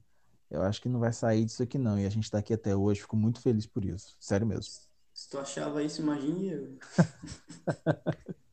Eu 0.50 0.62
acho 0.62 0.82
que 0.82 0.88
não 0.88 1.00
vai 1.00 1.12
sair 1.12 1.44
disso 1.44 1.64
aqui 1.64 1.78
não. 1.78 2.00
E 2.00 2.06
a 2.06 2.10
gente 2.10 2.30
tá 2.30 2.38
aqui 2.38 2.54
até 2.54 2.76
hoje. 2.76 3.02
Fico 3.02 3.18
muito 3.18 3.42
feliz 3.42 3.66
por 3.66 3.84
isso. 3.84 4.16
Sério 4.20 4.46
mesmo. 4.46 4.72
Se 5.14 5.30
tu 5.30 5.40
achava 5.40 5.84
isso, 5.84 6.02
imagine 6.02 6.50
eu. 6.50 6.78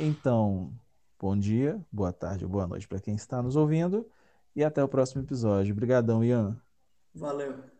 Então, 0.00 0.72
bom 1.20 1.36
dia, 1.36 1.84
boa 1.90 2.12
tarde 2.12 2.44
ou 2.44 2.50
boa 2.50 2.66
noite 2.66 2.86
para 2.86 3.00
quem 3.00 3.14
está 3.16 3.42
nos 3.42 3.56
ouvindo. 3.56 4.08
E 4.54 4.62
até 4.62 4.82
o 4.82 4.88
próximo 4.88 5.22
episódio. 5.22 5.72
Obrigadão, 5.72 6.24
Ian. 6.24 6.60
Valeu. 7.20 7.77